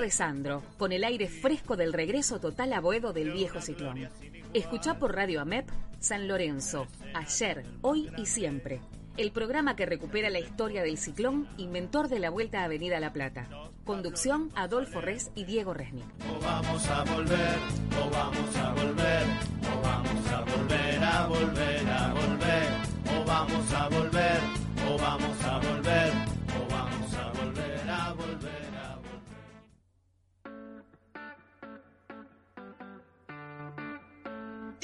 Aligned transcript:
De 0.00 0.10
Sandro, 0.10 0.62
con 0.76 0.92
el 0.92 1.04
aire 1.04 1.28
fresco 1.28 1.76
del 1.76 1.92
regreso 1.92 2.40
total 2.40 2.72
a 2.72 2.80
Boedo 2.80 3.12
del 3.12 3.30
viejo 3.30 3.60
ciclón. 3.60 4.08
Escucha 4.52 4.98
por 4.98 5.14
Radio 5.14 5.40
AMEP 5.40 5.68
San 6.00 6.26
Lorenzo, 6.26 6.88
ayer, 7.14 7.64
hoy 7.80 8.10
y 8.16 8.26
siempre. 8.26 8.80
El 9.16 9.30
programa 9.30 9.76
que 9.76 9.86
recupera 9.86 10.30
la 10.30 10.40
historia 10.40 10.82
del 10.82 10.98
ciclón, 10.98 11.48
inventor 11.58 12.08
de 12.08 12.18
la 12.18 12.30
Vuelta 12.30 12.60
a 12.60 12.64
Avenida 12.64 12.98
La 12.98 13.12
Plata. 13.12 13.48
Conducción 13.84 14.50
Adolfo 14.56 15.00
Res 15.00 15.30
y 15.36 15.44
Diego 15.44 15.74
Resnick. 15.74 16.06
O 16.28 16.40
vamos 16.40 16.86
a 16.88 17.04
volver, 17.04 17.58
o 18.02 18.10
vamos 18.10 18.56
a 18.56 18.72
volver, 18.72 19.26
o 19.62 19.82
vamos 19.82 20.26
a 20.26 20.40
volver 20.40 21.04
a 21.04 21.26
volver 21.26 21.88
a 21.88 22.12
volver, 22.14 22.68
o 23.16 23.24
vamos 23.24 23.72
a 23.72 23.88
volver, 23.88 24.40
o 24.88 24.98
vamos 24.98 25.44
a 25.44 25.58
volver, 25.58 25.83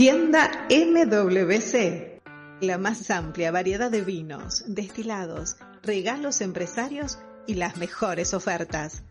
Tienda 0.01 0.49
MWC. 0.71 2.23
La 2.63 2.79
más 2.79 3.11
amplia 3.11 3.53
variedad 3.53 3.91
de 3.91 4.01
vinos, 4.01 4.65
destilados, 4.67 5.59
regalos 5.83 6.41
empresarios 6.41 7.19
y 7.47 7.57
las 7.57 7.77
mejores 7.77 8.33
ofertas. 8.33 9.03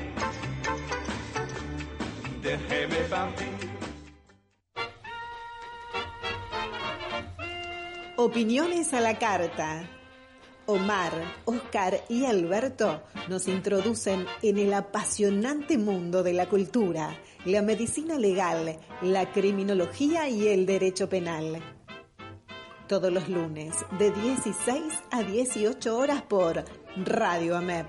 déjeme 2.40 2.96
partir. 3.10 3.51
Opiniones 8.24 8.94
a 8.94 9.00
la 9.00 9.18
carta. 9.18 9.82
Omar, 10.66 11.12
Oscar 11.44 12.04
y 12.08 12.24
Alberto 12.24 13.02
nos 13.28 13.48
introducen 13.48 14.26
en 14.42 14.58
el 14.58 14.72
apasionante 14.74 15.76
mundo 15.76 16.22
de 16.22 16.32
la 16.32 16.48
cultura, 16.48 17.18
la 17.44 17.62
medicina 17.62 18.20
legal, 18.20 18.78
la 19.02 19.32
criminología 19.32 20.28
y 20.28 20.46
el 20.46 20.66
derecho 20.66 21.08
penal. 21.08 21.60
Todos 22.86 23.12
los 23.12 23.28
lunes 23.28 23.74
de 23.98 24.12
16 24.12 24.84
a 25.10 25.24
18 25.24 25.98
horas 25.98 26.22
por 26.22 26.64
Radio 26.94 27.56
AMEP. 27.56 27.88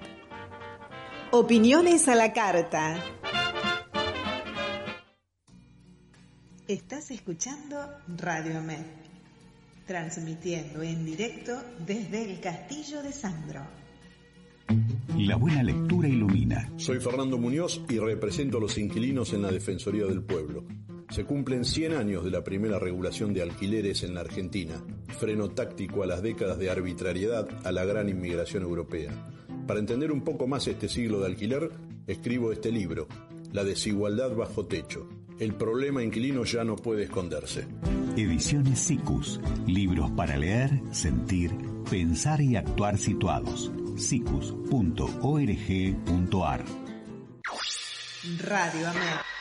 Opiniones 1.30 2.08
a 2.08 2.16
la 2.16 2.34
carta. 2.34 3.04
Estás 6.68 7.12
escuchando 7.12 7.78
Radio 8.08 8.58
AMEP 8.58 9.13
transmitiendo 9.94 10.82
en 10.82 11.06
directo 11.06 11.54
desde 11.86 12.24
el 12.24 12.40
Castillo 12.40 13.04
de 13.04 13.12
Sandro. 13.12 13.62
La 15.20 15.36
buena 15.36 15.62
lectura 15.62 16.08
ilumina. 16.08 16.68
Soy 16.78 17.00
Fernando 17.00 17.38
Muñoz 17.38 17.80
y 17.88 18.00
represento 18.00 18.58
a 18.58 18.62
los 18.62 18.80
inquilinos 18.80 19.34
en 19.34 19.44
la 19.44 19.52
Defensoría 19.52 20.06
del 20.06 20.24
Pueblo. 20.24 20.64
Se 21.12 21.26
cumplen 21.26 21.64
100 21.64 21.94
años 21.94 22.24
de 22.24 22.32
la 22.32 22.44
primera 22.44 22.80
regulación 22.80 23.36
de 23.36 23.44
alquileres 23.44 24.02
en 24.02 24.16
la 24.16 24.22
Argentina, 24.22 24.84
freno 25.20 25.52
táctico 25.52 26.02
a 26.02 26.08
las 26.08 26.24
décadas 26.24 26.58
de 26.58 26.72
arbitrariedad 26.72 27.48
a 27.64 27.72
la 27.72 27.86
gran 27.86 28.10
inmigración 28.10 28.64
europea. 28.64 29.12
Para 29.68 29.80
entender 29.80 30.12
un 30.12 30.24
poco 30.24 30.48
más 30.48 30.68
este 30.68 30.90
siglo 30.90 31.20
de 31.20 31.28
alquiler, 31.28 31.70
escribo 32.08 32.52
este 32.52 32.72
libro, 32.72 33.08
La 33.52 33.64
desigualdad 33.64 34.36
bajo 34.36 34.66
techo. 34.66 35.08
El 35.38 35.54
problema 35.54 36.02
inquilino 36.02 36.46
ya 36.46 36.64
no 36.64 36.78
puede 36.78 37.04
esconderse. 37.04 37.68
Ediciones 38.16 38.80
SICUS. 38.80 39.40
Libros 39.66 40.12
para 40.12 40.38
leer, 40.38 40.82
sentir, 40.92 41.52
pensar 41.90 42.42
y 42.42 42.56
actuar 42.56 42.98
situados. 42.98 43.72
sicus.org.ar 43.98 44.64
Radio 48.40 48.90
AMEP. 48.90 49.34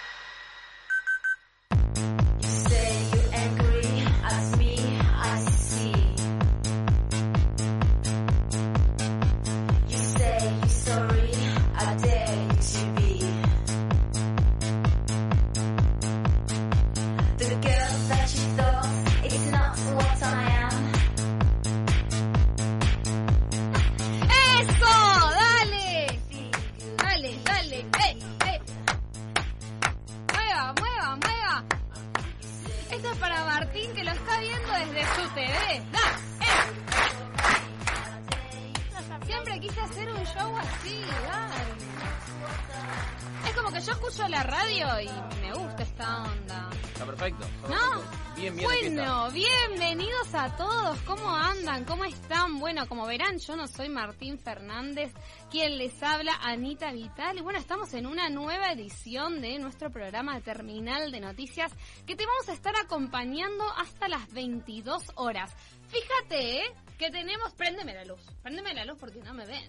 Yo 53.38 53.56
no 53.56 53.66
soy 53.66 53.88
Martín 53.88 54.38
Fernández, 54.38 55.12
quien 55.50 55.78
les 55.78 56.02
habla, 56.02 56.32
Anita 56.42 56.92
Vital. 56.92 57.38
Y 57.38 57.40
bueno, 57.40 57.58
estamos 57.58 57.92
en 57.94 58.06
una 58.06 58.28
nueva 58.28 58.72
edición 58.72 59.40
de 59.40 59.58
nuestro 59.58 59.90
programa 59.90 60.40
Terminal 60.40 61.10
de 61.10 61.20
Noticias 61.20 61.72
que 62.06 62.16
te 62.16 62.26
vamos 62.26 62.48
a 62.48 62.52
estar 62.52 62.74
acompañando 62.76 63.64
hasta 63.76 64.08
las 64.08 64.30
22 64.32 65.02
horas. 65.16 65.54
Fíjate, 65.88 66.58
¿eh? 66.58 66.74
Que 66.98 67.10
tenemos... 67.10 67.52
Préndeme 67.54 67.94
la 67.94 68.04
luz. 68.04 68.20
Préndeme 68.42 68.74
la 68.74 68.84
luz 68.84 68.98
porque 68.98 69.20
no 69.20 69.34
me 69.34 69.46
ven. 69.46 69.64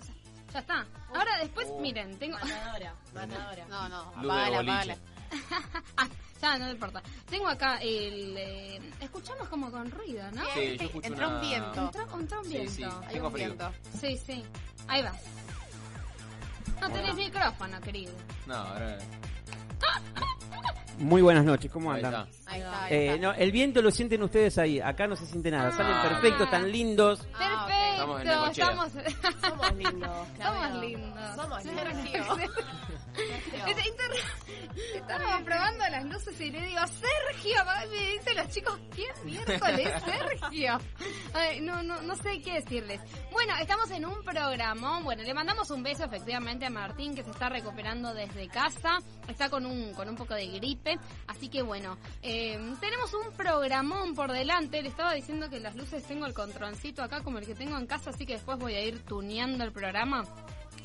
O 0.00 0.04
sea, 0.04 0.14
ya 0.52 0.58
está. 0.60 0.86
Ahora 1.14 1.38
después, 1.40 1.68
miren, 1.80 2.18
tengo... 2.18 2.38
Matadora, 2.38 2.94
matadora. 3.14 3.66
No, 3.68 3.88
no, 3.88 4.00
apágala, 4.00 4.60
apágala. 4.60 4.96
Ya, 6.40 6.56
no 6.58 6.70
importa. 6.70 7.02
Tengo 7.28 7.48
acá 7.48 7.78
el... 7.78 8.34
eh, 8.36 8.80
escuchamos 9.00 9.48
como 9.48 9.70
con 9.70 9.90
ruido, 9.90 10.22
¿no? 10.32 10.42
Sí, 10.54 10.76
yo 10.78 10.84
escucho 10.86 11.06
Entró 11.08 11.26
una- 11.28 11.36
un 11.36 11.40
viento. 11.42 11.80
Entró, 11.84 12.18
entró 12.20 12.38
un 12.40 12.44
Sí, 12.44 12.50
viento. 12.50 12.72
sí, 12.72 12.84
Hay 13.06 13.14
tengo 13.14 13.26
un 13.26 13.32
frío. 13.32 13.46
viento. 13.46 13.72
Sí, 14.00 14.16
sí. 14.24 14.44
Ahí 14.86 15.02
va. 15.02 15.12
No 16.80 16.90
tenés 16.90 17.14
micrófono, 17.16 17.80
querido. 17.80 18.12
No, 18.46 18.54
ahora... 18.54 18.98
Muy 20.98 21.22
buenas 21.22 21.44
noches, 21.44 21.70
¿cómo 21.70 21.92
Ahí 21.92 22.02
andan? 22.02 22.26
está. 22.28 22.50
Ahí 22.52 22.60
está, 22.60 22.84
ahí 22.84 22.92
Eh, 22.94 23.06
está. 23.14 23.20
no, 23.26 23.32
el 23.34 23.52
viento 23.52 23.82
lo 23.82 23.90
sienten 23.92 24.20
ustedes 24.22 24.58
ahí, 24.58 24.80
acá 24.80 25.06
no 25.06 25.14
se 25.14 25.26
siente 25.26 25.48
nada, 25.50 25.70
salen 25.76 25.92
Ah. 25.92 26.02
perfectos, 26.08 26.50
tan 26.50 26.70
lindos. 26.72 27.24
Ah, 27.34 27.64
ok. 27.66 27.72
Estamos 27.92 28.20
en 28.20 28.26
Perfecto, 28.26 28.60
estamos... 28.60 28.92
Somos 29.40 29.72
lindos. 29.76 30.28
Somos 30.42 30.80
lindos. 30.80 31.36
Somos 31.36 31.62
Sí. 31.62 31.68
Estábamos 34.94 35.42
probando 35.42 35.84
las 35.90 36.04
luces 36.04 36.40
y 36.40 36.50
le 36.50 36.66
digo, 36.66 36.80
Sergio, 36.86 37.56
me 37.90 38.12
dicen 38.12 38.36
los 38.36 38.48
chicos, 38.48 38.78
¿quién 38.94 39.10
miércoles 39.24 39.88
Sergio? 40.04 40.78
Ay, 41.34 41.60
no, 41.60 41.82
no, 41.82 42.00
no 42.02 42.16
sé 42.16 42.40
qué 42.42 42.54
decirles. 42.54 43.00
Bueno, 43.32 43.54
estamos 43.60 43.90
en 43.90 44.06
un 44.06 44.22
programa, 44.22 45.00
bueno, 45.00 45.22
le 45.22 45.34
mandamos 45.34 45.70
un 45.70 45.82
beso 45.82 46.04
efectivamente 46.04 46.66
a 46.66 46.70
Martín 46.70 47.14
que 47.14 47.24
se 47.24 47.30
está 47.30 47.48
recuperando 47.48 48.14
desde 48.14 48.48
casa, 48.48 48.98
está 49.26 49.48
con 49.48 49.66
un, 49.66 49.92
con 49.94 50.08
un 50.08 50.16
poco 50.16 50.34
de 50.34 50.46
gripe, 50.46 50.98
así 51.26 51.48
que 51.48 51.62
bueno, 51.62 51.98
eh, 52.22 52.58
tenemos 52.80 53.12
un 53.14 53.32
programón 53.36 54.14
por 54.14 54.32
delante, 54.32 54.82
le 54.82 54.88
estaba 54.88 55.14
diciendo 55.14 55.50
que 55.50 55.60
las 55.60 55.74
luces 55.74 56.04
tengo 56.04 56.26
el 56.26 56.34
controncito 56.34 57.02
acá 57.02 57.22
como 57.22 57.38
el 57.38 57.46
que 57.46 57.54
tengo 57.54 57.76
en 57.76 57.86
casa, 57.86 58.10
así 58.10 58.26
que 58.26 58.34
después 58.34 58.58
voy 58.58 58.74
a 58.74 58.82
ir 58.82 59.04
tuneando 59.04 59.64
el 59.64 59.72
programa 59.72 60.24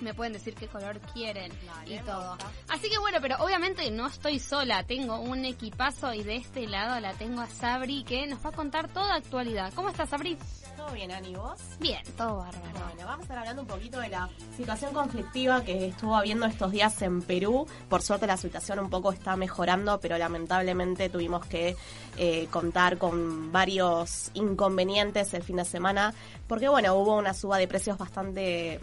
me 0.02 0.14
pueden 0.14 0.34
decir 0.34 0.56
qué 0.56 0.68
color 0.68 1.00
quieren 1.14 1.52
y 1.86 1.98
todo. 2.00 2.38
Así 2.70 2.90
que 2.90 2.98
bueno, 2.98 3.20
pero 3.22 3.38
obviamente 3.40 3.90
no 3.92 4.08
estoy 4.08 4.40
sola, 4.40 4.84
tengo 4.84 5.20
un 5.20 5.46
equipazo 5.46 6.14
y 6.14 6.24
de 6.24 6.38
este 6.38 6.68
lado 6.68 7.00
la 7.00 7.14
tengo 7.14 7.42
a 7.42 7.48
Sabri 7.48 8.04
que 8.04 8.28
nos 8.28 8.44
va 8.46 8.50
a 8.50 8.54
contar 8.54 8.88
toda 8.88 9.16
actualidad. 9.16 9.74
¿Cómo 9.74 9.90
estás, 9.90 10.10
Sabri? 10.10 10.38
¿Todo 10.76 10.92
bien, 10.92 11.12
Ani, 11.12 11.36
vos? 11.36 11.60
Bien, 11.80 12.02
todo 12.18 12.38
bárbaro. 12.38 12.80
Bueno, 12.88 13.06
vamos 13.06 13.20
a 13.20 13.22
estar 13.24 13.38
hablando 13.38 13.62
un 13.62 13.68
poquito 13.68 14.00
de 14.00 14.10
la 14.10 14.30
situación 14.58 14.94
conflictiva 14.94 15.64
que 15.64 15.88
estuvo 15.88 16.16
habiendo 16.16 16.46
estos 16.46 16.72
días 16.72 17.02
en 17.02 17.22
Perú. 17.22 17.68
Por 17.90 18.02
suerte 18.02 18.28
la 18.28 18.38
situación 18.38 18.80
un 18.80 18.90
poco 18.90 19.12
está 19.12 19.36
mejorando, 19.36 20.00
pero 20.00 20.18
lamentablemente 20.18 21.10
tuvimos 21.10 21.46
que 21.46 21.76
eh, 22.18 22.48
contar 22.52 22.98
con 22.98 23.52
varios 23.52 24.32
inconvenientes 24.34 25.34
el 25.34 25.44
fin 25.44 25.58
de 25.58 25.66
semana, 25.66 26.14
porque 26.48 26.68
bueno, 26.68 26.96
hubo 26.96 27.18
una 27.18 27.34
suba 27.34 27.58
de 27.58 27.68
precios 27.68 27.98
bastante 27.98 28.82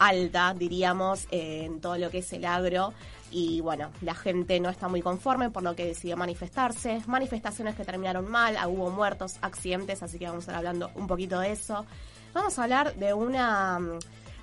alta, 0.00 0.54
diríamos, 0.58 1.28
en 1.30 1.80
todo 1.80 1.96
lo 1.98 2.10
que 2.10 2.18
es 2.18 2.32
el 2.32 2.44
agro. 2.44 2.92
Y 3.30 3.60
bueno, 3.60 3.90
la 4.00 4.14
gente 4.14 4.58
no 4.58 4.70
está 4.70 4.88
muy 4.88 5.02
conforme, 5.02 5.50
por 5.50 5.62
lo 5.62 5.76
que 5.76 5.86
decidió 5.86 6.16
manifestarse. 6.16 7.00
Manifestaciones 7.06 7.76
que 7.76 7.84
terminaron 7.84 8.28
mal, 8.28 8.56
hubo 8.66 8.90
muertos, 8.90 9.36
accidentes, 9.40 10.02
así 10.02 10.18
que 10.18 10.26
vamos 10.26 10.40
a 10.40 10.50
estar 10.50 10.56
hablando 10.56 10.90
un 10.96 11.06
poquito 11.06 11.38
de 11.38 11.52
eso. 11.52 11.86
Vamos 12.32 12.58
a 12.58 12.62
hablar 12.64 12.94
de 12.96 13.12
una 13.12 13.78
mm, 13.78 13.98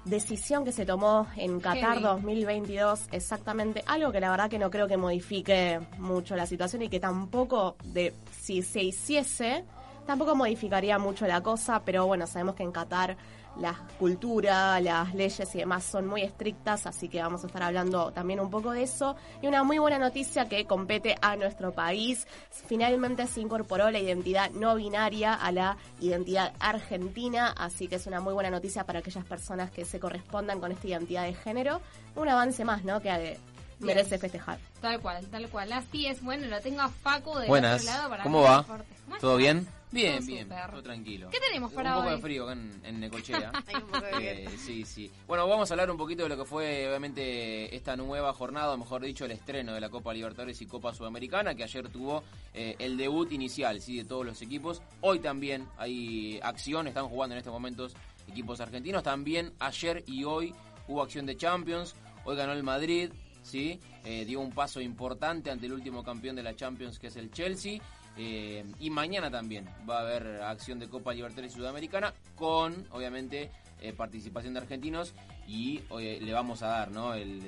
decisión 0.06 0.64
que 0.64 0.72
se 0.72 0.86
tomó 0.86 1.28
en 1.36 1.60
Qatar 1.60 2.00
Heavy. 2.00 2.04
2022, 2.04 3.08
exactamente, 3.12 3.84
algo 3.88 4.12
que 4.12 4.20
la 4.20 4.30
verdad 4.30 4.50
que 4.50 4.60
no 4.60 4.70
creo 4.70 4.88
que 4.88 4.96
modifique 4.96 5.80
mucho 5.98 6.36
la 6.36 6.46
situación 6.46 6.84
y 6.84 6.90
que 6.90 7.00
tampoco, 7.00 7.76
de 7.84 8.14
si 8.40 8.62
se 8.62 8.84
hiciese, 8.84 9.66
tampoco 10.06 10.36
modificaría 10.36 10.98
mucho 11.00 11.28
la 11.28 11.42
cosa, 11.42 11.82
pero 11.84 12.08
bueno, 12.08 12.28
sabemos 12.28 12.56
que 12.56 12.64
en 12.64 12.72
Qatar 12.72 13.18
la 13.60 13.74
cultura, 13.98 14.80
las 14.80 15.14
leyes 15.16 15.54
y 15.56 15.60
demás 15.60 15.84
son 15.84 16.08
muy 16.08 16.22
estrictas, 16.22 16.86
así 16.86 17.10
que 17.10 17.22
vamos 17.22 17.44
a 17.44 17.48
estar 17.48 17.64
hablando 17.64 18.12
también 18.12 18.40
un 18.40 18.50
poco 18.50 18.72
de 18.72 18.84
eso. 18.84 19.16
Y 19.42 19.48
una 19.48 19.64
muy 19.64 19.78
buena 19.80 19.98
noticia 19.98 20.48
que 20.48 20.66
compete 20.66 21.16
a 21.22 21.36
nuestro 21.36 21.72
país. 21.72 22.28
Finalmente 22.68 23.28
se 23.28 23.42
incorporó 23.42 23.90
la 23.92 24.00
identidad 24.00 24.52
no 24.52 24.76
binaria 24.76 25.34
a 25.34 25.52
la 25.52 25.78
identidad 26.00 26.54
argentina, 26.60 27.54
así 27.58 27.88
que 27.88 27.96
es 27.96 28.08
una 28.08 28.20
muy 28.20 28.34
buena 28.34 28.50
noticia 28.50 28.84
para 28.84 29.00
aquellas 29.00 29.26
personas 29.26 29.72
que 29.72 29.86
se 29.86 30.00
correspondan 30.00 30.60
con 30.60 30.72
esta 30.72 30.88
identidad 30.88 31.24
de 31.24 31.34
género. 31.34 31.82
Un 32.16 32.30
avance 32.30 32.64
más, 32.66 32.84
¿no? 32.84 33.02
Que 33.02 33.10
eh, 33.10 33.40
merece 33.80 34.18
festejar. 34.18 34.60
Tal 34.82 35.00
cual, 35.00 35.26
tal 35.28 35.48
cual. 35.50 35.72
Así 35.74 36.08
es. 36.08 36.24
Bueno, 36.24 36.48
lo 36.48 36.60
tengo 36.62 36.82
a 36.82 36.90
Facu 36.90 37.34
Buenas. 37.48 37.82
otro 37.82 37.94
lado 37.94 38.10
para 38.10 38.24
¿Cómo 38.24 38.40
que 38.40 38.44
va? 38.50 38.58
me 38.58 38.64
aporte. 38.64 38.96
¿Cómo 39.06 39.18
¿Todo 39.18 39.38
bien? 39.38 39.68
Bien, 39.92 40.18
Todo 40.18 40.28
bien. 40.28 40.44
súper. 40.50 40.70
Todo 40.72 40.84
tranquilo. 40.84 41.30
¿Qué 41.30 41.40
tenemos 41.40 41.72
para 41.72 41.92
Un 41.92 41.96
poco 42.02 42.10
hoy? 42.10 42.16
de 42.16 42.22
frío 42.22 42.44
acá 42.44 42.54
en, 42.54 42.82
en 42.84 43.00
Necochea. 43.00 43.52
Hay 43.68 43.76
un 43.76 43.82
poco 43.84 44.06
de 44.18 44.44
Eh, 44.44 44.50
sí, 44.58 44.84
sí. 44.84 45.10
Bueno, 45.28 45.48
vamos 45.48 45.70
a 45.72 45.74
hablar 45.74 45.90
un 45.90 45.98
poquito 45.98 46.24
de 46.24 46.30
lo 46.30 46.38
que 46.38 46.44
fue, 46.46 46.88
obviamente, 46.90 47.74
esta 47.76 47.96
nueva 47.96 48.34
jornada, 48.34 48.74
o 48.74 48.78
mejor 48.78 49.02
dicho, 49.02 49.24
el 49.26 49.32
estreno 49.32 49.74
de 49.74 49.80
la 49.80 49.90
Copa 49.90 50.14
Libertadores 50.14 50.62
y 50.62 50.66
Copa 50.66 50.94
Sudamericana, 50.94 51.56
que 51.56 51.64
ayer 51.64 51.88
tuvo 51.90 52.24
eh, 52.54 52.76
el 52.80 52.98
debut 52.98 53.32
inicial, 53.32 53.80
sí, 53.82 53.98
de 53.98 54.06
todos 54.06 54.26
los 54.26 54.42
equipos. 54.42 54.82
Hoy 55.02 55.20
también 55.20 55.66
hay 55.78 56.40
acción, 56.44 56.88
están 56.88 57.08
jugando 57.08 57.36
en 57.36 57.40
estos 57.40 57.54
momentos 57.54 57.94
equipos 58.28 58.60
argentinos. 58.60 59.04
También 59.04 59.54
ayer 59.60 60.04
y 60.06 60.26
hoy 60.26 60.54
hubo 60.90 61.02
acción 61.02 61.26
de 61.26 61.38
Champions. 61.38 61.96
Hoy 62.26 62.36
ganó 62.36 62.52
el 62.52 62.64
Madrid, 62.64 63.12
sí, 63.42 63.80
Eh, 64.04 64.24
dio 64.24 64.40
un 64.40 64.52
paso 64.54 64.80
importante 64.80 65.52
ante 65.52 65.66
el 65.66 65.74
último 65.74 66.02
campeón 66.02 66.38
de 66.38 66.42
la 66.44 66.56
Champions, 66.56 66.98
que 66.98 67.08
es 67.08 67.18
el 67.18 67.30
Chelsea. 67.30 67.82
Eh, 68.18 68.66
y 68.80 68.90
mañana 68.90 69.30
también 69.30 69.68
va 69.88 70.00
a 70.00 70.02
haber 70.02 70.42
acción 70.42 70.80
de 70.80 70.88
Copa 70.88 71.14
Libertadores 71.14 71.54
Sudamericana 71.54 72.14
con, 72.36 72.88
obviamente, 72.92 73.52
eh, 73.80 73.94
participación 73.94 74.54
de 74.56 74.62
argentinos 74.62 75.14
y 75.48 75.82
le 75.92 76.34
vamos 76.34 76.64
a 76.64 76.68
dar 76.68 76.92
¿no? 76.92 77.14
El, 77.14 77.42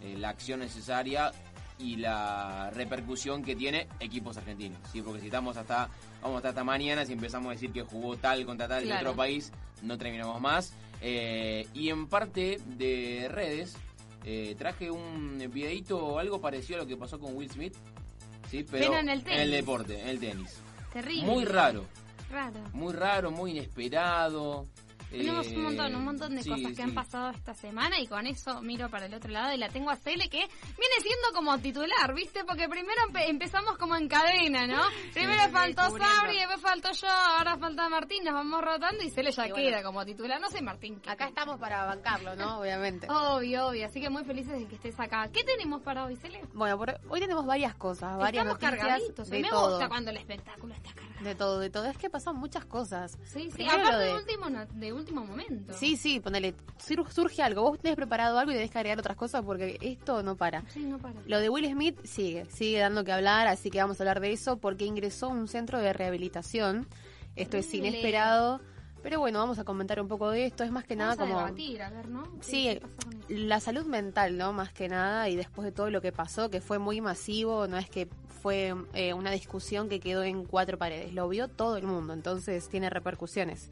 eh, 0.00 0.16
la 0.16 0.28
acción 0.28 0.60
necesaria 0.60 1.32
y 1.78 1.96
la 1.96 2.70
repercusión 2.70 3.42
que 3.42 3.56
tiene 3.56 3.88
equipos 3.98 4.36
argentinos. 4.36 4.78
¿sí? 4.92 5.02
Porque 5.02 5.20
si 5.20 5.26
estamos 5.26 5.56
hasta, 5.56 5.88
vamos 6.22 6.36
hasta, 6.36 6.50
hasta 6.50 6.64
mañana, 6.64 7.04
si 7.04 7.12
empezamos 7.12 7.50
a 7.50 7.52
decir 7.54 7.72
que 7.72 7.82
jugó 7.82 8.16
tal 8.16 8.46
contra 8.46 8.68
tal 8.68 8.86
de 8.86 8.94
otro 8.94 9.16
país, 9.16 9.50
no 9.82 9.98
terminamos 9.98 10.40
más. 10.40 10.72
Y 11.02 11.88
en 11.88 12.06
parte 12.06 12.60
de 12.64 13.28
redes, 13.28 13.76
traje 14.56 14.92
un 14.92 15.44
videito 15.52 15.98
o 15.98 16.18
algo 16.20 16.40
parecido 16.40 16.78
a 16.78 16.82
lo 16.82 16.88
que 16.88 16.96
pasó 16.96 17.18
con 17.18 17.36
Will 17.36 17.50
Smith. 17.50 17.74
Sí, 18.52 18.66
pero, 18.70 18.88
Pero 18.90 18.98
en 19.00 19.08
el 19.08 19.24
tenis. 19.24 19.50
deporte, 19.50 19.98
en 20.02 20.08
el 20.08 20.20
tenis. 20.20 20.58
Terrible. 20.92 21.24
Muy 21.24 21.44
raro, 21.46 21.86
Raro. 22.30 22.60
muy 22.74 22.92
raro, 22.92 23.30
muy 23.30 23.52
inesperado. 23.52 24.66
Tenemos 25.12 25.46
Eh, 25.46 25.56
un 25.56 25.62
montón, 25.62 25.94
un 25.94 26.04
montón 26.04 26.34
de 26.34 26.42
sí, 26.42 26.48
cosas 26.50 26.68
que 26.68 26.74
sí. 26.76 26.82
han 26.82 26.94
pasado 26.94 27.30
esta 27.30 27.54
semana 27.54 28.00
y 28.00 28.06
con 28.06 28.26
eso 28.26 28.60
miro 28.62 28.88
para 28.90 29.06
el 29.06 29.14
otro 29.14 29.30
lado 29.30 29.52
y 29.54 29.58
la 29.58 29.68
tengo 29.68 29.90
a 29.90 29.96
Cele 29.96 30.28
que 30.28 30.38
viene 30.38 30.96
siendo 31.00 31.28
como 31.34 31.58
titular, 31.58 32.14
¿viste? 32.14 32.44
Porque 32.44 32.68
primero 32.68 33.00
empe- 33.08 33.28
empezamos 33.28 33.76
como 33.78 33.94
en 33.96 34.08
cadena, 34.08 34.66
¿no? 34.66 34.82
Primero 35.14 35.48
faltó. 35.50 35.82
Sabri, 35.98 36.36
después 36.38 36.60
faltó 36.60 36.90
yo, 36.92 37.08
ahora 37.08 37.56
falta 37.58 37.88
Martín, 37.88 38.24
nos 38.24 38.34
vamos 38.34 38.60
rotando 38.62 39.02
y 39.04 39.10
Cele 39.10 39.30
ya 39.32 39.46
Y 39.46 39.50
bueno. 39.50 39.68
queda 39.68 39.82
como 39.82 40.04
titular. 40.04 40.40
No 40.40 40.48
sé, 40.50 40.62
Martín. 40.62 41.00
¿qué 41.00 41.10
Acá 41.10 41.26
estamos 41.28 41.58
para 41.60 41.84
bancarlo, 41.84 42.34
¿no? 42.36 42.58
Obviamente. 42.60 43.06
Obvio, 43.10 43.68
obvio, 43.68 43.86
así 43.86 44.00
que 44.00 44.08
muy 44.10 44.24
felices 44.24 44.58
de 44.58 44.66
que 44.66 44.76
estés 44.76 44.98
acá. 44.98 45.28
¿Qué 45.32 45.44
tenemos 45.44 45.82
para 45.82 46.04
hoy, 46.06 46.16
Cele? 46.16 46.40
Bueno, 46.54 46.78
por- 46.78 46.98
hoy 47.08 47.20
tenemos 47.20 47.44
varias 47.44 47.74
cosas, 47.74 48.16
varias 48.16 48.44
Estamos 48.46 48.62
noticias 48.62 48.80
cargaditos. 48.88 49.28
de 49.30 49.40
Me 49.42 49.48
todo. 49.50 49.70
gusta 49.70 49.88
cuando 49.88 50.10
el 50.10 50.16
espectáculo 50.16 50.74
está 50.74 50.92
cargado. 50.94 51.24
De 51.24 51.34
todo, 51.34 51.58
de 51.60 51.70
todo. 51.70 51.86
Es 51.86 51.98
que 51.98 52.08
pasan 52.10 52.36
muchas 52.36 52.64
cosas. 52.64 53.18
Sí, 53.24 53.42
sí. 53.42 53.50
Primero 53.50 53.80
Aparte 53.80 53.96
de... 53.98 54.04
de- 54.06 54.14
último, 54.14 54.46
de 54.72 54.92
último 54.92 55.01
momento. 55.10 55.72
Sí, 55.74 55.96
sí, 55.96 56.20
ponele, 56.20 56.54
sur- 56.78 57.10
surge 57.12 57.42
algo. 57.42 57.62
Vos 57.62 57.78
tenés 57.80 57.96
preparado 57.96 58.38
algo 58.38 58.52
y 58.52 58.54
tenés 58.54 58.70
que 58.70 58.78
agregar 58.78 58.98
otras 58.98 59.16
cosas 59.16 59.42
porque 59.44 59.78
esto 59.80 60.22
no 60.22 60.36
para. 60.36 60.62
Sí, 60.70 60.80
no 60.84 60.98
para. 60.98 61.14
Lo 61.26 61.40
de 61.40 61.48
Will 61.48 61.68
Smith 61.70 61.98
sigue, 62.04 62.46
sigue 62.50 62.78
dando 62.78 63.02
que 63.04 63.12
hablar, 63.12 63.46
así 63.48 63.70
que 63.70 63.78
vamos 63.78 63.98
a 64.00 64.04
hablar 64.04 64.20
de 64.20 64.32
eso 64.32 64.58
porque 64.58 64.84
ingresó 64.84 65.26
a 65.26 65.30
un 65.30 65.48
centro 65.48 65.78
de 65.78 65.92
rehabilitación. 65.92 66.86
Esto 67.34 67.56
es 67.56 67.72
inesperado. 67.74 68.60
Pero 69.02 69.18
bueno, 69.18 69.40
vamos 69.40 69.58
a 69.58 69.64
comentar 69.64 70.00
un 70.00 70.06
poco 70.06 70.30
de 70.30 70.46
esto. 70.46 70.62
Es 70.62 70.70
más 70.70 70.84
que 70.84 70.94
nada 70.94 71.14
a 71.14 71.16
como... 71.16 71.36
debatir, 71.38 71.82
a 71.82 71.90
ver, 71.90 72.08
¿no? 72.08 72.22
¿Qué- 72.38 72.42
Sí, 72.42 72.78
la 73.28 73.58
salud 73.58 73.84
mental, 73.86 74.36
¿no? 74.38 74.52
Más 74.52 74.72
que 74.72 74.88
nada, 74.88 75.28
y 75.28 75.34
después 75.34 75.64
de 75.64 75.72
todo 75.72 75.90
lo 75.90 76.00
que 76.00 76.12
pasó, 76.12 76.50
que 76.50 76.60
fue 76.60 76.78
muy 76.78 77.00
masivo, 77.00 77.66
no 77.66 77.78
es 77.78 77.90
que 77.90 78.06
fue 78.42 78.74
eh, 78.94 79.12
una 79.12 79.32
discusión 79.32 79.88
que 79.88 79.98
quedó 79.98 80.22
en 80.22 80.44
cuatro 80.44 80.78
paredes, 80.78 81.14
lo 81.14 81.28
vio 81.28 81.48
todo 81.48 81.76
el 81.78 81.84
mundo, 81.86 82.12
entonces 82.12 82.68
tiene 82.68 82.90
repercusiones. 82.90 83.70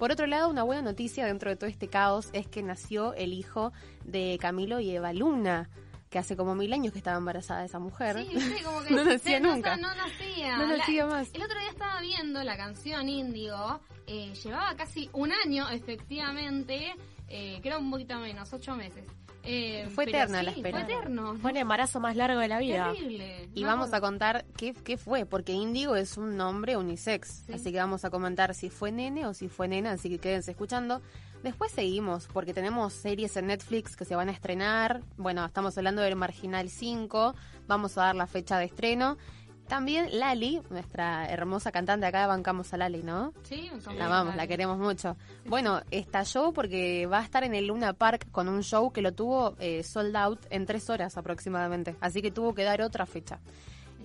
Por 0.00 0.12
otro 0.12 0.26
lado, 0.26 0.48
una 0.48 0.62
buena 0.62 0.80
noticia 0.80 1.26
dentro 1.26 1.50
de 1.50 1.56
todo 1.56 1.68
este 1.68 1.88
caos 1.88 2.30
es 2.32 2.46
que 2.46 2.62
nació 2.62 3.12
el 3.12 3.34
hijo 3.34 3.70
de 4.06 4.38
Camilo 4.40 4.80
y 4.80 4.96
Eva 4.96 5.12
Luna 5.12 5.68
que 6.08 6.18
hace 6.18 6.38
como 6.38 6.54
mil 6.54 6.72
años 6.72 6.92
que 6.92 6.98
estaba 6.98 7.18
embarazada 7.18 7.66
esa 7.66 7.78
mujer. 7.78 8.16
Sí, 8.16 8.34
viste, 8.34 8.62
como 8.64 8.80
que 8.84 8.94
no 8.94 9.04
nacía 9.04 9.40
no, 9.40 9.54
nunca. 9.54 9.76
No, 9.76 9.94
nacía. 9.94 10.56
No 10.56 10.66
nacía 10.68 11.04
más. 11.04 11.28
El 11.34 11.42
otro 11.42 11.60
día 11.60 11.68
estaba 11.68 12.00
viendo 12.00 12.42
la 12.42 12.56
canción 12.56 13.10
Índigo. 13.10 13.78
eh, 14.06 14.32
llevaba 14.42 14.74
casi 14.74 15.10
un 15.12 15.32
año, 15.32 15.68
efectivamente. 15.68 16.94
Eh, 17.30 17.60
creo 17.62 17.78
un 17.78 17.90
poquito 17.90 18.18
menos, 18.18 18.52
ocho 18.52 18.74
meses. 18.74 19.04
Eh, 19.42 19.88
Fue 19.94 20.04
eterna 20.04 20.40
sí, 20.40 20.44
la 20.44 20.50
espera. 20.50 20.84
Fue 20.84 20.94
eterno. 20.94 21.36
Fue 21.36 21.50
el 21.52 21.56
embarazo 21.56 22.00
más 22.00 22.16
largo 22.16 22.40
de 22.40 22.48
la 22.48 22.58
vida. 22.58 22.92
Terrible. 22.92 23.48
Y 23.54 23.62
No, 23.62 23.68
vamos 23.68 23.92
a 23.94 24.00
contar 24.00 24.44
qué, 24.56 24.74
qué 24.74 24.98
fue, 24.98 25.24
porque 25.24 25.52
Índigo 25.52 25.96
es 25.96 26.18
un 26.18 26.36
nombre 26.36 26.76
unisex, 26.76 27.48
así 27.50 27.72
que 27.72 27.78
vamos 27.78 28.04
a 28.04 28.10
comentar 28.10 28.54
si 28.54 28.68
fue 28.68 28.92
nene 28.92 29.26
o 29.26 29.32
si 29.32 29.48
fue 29.48 29.68
nena, 29.68 29.92
así 29.92 30.10
que 30.10 30.18
quédense 30.18 30.50
escuchando. 30.50 31.00
Después 31.42 31.72
seguimos, 31.72 32.28
porque 32.30 32.52
tenemos 32.52 32.92
series 32.92 33.34
en 33.38 33.46
Netflix 33.46 33.96
que 33.96 34.04
se 34.04 34.14
van 34.14 34.28
a 34.28 34.32
estrenar. 34.32 35.00
Bueno, 35.16 35.42
estamos 35.46 35.78
hablando 35.78 36.02
del 36.02 36.16
Marginal 36.16 36.68
5, 36.68 37.34
vamos 37.66 37.96
a 37.96 38.02
dar 38.02 38.14
la 38.16 38.26
fecha 38.26 38.58
de 38.58 38.66
estreno. 38.66 39.16
También 39.70 40.18
Lali, 40.18 40.60
nuestra 40.68 41.26
hermosa 41.30 41.70
cantante, 41.70 42.04
acá 42.04 42.26
bancamos 42.26 42.74
a 42.74 42.76
Lali, 42.76 43.04
¿no? 43.04 43.32
Sí, 43.44 43.70
me 43.86 43.94
La 43.94 44.08
vamos, 44.08 44.34
la 44.34 44.48
queremos 44.48 44.78
mucho. 44.78 45.16
Bueno, 45.46 45.80
estalló 45.92 46.52
porque 46.52 47.06
va 47.06 47.20
a 47.20 47.22
estar 47.22 47.44
en 47.44 47.54
el 47.54 47.68
Luna 47.68 47.92
Park 47.92 48.26
con 48.32 48.48
un 48.48 48.64
show 48.64 48.90
que 48.90 49.00
lo 49.00 49.12
tuvo 49.12 49.54
eh, 49.60 49.84
sold 49.84 50.16
out 50.16 50.40
en 50.50 50.66
tres 50.66 50.90
horas 50.90 51.16
aproximadamente. 51.16 51.94
Así 52.00 52.20
que 52.20 52.32
tuvo 52.32 52.52
que 52.52 52.64
dar 52.64 52.82
otra 52.82 53.06
fecha. 53.06 53.38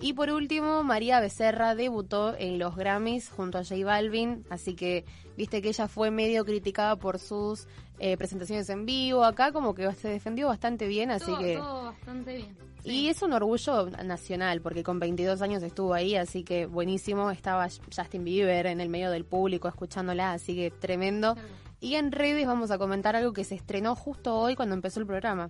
Y 0.00 0.12
por 0.12 0.30
último, 0.30 0.82
María 0.82 1.20
Becerra 1.20 1.74
debutó 1.74 2.34
en 2.36 2.58
los 2.58 2.76
Grammys 2.76 3.30
junto 3.30 3.58
a 3.58 3.64
J 3.64 3.84
Balvin. 3.84 4.44
Así 4.50 4.74
que 4.74 5.04
viste 5.36 5.62
que 5.62 5.68
ella 5.68 5.88
fue 5.88 6.10
medio 6.10 6.44
criticada 6.44 6.96
por 6.96 7.18
sus 7.18 7.66
eh, 7.98 8.16
presentaciones 8.16 8.68
en 8.68 8.84
vivo. 8.84 9.24
Acá 9.24 9.52
como 9.52 9.74
que 9.74 9.90
se 9.94 10.08
defendió 10.08 10.48
bastante 10.48 10.86
bien, 10.86 11.10
así 11.10 11.26
todo, 11.26 11.38
que... 11.38 11.54
todo 11.56 11.84
bastante 11.84 12.36
bien. 12.36 12.56
Y 12.84 13.08
es 13.08 13.20
un 13.22 13.32
orgullo 13.32 13.90
nacional, 14.04 14.60
porque 14.60 14.84
con 14.84 15.00
22 15.00 15.42
años 15.42 15.62
estuvo 15.64 15.92
ahí, 15.92 16.14
así 16.14 16.44
que 16.44 16.66
buenísimo. 16.66 17.32
Estaba 17.32 17.66
Justin 17.94 18.22
Bieber 18.22 18.66
en 18.66 18.80
el 18.80 18.88
medio 18.88 19.10
del 19.10 19.24
público 19.24 19.66
escuchándola, 19.66 20.32
así 20.32 20.54
que 20.54 20.70
tremendo. 20.70 21.36
Y 21.80 21.96
en 21.96 22.12
redes 22.12 22.46
vamos 22.46 22.70
a 22.70 22.78
comentar 22.78 23.16
algo 23.16 23.32
que 23.32 23.44
se 23.44 23.54
estrenó 23.54 23.96
justo 23.96 24.36
hoy 24.36 24.54
cuando 24.54 24.74
empezó 24.74 25.00
el 25.00 25.06
programa. 25.06 25.48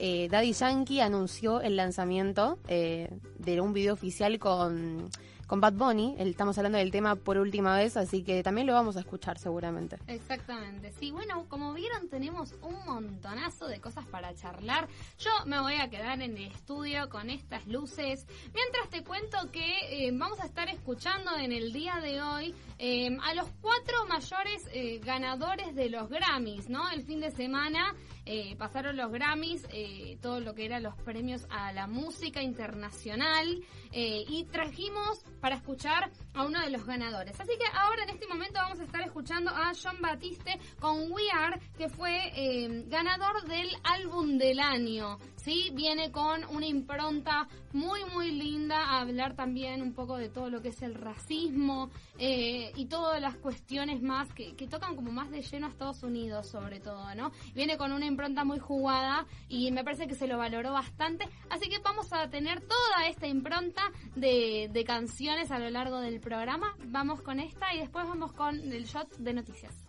Eh, 0.00 0.28
Daddy 0.30 0.52
Yankee 0.52 1.00
anunció 1.00 1.60
el 1.60 1.74
lanzamiento 1.74 2.60
eh, 2.68 3.10
de 3.36 3.60
un 3.60 3.72
video 3.72 3.94
oficial 3.94 4.38
con, 4.38 5.10
con 5.48 5.60
Bad 5.60 5.72
Bunny. 5.72 6.14
Estamos 6.18 6.56
hablando 6.56 6.78
del 6.78 6.92
tema 6.92 7.16
por 7.16 7.36
última 7.36 7.76
vez, 7.76 7.96
así 7.96 8.22
que 8.22 8.44
también 8.44 8.68
lo 8.68 8.74
vamos 8.74 8.96
a 8.96 9.00
escuchar 9.00 9.40
seguramente. 9.40 9.98
Exactamente. 10.06 10.92
Sí, 10.92 11.10
bueno, 11.10 11.46
como 11.48 11.74
vieron 11.74 12.08
tenemos 12.08 12.54
un 12.62 12.76
montonazo 12.86 13.66
de 13.66 13.80
cosas 13.80 14.06
para 14.06 14.32
charlar. 14.36 14.86
Yo 15.18 15.30
me 15.46 15.58
voy 15.58 15.74
a 15.74 15.90
quedar 15.90 16.22
en 16.22 16.36
el 16.36 16.46
estudio 16.46 17.08
con 17.08 17.28
estas 17.28 17.66
luces. 17.66 18.24
Mientras 18.54 18.88
te 18.90 19.02
cuento 19.02 19.50
que 19.50 20.06
eh, 20.06 20.12
vamos 20.12 20.38
a 20.38 20.46
estar 20.46 20.68
escuchando 20.68 21.36
en 21.36 21.50
el 21.50 21.72
día 21.72 21.96
de 22.00 22.22
hoy 22.22 22.54
eh, 22.78 23.18
a 23.24 23.34
los 23.34 23.46
cuatro 23.60 24.06
mayores 24.06 24.68
ganadores 25.04 25.74
de 25.74 25.90
los 25.90 26.08
Grammys, 26.08 26.68
¿no? 26.68 26.88
El 26.90 27.02
fin 27.02 27.18
de 27.18 27.32
semana 27.32 27.96
eh, 28.30 28.56
pasaron 28.58 28.94
los 28.96 29.10
Grammys, 29.10 29.66
eh, 29.72 30.18
todo 30.20 30.40
lo 30.40 30.54
que 30.54 30.66
eran 30.66 30.82
los 30.82 30.94
premios 30.96 31.46
a 31.48 31.72
la 31.72 31.86
música 31.86 32.42
internacional 32.42 33.64
eh, 33.90 34.24
y 34.28 34.44
trajimos 34.44 35.24
para 35.40 35.56
escuchar 35.56 36.10
a 36.34 36.44
uno 36.44 36.60
de 36.60 36.68
los 36.68 36.84
ganadores. 36.84 37.40
Así 37.40 37.52
que 37.58 37.64
ahora 37.72 38.02
en 38.04 38.10
este 38.10 38.26
momento 38.26 38.60
vamos 38.60 38.80
a 38.80 38.84
estar 38.84 39.00
escuchando 39.00 39.50
a 39.50 39.72
John 39.82 39.96
Batiste 40.02 40.58
con 40.78 41.10
We 41.10 41.22
Are, 41.32 41.58
que 41.78 41.88
fue 41.88 42.30
eh, 42.36 42.84
ganador 42.86 43.44
del 43.48 43.70
álbum 43.82 44.36
del 44.36 44.60
año. 44.60 45.18
Sí, 45.48 45.70
viene 45.72 46.12
con 46.12 46.44
una 46.50 46.66
impronta 46.66 47.48
muy 47.72 48.04
muy 48.12 48.32
linda 48.32 48.84
a 48.84 49.00
hablar 49.00 49.34
también 49.34 49.80
un 49.80 49.94
poco 49.94 50.18
de 50.18 50.28
todo 50.28 50.50
lo 50.50 50.60
que 50.60 50.68
es 50.68 50.82
el 50.82 50.94
racismo 50.94 51.88
eh, 52.18 52.70
y 52.76 52.84
todas 52.84 53.18
las 53.18 53.34
cuestiones 53.36 54.02
más 54.02 54.30
que, 54.34 54.54
que 54.56 54.66
tocan 54.68 54.94
como 54.94 55.10
más 55.10 55.30
de 55.30 55.40
lleno 55.40 55.66
a 55.66 55.70
Estados 55.70 56.02
Unidos 56.02 56.48
sobre 56.48 56.80
todo, 56.80 57.14
¿no? 57.14 57.32
Viene 57.54 57.78
con 57.78 57.92
una 57.92 58.04
impronta 58.04 58.44
muy 58.44 58.58
jugada 58.58 59.24
y 59.48 59.72
me 59.72 59.84
parece 59.84 60.06
que 60.06 60.14
se 60.14 60.26
lo 60.26 60.36
valoró 60.36 60.70
bastante, 60.74 61.26
así 61.48 61.70
que 61.70 61.78
vamos 61.78 62.12
a 62.12 62.28
tener 62.28 62.60
toda 62.60 63.08
esta 63.08 63.26
impronta 63.26 63.90
de, 64.16 64.68
de 64.70 64.84
canciones 64.84 65.50
a 65.50 65.58
lo 65.58 65.70
largo 65.70 66.00
del 66.00 66.20
programa. 66.20 66.76
Vamos 66.88 67.22
con 67.22 67.40
esta 67.40 67.74
y 67.74 67.78
después 67.78 68.06
vamos 68.06 68.34
con 68.34 68.54
el 68.54 68.84
shot 68.84 69.16
de 69.16 69.32
noticias. 69.32 69.88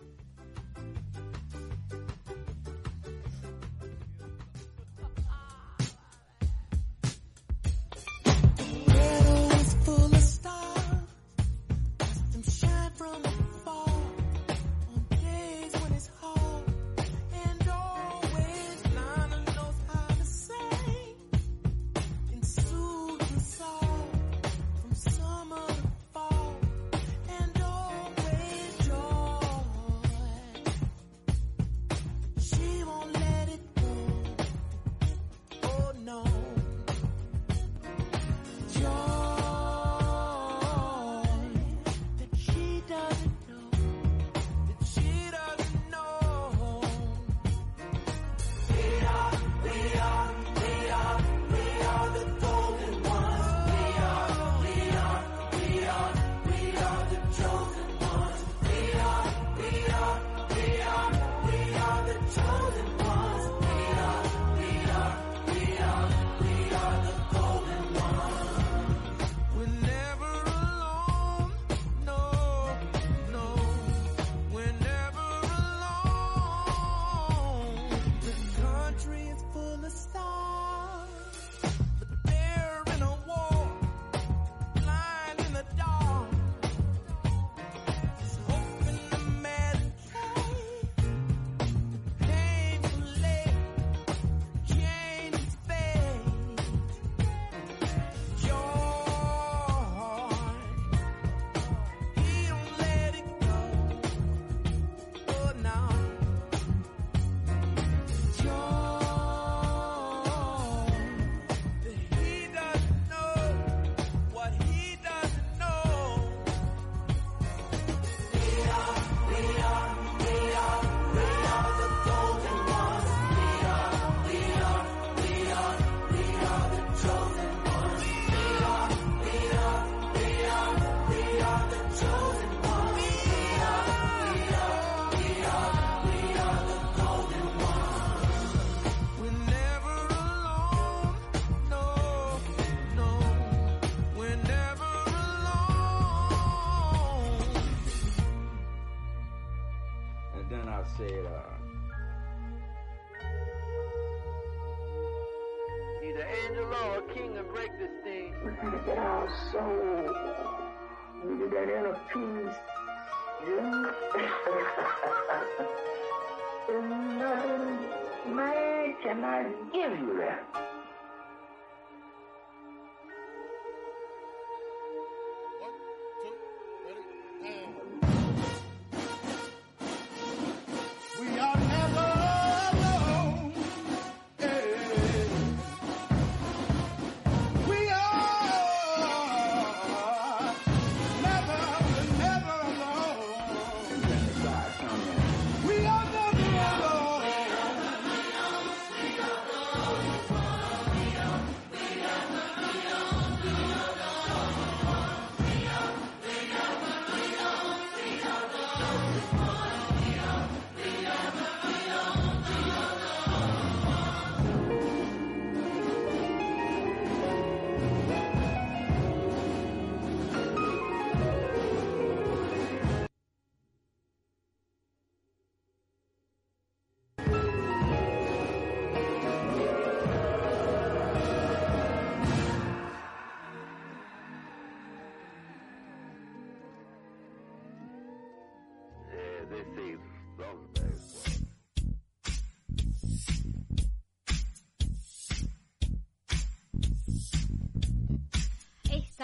From 12.99 13.38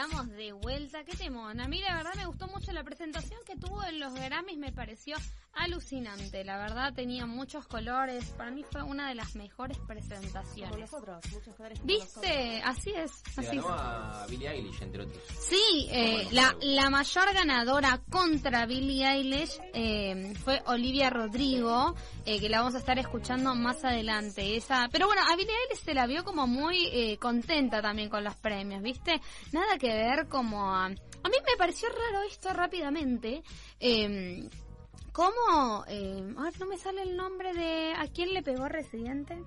Estamos 0.05 0.35
de 0.35 0.51
vuelta, 0.51 1.03
qué 1.03 1.17
temón. 1.17 1.59
A 1.59 1.67
mí 1.67 1.81
la 1.81 1.95
verdad 1.95 2.13
me 2.15 2.27
gustó 2.27 2.47
mucho 2.47 2.71
la 2.71 2.83
presentación 2.83 3.39
que 3.43 3.55
tuvo 3.55 3.83
en 3.85 3.99
los 3.99 4.13
Grammys, 4.13 4.59
me 4.59 4.71
pareció 4.71 5.17
alucinante. 5.65 6.43
La 6.43 6.57
verdad 6.57 6.93
tenía 6.93 7.25
muchos 7.25 7.67
colores, 7.67 8.25
para 8.37 8.51
mí 8.51 8.63
fue 8.63 8.81
una 8.83 9.09
de 9.09 9.15
las 9.15 9.35
mejores 9.35 9.77
presentaciones. 9.87 10.71
Con 10.71 10.79
nosotros, 10.79 11.23
muchos 11.33 11.55
colores 11.55 11.79
con 11.79 11.87
¿Viste? 11.87 12.61
Así 12.63 12.91
es, 12.91 13.11
Le 13.37 13.47
así 13.47 13.57
es. 13.57 13.63
ganó 13.63 13.73
a 13.73 14.25
Billie 14.29 14.49
Eilish, 14.49 14.81
entre 14.81 15.03
otros. 15.03 15.21
Sí, 15.39 15.87
eh, 15.91 16.27
la, 16.31 16.55
la 16.61 16.89
mayor 16.89 17.33
ganadora 17.33 18.01
contra 18.09 18.65
Billie 18.65 19.05
Eilish 19.05 19.59
eh, 19.73 20.33
fue 20.43 20.61
Olivia 20.67 21.09
Rodrigo, 21.09 21.95
eh, 22.25 22.39
que 22.39 22.49
la 22.49 22.59
vamos 22.59 22.75
a 22.75 22.79
estar 22.79 22.97
escuchando 22.99 23.53
más 23.55 23.83
adelante. 23.83 24.55
Esa, 24.55 24.87
pero 24.91 25.07
bueno, 25.07 25.21
a 25.27 25.35
Billie 25.35 25.51
Eilish 25.69 25.83
se 25.83 25.93
la 25.93 26.07
vio 26.07 26.23
como 26.23 26.47
muy 26.47 26.87
eh, 26.87 27.17
contenta 27.17 27.81
también 27.81 28.09
con 28.09 28.23
los 28.23 28.35
premios, 28.35 28.81
¿viste? 28.81 29.19
Nada 29.51 29.77
que 29.77 29.87
ver 29.87 30.27
como 30.27 30.73
a... 30.73 30.85
A 30.85 31.27
mí 31.29 31.37
me 31.43 31.57
pareció 31.57 31.89
raro 31.89 32.23
esto 32.29 32.53
rápidamente. 32.53 33.41
Eh, 33.79 34.47
¿Cómo? 35.15 35.85
Eh, 35.87 36.33
a 36.37 36.43
ver, 36.43 36.59
no 36.59 36.65
me 36.65 36.77
sale 36.77 37.01
el 37.03 37.15
nombre 37.15 37.53
de... 37.53 37.93
¿A 37.97 38.05
quién 38.07 38.33
le 38.33 38.43
pegó 38.43 38.67
Residente? 38.67 39.41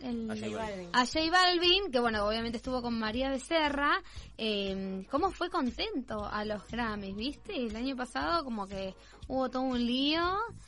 El- 0.00 0.30
A 0.30 0.36
J 0.36 0.56
Balvin. 0.56 0.90
a 0.92 1.04
J 1.06 1.18
Balvin, 1.28 1.90
que 1.90 1.98
bueno, 1.98 2.24
obviamente 2.24 2.56
estuvo 2.58 2.80
con 2.80 2.96
María 2.96 3.30
Becerra, 3.30 4.00
eh, 4.36 5.04
¿cómo 5.10 5.32
fue 5.32 5.50
contento 5.50 6.24
a 6.24 6.44
los 6.44 6.64
Grammys, 6.68 7.16
viste? 7.16 7.56
El 7.66 7.74
año 7.74 7.96
pasado 7.96 8.44
como 8.44 8.68
que 8.68 8.94
hubo 9.26 9.50
todo 9.50 9.62
un 9.62 9.84
lío. 9.84 10.22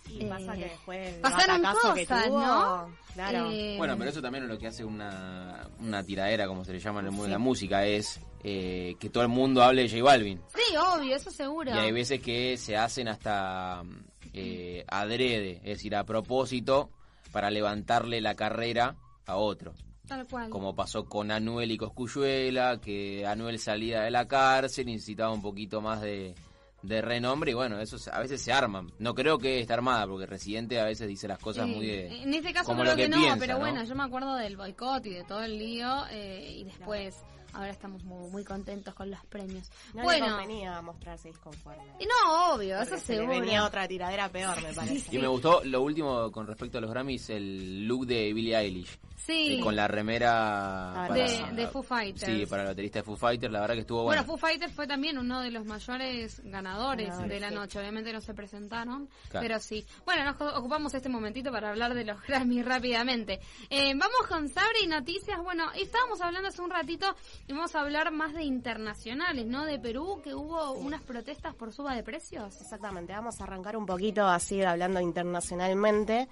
Y 0.08 0.24
eh, 0.24 0.28
pasa 0.28 0.54
que 0.54 0.64
después 0.64 1.14
el 1.14 1.20
pasaron 1.20 1.62
que 1.94 2.06
cosas, 2.06 2.26
tuvo, 2.26 2.40
¿no? 2.40 2.96
claro. 3.14 3.50
Eh, 3.52 3.76
Bueno, 3.78 3.96
pero 3.96 4.10
eso 4.10 4.20
también 4.20 4.42
es 4.42 4.50
lo 4.50 4.58
que 4.58 4.66
hace 4.66 4.84
una, 4.84 5.64
una 5.78 6.02
tiradera, 6.02 6.48
como 6.48 6.64
se 6.64 6.72
le 6.72 6.80
llama 6.80 6.98
en 6.98 7.06
el 7.06 7.12
mundo 7.12 7.26
de 7.26 7.30
la 7.30 7.38
música, 7.38 7.86
es 7.86 8.18
eh, 8.42 8.96
que 8.98 9.10
todo 9.10 9.22
el 9.22 9.28
mundo 9.28 9.62
hable 9.62 9.82
de 9.82 9.88
J 9.90 10.02
Balvin. 10.02 10.42
Sí, 10.48 10.76
obvio, 10.76 11.14
eso 11.14 11.30
seguro. 11.30 11.70
Y 11.72 11.78
hay 11.78 11.92
veces 11.92 12.20
que 12.20 12.56
se 12.56 12.76
hacen 12.76 13.06
hasta 13.06 13.84
eh, 14.32 14.84
adrede, 14.88 15.56
es 15.58 15.78
decir, 15.78 15.94
a 15.96 16.04
propósito, 16.04 16.90
para 17.32 17.50
levantarle 17.50 18.20
la 18.20 18.34
carrera 18.34 18.96
a 19.26 19.36
otro. 19.36 19.74
Tal 20.06 20.26
cual. 20.26 20.50
Como 20.50 20.74
pasó 20.74 21.04
con 21.04 21.30
Anuel 21.30 21.70
y 21.70 21.76
Coscuyuela, 21.78 22.80
que 22.80 23.26
Anuel 23.26 23.58
salía 23.58 24.02
de 24.02 24.10
la 24.10 24.26
cárcel 24.26 24.88
y 24.88 24.94
necesitaba 24.94 25.32
un 25.32 25.42
poquito 25.42 25.80
más 25.80 26.00
de, 26.00 26.34
de 26.82 27.02
renombre 27.02 27.52
y 27.52 27.54
bueno, 27.54 27.80
eso 27.80 27.96
a 28.10 28.20
veces 28.20 28.42
se 28.42 28.52
arman. 28.52 28.90
No 28.98 29.14
creo 29.14 29.38
que 29.38 29.60
esté 29.60 29.72
armada, 29.72 30.06
porque 30.06 30.26
Residente 30.26 30.80
a 30.80 30.84
veces 30.84 31.08
dice 31.08 31.28
las 31.28 31.38
cosas 31.38 31.68
muy 31.68 31.86
de... 31.86 32.22
En 32.22 32.34
este 32.34 32.52
caso 32.52 32.66
como 32.66 32.82
creo 32.82 32.92
lo 32.92 32.96
que 32.96 33.08
no, 33.08 33.18
piensa, 33.18 33.36
pero 33.38 33.54
¿no? 33.54 33.60
bueno, 33.60 33.84
yo 33.84 33.94
me 33.94 34.02
acuerdo 34.02 34.34
del 34.36 34.56
boicot 34.56 35.06
y 35.06 35.10
de 35.10 35.24
todo 35.24 35.42
el 35.42 35.58
lío 35.58 36.06
eh, 36.10 36.56
y 36.58 36.64
después 36.64 37.16
ahora 37.52 37.70
estamos 37.70 38.02
muy, 38.04 38.30
muy 38.30 38.44
contentos 38.44 38.94
con 38.94 39.10
los 39.10 39.24
premios. 39.26 39.70
No 39.94 40.02
bueno, 40.04 40.26
le 40.26 40.32
convenía 40.32 40.80
mostrarse 40.82 41.28
disconforme. 41.28 41.82
y 41.98 42.04
no, 42.06 42.54
obvio, 42.54 42.76
Porque 42.78 42.94
eso 42.94 43.04
se 43.06 43.12
le 43.12 43.18
seguro. 43.20 43.40
venía 43.40 43.64
otra 43.64 43.86
tiradera 43.88 44.28
peor, 44.28 44.62
me 44.62 44.72
parece. 44.72 45.14
Y 45.14 45.18
me 45.18 45.28
gustó 45.28 45.62
lo 45.64 45.82
último 45.82 46.30
con 46.32 46.46
respecto 46.46 46.78
a 46.78 46.80
los 46.80 46.90
Grammys, 46.90 47.30
el 47.30 47.86
look 47.86 48.06
de 48.06 48.32
Billie 48.32 48.56
Eilish. 48.56 48.98
Sí. 49.26 49.58
Eh, 49.58 49.60
con 49.60 49.76
la 49.76 49.86
remera... 49.88 51.04
Ah, 51.04 51.08
de- 51.12 51.52
de 51.54 51.66
Foo 51.68 51.82
Fighters. 51.82 52.24
Sí, 52.32 52.46
para 52.46 52.62
el 52.62 52.68
baterista 52.68 53.00
de 53.00 53.02
Foo 53.04 53.16
Fighters, 53.16 53.52
la 53.52 53.60
verdad 53.60 53.74
que 53.74 53.80
estuvo 53.82 54.02
Bueno, 54.04 54.22
bueno. 54.22 54.32
Foo 54.32 54.48
Fighters 54.48 54.72
fue 54.72 54.86
también 54.86 55.18
uno 55.18 55.40
de 55.40 55.50
los 55.50 55.64
mayores 55.64 56.40
ganadores 56.44 56.60
Ganadores, 57.08 57.28
de 57.28 57.40
la 57.40 57.48
sí. 57.48 57.54
noche. 57.54 57.78
Obviamente 57.78 58.12
no 58.12 58.20
se 58.20 58.34
presentaron, 58.34 59.08
Claro. 59.28 59.46
pero 59.46 59.58
sí. 59.60 59.84
Bueno, 60.04 60.24
nos 60.24 60.40
ocupamos 60.56 60.92
este 60.94 61.08
momentito 61.08 61.50
para 61.52 61.70
hablar 61.70 61.94
de 61.94 62.04
los 62.04 62.20
Grammys 62.26 62.64
rápidamente. 62.64 63.40
Eh, 63.68 63.92
vamos 63.94 64.26
con 64.28 64.48
Sabri 64.48 64.84
y 64.84 64.86
noticias. 64.86 65.38
Bueno, 65.42 65.70
estábamos 65.74 66.20
hablando 66.20 66.48
hace 66.48 66.62
un 66.62 66.70
ratito 66.70 67.14
y 67.46 67.52
vamos 67.52 67.74
a 67.74 67.80
hablar 67.80 68.10
más 68.12 68.34
de 68.34 68.42
internacionales, 68.44 69.46
¿no? 69.46 69.64
De 69.64 69.78
Perú, 69.78 70.20
que 70.22 70.34
hubo 70.34 70.72
unas 70.72 71.02
protestas 71.02 71.54
por 71.54 71.72
suba 71.72 71.94
de 71.94 72.02
precios. 72.02 72.60
Exactamente, 72.60 73.12
vamos 73.12 73.40
a 73.40 73.44
arrancar 73.44 73.76
un 73.76 73.86
poquito 73.86 74.26
así 74.26 74.62
hablando 74.62 75.00
internacionalmente. 75.00 76.28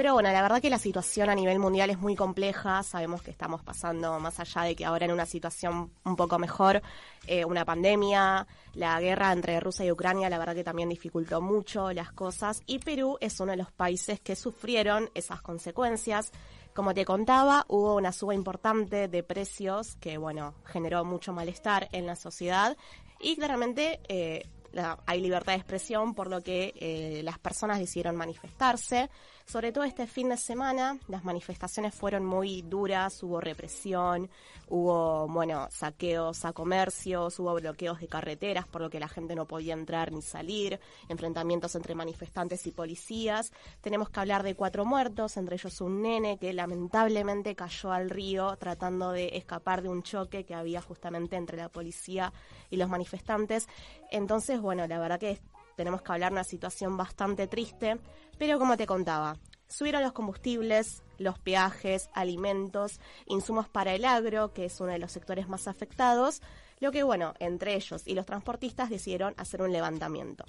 Pero 0.00 0.14
bueno, 0.14 0.32
la 0.32 0.40
verdad 0.40 0.62
que 0.62 0.70
la 0.70 0.78
situación 0.78 1.28
a 1.28 1.34
nivel 1.34 1.58
mundial 1.58 1.90
es 1.90 1.98
muy 1.98 2.16
compleja. 2.16 2.82
Sabemos 2.82 3.20
que 3.20 3.30
estamos 3.30 3.62
pasando, 3.62 4.18
más 4.18 4.40
allá 4.40 4.62
de 4.62 4.74
que 4.74 4.86
ahora 4.86 5.04
en 5.04 5.12
una 5.12 5.26
situación 5.26 5.92
un 6.06 6.16
poco 6.16 6.38
mejor, 6.38 6.80
eh, 7.26 7.44
una 7.44 7.66
pandemia, 7.66 8.46
la 8.72 8.98
guerra 8.98 9.30
entre 9.30 9.60
Rusia 9.60 9.84
y 9.84 9.92
Ucrania, 9.92 10.30
la 10.30 10.38
verdad 10.38 10.54
que 10.54 10.64
también 10.64 10.88
dificultó 10.88 11.42
mucho 11.42 11.92
las 11.92 12.12
cosas. 12.12 12.62
Y 12.64 12.78
Perú 12.78 13.18
es 13.20 13.40
uno 13.40 13.50
de 13.50 13.58
los 13.58 13.72
países 13.72 14.20
que 14.20 14.36
sufrieron 14.36 15.10
esas 15.12 15.42
consecuencias. 15.42 16.32
Como 16.72 16.94
te 16.94 17.04
contaba, 17.04 17.66
hubo 17.68 17.94
una 17.96 18.12
suba 18.12 18.34
importante 18.34 19.06
de 19.06 19.22
precios 19.22 19.96
que, 19.96 20.16
bueno, 20.16 20.54
generó 20.64 21.04
mucho 21.04 21.34
malestar 21.34 21.90
en 21.92 22.06
la 22.06 22.16
sociedad 22.16 22.74
y 23.20 23.36
claramente 23.36 24.00
eh, 24.08 24.48
la- 24.72 24.98
hay 25.04 25.20
libertad 25.20 25.52
de 25.52 25.58
expresión, 25.58 26.14
por 26.14 26.30
lo 26.30 26.40
que 26.42 26.72
eh, 26.76 27.20
las 27.22 27.38
personas 27.38 27.78
decidieron 27.80 28.16
manifestarse. 28.16 29.10
Sobre 29.50 29.72
todo 29.72 29.82
este 29.82 30.06
fin 30.06 30.28
de 30.28 30.36
semana, 30.36 30.96
las 31.08 31.24
manifestaciones 31.24 31.92
fueron 31.92 32.24
muy 32.24 32.62
duras, 32.62 33.20
hubo 33.24 33.40
represión, 33.40 34.30
hubo, 34.68 35.26
bueno, 35.26 35.66
saqueos 35.72 36.44
a 36.44 36.52
comercios, 36.52 37.36
hubo 37.40 37.54
bloqueos 37.54 37.98
de 37.98 38.06
carreteras, 38.06 38.68
por 38.68 38.80
lo 38.80 38.90
que 38.90 39.00
la 39.00 39.08
gente 39.08 39.34
no 39.34 39.46
podía 39.46 39.74
entrar 39.74 40.12
ni 40.12 40.22
salir, 40.22 40.78
enfrentamientos 41.08 41.74
entre 41.74 41.96
manifestantes 41.96 42.64
y 42.68 42.70
policías. 42.70 43.52
Tenemos 43.80 44.08
que 44.08 44.20
hablar 44.20 44.44
de 44.44 44.54
cuatro 44.54 44.84
muertos, 44.84 45.36
entre 45.36 45.56
ellos 45.56 45.80
un 45.80 46.00
nene 46.00 46.38
que 46.38 46.52
lamentablemente 46.52 47.56
cayó 47.56 47.90
al 47.90 48.08
río 48.08 48.56
tratando 48.56 49.10
de 49.10 49.36
escapar 49.36 49.82
de 49.82 49.88
un 49.88 50.04
choque 50.04 50.44
que 50.44 50.54
había 50.54 50.80
justamente 50.80 51.34
entre 51.34 51.56
la 51.56 51.68
policía 51.68 52.32
y 52.70 52.76
los 52.76 52.88
manifestantes. 52.88 53.66
Entonces, 54.12 54.60
bueno, 54.60 54.86
la 54.86 55.00
verdad 55.00 55.18
que 55.18 55.40
tenemos 55.74 56.02
que 56.02 56.12
hablar 56.12 56.30
de 56.30 56.34
una 56.34 56.44
situación 56.44 56.96
bastante 56.96 57.46
triste, 57.46 57.98
pero 58.40 58.58
como 58.58 58.78
te 58.78 58.86
contaba, 58.86 59.36
subieron 59.68 60.02
los 60.02 60.14
combustibles, 60.14 61.02
los 61.18 61.38
peajes, 61.38 62.08
alimentos, 62.14 62.98
insumos 63.26 63.68
para 63.68 63.94
el 63.94 64.06
agro, 64.06 64.54
que 64.54 64.64
es 64.64 64.80
uno 64.80 64.92
de 64.92 64.98
los 64.98 65.12
sectores 65.12 65.46
más 65.46 65.68
afectados, 65.68 66.40
lo 66.78 66.90
que, 66.90 67.02
bueno, 67.02 67.34
entre 67.38 67.74
ellos 67.74 68.02
y 68.06 68.14
los 68.14 68.24
transportistas 68.24 68.88
decidieron 68.88 69.34
hacer 69.36 69.60
un 69.60 69.72
levantamiento. 69.72 70.46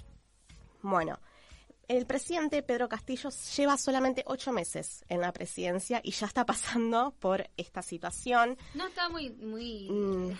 Bueno, 0.80 1.18
el 1.86 2.06
presidente 2.06 2.62
Pedro 2.62 2.88
Castillo 2.88 3.28
lleva 3.54 3.76
solamente 3.76 4.22
ocho 4.24 4.52
meses 4.52 5.04
en 5.10 5.20
la 5.20 5.30
presidencia 5.30 6.00
y 6.02 6.12
ya 6.12 6.26
está 6.26 6.46
pasando 6.46 7.14
por 7.20 7.50
esta 7.58 7.82
situación. 7.82 8.56
No 8.72 8.86
está 8.86 9.10
muy... 9.10 9.28
muy... 9.32 9.90
Mm, 9.90 10.32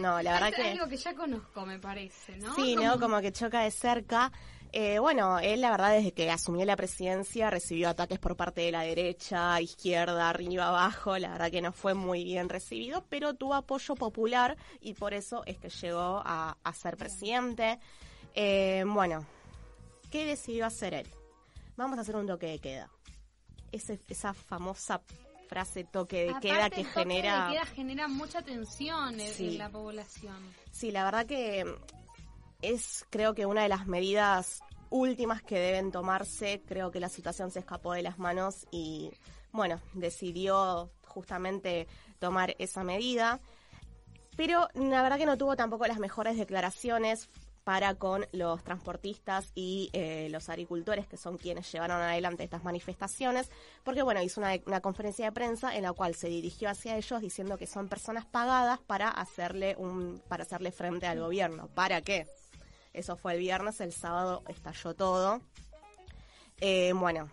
no, 0.00 0.22
la 0.22 0.32
verdad 0.34 0.50
es 0.50 0.54
que... 0.54 0.70
algo 0.70 0.88
que 0.88 0.96
ya 0.96 1.12
conozco, 1.16 1.66
me 1.66 1.80
parece, 1.80 2.36
¿no? 2.36 2.54
Sí, 2.54 2.76
¿no? 2.76 3.00
Como 3.00 3.20
que 3.20 3.32
choca 3.32 3.62
de 3.62 3.72
cerca. 3.72 4.30
Eh, 4.72 5.00
bueno, 5.00 5.40
él 5.40 5.60
la 5.62 5.70
verdad 5.70 5.92
desde 5.92 6.12
que 6.12 6.30
asumió 6.30 6.64
la 6.64 6.76
presidencia 6.76 7.50
recibió 7.50 7.88
ataques 7.88 8.20
por 8.20 8.36
parte 8.36 8.60
de 8.60 8.70
la 8.70 8.82
derecha, 8.82 9.60
izquierda, 9.60 10.28
arriba, 10.28 10.68
abajo. 10.68 11.18
La 11.18 11.30
verdad 11.32 11.50
que 11.50 11.60
no 11.60 11.72
fue 11.72 11.94
muy 11.94 12.22
bien 12.22 12.48
recibido, 12.48 13.04
pero 13.08 13.34
tuvo 13.34 13.54
apoyo 13.54 13.96
popular 13.96 14.56
y 14.80 14.94
por 14.94 15.12
eso 15.12 15.42
es 15.46 15.58
que 15.58 15.70
llegó 15.70 16.22
a, 16.24 16.56
a 16.62 16.72
ser 16.72 16.96
presidente. 16.96 17.80
Eh, 18.34 18.84
bueno, 18.86 19.26
¿qué 20.12 20.24
decidió 20.24 20.66
hacer 20.66 20.94
él? 20.94 21.08
Vamos 21.76 21.98
a 21.98 22.02
hacer 22.02 22.14
un 22.14 22.26
toque 22.28 22.46
de 22.46 22.58
queda. 22.60 22.90
Ese- 23.72 24.00
esa 24.08 24.34
famosa 24.34 25.00
frase 25.48 25.82
toque 25.82 26.22
de 26.24 26.28
Aparte, 26.28 26.48
queda 26.48 26.66
el 26.66 26.70
que 26.72 26.84
toque 26.84 26.94
genera... 27.00 27.46
de 27.48 27.52
queda 27.54 27.66
genera 27.66 28.06
mucha 28.08 28.42
tensión 28.42 29.18
Sí. 29.18 29.48
en 29.48 29.58
la 29.58 29.68
población. 29.68 30.36
Sí, 30.70 30.92
la 30.92 31.02
verdad 31.04 31.26
que 31.26 31.64
es 32.62 33.06
creo 33.10 33.34
que 33.34 33.46
una 33.46 33.62
de 33.62 33.68
las 33.68 33.86
medidas 33.86 34.60
últimas 34.90 35.42
que 35.42 35.58
deben 35.58 35.90
tomarse. 35.92 36.62
Creo 36.66 36.90
que 36.90 37.00
la 37.00 37.08
situación 37.08 37.50
se 37.50 37.60
escapó 37.60 37.92
de 37.92 38.02
las 38.02 38.18
manos 38.18 38.66
y 38.70 39.10
bueno, 39.52 39.80
decidió 39.94 40.90
justamente 41.06 41.86
tomar 42.18 42.54
esa 42.58 42.84
medida. 42.84 43.40
Pero 44.36 44.68
la 44.74 45.02
verdad 45.02 45.18
que 45.18 45.26
no 45.26 45.38
tuvo 45.38 45.56
tampoco 45.56 45.86
las 45.86 45.98
mejores 45.98 46.36
declaraciones 46.36 47.28
para 47.64 47.94
con 47.94 48.26
los 48.32 48.64
transportistas 48.64 49.52
y 49.54 49.90
eh, 49.92 50.28
los 50.30 50.48
agricultores, 50.48 51.06
que 51.06 51.18
son 51.18 51.36
quienes 51.36 51.70
llevaron 51.70 52.00
adelante 52.00 52.42
estas 52.42 52.64
manifestaciones, 52.64 53.50
porque 53.84 54.02
bueno, 54.02 54.22
hizo 54.22 54.40
una, 54.40 54.54
una 54.66 54.80
conferencia 54.80 55.26
de 55.26 55.32
prensa 55.32 55.76
en 55.76 55.82
la 55.82 55.92
cual 55.92 56.14
se 56.14 56.28
dirigió 56.28 56.70
hacia 56.70 56.96
ellos 56.96 57.20
diciendo 57.20 57.58
que 57.58 57.66
son 57.66 57.88
personas 57.88 58.24
pagadas 58.24 58.80
para 58.80 59.10
hacerle 59.10 59.76
un, 59.76 60.22
para 60.26 60.44
hacerle 60.44 60.72
frente 60.72 61.06
al 61.06 61.20
gobierno. 61.20 61.68
¿Para 61.74 62.00
qué? 62.00 62.26
Eso 62.92 63.16
fue 63.16 63.34
el 63.34 63.38
viernes, 63.38 63.80
el 63.80 63.92
sábado 63.92 64.42
estalló 64.48 64.94
todo. 64.94 65.40
Eh, 66.60 66.92
bueno, 66.92 67.30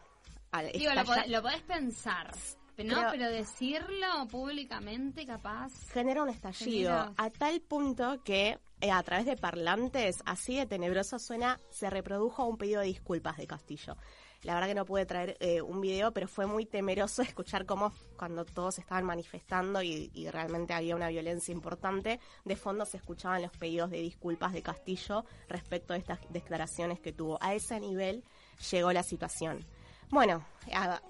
al 0.52 0.72
Digo, 0.72 0.94
lo, 0.94 1.04
podés, 1.04 1.28
lo 1.28 1.42
podés 1.42 1.62
pensar, 1.64 2.32
pero, 2.76 2.96
no, 3.02 3.08
pero 3.12 3.30
decirlo 3.30 4.28
públicamente 4.30 5.26
capaz... 5.26 5.72
genera 5.92 6.24
un 6.24 6.30
estallido 6.30 6.92
Genera- 6.92 7.14
a 7.18 7.30
tal 7.30 7.60
punto 7.62 8.24
que 8.24 8.60
eh, 8.80 8.92
a 8.92 9.02
través 9.04 9.26
de 9.26 9.36
parlantes, 9.36 10.22
así 10.26 10.56
de 10.58 10.68
tenebroso 10.68 11.18
suena, 11.20 11.60
se 11.70 11.90
reprodujo 11.90 12.46
un 12.46 12.58
pedido 12.58 12.82
de 12.82 12.88
disculpas 12.88 13.38
de 13.38 13.48
Castillo. 13.48 13.98
La 14.48 14.54
verdad 14.54 14.70
que 14.70 14.76
no 14.76 14.86
pude 14.86 15.06
traer 15.06 15.36
eh, 15.42 15.62
un 15.62 15.82
video, 15.82 16.14
pero 16.14 16.30
fue 16.30 16.46
muy 16.46 16.66
temeroso 16.66 17.22
escuchar 17.22 17.66
cómo 17.66 17.92
cuando 18.16 18.46
todos 18.46 18.80
estaban 18.80 19.04
manifestando 19.04 19.84
y, 19.84 20.10
y 20.14 20.30
realmente 20.30 20.74
había 20.74 20.96
una 20.96 21.10
violencia 21.10 21.52
importante, 21.52 22.22
de 22.46 22.56
fondo 22.56 22.86
se 22.86 22.96
escuchaban 22.96 23.42
los 23.42 23.52
pedidos 23.52 23.92
de 23.92 24.00
disculpas 24.00 24.54
de 24.54 24.64
Castillo 24.64 25.26
respecto 25.50 25.94
a 25.94 25.98
estas 25.98 26.20
declaraciones 26.30 27.02
que 27.02 27.12
tuvo. 27.12 27.38
A 27.42 27.56
ese 27.56 27.78
nivel 27.82 28.24
llegó 28.72 28.94
la 28.94 29.04
situación. 29.04 29.66
Bueno, 30.10 30.46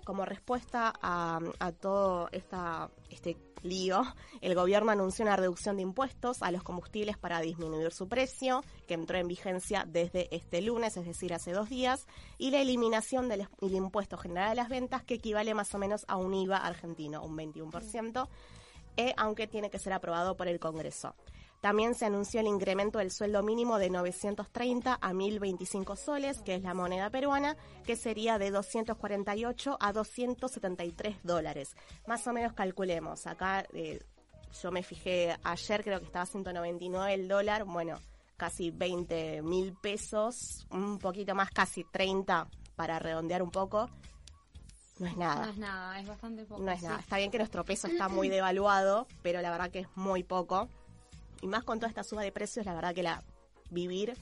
como 0.05 0.25
respuesta 0.25 0.91
a, 1.01 1.71
todo 1.79 2.29
esta, 2.31 2.89
este 3.11 3.37
lío, 3.61 4.01
el 4.41 4.55
gobierno 4.55 4.91
anunció 4.91 5.23
una 5.23 5.35
reducción 5.35 5.75
de 5.75 5.83
impuestos 5.83 6.41
a 6.41 6.51
los 6.51 6.63
combustibles 6.63 7.15
para 7.15 7.39
disminuir 7.39 7.91
su 7.91 8.07
precio, 8.07 8.63
que 8.87 8.95
entró 8.95 9.17
en 9.17 9.27
vigencia 9.27 9.85
desde 9.87 10.35
este 10.35 10.61
lunes, 10.61 10.97
es 10.97 11.05
decir, 11.05 11.33
hace 11.33 11.51
dos 11.51 11.69
días, 11.69 12.07
y 12.39 12.49
la 12.49 12.59
eliminación 12.59 13.29
del, 13.29 13.47
impuesto 13.61 14.17
general 14.17 14.49
a 14.49 14.55
las 14.55 14.69
ventas, 14.69 15.03
que 15.03 15.15
equivale 15.15 15.53
más 15.53 15.73
o 15.75 15.77
menos 15.77 16.03
a 16.07 16.15
un 16.15 16.33
IVA 16.33 16.57
argentino, 16.57 17.23
un 17.23 17.37
21%, 17.37 18.27
eh, 18.97 19.13
aunque 19.15 19.45
tiene 19.45 19.69
que 19.69 19.77
ser 19.77 19.93
aprobado 19.93 20.35
por 20.35 20.47
el 20.47 20.59
Congreso. 20.59 21.13
También 21.61 21.95
se 21.95 22.05
anunció 22.05 22.39
el 22.39 22.47
incremento 22.47 22.99
del 22.99 23.11
sueldo 23.11 23.41
mínimo 23.43 23.79
de 23.79 23.89
930 23.89 24.97
a 25.01 25.13
1025 25.13 25.95
soles, 25.95 26.41
que 26.41 26.55
es 26.55 26.61
la 26.61 26.73
moneda 26.73 27.09
peruana, 27.09 27.57
que 27.85 27.95
sería 27.95 28.37
de 28.37 28.51
248 28.51 29.77
a 29.79 29.91
273 29.91 31.17
dólares. 31.23 31.75
Más 32.05 32.25
o 32.27 32.33
menos 32.33 32.53
calculemos. 32.53 33.25
Acá 33.25 33.65
eh, 33.73 34.03
yo 34.61 34.71
me 34.71 34.83
fijé 34.83 35.35
ayer, 35.43 35.83
creo 35.83 35.99
que 35.99 36.05
estaba 36.05 36.25
199 36.25 37.13
el 37.13 37.27
dólar. 37.27 37.65
Bueno, 37.65 37.99
casi 38.37 38.69
20 38.69 39.41
mil 39.41 39.73
pesos, 39.73 40.67
un 40.69 40.99
poquito 40.99 41.33
más, 41.35 41.49
casi 41.49 41.83
30 41.83 42.47
para 42.75 42.99
redondear 42.99 43.41
un 43.41 43.51
poco. 43.51 43.89
No 44.99 45.07
es 45.07 45.17
nada. 45.17 45.45
No 45.45 45.51
es 45.51 45.57
nada, 45.57 45.99
es 45.99 46.07
bastante 46.07 46.45
poco. 46.45 46.61
No 46.61 46.71
es 46.71 46.79
sí. 46.79 46.85
nada. 46.85 46.99
Está 46.99 47.17
bien 47.17 47.29
que 47.29 47.37
nuestro 47.37 47.63
peso 47.65 47.87
está 47.87 48.07
muy 48.09 48.29
devaluado, 48.29 49.07
pero 49.21 49.41
la 49.41 49.51
verdad 49.51 49.69
que 49.69 49.79
es 49.79 49.87
muy 49.95 50.23
poco. 50.23 50.69
Y 51.41 51.47
más 51.47 51.63
con 51.63 51.79
toda 51.79 51.89
esta 51.89 52.03
suba 52.03 52.21
de 52.21 52.31
precios, 52.31 52.65
la 52.65 52.73
verdad 52.73 52.93
que 52.93 53.03
la 53.03 53.23
vivir 53.69 54.13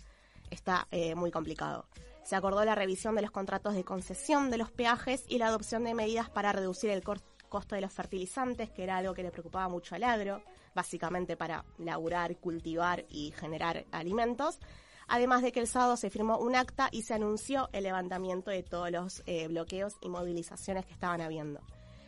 está 0.49 0.88
eh, 0.91 1.15
muy 1.15 1.32
complicado. 1.32 1.88
Se 2.23 2.36
acordó 2.36 2.65
la 2.65 2.75
revisión 2.75 3.15
de 3.15 3.21
los 3.21 3.32
contratos 3.32 3.75
de 3.75 3.84
concesión 3.84 4.49
de 4.49 4.58
los 4.58 4.71
peajes 4.71 5.23
y 5.28 5.38
la 5.38 5.47
adopción 5.47 5.84
de 5.84 5.93
medidas 5.93 6.30
para 6.30 6.51
reducir 6.51 6.89
el 6.89 7.04
costo 7.04 7.75
de 7.75 7.82
los 7.82 7.93
fertilizantes, 7.93 8.71
que 8.71 8.84
era 8.84 8.97
algo 8.97 9.13
que 9.13 9.23
le 9.23 9.32
preocupaba 9.32 9.69
mucho 9.69 9.95
al 9.95 10.04
agro, 10.04 10.41
básicamente 10.73 11.38
para 11.38 11.65
laburar, 11.78 12.36
cultivar 12.38 13.06
y 13.10 13.32
generar 13.32 13.86
alimentos. 13.91 14.60
Además 15.08 15.43
de 15.43 15.51
que 15.51 15.60
el 15.60 15.67
sábado 15.67 15.97
se 15.97 16.10
firmó 16.10 16.39
un 16.39 16.56
acta 16.56 16.89
y 16.91 17.04
se 17.04 17.13
anunció 17.13 17.69
el 17.73 17.84
levantamiento 17.84 18.49
de 18.49 18.63
todos 18.63 18.89
los 18.89 19.23
eh, 19.28 19.47
bloqueos 19.47 19.95
y 20.01 20.10
movilizaciones 20.10 20.86
que 20.86 20.93
estaban 20.93 21.21
habiendo. 21.21 21.62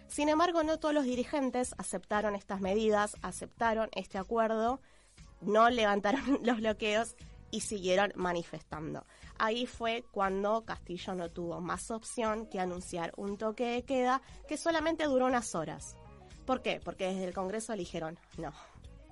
Sin 0.07 0.29
embargo, 0.29 0.63
no 0.63 0.79
todos 0.79 0.95
los 0.95 1.03
dirigentes 1.03 1.75
aceptaron 1.77 2.33
estas 2.33 2.59
medidas, 2.59 3.15
aceptaron 3.21 3.89
este 3.93 4.17
acuerdo, 4.17 4.79
no 5.41 5.69
levantaron 5.69 6.39
los 6.43 6.57
bloqueos 6.57 7.15
y 7.51 7.61
siguieron 7.61 8.11
manifestando. 8.15 9.05
Ahí 9.39 9.65
fue 9.65 10.03
cuando 10.11 10.65
Castillo 10.65 11.15
no 11.15 11.29
tuvo 11.29 11.61
más 11.61 11.91
opción 11.91 12.47
que 12.47 12.59
anunciar 12.59 13.13
un 13.17 13.37
toque 13.37 13.65
de 13.65 13.83
queda 13.83 14.21
que 14.47 14.57
solamente 14.57 15.05
duró 15.05 15.27
unas 15.27 15.55
horas. 15.55 15.95
¿Por 16.45 16.61
qué? 16.61 16.81
Porque 16.83 17.07
desde 17.07 17.25
el 17.25 17.33
Congreso 17.33 17.73
eligieron, 17.73 18.17
no, 18.37 18.51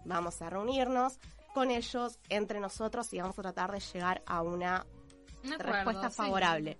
vamos 0.05 0.41
a 0.41 0.49
reunirnos 0.49 1.19
con 1.53 1.71
ellos, 1.71 2.19
entre 2.29 2.59
nosotros, 2.59 3.11
y 3.13 3.19
vamos 3.19 3.37
a 3.39 3.43
tratar 3.43 3.71
de 3.71 3.79
llegar 3.79 4.21
a 4.25 4.41
una 4.41 4.85
acuerdo, 5.43 5.71
respuesta 5.71 6.09
sí. 6.09 6.77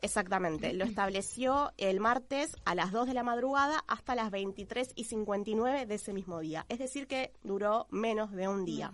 Exactamente, 0.00 0.72
lo 0.72 0.84
estableció 0.84 1.72
el 1.76 2.00
martes 2.00 2.56
a 2.64 2.74
las 2.74 2.92
2 2.92 3.08
de 3.08 3.14
la 3.14 3.22
madrugada 3.22 3.84
hasta 3.86 4.14
las 4.14 4.30
23 4.30 4.92
y 4.94 5.04
59 5.04 5.86
de 5.86 5.94
ese 5.94 6.12
mismo 6.12 6.40
día. 6.40 6.66
Es 6.68 6.78
decir, 6.78 7.06
que 7.06 7.32
duró 7.42 7.86
menos 7.90 8.32
de 8.32 8.48
un 8.48 8.64
día. 8.64 8.92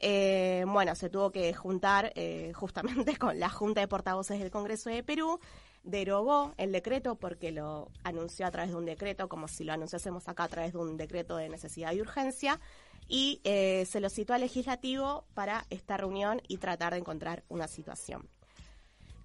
Eh, 0.00 0.64
bueno, 0.68 0.94
se 0.94 1.10
tuvo 1.10 1.30
que 1.30 1.52
juntar 1.54 2.12
eh, 2.14 2.52
justamente 2.54 3.16
con 3.18 3.38
la 3.40 3.48
Junta 3.48 3.80
de 3.80 3.88
Portavoces 3.88 4.38
del 4.38 4.50
Congreso 4.50 4.90
de 4.90 5.02
Perú, 5.02 5.40
derogó 5.82 6.54
el 6.56 6.72
decreto 6.72 7.16
porque 7.16 7.50
lo 7.50 7.90
anunció 8.04 8.46
a 8.46 8.50
través 8.50 8.70
de 8.70 8.76
un 8.76 8.84
decreto, 8.84 9.28
como 9.28 9.48
si 9.48 9.64
lo 9.64 9.72
anunciásemos 9.72 10.28
acá 10.28 10.44
a 10.44 10.48
través 10.48 10.72
de 10.72 10.78
un 10.78 10.96
decreto 10.96 11.36
de 11.36 11.48
necesidad 11.48 11.92
y 11.92 12.00
urgencia, 12.00 12.60
y 13.08 13.40
eh, 13.44 13.86
se 13.86 14.00
lo 14.00 14.10
citó 14.10 14.34
al 14.34 14.42
legislativo 14.42 15.24
para 15.34 15.64
esta 15.70 15.96
reunión 15.96 16.42
y 16.46 16.58
tratar 16.58 16.92
de 16.92 17.00
encontrar 17.00 17.42
una 17.48 17.66
situación. 17.66 18.28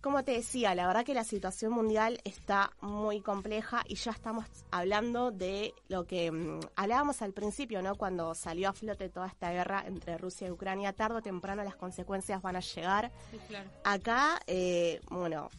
Como 0.04 0.22
te 0.26 0.34
decía, 0.34 0.76
la 0.76 0.86
verdad 0.86 1.06
que 1.06 1.14
la 1.14 1.24
situación 1.24 1.72
mundial 1.72 2.20
está 2.26 2.74
muy 2.82 3.22
compleja 3.22 3.86
y 3.88 3.96
ya 3.96 4.12
estamos 4.12 4.46
hablando 4.70 5.32
de 5.32 5.74
lo 5.88 6.06
que 6.06 6.30
mm, 6.30 6.60
hablábamos 6.76 7.22
al 7.22 7.32
principio, 7.32 7.82
¿no? 7.82 7.96
Cuando 7.96 8.36
salió 8.36 8.68
a 8.68 8.74
flote 8.74 9.08
toda 9.08 9.28
esta 9.28 9.52
guerra 9.52 9.86
entre 9.88 10.18
Rusia 10.18 10.50
y 10.50 10.52
Ucrania, 10.52 10.92
tarde 10.92 11.20
o 11.20 11.22
temprano 11.22 11.64
las 11.64 11.78
consecuencias 11.78 12.42
van 12.42 12.58
a 12.58 12.60
llegar. 12.60 13.14
Sí, 13.32 13.40
claro. 13.48 13.70
Acá, 13.86 14.42
eh, 14.46 15.00
bueno, 15.10 15.50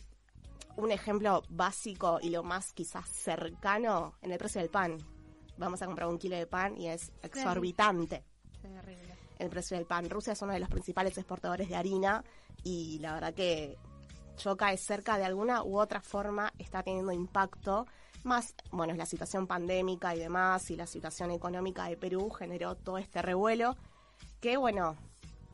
un 0.76 0.90
ejemplo 0.90 1.42
básico 1.48 2.18
y 2.20 2.28
lo 2.28 2.42
más 2.42 2.74
quizás 2.74 3.09
cercano 3.09 4.12
en 4.20 4.30
el 4.30 4.37
precio 4.38 4.61
del 4.61 4.68
pan. 4.68 4.98
Vamos 5.57 5.80
a 5.80 5.87
comprar 5.87 6.07
un 6.11 6.18
kilo 6.18 6.37
de 6.37 6.46
pan 6.46 6.76
y 6.76 6.88
es 6.88 7.12
exorbitante 7.22 8.22
Terrible. 8.61 9.14
el 9.38 9.48
precio 9.48 9.78
del 9.78 9.87
pan. 9.87 10.11
Rusia 10.11 10.35
es 10.35 10.42
uno 10.42 10.52
de 10.52 10.61
los 10.61 10.68
principales 10.68 11.16
exportadores 11.16 11.70
de 11.70 11.76
harina 11.76 12.22
y 12.62 12.98
la 12.98 13.14
verdad 13.14 13.33
que 13.33 13.78
choca 14.36 14.70
de 14.70 14.76
cerca 14.76 15.18
de 15.18 15.24
alguna 15.24 15.62
u 15.62 15.78
otra 15.78 16.00
forma 16.00 16.52
está 16.58 16.82
teniendo 16.82 17.12
impacto. 17.12 17.86
Más, 18.22 18.54
bueno, 18.70 18.92
es 18.92 18.98
la 18.98 19.06
situación 19.06 19.46
pandémica 19.46 20.14
y 20.14 20.18
demás 20.18 20.70
y 20.70 20.76
la 20.76 20.86
situación 20.86 21.30
económica 21.30 21.84
de 21.88 21.96
Perú 21.96 22.30
generó 22.30 22.74
todo 22.74 22.98
este 22.98 23.20
revuelo 23.20 23.76
que, 24.40 24.56
bueno, 24.56 24.96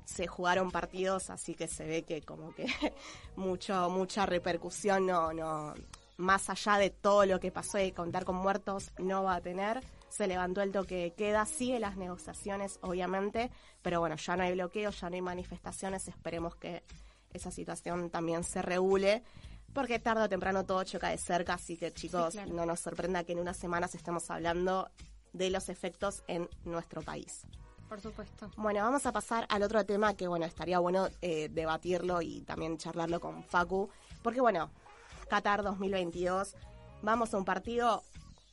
se 0.05 0.27
jugaron 0.27 0.71
partidos, 0.71 1.31
así 1.31 1.55
que 1.55 1.69
se 1.69 1.85
ve 1.85 2.03
que 2.03 2.23
como 2.23 2.55
que 2.55 2.67
mucho, 3.37 3.89
mucha 3.91 4.27
repercusión 4.27 5.07
no, 5.07 5.33
no, 5.33 5.75
más 6.17 6.51
allá 6.51 6.77
de 6.77 6.91
todo 6.91 7.25
lo 7.27 7.41
que 7.41 7.51
pasó 7.51 7.79
y 7.79 7.93
contar 7.93 8.25
con 8.25 8.37
muertos, 8.37 8.93
no 8.99 9.25
va 9.25 9.37
a 9.37 9.41
tener. 9.41 9.81
Se 10.09 10.27
levantó 10.27 10.61
el 10.61 10.73
toque 10.73 10.97
de 10.97 11.13
queda, 11.13 11.47
sigue 11.47 11.79
las 11.79 11.97
negociaciones, 11.97 12.79
obviamente, 12.83 13.51
pero 13.83 14.01
bueno, 14.01 14.17
ya 14.17 14.37
no 14.37 14.43
hay 14.43 14.53
bloqueo, 14.53 14.91
ya 14.91 15.09
no 15.09 15.15
hay 15.15 15.23
manifestaciones, 15.23 16.09
esperemos 16.09 16.57
que 16.57 16.83
esa 17.33 17.51
situación 17.51 18.11
también 18.11 18.45
se 18.45 18.63
regule. 18.63 19.23
Porque 19.73 20.01
tarde 20.01 20.25
o 20.25 20.29
temprano 20.29 20.67
todo 20.67 20.83
choca 20.83 21.11
de 21.11 21.19
cerca, 21.19 21.55
así 21.55 21.77
que 21.77 21.93
chicos, 21.93 22.33
Sí, 22.33 22.39
claro. 22.39 22.55
no 22.55 22.67
nos 22.67 22.81
sorprenda 22.81 23.23
que 23.23 23.33
en 23.33 23.39
unas 23.39 23.57
semanas 23.57 23.95
estemos 23.95 24.29
hablando 24.31 24.91
de 25.33 25.49
los 25.51 25.69
efectos 25.69 26.25
en 26.27 26.49
nuestro 26.65 27.03
país. 27.03 27.47
Por 27.89 28.01
supuesto. 28.01 28.51
Bueno, 28.57 28.81
vamos 28.83 29.07
a 29.07 29.13
pasar 29.13 29.47
al 29.49 29.63
otro 29.63 29.85
tema 29.87 30.15
que, 30.15 30.27
bueno, 30.27 30.45
estaría 30.45 30.81
bueno 30.81 31.09
eh, 31.23 31.49
debatirlo 31.51 32.21
y 32.21 32.41
también 32.43 32.79
charlarlo 32.79 33.21
con 33.21 33.45
Facu. 33.45 33.89
Porque, 34.23 34.41
bueno, 34.41 34.71
Qatar 35.29 35.63
2022, 35.63 36.57
vamos 37.03 37.33
a 37.33 37.39
un 37.39 37.45
partido, 37.45 38.03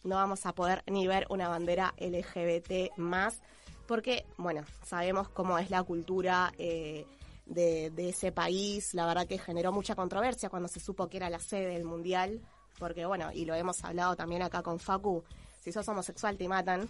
no 0.03 0.15
vamos 0.15 0.45
a 0.45 0.53
poder 0.53 0.83
ni 0.85 1.07
ver 1.07 1.25
una 1.29 1.49
bandera 1.49 1.95
LGBT 1.97 2.95
más. 2.97 3.41
Porque, 3.87 4.25
bueno, 4.37 4.63
sabemos 4.83 5.29
cómo 5.29 5.57
es 5.57 5.71
la 5.71 5.81
cultura 5.83 6.51
eh, 6.59 7.07
de, 7.47 7.89
de 7.91 8.09
ese 8.09 8.31
país. 8.31 8.93
La 8.93 9.05
verdad 9.05 9.27
que 9.27 9.37
generó 9.37 9.71
mucha 9.71 9.95
controversia 9.95 10.49
cuando 10.49 10.67
se 10.67 10.79
supo 10.79 11.07
que 11.07 11.17
era 11.17 11.29
la 11.29 11.39
sede 11.39 11.67
del 11.73 11.83
Mundial. 11.83 12.41
Porque, 12.79 13.05
bueno, 13.05 13.31
y 13.33 13.45
lo 13.45 13.55
hemos 13.55 13.83
hablado 13.83 14.15
también 14.15 14.43
acá 14.43 14.61
con 14.61 14.79
Facu, 14.79 15.23
si 15.61 15.71
sos 15.71 15.87
homosexual 15.87 16.37
te 16.37 16.47
matan. 16.47 16.81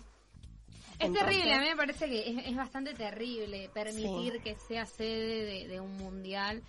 Es 0.99 1.05
Entonces- 1.05 1.27
terrible, 1.27 1.53
a 1.53 1.59
mí 1.59 1.65
me 1.69 1.75
parece 1.77 2.07
que 2.07 2.29
es, 2.29 2.47
es 2.47 2.55
bastante 2.55 2.93
terrible 2.93 3.69
permitir 3.73 4.33
Sí. 4.33 4.39
que 4.43 4.55
sea 4.67 4.85
sede 4.85 5.45
de, 5.45 5.67
de 5.67 5.79
un 5.79 5.95
mundial 5.95 6.61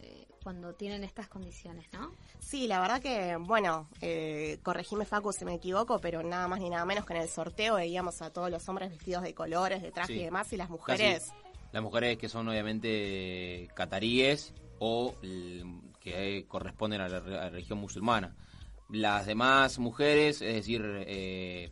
eh, 0.00 0.26
cuando 0.42 0.74
tienen 0.74 1.04
estas 1.04 1.28
condiciones, 1.28 1.86
¿no? 1.92 2.12
Sí, 2.40 2.66
la 2.66 2.80
verdad 2.80 3.00
que, 3.00 3.36
bueno, 3.36 3.88
eh, 4.00 4.58
corregime 4.62 5.04
Facu 5.06 5.32
si 5.32 5.44
me 5.44 5.54
equivoco, 5.54 5.98
pero 6.00 6.22
nada 6.22 6.46
más 6.48 6.60
ni 6.60 6.68
nada 6.68 6.84
menos 6.84 7.06
que 7.06 7.14
en 7.14 7.22
el 7.22 7.28
sorteo 7.28 7.76
veíamos 7.76 8.20
a 8.22 8.30
todos 8.30 8.50
los 8.50 8.68
hombres 8.68 8.90
vestidos 8.90 9.22
de 9.22 9.34
colores, 9.34 9.80
de 9.82 9.90
traje 9.92 10.12
Sí. 10.14 10.20
y 10.20 10.24
demás, 10.24 10.52
y 10.52 10.56
las 10.56 10.68
mujeres... 10.68 11.28
Casi 11.30 11.45
las 11.76 11.82
mujeres 11.82 12.16
que 12.16 12.30
son 12.30 12.48
obviamente 12.48 13.68
cataríes 13.74 14.54
o 14.78 15.14
que 16.00 16.46
corresponden 16.48 17.02
a 17.02 17.08
la, 17.10 17.18
a 17.18 17.50
religión 17.50 17.78
musulmana. 17.78 18.34
Las 18.88 19.26
demás 19.26 19.78
mujeres, 19.78 20.40
es 20.40 20.54
decir, 20.54 20.82
eh, 21.06 21.70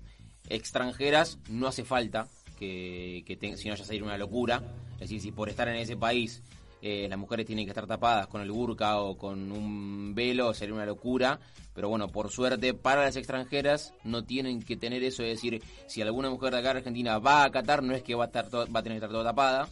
extranjeras, 0.51 1.39
no 1.49 1.69
hace 1.69 1.87
falta 1.87 2.29
que, 2.59 3.25
que 3.27 3.57
si 3.57 3.71
no 3.71 3.77
ya 3.77 3.85
sería 3.85 4.05
una 4.05 4.19
locura. 4.19 4.63
Es 4.97 5.09
decir, 5.09 5.23
si 5.23 5.33
por 5.33 5.49
estar 5.49 5.69
en 5.69 5.77
ese 5.77 5.97
país 5.97 6.43
eh, 6.83 7.07
las 7.09 7.19
mujeres 7.19 7.47
tienen 7.47 7.65
que 7.65 7.71
estar 7.71 7.87
tapadas 7.87 8.27
con 8.27 8.43
el 8.43 8.51
burka 8.51 8.99
o 8.99 9.17
con 9.17 9.51
un 9.53 10.15
velo, 10.15 10.53
sería 10.53 10.75
una 10.75 10.85
locura. 10.85 11.41
Pero 11.73 11.89
bueno, 11.89 12.09
por 12.09 12.31
suerte, 12.31 12.75
para 12.75 13.05
las 13.05 13.17
extranjeras 13.17 13.95
no 14.05 14.25
tienen 14.25 14.63
que 14.63 14.77
tener 14.77 15.03
eso. 15.03 15.23
Es 15.23 15.37
decir, 15.37 15.63
si 15.87 16.03
alguna 16.03 16.29
mujer 16.29 16.53
de 16.53 16.59
acá 16.59 16.75
de 16.75 16.79
Argentina 16.81 17.19
va 17.19 17.45
a 17.45 17.51
Qatar, 17.51 17.83
no 17.83 17.95
es 17.95 18.03
que 18.03 18.15
va 18.15 18.25
a, 18.25 18.27
estar 18.27 18.55
va 18.55 18.81
a 18.81 18.83
tener 18.83 18.99
que 18.99 19.07
estar 19.07 19.11
toda 19.11 19.25
tapada, 19.25 19.67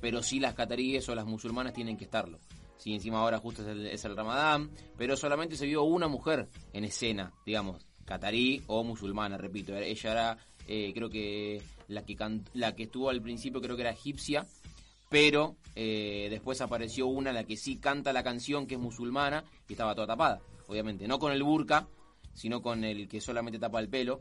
pero 0.00 0.22
sí 0.22 0.40
las 0.40 0.54
cataríes 0.54 1.08
o 1.08 1.14
las 1.14 1.26
musulmanas 1.26 1.72
tienen 1.72 1.96
que 1.96 2.04
estarlo. 2.04 2.38
Sí, 2.76 2.92
encima 2.94 3.20
ahora 3.20 3.38
justo 3.38 3.62
es 3.62 3.68
el, 3.68 3.86
es 3.86 4.04
el 4.04 4.16
Ramadán, 4.16 4.70
pero 4.98 5.16
solamente 5.16 5.56
se 5.56 5.66
vio 5.66 5.84
una 5.84 6.08
mujer 6.08 6.48
en 6.72 6.84
escena, 6.84 7.32
digamos, 7.46 7.84
catarí 8.04 8.62
o 8.66 8.84
musulmana, 8.84 9.38
repito. 9.38 9.74
Ella 9.76 10.10
era, 10.12 10.38
eh, 10.68 10.92
creo 10.94 11.08
que 11.08 11.62
la 11.88 12.04
que 12.04 12.16
can- 12.16 12.44
la 12.52 12.74
que 12.74 12.82
estuvo 12.84 13.08
al 13.10 13.22
principio 13.22 13.60
creo 13.60 13.76
que 13.76 13.82
era 13.82 13.90
egipcia, 13.92 14.46
pero 15.08 15.56
eh, 15.76 16.26
después 16.30 16.60
apareció 16.60 17.06
una 17.06 17.32
la 17.32 17.44
que 17.44 17.56
sí 17.56 17.76
canta 17.76 18.12
la 18.12 18.22
canción 18.22 18.66
que 18.66 18.74
es 18.74 18.80
musulmana 18.80 19.44
y 19.68 19.72
estaba 19.74 19.94
toda 19.94 20.08
tapada, 20.08 20.40
obviamente, 20.66 21.06
no 21.08 21.18
con 21.18 21.32
el 21.32 21.42
burka, 21.42 21.86
sino 22.34 22.60
con 22.60 22.84
el 22.84 23.08
que 23.08 23.20
solamente 23.20 23.58
tapa 23.58 23.80
el 23.80 23.88
pelo. 23.88 24.20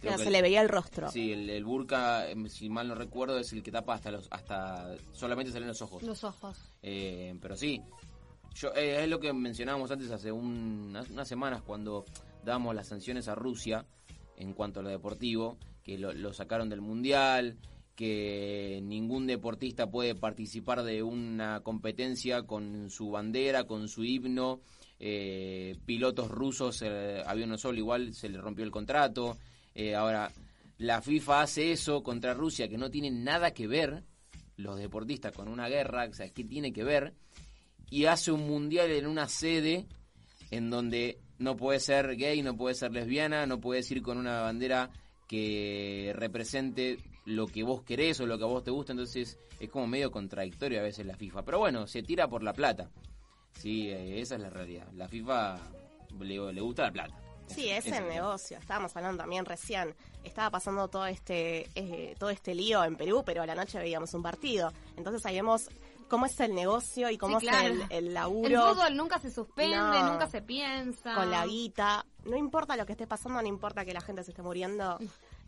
Creo 0.00 0.18
se 0.18 0.24
el- 0.26 0.32
le 0.32 0.42
veía 0.42 0.60
el 0.62 0.68
rostro. 0.68 1.10
Sí, 1.10 1.32
el, 1.32 1.48
el 1.50 1.64
burka, 1.64 2.28
em, 2.30 2.48
si 2.48 2.68
mal 2.68 2.88
no 2.88 2.94
recuerdo, 2.94 3.38
es 3.38 3.52
el 3.52 3.62
que 3.62 3.70
tapa 3.70 3.94
hasta 3.94 4.10
los, 4.10 4.26
hasta 4.30 4.96
solamente 5.12 5.52
salen 5.52 5.68
los 5.68 5.82
ojos. 5.82 6.02
Los 6.02 6.24
ojos. 6.24 6.56
Eh, 6.82 7.34
pero 7.40 7.56
sí, 7.56 7.80
yo 8.54 8.72
eh, 8.74 9.02
es 9.04 9.08
lo 9.08 9.20
que 9.20 9.32
mencionábamos 9.32 9.90
antes 9.90 10.10
hace 10.10 10.32
un- 10.32 10.86
unas, 10.90 11.10
unas 11.10 11.28
semanas 11.28 11.62
cuando 11.62 12.04
dábamos 12.44 12.74
las 12.74 12.88
sanciones 12.88 13.28
a 13.28 13.34
Rusia 13.34 13.84
en 14.36 14.54
cuanto 14.54 14.80
a 14.80 14.82
lo 14.82 14.88
deportivo, 14.88 15.58
que 15.82 15.98
lo, 15.98 16.12
lo 16.14 16.32
sacaron 16.32 16.68
del 16.70 16.80
mundial, 16.80 17.58
que 17.94 18.80
ningún 18.82 19.26
deportista 19.26 19.90
puede 19.90 20.14
participar 20.14 20.82
de 20.82 21.02
una 21.02 21.60
competencia 21.60 22.42
con 22.44 22.88
su 22.88 23.10
bandera, 23.10 23.64
con 23.64 23.88
su 23.88 24.04
himno. 24.04 24.60
eh, 25.02 25.76
pilotos 25.86 26.30
rusos, 26.30 26.82
eh, 26.82 27.22
había 27.26 27.46
uno 27.46 27.56
solo, 27.56 27.78
igual 27.78 28.12
se 28.14 28.28
le 28.28 28.38
rompió 28.38 28.64
el 28.66 28.70
contrato. 28.70 29.38
Eh, 29.74 29.94
ahora, 29.94 30.30
la 30.78 31.02
FIFA 31.02 31.42
hace 31.42 31.72
eso 31.72 32.02
contra 32.02 32.34
Rusia, 32.34 32.68
que 32.68 32.78
no 32.78 32.90
tiene 32.90 33.10
nada 33.10 33.52
que 33.52 33.66
ver 33.66 34.04
los 34.56 34.78
deportistas 34.78 35.32
con 35.32 35.48
una 35.48 35.68
guerra, 35.68 36.06
o 36.08 36.12
sea, 36.12 36.28
¿qué 36.30 36.44
tiene 36.44 36.72
que 36.72 36.84
ver? 36.84 37.14
Y 37.90 38.04
hace 38.04 38.30
un 38.32 38.46
mundial 38.46 38.90
en 38.90 39.06
una 39.06 39.28
sede 39.28 39.86
en 40.50 40.70
donde 40.70 41.18
no 41.38 41.56
puede 41.56 41.80
ser 41.80 42.16
gay, 42.16 42.42
no 42.42 42.56
puede 42.56 42.74
ser 42.74 42.92
lesbiana, 42.92 43.46
no 43.46 43.60
puedes 43.60 43.90
ir 43.90 44.02
con 44.02 44.18
una 44.18 44.40
bandera 44.42 44.90
que 45.26 46.12
represente 46.14 46.98
lo 47.24 47.46
que 47.46 47.62
vos 47.62 47.82
querés 47.82 48.20
o 48.20 48.26
lo 48.26 48.36
que 48.38 48.44
a 48.44 48.48
vos 48.48 48.64
te 48.64 48.70
gusta, 48.70 48.92
entonces 48.92 49.38
es 49.58 49.70
como 49.70 49.86
medio 49.86 50.10
contradictorio 50.10 50.80
a 50.80 50.82
veces 50.82 51.06
la 51.06 51.16
FIFA. 51.16 51.44
Pero 51.44 51.58
bueno, 51.58 51.86
se 51.86 52.02
tira 52.02 52.28
por 52.28 52.42
la 52.42 52.52
plata. 52.52 52.90
Sí, 53.52 53.88
eh, 53.90 54.20
esa 54.20 54.36
es 54.36 54.40
la 54.40 54.50
realidad. 54.50 54.88
La 54.94 55.08
FIFA 55.08 55.58
le, 56.20 56.52
le 56.52 56.60
gusta 56.60 56.84
la 56.84 56.92
plata. 56.92 57.29
Sí, 57.54 57.68
es 57.70 57.86
el 57.86 58.08
negocio. 58.08 58.58
Estábamos 58.58 58.94
hablando 58.96 59.22
también 59.22 59.44
recién. 59.44 59.94
Estaba 60.24 60.50
pasando 60.50 60.88
todo 60.88 61.06
este 61.06 61.68
eh, 61.74 62.14
todo 62.18 62.30
este 62.30 62.54
lío 62.54 62.84
en 62.84 62.96
Perú, 62.96 63.22
pero 63.24 63.42
a 63.42 63.46
la 63.46 63.54
noche 63.54 63.78
veíamos 63.78 64.12
un 64.14 64.22
partido. 64.22 64.72
Entonces 64.96 65.24
ahí 65.26 65.36
vemos 65.36 65.68
cómo 66.08 66.26
es 66.26 66.38
el 66.40 66.54
negocio 66.54 67.08
y 67.10 67.16
cómo 67.18 67.38
Sí, 67.40 67.46
es 67.46 67.52
claro. 67.52 67.68
el, 67.74 67.80
el 67.82 67.90
El 68.08 68.14
laburo 68.14 68.74
fútbol 68.74 68.96
nunca 68.96 69.18
se 69.20 69.30
suspende, 69.30 69.76
No. 69.76 70.12
nunca 70.12 70.26
se 70.28 70.42
piensa. 70.42 71.14
con 71.14 71.30
la 71.30 71.46
guita. 71.46 72.04
No 72.24 72.36
importa 72.36 72.76
lo 72.76 72.84
que 72.86 72.92
esté 72.92 73.06
pasando, 73.06 73.40
no 73.40 73.48
importa 73.48 73.84
que 73.84 73.94
la 73.94 74.00
gente 74.00 74.22
se 74.24 74.30
esté 74.32 74.42
muriendo. 74.42 74.98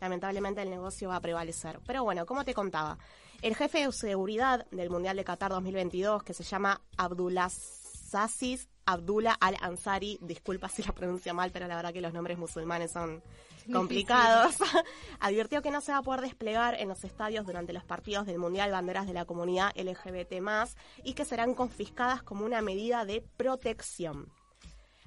Lamentablemente 0.01 0.61
el 0.61 0.69
negocio 0.69 1.09
va 1.09 1.17
a 1.17 1.21
prevalecer. 1.21 1.79
Pero 1.85 2.03
bueno, 2.03 2.25
como 2.25 2.43
te 2.43 2.53
contaba, 2.53 2.97
el 3.41 3.55
jefe 3.55 3.85
de 3.85 3.91
seguridad 3.91 4.65
del 4.71 4.89
Mundial 4.89 5.15
de 5.17 5.23
Qatar 5.23 5.51
2022, 5.51 6.23
que 6.23 6.33
se 6.33 6.43
llama 6.43 6.81
Abdulaziz 6.97 8.67
Abdullah 8.85 9.37
Al-Ansari, 9.39 10.17
disculpa 10.21 10.69
si 10.69 10.83
lo 10.83 10.93
pronuncio 10.93 11.33
mal, 11.33 11.51
pero 11.51 11.67
la 11.67 11.75
verdad 11.75 11.93
que 11.93 12.01
los 12.01 12.13
nombres 12.13 12.37
musulmanes 12.37 12.91
son 12.91 13.23
complicados, 13.71 14.55
advirtió 15.19 15.61
que 15.61 15.71
no 15.71 15.79
se 15.81 15.91
va 15.93 15.99
a 15.99 16.03
poder 16.03 16.21
desplegar 16.21 16.75
en 16.79 16.89
los 16.89 17.03
estadios 17.03 17.45
durante 17.45 17.71
los 17.73 17.83
partidos 17.85 18.25
del 18.25 18.37
Mundial 18.37 18.71
banderas 18.71 19.07
de 19.07 19.13
la 19.13 19.25
comunidad 19.25 19.71
LGBT+, 19.77 20.33
y 21.03 21.13
que 21.13 21.23
serán 21.25 21.53
confiscadas 21.53 22.23
como 22.23 22.43
una 22.45 22.61
medida 22.61 23.05
de 23.05 23.21
protección. 23.37 24.29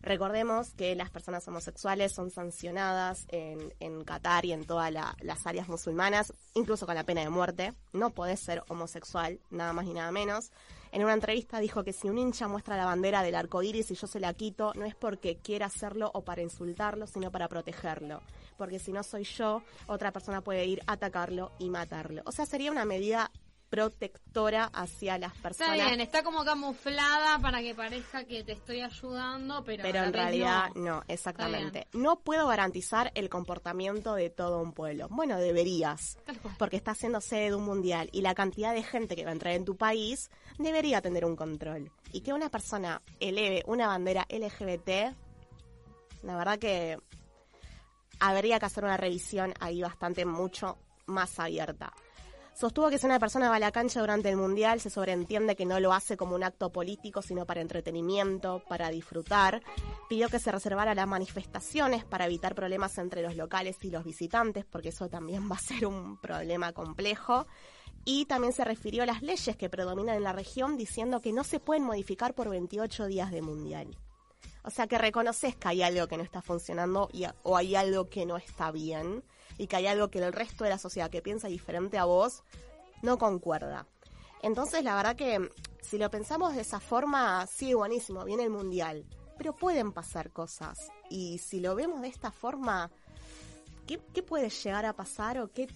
Recordemos 0.03 0.73
que 0.75 0.95
las 0.95 1.11
personas 1.11 1.47
homosexuales 1.49 2.12
son 2.12 2.31
sancionadas 2.31 3.27
en, 3.29 3.75
en 3.81 4.05
Qatar 4.05 4.45
y 4.45 4.53
en 4.53 4.65
todas 4.65 4.93
la- 4.93 5.17
las 5.21 5.47
áreas 5.47 5.69
musulmanas, 5.69 6.33
incluso 6.55 6.87
con 6.87 6.95
la 6.95 7.05
pena 7.05 7.23
de 7.23 7.31
muerte. 7.31 7.73
No 7.93 8.11
podés 8.11 8.39
ser 8.41 8.62
homosexual, 8.69 9.41
nada 9.51 9.73
más 9.73 9.85
ni 9.87 9.95
nada 9.95 10.12
menos. 10.12 10.53
En 10.96 11.04
una 11.04 11.12
entrevista 11.12 11.61
dijo 11.61 11.85
que 11.85 11.92
si 11.92 12.09
un 12.09 12.16
hincha 12.16 12.48
muestra 12.48 12.74
la 12.74 12.87
bandera 12.87 13.22
del 13.22 13.35
arco 13.35 13.62
iris 13.62 13.90
y 13.90 13.94
yo 13.96 14.06
se 14.06 14.18
la 14.18 14.32
quito, 14.32 14.72
no 14.76 14.87
es 14.87 14.94
porque 14.94 15.37
quiera 15.37 15.66
hacerlo 15.66 16.11
o 16.14 16.24
para 16.24 16.40
insultarlo, 16.40 17.06
sino 17.06 17.30
para 17.30 17.48
protegerlo. 17.48 18.22
Porque 18.56 18.78
si 18.78 18.92
no 18.92 19.02
soy 19.02 19.24
yo, 19.24 19.61
otra 19.88 20.11
persona 20.11 20.40
puede 20.40 20.64
ir 20.64 20.80
a 20.87 20.92
atacarlo 20.94 21.52
y 21.59 21.68
matarlo. 21.68 22.22
O 22.24 22.32
sea, 22.32 22.46
sería 22.46 22.72
una 22.72 22.87
medida 22.87 23.30
protectora 23.68 24.64
hacia 24.72 25.18
las 25.18 25.33
Está 25.35 25.42
personas. 25.42 25.74
bien, 25.74 26.00
está 26.00 26.22
como 26.22 26.44
camuflada 26.44 27.38
para 27.40 27.61
que 27.61 27.74
parezca 27.74 28.24
que 28.24 28.44
te 28.44 28.52
estoy 28.52 28.81
ayudando, 28.81 29.64
pero, 29.64 29.83
Pero 29.83 30.05
en 30.05 30.12
realidad 30.12 30.70
no. 30.74 30.96
no, 30.96 31.02
exactamente. 31.09 31.87
No 31.92 32.20
puedo 32.20 32.46
garantizar 32.46 33.11
el 33.14 33.29
comportamiento 33.29 34.14
de 34.14 34.31
todo 34.31 34.61
un 34.61 34.72
pueblo. 34.72 35.09
Bueno, 35.11 35.38
deberías, 35.38 36.18
porque 36.59 36.76
está 36.76 36.92
haciendo 36.92 37.20
sede 37.20 37.50
de 37.50 37.55
un 37.57 37.64
mundial 37.64 38.09
y 38.12 38.22
la 38.22 38.35
cantidad 38.35 38.72
de 38.72 38.83
gente 38.83 39.16
que 39.16 39.24
va 39.24 39.31
a 39.31 39.35
entrar 39.35 39.55
en 39.55 39.64
tu 39.64 39.76
país 39.76 40.31
debería 40.59 41.00
tener 41.02 41.24
un 41.24 41.37
control. 41.37 41.90
Y 42.12 42.20
que 42.20 42.33
una 42.33 42.50
persona 42.50 43.02
eleve 43.20 43.62
una 43.66 43.88
bandera 43.88 44.26
LGBT, 44.31 45.14
la 46.22 46.37
verdad 46.37 46.59
que 46.59 46.98
habría 48.20 48.59
que 48.59 48.66
hacer 48.66 48.85
una 48.85 48.96
revisión 48.96 49.52
ahí 49.61 49.83
bastante 49.83 50.24
mucho 50.24 50.79
más 51.07 51.38
abierta. 51.38 51.92
Sostuvo 52.57 52.88
que 52.88 52.97
si 52.97 53.05
una 53.05 53.19
persona 53.19 53.51
va 53.51 53.57
a 53.57 53.61
la 53.61 53.71
cancha 53.71 54.01
durante 54.01 54.31
el 54.31 54.37
Mundial, 54.38 54.81
se 54.81 54.88
sobreentiende 54.88 55.57
que 55.57 55.66
no 55.66 55.79
lo 55.79 55.92
hace 55.92 56.16
como 56.16 56.35
un 56.35 56.42
acto 56.42 56.73
político, 56.73 57.21
sino 57.21 57.45
para 57.45 57.61
entretenimiento, 57.61 58.62
para 58.66 58.88
disfrutar. 58.88 59.62
Pidió 60.09 60.31
que 60.31 60.38
se 60.38 60.51
reservara 60.51 60.95
las 60.95 61.07
manifestaciones 61.07 62.07
para 62.07 62.25
evitar 62.25 62.55
problemas 62.55 62.97
entre 62.97 63.21
los 63.21 63.37
locales 63.37 63.77
y 63.83 63.90
los 63.90 64.05
visitantes, 64.05 64.64
porque 64.64 64.88
eso 64.88 65.11
también 65.11 65.47
va 65.53 65.57
a 65.57 65.59
ser 65.59 65.85
un 65.85 66.19
problema 66.19 66.73
complejo. 66.73 67.47
Y 68.07 68.25
también 68.25 68.55
se 68.55 68.64
refirió 68.64 69.03
a 69.03 69.07
las 69.07 69.21
leyes 69.21 69.55
que 69.55 69.69
predominan 69.69 70.16
en 70.16 70.23
la 70.23 70.33
región, 70.33 70.79
diciendo 70.79 71.21
que 71.21 71.35
no 71.35 71.45
se 71.45 71.61
pueden 71.61 71.85
modificar 71.85 72.33
por 72.33 72.49
28 72.49 73.05
días 73.05 73.33
de 73.33 73.42
Mundial. 73.42 73.99
O 74.62 74.71
sea, 74.71 74.87
que 74.87 74.97
reconoces 74.97 75.57
que 75.57 75.69
hay 75.69 75.83
algo 75.83 76.07
que 76.07 76.16
no 76.16 76.23
está 76.23 76.40
funcionando 76.40 77.11
o 77.42 77.57
hay 77.59 77.77
algo 77.77 78.09
que 78.09 78.25
no 78.25 78.38
está 78.38 78.71
bien 78.71 79.23
y 79.59 79.66
que 79.66 79.76
hay 79.76 79.87
algo 79.87 80.09
que 80.11 80.18
el 80.18 80.32
resto 80.32 80.64
de 80.64 80.70
la 80.70 80.78
sociedad 80.78 81.11
que 81.11 81.22
piensa 81.22 81.48
diferente 81.48 81.98
a 81.98 82.04
vos 82.04 82.42
no 83.02 83.18
concuerda. 83.18 83.87
Entonces, 84.42 84.85
la 84.85 84.94
verdad 84.96 85.16
que 85.16 85.50
si 85.80 85.98
lo 85.98 86.11
pensamos 86.11 86.54
de 86.54 86.61
esa 86.62 86.80
forma, 86.80 87.46
sí, 87.46 87.74
buenísimo, 87.74 88.24
viene 88.24 88.44
el 88.44 88.50
mundial. 88.50 89.04
pero 89.38 89.54
pueden 89.54 89.92
pasar 89.92 90.30
cosas. 90.30 90.78
Y 91.11 91.38
si 91.38 91.61
lo 91.61 91.74
vemos 91.74 92.00
de 92.00 92.09
esta 92.09 92.30
forma, 92.30 92.90
¿qué, 93.87 94.00
qué 94.14 94.22
puede 94.22 94.48
llegar 94.48 94.87
a 94.87 94.94
pasar 94.94 95.38
o 95.38 95.48
qué 95.52 95.68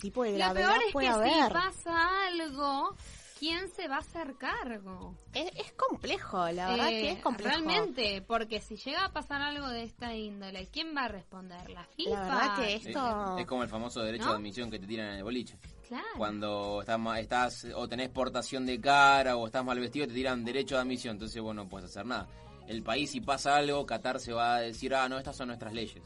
tipo 0.00 0.22
de 0.24 0.32
Lo 0.32 0.38
gravedad 0.38 0.70
peor 0.70 0.82
es 0.86 0.92
puede 0.92 1.06
que 1.08 1.12
haber? 1.12 1.46
si 1.48 1.52
pasa 1.52 2.26
algo, 2.26 2.96
¿quién 3.42 3.68
se 3.70 3.88
va 3.88 3.96
a 3.96 3.98
hacer 3.98 4.36
cargo? 4.36 5.16
Es, 5.34 5.50
es 5.56 5.72
complejo, 5.72 6.48
la 6.52 6.70
verdad 6.70 6.88
que 6.90 7.10
es 7.10 7.18
complejo. 7.20 7.50
Realmente, 7.50 8.22
porque 8.22 8.60
si 8.60 8.76
llega 8.76 9.06
a 9.06 9.12
pasar 9.12 9.42
algo 9.42 9.66
de 9.68 9.82
esta 9.82 10.14
índole, 10.14 10.68
¿quién 10.68 10.94
va 10.96 11.06
a 11.06 11.08
responder? 11.08 11.68
¿La 11.70 11.84
FIFA? 11.84 12.10
La 12.10 12.20
verdad 12.22 12.56
que 12.56 12.74
Es, 12.76 12.86
esto... 12.86 13.38
es 13.38 13.46
como 13.46 13.64
el 13.64 13.68
famoso 13.68 14.00
derecho 14.02 14.26
¿No? 14.26 14.30
de 14.30 14.36
admisión 14.36 14.70
que 14.70 14.78
te 14.78 14.86
tiran 14.86 15.08
en 15.08 15.16
el 15.16 15.24
boliche. 15.24 15.58
Claro. 15.88 16.04
Cuando 16.16 16.80
estás, 16.82 16.98
ma- 17.00 17.18
estás 17.18 17.66
o 17.74 17.88
tenés 17.88 18.10
portación 18.10 18.64
de 18.64 18.80
cara 18.80 19.36
o 19.36 19.44
estás 19.46 19.64
mal 19.64 19.80
vestido, 19.80 20.06
te 20.06 20.14
tiran 20.14 20.44
derecho 20.44 20.76
de 20.76 20.82
admisión. 20.82 21.16
Entonces, 21.16 21.42
vos 21.42 21.54
no 21.54 21.68
puedes 21.68 21.90
hacer 21.90 22.06
nada. 22.06 22.28
El 22.68 22.84
país, 22.84 23.10
si 23.10 23.20
pasa 23.20 23.56
algo, 23.56 23.84
Qatar 23.84 24.20
se 24.20 24.32
va 24.32 24.54
a 24.54 24.60
decir, 24.60 24.94
ah, 24.94 25.08
no, 25.08 25.18
estas 25.18 25.36
son 25.36 25.48
nuestras 25.48 25.72
leyes. 25.72 26.02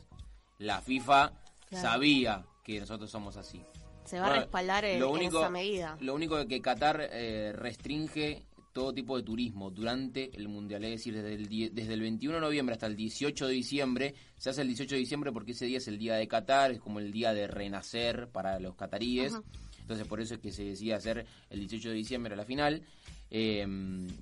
La 0.58 0.80
FIFA 0.80 1.32
Claro. 1.68 1.82
sabía 1.88 2.44
que 2.64 2.80
nosotros 2.80 3.10
somos 3.10 3.36
así. 3.36 3.60
Se 4.06 4.18
va 4.20 4.26
a 4.28 4.38
respaldar 4.40 4.84
en, 4.84 5.00
lo 5.00 5.08
en 5.10 5.14
único- 5.14 5.38
esa 5.40 5.50
medida. 5.50 5.96
Lo 6.00 6.14
único 6.14 6.46
que 6.46 6.60
Qatar 6.60 7.08
eh, 7.12 7.52
restringe 7.54 8.42
todo 8.72 8.92
tipo 8.92 9.16
de 9.16 9.22
turismo 9.22 9.70
durante 9.70 10.30
el 10.36 10.48
Mundial. 10.48 10.84
Es 10.84 10.90
decir, 10.90 11.14
desde 11.14 11.34
el, 11.34 11.74
desde 11.74 11.94
el 11.94 12.00
21 12.00 12.34
de 12.36 12.40
noviembre 12.42 12.74
hasta 12.74 12.86
el 12.86 12.94
18 12.96 13.46
de 13.46 13.52
diciembre, 13.54 14.14
se 14.36 14.50
hace 14.50 14.60
el 14.62 14.68
18 14.68 14.94
de 14.96 14.98
diciembre 14.98 15.32
porque 15.32 15.52
ese 15.52 15.64
día 15.66 15.78
es 15.78 15.88
el 15.88 15.98
día 15.98 16.16
de 16.16 16.28
Qatar, 16.28 16.72
es 16.72 16.80
como 16.80 16.98
el 17.00 17.10
día 17.10 17.32
de 17.32 17.46
renacer 17.46 18.28
para 18.28 18.60
los 18.60 18.74
cataríes. 18.74 19.32
Ajá. 19.34 19.42
Entonces 19.80 20.06
por 20.06 20.20
eso 20.20 20.34
es 20.34 20.40
que 20.40 20.52
se 20.52 20.64
decía 20.64 20.96
hacer 20.96 21.24
el 21.48 21.60
18 21.60 21.88
de 21.90 21.94
diciembre 21.94 22.34
a 22.34 22.36
la 22.36 22.44
final. 22.44 22.82
Eh, 23.30 23.66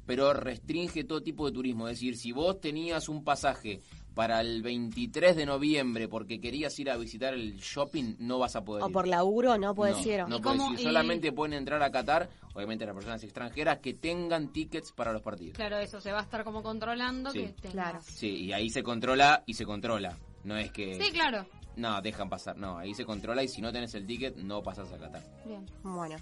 pero 0.06 0.32
restringe 0.34 1.04
todo 1.04 1.22
tipo 1.22 1.46
de 1.46 1.52
turismo. 1.52 1.88
Es 1.88 1.96
decir, 1.96 2.16
si 2.16 2.32
vos 2.32 2.60
tenías 2.60 3.08
un 3.08 3.24
pasaje 3.24 3.80
para 4.14 4.40
el 4.40 4.62
23 4.62 5.34
de 5.36 5.44
noviembre 5.46 6.08
porque 6.08 6.40
querías 6.40 6.78
ir 6.78 6.90
a 6.90 6.96
visitar 6.96 7.34
el 7.34 7.56
shopping, 7.56 8.14
no 8.20 8.38
vas 8.38 8.54
a 8.56 8.64
poder 8.64 8.84
O 8.84 8.88
ir. 8.88 8.92
por 8.92 9.08
laburo 9.08 9.58
no 9.58 9.74
puede 9.74 9.92
No, 9.92 10.02
ser. 10.02 10.28
no 10.28 10.40
puedes 10.40 10.70
ir. 10.72 10.78
Solamente 10.80 11.32
pueden 11.32 11.54
entrar 11.54 11.82
a 11.82 11.90
Qatar, 11.90 12.28
obviamente 12.54 12.86
las 12.86 12.94
personas 12.94 13.22
extranjeras 13.24 13.78
que 13.80 13.94
tengan 13.94 14.52
tickets 14.52 14.92
para 14.92 15.12
los 15.12 15.22
partidos. 15.22 15.56
Claro, 15.56 15.78
eso 15.78 16.00
se 16.00 16.12
va 16.12 16.20
a 16.20 16.22
estar 16.22 16.44
como 16.44 16.62
controlando 16.62 17.30
Sí. 17.30 17.40
que 17.40 17.68
tenga- 17.68 18.00
Sí, 18.02 18.28
y 18.44 18.52
ahí 18.52 18.70
se 18.70 18.82
controla 18.82 19.42
y 19.46 19.54
se 19.54 19.64
controla. 19.66 20.16
No 20.44 20.56
es 20.56 20.70
que... 20.70 21.00
Sí, 21.02 21.10
claro. 21.10 21.46
No, 21.76 22.00
dejan 22.00 22.28
pasar. 22.28 22.56
No, 22.56 22.78
ahí 22.78 22.94
se 22.94 23.04
controla 23.04 23.42
y 23.42 23.48
si 23.48 23.60
no 23.60 23.72
tenés 23.72 23.94
el 23.94 24.06
ticket, 24.06 24.36
no 24.36 24.62
pasas 24.62 24.92
a 24.92 24.98
Qatar. 24.98 25.22
Bien. 25.44 25.66
Bueno, 25.82 26.16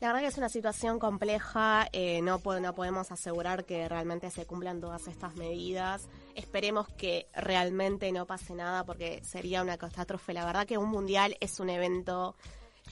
la 0.00 0.08
verdad 0.08 0.20
que 0.20 0.26
es 0.28 0.38
una 0.38 0.48
situación 0.48 1.00
compleja, 1.00 1.88
eh, 1.92 2.20
no, 2.22 2.38
po- 2.38 2.60
no 2.60 2.72
podemos 2.74 3.10
asegurar 3.10 3.64
que 3.64 3.88
realmente 3.88 4.30
se 4.30 4.46
cumplan 4.46 4.80
todas 4.80 5.08
estas 5.08 5.34
medidas. 5.34 6.08
Esperemos 6.36 6.88
que 6.88 7.26
realmente 7.34 8.12
no 8.12 8.26
pase 8.26 8.54
nada 8.54 8.84
porque 8.84 9.22
sería 9.24 9.62
una 9.62 9.76
catástrofe. 9.76 10.32
La 10.32 10.44
verdad 10.44 10.66
que 10.66 10.78
un 10.78 10.90
mundial 10.90 11.36
es 11.40 11.58
un 11.60 11.70
evento 11.70 12.36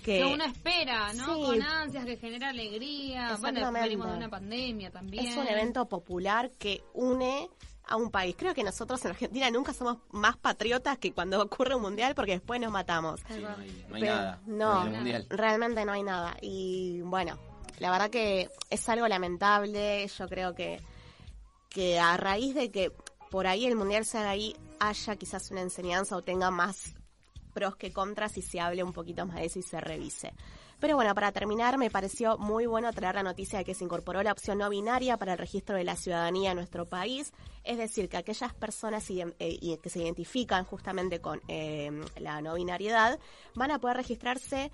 que... 0.03 0.19
Que 0.19 0.25
uno 0.25 0.45
espera, 0.45 1.13
¿no? 1.13 1.37
Sí. 1.37 1.43
Con 1.43 1.63
ansias, 1.63 2.05
que 2.05 2.17
genera 2.17 2.49
alegría. 2.49 3.37
Bueno, 3.41 3.71
venimos 3.71 4.11
de 4.11 4.17
una 4.17 4.29
pandemia 4.29 4.91
también. 4.91 5.27
Es 5.27 5.37
un 5.37 5.47
evento 5.47 5.87
popular 5.89 6.51
que 6.59 6.83
une 6.95 7.49
a 7.87 7.97
un 7.97 8.11
país. 8.11 8.35
Creo 8.39 8.55
que 8.55 8.65
nosotros 8.65 9.05
en 9.05 9.11
Argentina 9.11 9.51
nunca 9.51 9.73
somos 9.73 9.99
más 10.11 10.37
patriotas 10.37 10.99
que 10.99 11.13
cuando 11.13 11.43
ocurre 11.43 11.75
un 11.75 11.83
mundial 11.83 12.15
porque 12.15 12.33
después 12.33 12.61
nos 12.61 12.73
matamos. 12.73 13.21
No 13.29 13.35
hay, 13.35 13.85
no 13.89 13.95
hay 13.97 14.01
Pero 14.01 14.15
nada. 14.15 14.41
No, 14.47 14.87
mundial. 14.87 15.27
realmente 15.29 15.85
no 15.85 15.93
hay 15.93 16.03
nada. 16.03 16.37
Y 16.41 17.01
bueno, 17.03 17.39
la 17.79 17.91
verdad 17.91 18.11
que 18.11 18.51
es 18.71 18.89
algo 18.89 19.07
lamentable. 19.07 20.07
Yo 20.09 20.29
creo 20.29 20.55
que, 20.55 20.81
que 21.69 21.99
a 21.99 22.17
raíz 22.17 22.55
de 22.55 22.71
que 22.71 22.93
por 23.31 23.47
ahí 23.47 23.67
el 23.67 23.77
mundial 23.77 24.05
ahí, 24.15 24.57
haya 24.79 25.17
quizás 25.17 25.51
una 25.51 25.63
enseñanza 25.63 26.17
o 26.17 26.23
tenga 26.23 26.51
más 26.51 26.95
pros 27.53 27.77
que 27.77 27.93
contras 27.93 28.37
y 28.37 28.43
se 28.43 28.61
hable 28.61 28.83
un 28.83 28.93
poquito 28.93 29.25
más 29.27 29.37
de 29.37 29.47
eso 29.47 29.59
y 29.59 29.63
se 29.63 29.81
revise. 29.81 30.33
Pero 30.81 30.97
bueno, 30.97 31.15
para 31.15 31.33
terminar, 31.33 31.79
me 31.79 31.91
pareció 31.91 32.37
muy 32.37 32.67
bueno 32.67 32.93
traer 32.93 33.15
la 33.15 33.23
noticia 33.23 33.59
de 33.59 33.65
que 33.65 33.75
se 33.75 33.85
incorporó 33.85 34.23
la 34.23 34.33
opción 34.33 34.59
no 34.59 34.69
binaria 34.69 35.17
para 35.17 35.33
el 35.33 35.39
registro 35.39 35.77
de 35.77 35.85
la 35.85 35.97
ciudadanía 35.97 36.51
en 36.51 36.57
nuestro 36.57 36.85
país. 36.85 37.33
Es 37.63 37.79
decir, 37.79 38.09
que 38.09 38.19
aquellas 38.19 38.53
personas 38.53 39.09
eh, 39.09 39.79
que 39.83 39.89
se 39.89 40.01
identifican 40.01 40.65
justamente 40.65 41.21
con 41.21 41.41
eh, 41.49 41.91
la 42.19 42.43
no 42.43 42.55
binariedad 42.55 43.19
van 43.55 43.71
a 43.71 43.79
poder 43.79 43.97
registrarse 43.97 44.71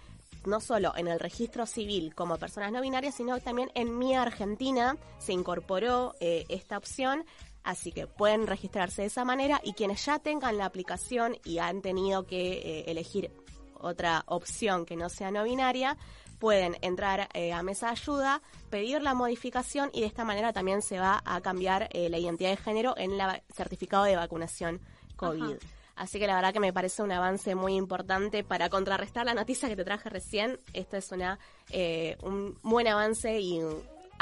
no 0.47 0.61
solo 0.61 0.95
en 0.97 1.07
el 1.07 1.21
registro 1.21 1.67
civil 1.67 2.15
como 2.15 2.39
personas 2.39 2.73
no 2.73 2.81
binarias, 2.81 3.15
sino 3.15 3.39
también 3.41 3.71
en 3.75 3.97
Mi 3.99 4.17
Argentina 4.17 4.97
se 5.19 5.33
incorporó 5.33 6.15
eh, 6.21 6.45
esta 6.49 6.79
opción. 6.79 7.25
Así 7.63 7.93
que 7.93 8.07
pueden 8.07 8.47
registrarse 8.47 9.03
de 9.03 9.09
esa 9.09 9.25
manera 9.25 9.61
y 9.63 9.75
quienes 9.75 10.05
ya 10.05 10.19
tengan 10.19 10.57
la 10.57 10.65
aplicación 10.65 11.37
y 11.45 11.59
han 11.59 11.83
tenido 11.83 12.27
que 12.27 12.53
eh, 12.53 12.85
elegir 12.91 13.31
otra 13.75 14.25
opción 14.27 14.87
que 14.87 14.97
no 14.97 15.09
sea 15.09 15.31
no 15.31 15.45
binaria, 15.45 15.97
pueden 16.39 16.77
entrar 16.81 17.29
eh, 17.35 17.53
a 17.53 17.63
mesa 17.63 17.87
de 17.87 17.93
ayuda, 17.93 18.43
pedir 18.71 19.03
la 19.03 19.15
modificación 19.15 19.91
y 19.93 20.01
de 20.01 20.07
esta 20.07 20.25
manera 20.25 20.53
también 20.53 20.83
se 20.83 20.99
va 20.99 21.23
a 21.25 21.41
cambiar 21.41 21.89
eh, 21.93 22.09
la 22.09 22.19
identidad 22.19 22.51
de 22.51 22.57
género 22.57 22.95
en 22.97 23.13
el 23.13 23.43
certificado 23.55 24.05
de 24.05 24.17
vacunación 24.17 24.81
COVID. 25.17 25.43
Ajá. 25.43 25.57
Así 26.01 26.19
que 26.19 26.27
la 26.27 26.35
verdad 26.35 26.55
que 26.55 26.61
me 26.61 26.73
parece 26.73 27.03
un 27.03 27.13
avance 27.13 27.55
muy 27.55 27.75
importante 27.75 28.43
para 28.43 28.71
contrarrestar 28.71 29.27
la 29.27 29.35
noticia 29.35 29.69
que 29.69 29.77
te 29.77 29.85
traje 29.85 30.09
recién. 30.09 30.59
Esto 30.73 30.97
es 30.97 31.13
una 31.13 31.39
eh, 31.69 32.17
un 32.23 32.59
buen 32.63 32.89
avance 32.89 33.39
y 33.39 33.61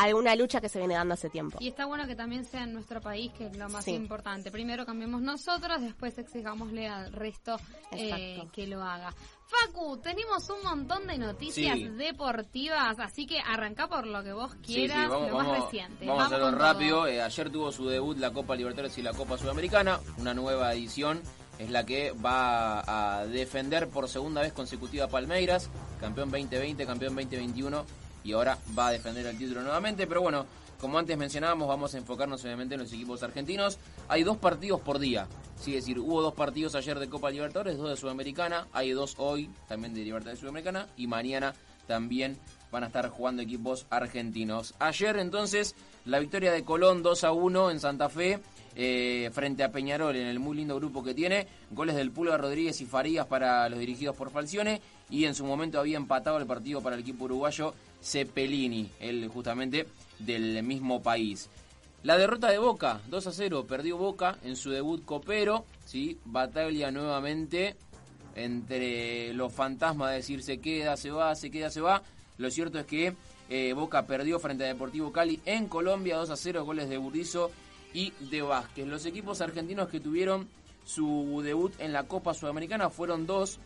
alguna 0.04 0.34
lucha 0.36 0.60
que 0.60 0.68
se 0.68 0.78
viene 0.78 0.94
dando 0.94 1.14
hace 1.14 1.28
tiempo. 1.28 1.58
Y 1.60 1.68
está 1.68 1.86
bueno 1.86 2.06
que 2.06 2.14
también 2.14 2.44
sea 2.44 2.62
en 2.64 2.72
nuestro 2.72 3.00
país, 3.00 3.32
que 3.36 3.46
es 3.46 3.56
lo 3.56 3.68
más 3.68 3.84
Sí. 3.84 3.92
importante. 3.92 4.50
Primero 4.50 4.86
cambiemos 4.86 5.20
nosotros, 5.22 5.80
después 5.80 6.16
exijámosle 6.18 6.88
al 6.88 7.12
resto 7.12 7.58
eh, 7.92 8.42
que 8.52 8.66
lo 8.66 8.82
haga. 8.82 9.12
Facu, 9.46 9.96
tenemos 9.98 10.48
un 10.50 10.62
montón 10.62 11.06
de 11.06 11.16
noticias 11.18 11.76
Sí. 11.76 11.88
deportivas, 11.88 12.98
así 12.98 13.26
que 13.26 13.40
arranca 13.40 13.88
por 13.88 14.06
lo 14.06 14.22
que 14.22 14.32
vos 14.32 14.54
quieras, 14.56 15.04
sí, 15.04 15.08
vamos, 15.08 15.30
lo 15.30 15.38
más 15.38 15.62
reciente. 15.64 16.06
vamos 16.06 16.22
a 16.22 16.26
hacerlo 16.26 16.50
rápido. 16.52 17.06
Eh, 17.06 17.22
ayer 17.22 17.50
tuvo 17.50 17.72
su 17.72 17.86
debut 17.88 18.18
la 18.18 18.30
Copa 18.30 18.54
Libertadores 18.54 18.96
y 18.98 19.02
la 19.02 19.12
Copa 19.14 19.38
Sudamericana. 19.38 20.00
Una 20.18 20.34
nueva 20.34 20.72
edición 20.74 21.20
es 21.58 21.70
la 21.70 21.84
que 21.86 22.12
va 22.12 23.18
a 23.20 23.26
defender 23.26 23.88
por 23.88 24.08
segunda 24.08 24.42
vez 24.42 24.52
consecutiva 24.52 25.08
Palmeiras, 25.08 25.70
campeón 25.98 26.30
2020, 26.30 26.86
campeón 26.86 27.14
2021 27.16 27.84
y 28.28 28.32
ahora 28.32 28.58
va 28.78 28.88
a 28.88 28.92
defender 28.92 29.26
el 29.26 29.38
título 29.38 29.62
nuevamente. 29.62 30.06
Pero 30.06 30.20
bueno, 30.20 30.44
como 30.78 30.98
antes 30.98 31.16
mencionábamos, 31.16 31.66
vamos 31.66 31.94
a 31.94 31.98
enfocarnos 31.98 32.44
obviamente 32.44 32.74
en 32.74 32.82
los 32.82 32.92
equipos 32.92 33.22
argentinos. 33.22 33.78
Hay 34.06 34.22
dos 34.22 34.36
partidos 34.36 34.82
por 34.82 34.98
día. 34.98 35.26
Sí, 35.58 35.74
es 35.74 35.84
decir, 35.84 35.98
hubo 35.98 36.20
dos 36.20 36.34
partidos 36.34 36.74
ayer 36.74 36.98
de 36.98 37.08
Copa 37.08 37.30
Libertadores, 37.30 37.78
dos 37.78 37.88
de 37.88 37.96
Sudamericana, 37.96 38.68
hay 38.72 38.90
dos 38.90 39.14
hoy 39.16 39.50
también 39.66 39.94
de 39.94 40.04
Libertadores 40.04 40.40
Sudamericana 40.40 40.86
y 40.96 41.06
mañana 41.06 41.54
también 41.86 42.36
van 42.70 42.84
a 42.84 42.88
estar 42.88 43.08
jugando 43.08 43.40
equipos 43.40 43.86
argentinos. 43.88 44.74
Ayer 44.78 45.16
entonces 45.16 45.74
la 46.04 46.20
victoria 46.20 46.52
de 46.52 46.64
Colón 46.64 47.02
2 47.02 47.24
a 47.24 47.32
1 47.32 47.70
en 47.70 47.80
Santa 47.80 48.10
Fe 48.10 48.40
eh, 48.76 49.30
frente 49.32 49.64
a 49.64 49.72
Peñarol 49.72 50.14
en 50.14 50.28
el 50.28 50.38
muy 50.38 50.56
lindo 50.56 50.76
grupo 50.76 51.02
que 51.02 51.14
tiene. 51.14 51.48
Goles 51.70 51.96
del 51.96 52.12
Pulga 52.12 52.36
Rodríguez 52.36 52.80
y 52.80 52.86
Farías 52.86 53.26
para 53.26 53.68
los 53.68 53.80
dirigidos 53.80 54.14
por 54.14 54.30
Falcione 54.30 54.80
y 55.10 55.24
en 55.24 55.34
su 55.34 55.44
momento 55.44 55.80
había 55.80 55.96
empatado 55.96 56.38
el 56.38 56.46
partido 56.46 56.80
para 56.80 56.94
el 56.94 57.02
equipo 57.02 57.24
uruguayo 57.24 57.74
Cepelini, 58.02 58.90
él 59.00 59.28
justamente 59.28 59.86
del 60.18 60.62
mismo 60.62 61.02
país. 61.02 61.48
La 62.02 62.16
derrota 62.16 62.48
de 62.50 62.58
Boca, 62.58 63.00
2 63.08 63.26
a 63.26 63.32
0, 63.32 63.66
perdió 63.66 63.96
Boca 63.96 64.38
en 64.44 64.56
su 64.56 64.70
debut 64.70 65.04
copero, 65.04 65.64
¿sí? 65.84 66.18
Bataglia 66.24 66.90
nuevamente 66.90 67.76
entre 68.36 69.32
los 69.34 69.52
fantasmas 69.52 70.10
de 70.10 70.16
decir 70.16 70.42
se 70.42 70.58
queda, 70.58 70.96
se 70.96 71.10
va, 71.10 71.34
se 71.34 71.50
queda, 71.50 71.70
se 71.70 71.80
va. 71.80 72.02
Lo 72.36 72.50
cierto 72.50 72.78
es 72.78 72.86
que 72.86 73.14
eh, 73.48 73.72
Boca 73.72 74.06
perdió 74.06 74.38
frente 74.38 74.64
a 74.64 74.68
Deportivo 74.68 75.10
Cali 75.10 75.40
en 75.44 75.66
Colombia 75.66 76.16
2 76.16 76.30
a 76.30 76.36
0, 76.36 76.64
goles 76.64 76.88
de 76.88 76.98
Burdizo 76.98 77.50
y 77.92 78.12
de 78.30 78.42
Vázquez. 78.42 78.86
Los 78.86 79.04
equipos 79.06 79.40
argentinos 79.40 79.88
que 79.88 79.98
tuvieron 79.98 80.48
su 80.84 81.40
debut 81.42 81.72
en 81.80 81.92
la 81.92 82.04
Copa 82.04 82.32
Sudamericana 82.32 82.90
fueron 82.90 83.26
dos. 83.26 83.58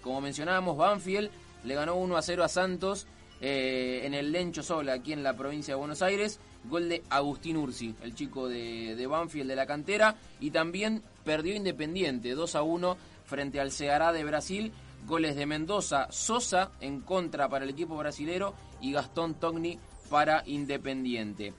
Como 0.00 0.20
mencionábamos, 0.20 0.76
Banfield 0.76 1.30
le 1.64 1.74
ganó 1.74 1.96
1 1.96 2.16
a 2.16 2.22
0 2.22 2.44
a 2.44 2.48
Santos 2.48 3.06
eh, 3.40 4.02
en 4.04 4.14
el 4.14 4.32
Lencho 4.32 4.62
Sola, 4.62 4.94
aquí 4.94 5.12
en 5.12 5.22
la 5.22 5.36
provincia 5.36 5.74
de 5.74 5.78
Buenos 5.78 6.02
Aires. 6.02 6.40
Gol 6.64 6.88
de 6.88 7.02
Agustín 7.10 7.56
Ursi, 7.58 7.94
el 8.02 8.14
chico 8.14 8.48
de, 8.48 9.06
Banfield 9.06 9.48
de 9.48 9.56
la 9.56 9.66
cantera. 9.66 10.16
Y 10.40 10.50
también 10.50 11.02
perdió 11.24 11.54
Independiente 11.54 12.34
2 12.34 12.54
a 12.54 12.62
1 12.62 12.96
frente 13.26 13.60
al 13.60 13.70
Ceará 13.70 14.12
de 14.12 14.24
Brasil. 14.24 14.72
Goles 15.06 15.36
de 15.36 15.44
Mendoza, 15.44 16.08
Sosa 16.10 16.70
en 16.80 17.00
contra 17.00 17.48
para 17.48 17.64
el 17.64 17.70
equipo 17.70 17.96
brasilero 17.96 18.54
y 18.80 18.92
Gastón 18.92 19.34
Togni 19.34 19.78
para 20.08 20.42
Independiente. 20.46 21.52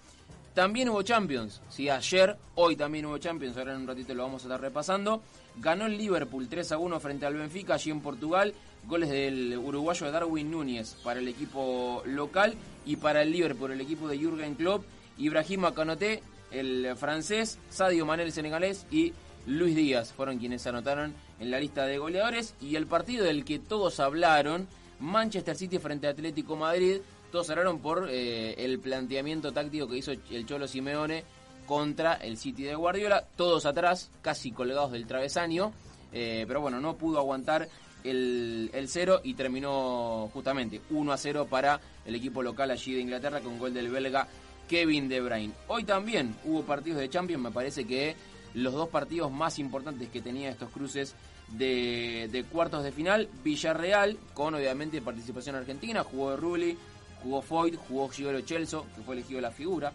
También 0.56 0.88
hubo 0.88 1.02
Champions, 1.02 1.62
sí, 1.68 1.90
ayer, 1.90 2.38
hoy 2.56 2.78
también 2.78 3.06
hubo 3.06 3.18
Champions, 3.18 3.58
ahora 3.58 3.74
en 3.74 3.82
un 3.82 3.88
ratito 3.88 4.14
lo 4.14 4.24
vamos 4.24 4.42
a 4.42 4.46
estar 4.46 4.62
repasando. 4.62 5.22
Ganó 5.58 5.86
el 5.86 5.98
Liverpool 5.98 6.48
3 6.48 6.72
a 6.72 6.78
1 6.78 7.00
frente 7.02 7.26
al 7.26 7.34
Benfica 7.34 7.74
allí 7.74 7.92
en 7.92 8.00
Portugal. 8.00 8.54
Goles 8.88 9.10
del 9.10 9.58
uruguayo 9.58 10.12
Darwin 10.12 10.52
Núñez 10.52 10.96
para 11.04 11.20
el 11.20 11.28
equipo 11.28 12.04
local 12.06 12.54
y 12.86 12.98
para 12.98 13.22
el 13.24 13.32
Liverpool, 13.32 13.72
el 13.72 13.82
equipo 13.82 14.08
de 14.08 14.18
Jürgen 14.18 14.56
Klopp. 14.56 14.86
Ibrahima 15.18 15.74
Canoté 15.74 16.22
el 16.52 16.96
francés, 16.96 17.58
Sadio 17.70 18.06
Mané 18.06 18.24
el 18.24 18.32
senegalés 18.32 18.86
y 18.92 19.14
Luis 19.48 19.76
Díaz 19.76 20.14
fueron 20.14 20.38
quienes 20.38 20.66
anotaron 20.68 21.14
en 21.40 21.52
la 21.52 21.60
lista 21.60 21.86
de 21.86 21.98
goleadores 21.98 22.56
y 22.62 22.76
el 22.76 22.88
partido 22.88 23.26
del 23.26 23.46
que 23.46 23.60
todos 23.60 24.00
hablaron, 24.00 24.68
Manchester 25.00 25.56
City 25.56 25.80
frente 25.80 26.08
a 26.08 26.12
Atlético 26.12 26.56
Madrid, 26.56 26.98
todos 27.32 27.50
hablaron 27.50 27.80
por 27.80 28.08
eh, 28.10 28.56
el 28.58 28.80
planteamiento 28.80 29.52
táctico 29.52 29.88
que 29.88 29.98
hizo 29.98 30.12
el 30.12 30.46
Cholo 30.46 30.68
Simeone 30.68 31.24
contra 31.66 32.14
el 32.14 32.38
City 32.38 32.64
de 32.64 32.76
Guardiola, 32.76 33.26
todos 33.36 33.66
atrás, 33.66 34.12
casi 34.22 34.52
colgados 34.52 34.92
del 34.92 35.08
travesaño, 35.08 35.74
eh, 36.14 36.46
pero 36.48 36.62
bueno, 36.62 36.80
no 36.80 36.96
pudo 36.96 37.20
aguantar 37.20 37.68
el, 38.06 38.70
el 38.74 38.88
cero 38.88 39.22
y 39.24 39.34
terminó 39.34 40.30
justamente 40.34 40.82
1 40.90 41.12
a 41.12 41.18
0 41.18 41.48
para 41.50 41.80
el 42.06 42.16
equipo 42.16 42.42
local 42.44 42.72
allí 42.72 42.94
de 42.94 43.02
Inglaterra 43.02 43.42
con 43.42 43.60
gol 43.60 43.74
del 43.74 43.90
belga 43.90 44.28
Kevin 44.68 45.08
De 45.08 45.22
Bruyne. 45.22 45.54
Hoy 45.68 45.84
también 45.84 46.36
hubo 46.46 46.64
partidos 46.64 47.00
de 47.00 47.10
Champions, 47.10 47.44
me 47.44 47.52
parece 47.52 47.86
que 47.86 48.16
los 48.54 48.74
dos 48.74 48.90
partidos 48.90 49.32
más 49.32 49.60
importantes 49.60 50.10
que 50.10 50.22
tenía 50.22 50.50
estos 50.50 50.70
cruces 50.70 51.16
de, 51.50 52.46
cuartos 52.52 52.84
de 52.84 52.92
final, 52.92 53.30
Villarreal, 53.44 54.18
con 54.34 54.56
obviamente 54.56 55.02
participación 55.02 55.56
argentina, 55.56 56.04
jugó 56.04 56.36
Rulli, 56.36 56.78
jugó 57.22 57.42
Foyt, 57.42 57.76
jugó 57.76 58.10
Gigolo 58.10 58.42
Chelso, 58.42 58.86
que 58.96 59.02
fue 59.02 59.16
elegido 59.16 59.42
la 59.42 59.52
figura 59.52 59.94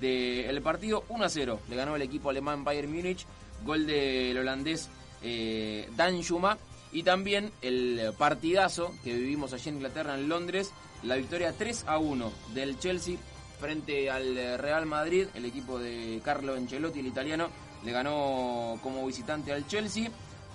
del 0.00 0.60
partido 0.62 1.04
1 1.08 1.24
a 1.24 1.28
0. 1.28 1.60
Le 1.68 1.76
ganó 1.76 1.96
el 1.96 2.02
equipo 2.02 2.30
alemán 2.30 2.64
Bayern 2.64 2.92
Múnich, 2.92 3.24
gol 3.64 3.86
del 3.86 4.36
holandés 4.36 4.88
eh, 5.22 5.88
Dan 5.96 6.22
Schuma. 6.22 6.58
Y 6.92 7.02
también 7.02 7.50
el 7.62 8.12
partidazo 8.18 8.92
que 9.02 9.14
vivimos 9.14 9.52
allí 9.52 9.70
en 9.70 9.76
Inglaterra, 9.76 10.14
en 10.14 10.28
Londres, 10.28 10.72
la 11.02 11.16
victoria 11.16 11.54
3 11.56 11.84
a 11.86 11.98
1 11.98 12.32
del 12.54 12.78
Chelsea 12.78 13.16
frente 13.58 14.10
al 14.10 14.58
Real 14.58 14.86
Madrid. 14.86 15.26
El 15.34 15.44
equipo 15.44 15.78
de 15.78 16.20
Carlo 16.24 16.54
Ancelotti, 16.54 17.00
el 17.00 17.06
italiano, 17.06 17.48
le 17.84 17.92
ganó 17.92 18.78
como 18.82 19.06
visitante 19.06 19.52
al 19.52 19.66
Chelsea. 19.66 20.10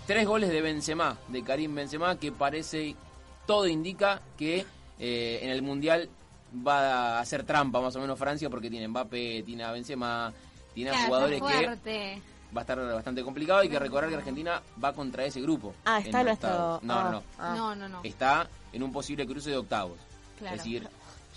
Tres 0.05 0.25
goles 0.27 0.49
de 0.49 0.61
Benzema, 0.61 1.17
de 1.27 1.43
Karim 1.43 1.73
Benzema, 1.75 2.17
que 2.17 2.31
parece, 2.31 2.95
todo 3.45 3.67
indica 3.67 4.21
que 4.37 4.65
eh, 4.99 5.39
en 5.41 5.49
el 5.49 5.61
Mundial 5.61 6.09
va 6.65 7.17
a 7.17 7.19
hacer 7.19 7.43
trampa 7.43 7.81
más 7.81 7.95
o 7.95 7.99
menos 7.99 8.17
Francia 8.17 8.49
porque 8.49 8.69
tiene 8.69 8.87
Mbappé, 8.87 9.43
tiene 9.43 9.63
a 9.63 9.71
Benzema, 9.71 10.31
tiene 10.73 10.91
a 10.91 11.05
jugadores 11.05 11.41
que. 11.41 12.21
Va 12.55 12.61
a 12.61 12.63
estar 12.63 12.79
bastante 12.93 13.23
complicado. 13.23 13.59
Hay 13.59 13.69
que 13.69 13.79
recordar 13.79 14.09
que 14.09 14.15
Argentina 14.15 14.61
va 14.83 14.93
contra 14.93 15.25
ese 15.25 15.41
grupo. 15.41 15.73
Ah, 15.85 15.99
está 15.99 16.19
en 16.21 16.27
nuestro- 16.27 16.49
octavos. 16.75 16.83
No, 16.83 16.93
ah, 16.93 17.03
no, 17.03 17.11
no. 17.11 17.23
ah. 17.39 17.53
No, 17.55 17.75
no, 17.75 17.89
no. 17.89 17.99
Está 18.03 18.47
en 18.73 18.83
un 18.83 18.91
posible 18.91 19.25
cruce 19.27 19.49
de 19.49 19.57
octavos. 19.57 19.97
Claro. 20.39 20.55
Es 20.55 20.63
decir, 20.63 20.87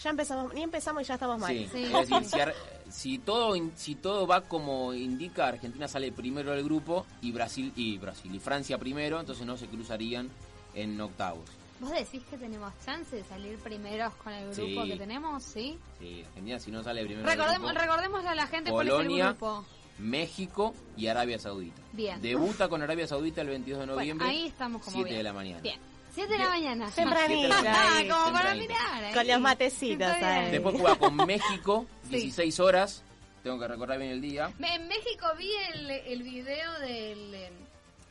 Ya 0.03 0.11
empezamos, 0.11 0.55
ni 0.55 0.63
empezamos 0.63 1.03
y 1.03 1.05
ya 1.07 1.15
estamos 1.15 1.39
mal. 1.39 1.51
sí, 1.53 1.65
es 1.65 1.73
decir, 1.93 2.25
si, 2.25 2.41
Ar- 2.41 2.55
si 2.91 3.19
todo 3.19 3.55
in- 3.57 3.73
si 3.77 3.95
todo 3.97 4.27
va 4.27 4.41
como 4.43 4.95
indica, 4.95 5.49
Argentina 5.49 5.89
sale 5.89 6.11
primero 6.13 6.53
del 6.53 6.65
grupo 6.65 7.05
y 7.21 7.33
Brasil 7.33 7.73
y 7.77 7.99
Brasil 7.99 8.35
y 8.35 8.39
Francia 8.39 8.79
primero, 8.79 9.21
entonces 9.21 9.45
no 9.47 9.57
se 9.59 9.67
cruzarían 9.67 10.31
en 10.75 10.99
octavos. 11.01 11.45
¿Vos 11.81 11.91
decís 11.93 12.23
que 12.31 12.37
tenemos 12.37 12.73
chance 12.85 13.17
de 13.17 13.25
salir 13.25 13.59
primeros 13.59 14.13
con 14.15 14.33
el 14.35 14.55
grupo 14.55 14.83
Sí. 14.85 14.91
que 14.91 14.97
tenemos? 14.97 15.43
Sí. 15.43 15.79
Sí, 15.99 16.23
Argentina 16.29 16.59
si 16.59 16.71
no 16.71 16.83
sale 16.83 17.03
primero 17.05 17.27
del 17.27 17.37
Recordemos, 17.39 17.71
grupo, 17.71 17.81
recordémosle 17.85 18.29
a 18.29 18.35
la 18.35 18.47
gente 18.47 18.71
cuál 18.71 18.87
es 18.87 18.93
Polonia, 18.93 19.25
el 19.25 19.31
grupo. 19.31 19.65
México 20.01 20.75
y 20.97 21.07
Arabia 21.07 21.39
Saudita. 21.39 21.81
Bien. 21.93 22.21
Debuta 22.21 22.69
con 22.71 22.83
Arabia 22.83 23.07
Saudita 23.07 23.41
el 23.43 23.49
22 23.49 23.79
de 23.81 23.87
Bueno, 23.87 24.01
noviembre. 24.01 24.29
ahí 24.29 24.47
estamos 24.47 24.83
como 24.83 24.95
7 24.95 25.05
bien. 25.09 25.19
de 25.19 25.23
la 25.23 25.33
mañana. 25.33 25.61
Bien. 25.61 25.79
7 26.15 26.33
de 26.33 26.39
la 26.39 26.49
mañana. 26.49 26.91
Tempranito. 26.91 27.55
Ah, 27.67 28.01
como 28.09 28.33
para 28.33 28.55
mirar. 28.57 29.05
ahí. 29.05 29.15
Con 29.15 29.27
los 29.29 29.41
matecitos 29.41 30.09
ahí. 30.09 30.51
Después 30.51 30.75
juega 30.81 30.97
con 30.97 31.15
México, 31.27 31.87
Sí. 32.05 32.17
16 32.17 32.61
horas. 32.61 33.05
Tengo 33.45 33.59
que 33.59 33.69
recordar 33.69 33.99
bien 33.99 34.11
el 34.11 34.21
día. 34.21 34.51
En 34.59 34.89
México 34.89 35.27
vi 35.39 35.51
el, 35.73 35.91
el 35.91 36.23
video 36.25 36.79
del, 36.81 37.49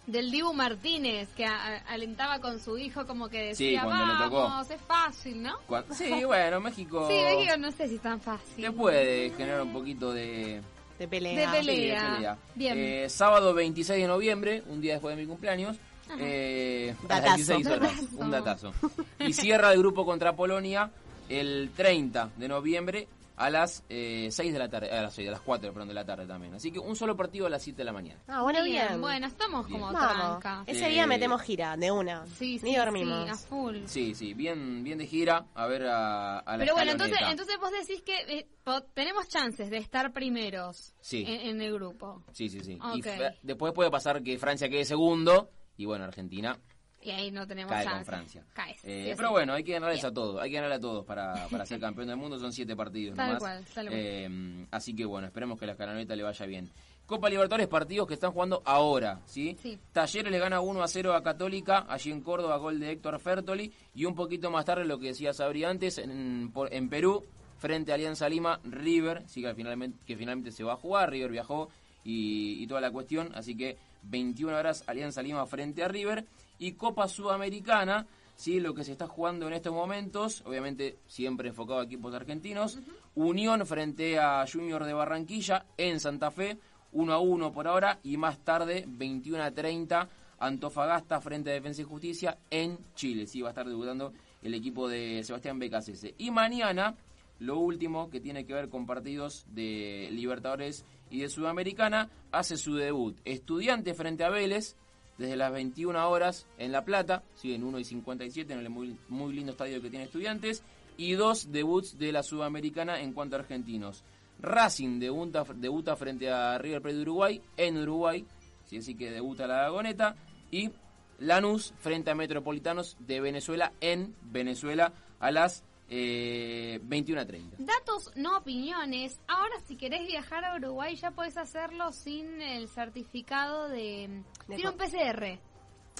del 0.07 0.31
Dibu 0.31 0.53
Martínez 0.53 1.27
que 1.35 1.45
a- 1.45 1.55
a- 1.75 1.77
alentaba 1.93 2.39
con 2.39 2.59
su 2.59 2.77
hijo 2.79 3.05
como 3.05 3.27
que 3.29 3.53
Sí, 3.53 3.65
decía, 3.65 3.83
cuando 3.83 4.05
le 4.13 4.23
tocó. 4.23 4.43
vamos, 4.43 4.69
es 4.71 4.81
fácil, 4.81 5.43
¿no? 5.43 5.57
Sí, 5.93 6.23
bueno, 6.23 6.59
México. 6.61 7.07
Sí, 7.09 7.13
México 7.15 7.57
no 7.57 7.71
sé 7.71 7.89
si 7.89 7.95
es 7.95 8.01
tan 8.01 8.19
fácil. 8.21 8.63
Te 8.65 8.71
puede 8.71 9.29
generar 9.31 9.61
un 9.61 9.73
poquito 9.73 10.11
de, 10.13 10.61
De 10.99 11.07
pelea. 11.07 11.51
De 11.51 11.57
pelea. 11.57 11.99
Sí, 11.99 12.05
de 12.05 12.11
pelea. 12.15 12.37
Bien. 12.55 12.77
Eh, 12.77 13.09
sábado 13.09 13.53
26 13.53 14.01
de 14.01 14.07
noviembre, 14.07 14.63
un 14.67 14.81
día 14.81 14.93
después 14.93 15.15
de 15.15 15.21
mi 15.23 15.27
cumpleaños. 15.27 15.77
Eh, 16.19 16.93
a 17.07 17.07
las 17.07 17.23
Datazo. 17.23 17.35
16 17.35 17.67
horas, 17.67 17.81
Datazo. 17.95 18.17
un 18.19 18.31
datazo. 18.31 18.73
Y 19.19 19.33
cierra 19.33 19.71
el 19.71 19.79
grupo 19.79 20.05
contra 20.05 20.35
Polonia 20.35 20.91
el 21.29 21.71
30 21.75 22.31
de 22.35 22.47
noviembre 22.47 23.07
a 23.39 23.49
las 23.49 23.85
eh, 23.87 24.27
6 24.31 24.51
de 24.51 24.59
la 24.59 24.67
tarde, 24.69 24.91
a 24.91 25.01
las 25.03 25.13
6, 25.13 25.29
a 25.29 25.31
las 25.31 25.39
4 25.41 25.71
perdón, 25.71 25.87
de 25.87 25.93
la 25.93 26.03
tarde 26.05 26.27
también. 26.27 26.53
Así 26.53 26.71
que 26.71 26.79
un 26.79 26.95
solo 26.95 27.15
partido 27.15 27.47
a 27.47 27.49
las 27.49 27.61
7 27.63 27.77
de 27.77 27.83
la 27.85 27.93
mañana. 27.93 28.21
Ah, 28.27 28.41
bueno, 28.41 28.61
bien. 28.63 28.99
Bueno, 28.99 29.27
estamos 29.27 29.65
como 29.67 29.91
Vamos. 29.93 30.39
tranca. 30.41 30.63
Ese 30.67 30.87
Eh, 30.87 30.89
día 30.89 31.07
metemos 31.07 31.41
gira, 31.41 31.77
de 31.77 31.89
una. 31.89 32.25
Sí, 32.27 32.59
sí, 32.59 32.65
Ni 32.65 32.75
dormimos. 32.75 33.23
sí, 33.25 33.29
a 33.29 33.35
full. 33.35 33.77
Sí, 33.85 34.13
sí, 34.13 34.33
bien, 34.33 34.83
bien 34.83 34.97
de 34.97 35.07
gira, 35.07 35.45
a 35.55 35.67
ver 35.67 35.87
a, 35.87 36.39
a 36.39 36.57
la 36.57 36.63
Pero 36.63 36.75
bueno, 36.75 36.91
entonces, 36.91 37.17
entonces 37.29 37.55
vos 37.59 37.71
decís 37.71 38.01
que 38.01 38.17
eh, 38.39 38.47
po- 38.63 38.81
tenemos 38.93 39.27
chances 39.29 39.69
de 39.69 39.77
estar 39.77 40.11
primeros 40.11 40.93
Sí. 40.99 41.23
en, 41.25 41.47
en 41.49 41.61
el 41.61 41.73
grupo. 41.73 42.23
Sí, 42.33 42.49
sí, 42.49 42.59
sí. 42.59 42.77
Y 42.93 43.01
después 43.41 43.73
puede 43.73 43.89
pasar 43.89 44.21
que 44.21 44.37
Francia 44.37 44.67
quede 44.69 44.83
segundo 44.85 45.49
y 45.77 45.85
bueno, 45.85 46.03
Argentina 46.03 46.59
Y 47.01 47.11
ahí 47.11 47.31
no 47.31 47.47
tenemos 47.47 47.71
cae 47.71 47.83
con 47.85 47.93
chances. 47.93 48.07
Francia. 48.07 48.43
Caes, 48.53 48.77
Eh, 48.83 49.05
sí 49.09 49.13
pero 49.15 49.29
sí. 49.29 49.31
bueno, 49.33 49.53
hay 49.53 49.63
que 49.63 49.71
ganarles 49.73 50.03
a 50.03 50.11
todos, 50.13 50.41
hay 50.41 50.49
que 50.49 50.55
ganarle 50.55 50.75
a 50.75 50.79
todos 50.81 51.05
para, 51.05 51.47
para 51.47 51.65
ser 51.65 51.79
campeón 51.79 52.07
del 52.07 52.17
mundo, 52.17 52.37
son 52.39 52.51
siete 52.51 52.75
partidos 52.75 53.15
Tal 53.15 53.27
nomás. 53.27 53.39
cual, 53.41 53.65
tal 53.73 53.87
cual. 53.87 53.99
Eh, 53.99 54.65
así 54.71 54.93
que 54.95 55.05
bueno, 55.05 55.27
esperemos 55.27 55.57
que 55.59 55.65
la 55.65 55.71
escaloneta 55.73 56.15
le 56.15 56.23
vaya 56.23 56.45
bien. 56.45 56.69
Copa 57.05 57.27
Libertadores, 57.29 57.67
partidos 57.67 58.07
que 58.07 58.13
están 58.13 58.31
jugando 58.33 58.61
ahora, 58.65 59.21
¿sí? 59.25 59.57
Sí. 59.63 59.79
Talleres 59.91 60.31
le 60.31 60.37
gana 60.37 60.59
1 60.61 60.83
a 60.83 60.87
0 60.87 61.13
a 61.15 61.23
Católica, 61.23 61.85
allí 61.89 62.11
en 62.11 62.21
Córdoba, 62.21 62.57
gol 62.57 62.79
de 62.79 62.91
Héctor 62.91 63.19
Fertoli, 63.19 63.73
y 63.95 64.05
un 64.05 64.13
poquito 64.13 64.51
más 64.51 64.65
tarde, 64.65 64.85
lo 64.85 64.99
que 64.99 65.07
decía 65.07 65.33
Sabri 65.33 65.63
antes, 65.63 65.97
en, 65.97 66.51
por- 66.53 66.71
en 66.71 66.87
Perú, 66.87 67.25
frente 67.57 67.91
a 67.91 67.95
Alianza 67.95 68.29
Lima, 68.29 68.59
River, 68.63 69.23
sí 69.25 69.41
que 69.41 69.55
finalmente, 69.55 69.97
que 70.05 70.15
finalmente 70.17 70.51
se 70.51 70.63
va 70.63 70.73
a 70.73 70.75
jugar, 70.75 71.09
River 71.09 71.31
viajó 71.31 71.69
y, 72.03 72.61
y 72.61 72.67
toda 72.67 72.79
la 72.79 72.91
cuestión, 72.91 73.31
así 73.33 73.57
que 73.57 73.77
21 74.03 74.55
horas 74.55 74.83
Alianza 74.85 75.23
Lima 75.23 75.45
frente 75.47 75.83
a 75.83 75.87
River, 75.87 76.25
y 76.60 76.74
Copa 76.74 77.07
Sudamericana, 77.07 78.05
sí, 78.36 78.60
lo 78.60 78.74
que 78.74 78.84
se 78.84 78.91
está 78.91 79.07
jugando 79.07 79.47
en 79.47 79.53
estos 79.53 79.74
momentos, 79.74 80.43
obviamente 80.45 80.97
siempre 81.07 81.49
enfocado 81.49 81.80
a 81.80 81.86
equipos 81.86 82.14
argentinos, 82.14 82.80
Unión 83.16 83.66
frente 83.66 84.20
a 84.20 84.45
Junior 84.51 84.86
de 84.86 84.93
Barranquilla 84.93 85.66
en 85.78 85.99
Santa 85.99 86.30
Fe, 86.32 86.57
1 86.91 87.14
a 87.14 87.20
1 87.20 87.51
por 87.51 87.68
ahora, 87.68 87.99
y 88.03 88.18
más 88.18 88.39
tarde, 88.39 88.86
21 88.88 89.43
a 89.43 89.51
30, 89.51 90.10
Antofagasta 90.39 91.20
frente 91.20 91.49
a 91.49 91.53
Defensa 91.53 91.82
y 91.82 91.86
Justicia 91.86 92.38
en 92.49 92.78
Chile. 92.95 93.28
Sí, 93.28 93.41
va 93.41 93.49
a 93.49 93.51
estar 93.51 93.68
debutando 93.68 94.14
el 94.41 94.53
equipo 94.53 94.88
de 94.88 95.24
Sebastián 95.24 95.60
Becasese. 95.60 96.16
Y 96.18 96.32
mañana, 96.32 96.95
lo 97.39 97.60
último 97.60 98.10
que 98.10 98.22
tiene 98.22 98.45
que 98.45 98.53
ver 98.53 98.70
con 98.70 98.86
partidos 98.86 99.45
de 99.49 100.10
Libertadores 100.12 100.86
y 101.10 101.20
de 101.22 101.30
Sudamericana, 101.30 102.10
hace 102.32 102.57
su 102.57 102.76
debut. 102.76 103.18
Estudiante 103.26 103.93
frente 103.93 104.24
a 104.24 104.30
Vélez, 104.30 104.76
desde 105.20 105.36
las 105.36 105.51
21 105.51 106.09
horas 106.09 106.47
en 106.57 106.72
La 106.72 106.86
Plata, 106.86 107.24
sí, 107.36 107.53
en 107.53 107.63
1 107.63 107.78
y 107.80 107.84
57, 107.84 108.51
en 108.53 108.59
el 108.59 108.70
muy, 108.70 108.97
muy 109.09 109.34
lindo 109.34 109.51
estadio 109.51 109.82
que 109.82 109.89
tiene 109.89 110.05
Estudiantes, 110.05 110.63
y 110.97 111.13
dos 111.13 111.51
debuts 111.51 111.99
de 111.99 112.11
la 112.11 112.24
Sudamericana 112.24 113.01
en 113.01 113.13
cuanto 113.13 113.36
a 113.36 113.39
argentinos. 113.39 114.03
Racing 114.41 114.99
debuta, 114.99 115.45
debuta 115.55 115.95
frente 115.97 116.32
a 116.32 116.57
River 116.57 116.82
Plate 116.82 116.95
de 116.95 117.01
Uruguay, 117.03 117.41
en 117.57 117.78
Uruguay, 117.78 118.26
sí, 118.65 118.78
así 118.78 118.95
que 118.95 119.11
debuta 119.11 119.45
la 119.45 119.63
Gagoneta, 119.63 120.15
y 120.51 120.72
Lanús 121.20 121.74
frente 121.80 122.11
a 122.11 122.15
Metropolitanos 122.15 122.95
de 122.99 123.20
Venezuela, 123.20 123.74
en 123.82 124.15
Venezuela, 124.22 124.93
a 125.20 125.32
las 125.32 125.65
eh, 125.89 126.79
21.30. 126.83 127.57
Datos, 127.57 128.11
no 128.15 128.37
opiniones. 128.37 129.19
Ahora, 129.27 129.55
si 129.67 129.75
querés 129.75 130.07
viajar 130.07 130.45
a 130.45 130.55
Uruguay, 130.55 130.95
ya 130.95 131.11
podés 131.11 131.37
hacerlo 131.37 131.91
sin 131.91 132.41
el 132.41 132.67
certificado 132.67 133.67
de. 133.69 134.23
De 134.47 134.55
sin 134.57 134.67
un 134.67 134.73
PCR. 134.77 135.39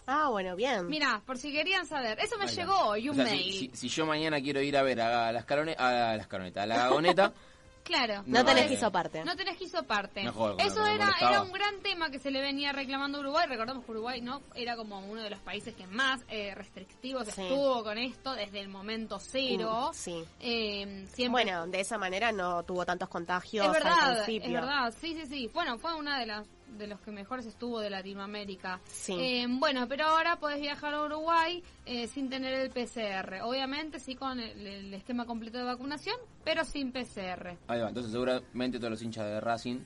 Ah, 0.05 0.29
bueno, 0.29 0.55
bien. 0.55 0.87
Mira, 0.87 1.21
por 1.25 1.37
si 1.37 1.51
querían 1.51 1.85
saber. 1.85 2.19
Eso 2.19 2.37
me 2.37 2.45
Ahí 2.45 2.55
llegó 2.55 2.73
hoy, 2.87 3.09
O 3.09 3.11
un 3.11 3.17
sea, 3.17 3.25
si- 3.27 3.31
mail. 3.35 3.53
Si, 3.53 3.71
si 3.75 3.89
yo 3.89 4.05
mañana 4.05 4.41
quiero 4.41 4.61
ir 4.61 4.75
a 4.77 4.81
ver 4.83 5.01
a 5.01 5.31
las 5.31 5.45
carones, 5.45 5.75
a 5.77 6.15
las 6.17 6.27
caronetas, 6.27 6.63
a 6.63 6.67
la 6.67 6.77
Gagoneta, 6.77 7.33
Claro. 7.89 8.21
No 8.27 8.45
tenés 8.45 8.65
eh, 8.65 8.67
que 8.67 8.73
hizo 8.75 8.91
parte. 8.91 9.25
No 9.25 9.35
tenés 9.35 9.57
que 9.57 9.63
hizo 9.63 9.81
parte. 9.81 10.23
Mejor, 10.23 10.55
Eso 10.59 10.85
era, 10.85 11.11
era 11.19 11.41
un 11.41 11.51
gran 11.51 11.79
tema 11.81 12.11
que 12.11 12.19
se 12.19 12.29
le 12.29 12.39
venía 12.39 12.71
reclamando 12.71 13.17
a 13.17 13.21
Uruguay. 13.21 13.47
Recordemos 13.49 13.83
que 13.83 13.89
Uruguay 13.91 14.21
no 14.21 14.41
era 14.53 14.75
como 14.75 14.99
uno 14.99 15.23
de 15.23 15.31
los 15.31 15.39
países 15.39 15.73
que 15.73 15.87
más 15.87 16.21
eh, 16.29 16.53
restrictivos 16.53 17.27
Sí. 17.29 17.41
estuvo 17.41 17.83
con 17.83 17.97
esto 17.97 18.33
desde 18.35 18.59
el 18.59 18.69
momento 18.69 19.17
cero. 19.19 19.87
Uh, 19.89 19.93
sí. 19.93 20.23
Eh, 20.39 21.05
siempre 21.11 21.29
Bueno, 21.43 21.65
de 21.65 21.79
esa 21.79 21.97
manera 21.97 22.31
no 22.31 22.61
tuvo 22.61 22.85
tantos 22.85 23.09
contagios 23.09 23.65
es 23.65 23.71
verdad, 23.71 23.99
al 23.99 24.17
es 24.17 24.23
principio. 24.25 24.53
verdad, 24.53 24.93
sí, 25.01 25.15
sí, 25.15 25.25
sí. 25.25 25.49
Bueno, 25.51 25.79
fue 25.79 25.95
una 25.95 26.19
de 26.19 26.27
las 26.27 26.45
de 26.78 26.88
los 26.88 26.99
que 27.01 27.11
mejores 27.11 27.45
estuvo 27.45 27.80
de 27.80 27.89
Latinoamérica. 27.89 28.80
Sí. 28.86 29.13
Eh, 29.20 29.45
bueno, 29.49 29.88
pero 29.88 30.05
ahora 30.05 30.38
podés 30.39 30.61
viajar 30.61 30.93
a 30.93 31.03
Uruguay 31.03 31.63
eh, 31.86 32.07
sin 32.07 32.30
tener 32.30 32.53
el 32.53 32.70
PCR. 32.70 33.41
Obviamente 33.43 33.99
sí 33.99 34.15
con 34.15 34.39
el, 34.39 34.65
el 34.65 34.93
esquema 34.93 35.26
completo 35.26 35.57
de 35.57 35.63
vacunación, 35.65 36.15
pero 36.43 36.63
sin 36.63 36.91
PCR. 36.91 37.57
Ahí 37.67 37.80
va, 37.82 37.89
entonces 37.89 38.11
seguramente 38.11 38.78
todos 38.78 38.91
los 38.91 39.01
hinchas 39.01 39.26
de 39.26 39.39
Racing 39.41 39.80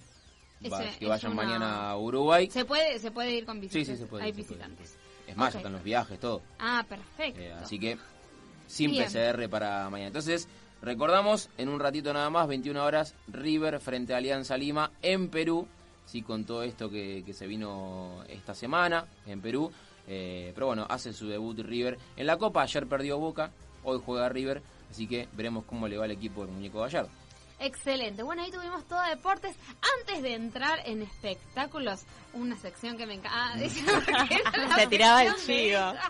va- 0.71 0.83
Ese 0.83 0.97
que 0.99 1.05
es 1.05 1.09
vayan 1.09 1.31
una- 1.33 1.43
mañana 1.43 1.89
a 1.89 1.97
Uruguay. 1.97 2.49
Se 2.49 2.65
puede, 2.65 2.99
se 2.99 3.11
puede 3.11 3.31
ir 3.31 3.45
con 3.45 3.55
Sí, 3.55 3.61
visitantes. 3.61 3.87
sí, 3.97 4.03
se 4.03 4.05
puede. 4.07 4.23
Hay 4.25 4.31
se 4.31 4.37
visitantes. 4.37 4.89
puede. 4.91 5.31
Es 5.31 5.37
más, 5.37 5.53
ya 5.53 5.59
están 5.59 5.71
los 5.73 5.83
viajes, 5.83 6.19
todo. 6.19 6.41
Ah, 6.59 6.85
perfecto. 6.87 7.39
Eh, 7.39 7.53
así 7.53 7.79
que 7.79 7.97
sin 8.67 8.91
Bien. 8.91 9.05
PCR 9.05 9.47
para 9.49 9.89
mañana. 9.89 10.07
Entonces, 10.07 10.47
recordamos, 10.81 11.49
en 11.57 11.69
un 11.69 11.79
ratito 11.79 12.11
nada 12.13 12.29
más, 12.29 12.47
21 12.47 12.83
horas, 12.83 13.15
River 13.29 13.79
frente 13.79 14.13
a 14.13 14.17
Alianza 14.17 14.57
Lima 14.57 14.91
en 15.01 15.29
Perú. 15.29 15.67
Con 16.21 16.45
todo 16.45 16.63
esto 16.63 16.89
que, 16.89 17.23
que 17.25 17.33
se 17.33 17.47
vino 17.47 18.23
esta 18.29 18.53
semana 18.53 19.05
en 19.25 19.41
Perú. 19.41 19.71
Eh, 20.07 20.51
pero 20.53 20.67
bueno, 20.67 20.85
hace 20.89 21.13
su 21.13 21.27
debut 21.27 21.57
River 21.59 21.97
en 22.15 22.27
la 22.27 22.37
Copa. 22.37 22.61
Ayer 22.61 22.85
perdió 22.87 23.17
Boca, 23.17 23.51
hoy 23.83 23.99
juega 24.05 24.29
River. 24.29 24.61
Así 24.91 25.07
que 25.07 25.27
veremos 25.33 25.65
cómo 25.65 25.87
le 25.87 25.97
va 25.97 26.05
el 26.05 26.11
equipo 26.11 26.45
del 26.45 26.53
muñeco 26.53 26.81
Gallardo. 26.81 27.09
Excelente. 27.63 28.23
Bueno, 28.23 28.43
ahí 28.43 28.51
tuvimos 28.51 28.85
todo 28.89 29.01
deportes. 29.03 29.55
Antes 29.99 30.21
de 30.21 30.33
entrar 30.33 30.81
en 30.85 31.01
espectáculos, 31.01 32.03
una 32.33 32.57
sección 32.57 32.97
que 32.97 33.05
me 33.05 33.13
encanta. 33.13 33.69
Se 34.75 34.87
tiraba 34.87 35.23
el 35.23 35.35
chivo. 35.37 35.79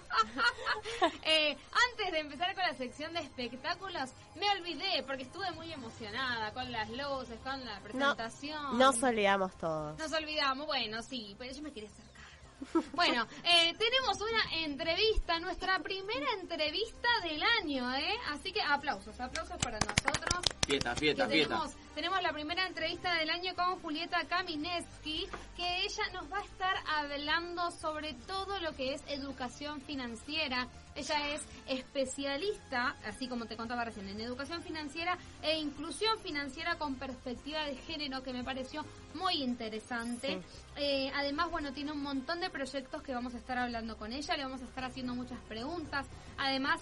Eh, 1.25 1.55
antes 1.91 2.11
de 2.11 2.19
empezar 2.19 2.53
con 2.55 2.63
la 2.63 2.73
sección 2.73 3.13
de 3.13 3.21
espectáculos, 3.21 4.11
me 4.35 4.49
olvidé 4.51 5.03
porque 5.03 5.23
estuve 5.23 5.49
muy 5.51 5.71
emocionada 5.71 6.51
con 6.53 6.71
las 6.71 6.89
luces, 6.89 7.39
con 7.43 7.63
la 7.63 7.79
presentación. 7.79 8.77
Nos 8.77 9.01
olvidamos 9.01 9.55
todos. 9.57 9.97
Nos 9.97 10.11
olvidamos, 10.11 10.67
bueno, 10.67 11.01
sí, 11.01 11.35
pero 11.37 11.53
yo 11.53 11.61
me 11.61 11.71
quería 11.71 11.89
hacer. 11.89 12.12
Bueno, 12.93 13.27
eh, 13.43 13.73
tenemos 13.77 14.17
una 14.21 14.63
entrevista, 14.65 15.39
nuestra 15.39 15.79
primera 15.79 16.25
entrevista 16.41 17.07
del 17.23 17.41
año, 17.61 17.93
¿eh? 17.95 18.15
Así 18.31 18.51
que 18.51 18.61
aplausos, 18.61 19.19
aplausos 19.19 19.57
para 19.57 19.79
nosotros. 19.79 20.45
Fiesta, 20.65 20.93
Que 20.93 20.99
fiesta, 20.99 21.27
fiesta. 21.27 21.55
tenemos, 21.55 21.71
tenemos 21.95 22.21
la 22.23 22.33
primera 22.33 22.65
entrevista 22.65 23.13
del 23.15 23.29
año 23.29 23.53
con 23.55 23.79
Julieta 23.81 24.23
Kamineski, 24.25 25.27
que 25.55 25.81
ella 25.81 26.03
nos 26.13 26.31
va 26.31 26.39
a 26.39 26.43
estar 26.43 26.75
hablando 26.87 27.69
sobre 27.71 28.13
todo 28.13 28.59
lo 28.59 28.75
que 28.75 28.93
es 28.93 29.01
educación 29.07 29.81
financiera. 29.81 30.67
Ella 30.95 31.33
es 31.33 31.41
especialista, 31.67 32.95
así 33.05 33.27
como 33.27 33.45
te 33.45 33.57
contaba 33.57 33.83
recién, 33.83 34.07
en 34.09 34.21
educación 34.21 34.61
financiera 34.61 35.17
e 35.41 35.57
inclusión 35.57 36.19
financiera 36.19 36.77
con 36.77 36.95
perspectiva 36.95 37.65
de 37.65 37.75
género, 37.75 38.21
que 38.21 38.33
me 38.33 38.43
pareció 38.43 38.85
muy 39.15 39.41
interesante. 39.43 40.41
Eh, 40.75 41.11
además, 41.15 41.49
bueno, 41.51 41.73
tiene 41.73 41.91
un 41.91 42.01
montón 42.01 42.39
de 42.39 42.49
proyectos 42.49 43.01
que 43.01 43.13
vamos 43.13 43.33
a 43.33 43.37
estar 43.37 43.57
hablando 43.57 43.97
con 43.97 44.13
ella, 44.13 44.37
le 44.37 44.43
vamos 44.43 44.61
a 44.61 44.65
estar 44.65 44.83
haciendo 44.83 45.15
muchas 45.15 45.39
preguntas. 45.47 46.05
Además, 46.37 46.81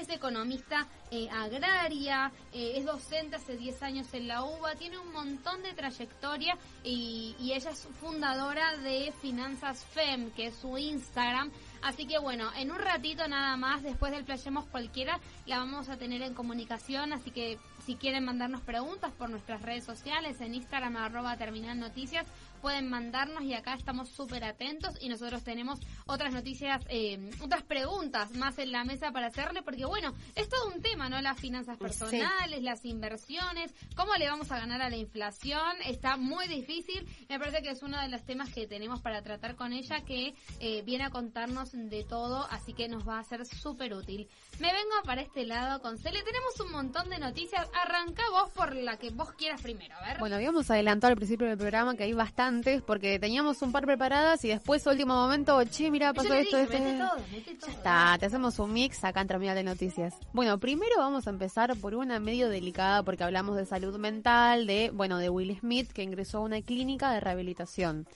es 0.00 0.08
economista 0.10 0.86
eh, 1.10 1.28
agraria, 1.30 2.30
eh, 2.52 2.74
es 2.76 2.84
docente 2.84 3.36
hace 3.36 3.56
10 3.56 3.82
años 3.82 4.14
en 4.14 4.28
la 4.28 4.44
UBA, 4.44 4.74
tiene 4.76 4.98
un 4.98 5.12
montón 5.12 5.62
de 5.62 5.72
trayectoria 5.72 6.56
y, 6.84 7.34
ella 7.40 7.70
es 7.70 7.88
fundadora 8.00 8.76
de 8.76 9.12
Finanzas 9.20 9.84
FEM, 9.86 10.30
que 10.32 10.48
es 10.48 10.54
su 10.54 10.76
Instagram. 10.76 11.50
Así 11.82 12.06
que 12.06 12.18
bueno, 12.18 12.50
en 12.56 12.70
un 12.70 12.78
ratito 12.78 13.26
nada 13.26 13.56
más, 13.56 13.82
después 13.82 14.12
del 14.12 14.24
Playemos 14.24 14.66
Cualquiera, 14.66 15.18
la 15.46 15.58
vamos 15.58 15.88
a 15.88 15.96
tener 15.96 16.22
en 16.22 16.34
comunicación. 16.34 17.12
Así 17.12 17.30
que 17.30 17.58
si 17.86 17.96
quieren 17.96 18.24
mandarnos 18.24 18.60
preguntas 18.60 19.12
por 19.12 19.30
nuestras 19.30 19.62
redes 19.62 19.84
sociales, 19.84 20.40
en 20.40 20.54
Instagram 20.54 20.96
arroba 20.96 21.36
terminal 21.36 21.78
noticias, 21.78 22.26
pueden 22.58 22.88
mandarnos 22.88 23.42
y 23.42 23.54
acá 23.54 23.74
estamos 23.74 24.08
súper 24.08 24.44
atentos 24.44 24.94
y 25.00 25.08
nosotros 25.08 25.42
tenemos 25.42 25.80
otras 26.06 26.32
noticias, 26.32 26.84
eh, 26.88 27.30
otras 27.40 27.62
preguntas 27.62 28.32
más 28.32 28.58
en 28.58 28.72
la 28.72 28.84
mesa 28.84 29.12
para 29.12 29.28
hacerle, 29.28 29.62
porque 29.62 29.84
bueno, 29.84 30.14
es 30.34 30.48
todo 30.48 30.68
un 30.68 30.82
tema, 30.82 31.08
¿no? 31.08 31.20
Las 31.20 31.38
finanzas 31.38 31.78
personales, 31.78 32.62
las 32.62 32.84
inversiones, 32.84 33.74
cómo 33.96 34.14
le 34.16 34.28
vamos 34.28 34.50
a 34.50 34.58
ganar 34.58 34.82
a 34.82 34.90
la 34.90 34.96
inflación, 34.96 35.76
está 35.84 36.16
muy 36.16 36.48
difícil, 36.48 37.06
me 37.28 37.38
parece 37.38 37.62
que 37.62 37.70
es 37.70 37.82
uno 37.82 38.00
de 38.00 38.08
los 38.08 38.24
temas 38.24 38.52
que 38.52 38.66
tenemos 38.66 39.00
para 39.00 39.22
tratar 39.22 39.56
con 39.56 39.72
ella, 39.72 40.00
que 40.04 40.34
eh, 40.60 40.82
viene 40.82 41.04
a 41.04 41.10
contarnos 41.10 41.70
de 41.72 42.04
todo, 42.04 42.46
así 42.50 42.72
que 42.72 42.88
nos 42.88 43.06
va 43.06 43.18
a 43.18 43.24
ser 43.24 43.44
súper 43.46 43.94
útil. 43.94 44.28
Me 44.58 44.72
vengo 44.72 45.02
para 45.04 45.22
este 45.22 45.46
lado 45.46 45.80
con 45.80 45.98
Cele, 45.98 46.22
tenemos 46.22 46.58
un 46.60 46.72
montón 46.72 47.08
de 47.10 47.18
noticias, 47.18 47.68
arranca 47.82 48.22
vos 48.30 48.50
por 48.50 48.74
la 48.74 48.96
que 48.96 49.10
vos 49.10 49.32
quieras 49.32 49.62
primero, 49.62 49.96
a 49.96 50.06
ver. 50.06 50.18
Bueno, 50.18 50.36
habíamos 50.36 50.70
adelantado 50.70 51.12
al 51.12 51.16
principio 51.16 51.46
del 51.46 51.58
programa 51.58 51.96
que 51.96 52.04
hay 52.04 52.12
bastantes 52.48 52.82
porque 52.82 53.18
teníamos 53.18 53.60
un 53.62 53.72
par 53.72 53.84
preparadas 53.84 54.44
y 54.44 54.48
después, 54.48 54.86
último 54.86 55.14
momento, 55.14 55.62
che, 55.64 55.90
mira, 55.90 56.12
pasó 56.12 56.34
esto, 56.34 56.56
dije, 56.56 56.76
esto. 56.76 56.84
mete 56.84 56.98
todo, 56.98 57.24
mete 57.32 57.54
todo. 57.54 57.70
Está, 57.70 58.16
te 58.18 58.26
hacemos 58.26 58.58
un 58.58 58.72
mix 58.72 59.04
acá 59.04 59.20
en 59.20 59.28
Terminal 59.28 59.54
de 59.54 59.64
Noticias. 59.64 60.14
Bueno, 60.32 60.58
primero 60.58 60.96
vamos 60.98 61.26
a 61.26 61.30
empezar 61.30 61.76
por 61.76 61.94
una 61.94 62.18
medio 62.20 62.48
delicada 62.48 63.02
porque 63.02 63.24
hablamos 63.24 63.56
de 63.56 63.66
salud 63.66 63.98
mental, 63.98 64.66
de, 64.66 64.90
bueno, 64.90 65.18
de 65.18 65.28
Will 65.28 65.58
Smith 65.58 65.92
que 65.92 66.02
ingresó 66.02 66.38
a 66.38 66.42
una 66.42 66.62
clínica 66.62 67.12
de 67.12 67.20
rehabilitación. 67.20 68.06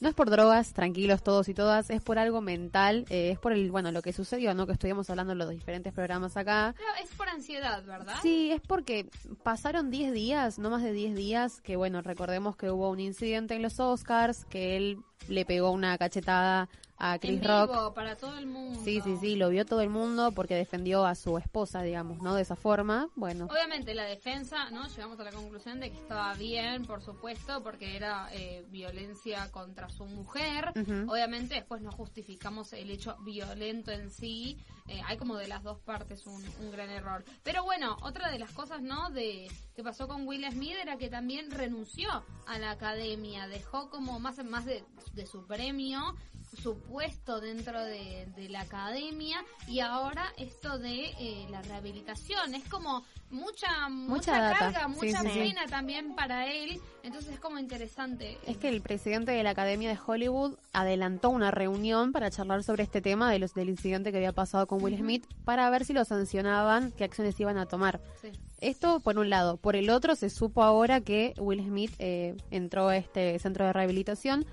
No 0.00 0.08
es 0.08 0.14
por 0.14 0.30
drogas, 0.30 0.72
tranquilos 0.72 1.22
todos 1.22 1.48
y 1.50 1.54
todas, 1.54 1.90
es 1.90 2.00
por 2.00 2.18
algo 2.18 2.40
mental, 2.40 3.04
eh, 3.10 3.30
es 3.32 3.38
por 3.38 3.52
el, 3.52 3.70
bueno, 3.70 3.92
lo 3.92 4.00
que 4.00 4.14
sucedió, 4.14 4.54
¿no? 4.54 4.66
Que 4.66 4.72
estuvimos 4.72 5.10
hablando 5.10 5.32
en 5.32 5.38
los 5.38 5.50
diferentes 5.50 5.92
programas 5.92 6.38
acá. 6.38 6.74
Pero 6.76 6.88
es 7.04 7.10
por 7.14 7.28
ansiedad, 7.28 7.84
¿verdad? 7.84 8.14
Sí, 8.22 8.50
es 8.50 8.62
porque 8.62 9.10
pasaron 9.42 9.90
10 9.90 10.12
días, 10.12 10.58
no 10.58 10.70
más 10.70 10.82
de 10.82 10.92
10 10.92 11.14
días, 11.14 11.60
que 11.60 11.76
bueno, 11.76 12.00
recordemos 12.00 12.56
que 12.56 12.70
hubo 12.70 12.88
un 12.88 12.98
incidente 12.98 13.54
en 13.54 13.62
los 13.62 13.78
Oscars, 13.78 14.46
que 14.46 14.78
él 14.78 15.02
le 15.28 15.44
pegó 15.44 15.70
una 15.70 15.98
cachetada 15.98 16.70
a 17.00 17.18
Chris 17.18 17.40
en 17.40 17.48
Rock. 17.48 17.70
vivo, 17.70 17.94
para 17.94 18.16
todo 18.16 18.36
el 18.38 18.46
mundo. 18.46 18.78
Sí, 18.84 19.00
sí, 19.00 19.16
sí, 19.20 19.34
lo 19.34 19.48
vio 19.48 19.64
todo 19.64 19.80
el 19.80 19.88
mundo 19.88 20.32
porque 20.32 20.54
defendió 20.54 21.06
a 21.06 21.14
su 21.14 21.38
esposa, 21.38 21.82
digamos, 21.82 22.20
¿no? 22.22 22.34
De 22.34 22.42
esa 22.42 22.56
forma, 22.56 23.08
bueno. 23.16 23.46
Obviamente 23.50 23.94
la 23.94 24.04
defensa, 24.04 24.70
¿no? 24.70 24.86
Llegamos 24.86 25.18
a 25.18 25.24
la 25.24 25.32
conclusión 25.32 25.80
de 25.80 25.90
que 25.90 25.96
estaba 25.96 26.34
bien, 26.34 26.84
por 26.84 27.02
supuesto, 27.02 27.62
porque 27.62 27.96
era 27.96 28.28
eh, 28.32 28.64
violencia 28.68 29.50
contra 29.50 29.88
su 29.88 30.04
mujer. 30.04 30.72
Obviamente 31.08 31.54
después 31.54 31.80
no 31.80 31.90
justificamos 31.90 32.72
el 32.74 32.90
hecho 32.90 33.16
violento 33.24 33.90
en 33.90 34.10
sí. 34.10 34.58
Eh, 34.88 35.00
hay 35.06 35.16
como 35.16 35.36
de 35.36 35.48
las 35.48 35.62
dos 35.62 35.78
partes 35.78 36.26
un, 36.26 36.44
un 36.60 36.70
gran 36.70 36.90
error. 36.90 37.24
Pero 37.42 37.64
bueno, 37.64 37.96
otra 38.02 38.30
de 38.30 38.38
las 38.38 38.50
cosas, 38.50 38.82
¿no? 38.82 39.10
De 39.10 39.50
que 39.74 39.82
pasó 39.82 40.06
con 40.06 40.26
Will 40.26 40.44
Smith 40.50 40.76
era 40.82 40.98
que 40.98 41.08
también 41.08 41.50
renunció 41.50 42.10
a 42.46 42.58
la 42.58 42.72
academia, 42.72 43.48
dejó 43.48 43.88
como 43.88 44.18
más 44.18 44.44
más 44.44 44.64
de, 44.64 44.84
de 45.14 45.26
su 45.26 45.46
premio 45.46 46.16
su 46.56 46.78
puesto 46.80 47.40
dentro 47.40 47.84
de, 47.84 48.26
de 48.36 48.48
la 48.48 48.62
academia 48.62 49.44
y 49.68 49.80
ahora 49.80 50.32
esto 50.36 50.78
de 50.78 51.10
eh, 51.18 51.46
la 51.50 51.62
rehabilitación 51.62 52.54
es 52.54 52.68
como 52.68 53.04
mucha 53.30 53.88
mucha, 53.88 54.56
carga 54.58 54.88
mucha 54.88 55.20
sí, 55.22 55.28
sí. 55.32 55.38
pena 55.38 55.66
también 55.68 56.14
para 56.16 56.50
él 56.52 56.80
entonces 57.02 57.34
es 57.34 57.40
como 57.40 57.58
interesante 57.58 58.38
Es 58.46 58.56
que 58.56 58.68
el 58.68 58.82
presidente 58.82 59.32
de 59.32 59.42
la 59.42 59.50
Academia 59.50 59.88
de 59.88 59.98
Hollywood 60.04 60.56
adelantó 60.72 61.30
una 61.30 61.50
reunión 61.50 62.12
para 62.12 62.30
charlar 62.30 62.62
sobre 62.62 62.82
este 62.82 63.00
tema 63.00 63.30
de 63.30 63.38
los, 63.38 63.54
del 63.54 63.68
incidente 63.68 64.10
que 64.10 64.18
había 64.18 64.32
pasado 64.32 64.66
con 64.66 64.82
Will. 64.82 64.98
Smith 64.98 65.24
para 65.44 65.68
ver 65.70 65.84
si 65.84 65.92
lo 65.92 66.04
sancionaban, 66.04 66.92
qué 66.92 67.04
acciones 67.04 67.38
iban 67.40 67.58
a 67.58 67.66
tomar. 67.66 68.00
Sí. 68.20 68.32
Esto 68.60 69.00
por 69.00 69.18
un 69.18 69.30
lado. 69.30 69.56
Por 69.56 69.76
el 69.76 69.88
otro, 69.88 70.14
se 70.14 70.28
supo 70.28 70.62
ahora 70.62 71.00
que 71.00 71.32
Will 71.38 71.64
Smith 71.64 71.92
eh, 71.98 72.36
entró 72.50 72.88
a 72.88 72.96
este 72.96 73.38
centro 73.38 73.64
de 73.64 73.72
rehabilitación. 73.72 74.44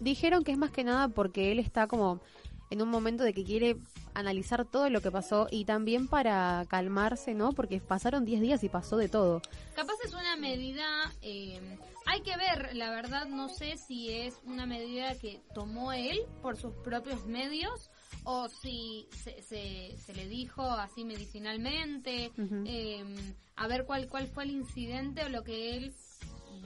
Dijeron 0.00 0.44
que 0.44 0.52
es 0.52 0.58
más 0.58 0.70
que 0.70 0.84
nada 0.84 1.08
porque 1.08 1.52
él 1.52 1.58
está 1.58 1.86
como 1.86 2.20
en 2.70 2.82
un 2.82 2.88
momento 2.88 3.24
de 3.24 3.34
que 3.34 3.44
quiere 3.44 3.76
analizar 4.14 4.64
todo 4.64 4.88
lo 4.90 5.00
que 5.00 5.10
pasó 5.10 5.48
y 5.50 5.64
también 5.64 6.08
para 6.08 6.64
calmarse, 6.68 7.34
¿no? 7.34 7.52
Porque 7.52 7.80
pasaron 7.80 8.24
10 8.24 8.40
días 8.40 8.64
y 8.64 8.68
pasó 8.68 8.96
de 8.96 9.08
todo. 9.08 9.42
Capaz 9.74 9.94
es 10.04 10.14
una 10.14 10.36
medida, 10.36 10.86
eh, 11.20 11.60
hay 12.06 12.20
que 12.22 12.36
ver, 12.36 12.76
la 12.76 12.90
verdad 12.90 13.26
no 13.26 13.48
sé 13.48 13.76
si 13.76 14.10
es 14.10 14.40
una 14.44 14.66
medida 14.66 15.18
que 15.18 15.40
tomó 15.54 15.92
él 15.92 16.20
por 16.42 16.56
sus 16.56 16.72
propios 16.74 17.26
medios 17.26 17.90
o 18.24 18.48
si 18.48 19.08
se, 19.22 19.42
se, 19.42 19.96
se 19.96 20.14
le 20.14 20.28
dijo 20.28 20.62
así 20.62 21.04
medicinalmente, 21.04 22.32
eh, 22.66 23.04
a 23.56 23.66
ver 23.66 23.84
cuál, 23.84 24.08
cuál 24.08 24.28
fue 24.28 24.44
el 24.44 24.50
incidente 24.50 25.24
o 25.24 25.28
lo 25.28 25.42
que 25.42 25.76
él 25.76 25.92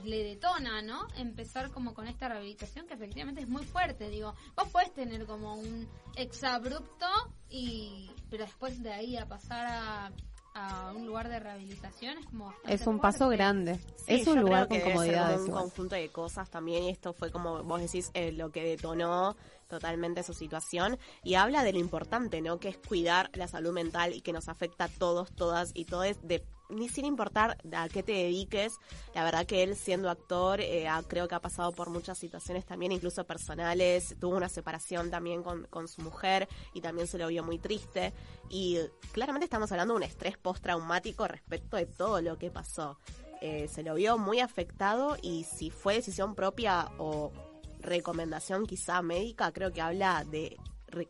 le 0.03 0.23
detona, 0.23 0.81
¿no? 0.81 1.07
Empezar 1.17 1.71
como 1.71 1.93
con 1.93 2.07
esta 2.07 2.27
rehabilitación 2.29 2.85
que 2.87 2.93
efectivamente 2.93 3.41
es 3.41 3.47
muy 3.47 3.63
fuerte, 3.65 4.09
digo, 4.09 4.33
vos 4.55 4.67
podés 4.69 4.93
tener 4.93 5.25
como 5.25 5.55
un 5.55 5.87
exabrupto 6.15 7.05
y 7.49 8.11
pero 8.29 8.45
después 8.45 8.81
de 8.83 8.91
ahí 8.93 9.17
a 9.17 9.27
pasar 9.27 9.65
a, 9.67 10.11
a 10.53 10.93
un 10.93 11.05
lugar 11.07 11.27
de 11.29 11.39
rehabilitación 11.39 12.17
es 12.17 12.25
como 12.27 12.53
Es 12.67 12.81
un 12.81 12.99
fuerte. 12.99 13.01
paso 13.01 13.29
grande. 13.29 13.75
Sí, 13.97 14.15
es 14.15 14.27
un 14.27 14.41
lugar 14.41 14.67
con 14.67 14.79
comodidades. 14.79 15.37
como 15.37 15.43
un 15.43 15.47
igual. 15.49 15.63
conjunto 15.63 15.95
de 15.95 16.09
cosas 16.09 16.49
también 16.49 16.83
y 16.83 16.89
esto 16.89 17.13
fue 17.13 17.31
como 17.31 17.63
vos 17.63 17.81
decís 17.81 18.11
eh, 18.13 18.31
lo 18.31 18.51
que 18.51 18.63
detonó 18.63 19.35
totalmente 19.67 20.21
su 20.21 20.33
situación 20.33 20.99
y 21.23 21.33
habla 21.35 21.63
de 21.63 21.73
lo 21.73 21.79
importante, 21.79 22.39
¿no? 22.41 22.59
Que 22.59 22.69
es 22.69 22.77
cuidar 22.77 23.31
la 23.33 23.47
salud 23.47 23.73
mental 23.73 24.13
y 24.13 24.21
que 24.21 24.31
nos 24.31 24.47
afecta 24.47 24.83
a 24.85 24.89
todos, 24.89 25.33
todas 25.33 25.71
y 25.73 25.85
todes 25.85 26.19
de 26.21 26.45
ni 26.69 26.89
sin 26.89 27.05
importar 27.05 27.57
a 27.75 27.89
qué 27.89 28.03
te 28.03 28.11
dediques, 28.13 28.73
la 29.13 29.23
verdad 29.23 29.45
que 29.45 29.63
él 29.63 29.75
siendo 29.75 30.09
actor, 30.09 30.61
eh, 30.61 30.87
ha- 30.87 31.03
creo 31.03 31.27
que 31.27 31.35
ha 31.35 31.39
pasado 31.41 31.71
por 31.71 31.89
muchas 31.89 32.17
situaciones 32.17 32.65
también, 32.65 32.91
incluso 32.91 33.23
personales, 33.25 34.15
tuvo 34.19 34.35
una 34.35 34.49
separación 34.49 35.09
también 35.11 35.43
con, 35.43 35.65
con 35.67 35.87
su 35.87 36.01
mujer 36.01 36.47
y 36.73 36.81
también 36.81 37.07
se 37.07 37.17
lo 37.17 37.27
vio 37.27 37.43
muy 37.43 37.59
triste. 37.59 38.13
Y 38.49 38.77
claramente 39.11 39.45
estamos 39.45 39.71
hablando 39.71 39.93
de 39.93 39.97
un 39.97 40.03
estrés 40.03 40.37
postraumático 40.37 41.27
respecto 41.27 41.77
de 41.77 41.85
todo 41.85 42.21
lo 42.21 42.37
que 42.37 42.49
pasó. 42.51 42.97
Eh, 43.41 43.67
se 43.67 43.83
lo 43.83 43.95
vio 43.95 44.17
muy 44.17 44.39
afectado 44.39 45.17
y 45.21 45.43
si 45.43 45.69
fue 45.69 45.95
decisión 45.95 46.35
propia 46.35 46.89
o 46.97 47.31
recomendación 47.79 48.65
quizá 48.65 49.01
médica, 49.01 49.51
creo 49.51 49.71
que 49.71 49.81
habla 49.81 50.23
de 50.23 50.57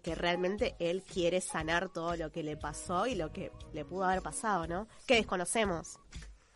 que 0.01 0.15
realmente 0.15 0.75
él 0.79 1.03
quiere 1.03 1.41
sanar 1.41 1.89
todo 1.89 2.15
lo 2.15 2.31
que 2.31 2.43
le 2.43 2.57
pasó 2.57 3.07
y 3.07 3.15
lo 3.15 3.31
que 3.31 3.51
le 3.73 3.85
pudo 3.85 4.05
haber 4.05 4.21
pasado, 4.21 4.67
¿no? 4.67 4.87
Que 5.05 5.15
desconocemos. 5.15 5.99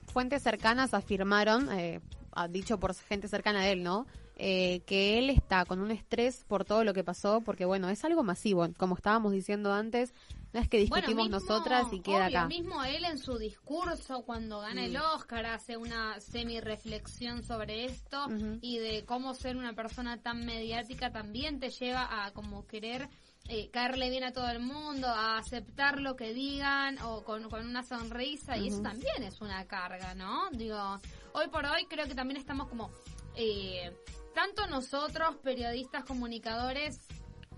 Fuentes 0.08 0.42
cercanas 0.42 0.94
afirmaron, 0.94 1.72
eh, 1.72 2.02
dicho 2.50 2.80
por 2.80 2.96
gente 2.96 3.28
cercana 3.28 3.62
a 3.62 3.70
él, 3.70 3.84
¿no? 3.84 4.08
Eh, 4.36 4.84
que 4.86 5.20
él 5.20 5.30
está 5.30 5.66
con 5.66 5.82
un 5.82 5.92
estrés 5.92 6.46
por 6.48 6.64
todo 6.64 6.86
lo 6.86 6.94
que 6.94 7.04
pasó, 7.04 7.42
porque 7.42 7.66
bueno, 7.66 7.90
es 7.90 8.06
algo 8.06 8.24
masivo, 8.24 8.68
como 8.78 8.96
estábamos 8.96 9.34
diciendo 9.34 9.74
antes, 9.74 10.14
no 10.54 10.60
es 10.60 10.68
que 10.68 10.80
discutimos 10.80 11.14
Bueno, 11.16 11.38
mismo- 11.38 11.40
nosotras 11.56 11.88
y 11.92 12.00
queda 12.02 12.26
obvio, 12.28 12.40
acá. 12.40 12.48
mismo 12.48 12.84
él 12.84 13.06
en 13.06 13.18
su 13.18 13.38
discurso 13.38 14.24
cuando 14.26 14.60
gana 14.62 14.86
el 14.86 14.94
Mm. 14.94 15.02
Oscar 15.16 15.46
hace 15.46 15.78
una 15.78 16.20
semi-reflexión 16.20 17.44
sobre 17.44 17.86
esto 17.86 18.28
y 18.62 18.78
de 18.80 19.06
cómo 19.06 19.34
ser 19.34 19.58
una 19.58 19.74
persona 19.74 20.22
tan 20.22 20.46
mediática 20.46 21.12
también 21.12 21.60
te 21.60 21.70
lleva 21.70 22.26
a 22.26 22.32
como 22.32 22.66
querer 22.68 23.10
eh, 23.52 23.70
caerle 23.72 24.12
bien 24.12 24.24
a 24.24 24.32
todo 24.32 24.48
el 24.50 24.60
mundo, 24.60 25.08
a 25.08 25.40
aceptar 25.40 26.00
lo 26.00 26.16
que 26.16 26.34
digan 26.36 27.00
o 27.02 27.24
con, 27.24 27.50
con 27.50 27.66
una 27.66 27.82
sonrisa 27.82 28.58
y 28.58 28.68
eso 28.68 28.82
también 28.84 29.24
es 29.24 29.42
una 29.42 29.66
carga, 29.66 30.14
¿no? 30.14 30.50
Digo, 30.52 31.00
hoy 31.34 31.48
por 31.48 31.66
hoy 31.66 31.86
creo 31.90 32.06
que 32.08 32.14
también 32.14 32.40
estamos 32.40 32.68
como... 32.68 32.92
Eh, 33.36 33.92
tanto 34.36 34.68
nosotros, 34.68 35.36
periodistas, 35.38 36.04
comunicadores, 36.06 37.00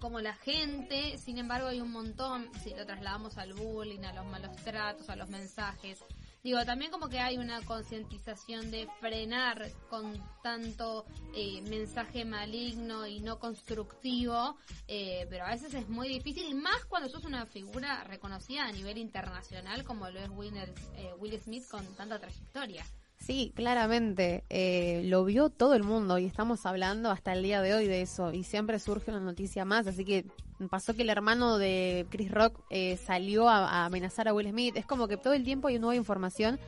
como 0.02 0.20
la 0.20 0.34
gente, 0.34 1.18
sin 1.20 1.38
embargo 1.38 1.68
hay 1.68 1.80
un 1.80 1.92
montón, 1.92 2.50
si 2.64 2.72
lo 2.72 2.86
trasladamos 2.86 3.38
al 3.38 3.54
bullying, 3.54 4.04
a 4.04 4.14
los 4.14 4.26
malos 4.26 4.56
tratos, 4.58 5.10
a 5.10 5.16
los 5.16 5.30
mensajes. 5.30 6.00
Digo, 6.44 6.66
también 6.66 6.90
como 6.90 7.08
que 7.08 7.20
hay 7.20 7.38
una 7.38 7.62
concientización 7.62 8.72
de 8.72 8.88
frenar 9.00 9.72
con 9.92 10.20
tanto 10.42 11.06
eh, 11.36 11.62
mensaje 11.70 12.26
maligno 12.26 13.06
y 13.06 13.20
no 13.20 13.38
constructivo, 13.38 14.58
eh, 14.88 15.28
pero 15.30 15.46
a 15.46 15.52
veces 15.52 15.76
es 15.76 15.88
muy 15.88 16.10
difícil, 16.10 16.56
más 16.56 16.84
cuando 16.86 17.08
sos 17.08 17.26
una 17.26 17.46
figura 17.46 18.04
reconocida 18.06 18.66
a 18.66 18.72
nivel 18.72 18.98
internacional 18.98 19.84
como 19.84 20.10
lo 20.10 20.20
es 20.20 20.30
Winner- 20.32 20.74
eh, 20.96 21.14
Will 21.20 21.40
Smith 21.40 21.68
con 21.70 21.86
tanta 21.96 22.18
trayectoria. 22.20 22.84
Sí, 23.22 23.54
claramente, 23.56 24.44
eh, 24.50 25.04
lo 25.06 25.24
vio 25.24 25.52
todo 25.52 25.76
el 25.76 25.84
mundo 25.84 26.18
y 26.18 26.26
estamos 26.26 26.66
hablando 26.66 27.12
hasta 27.12 27.34
el 27.34 27.44
día 27.44 27.62
de 27.62 27.76
hoy 27.76 27.88
de 27.88 28.02
eso 28.02 28.34
y 28.34 28.44
siempre 28.44 28.80
surge 28.80 29.12
una 29.12 29.20
noticia 29.20 29.64
más, 29.64 29.86
así 29.86 30.04
que 30.04 30.26
pasó 30.72 30.96
que 30.96 31.04
el 31.04 31.10
hermano 31.12 31.60
de 31.60 32.08
Chris 32.10 32.32
Rock 32.32 32.60
eh, 32.72 32.98
salió 32.98 33.48
a, 33.48 33.70
a 33.70 33.86
amenazar 33.86 34.28
a 34.28 34.34
Will 34.34 34.50
Smith, 34.50 34.76
es 34.76 34.88
como 34.88 35.08
que 35.08 35.18
todo 35.18 35.34
el 35.34 35.44
tiempo 35.44 35.68
hay 35.68 35.78
nueva 35.78 35.96
información 35.96 36.60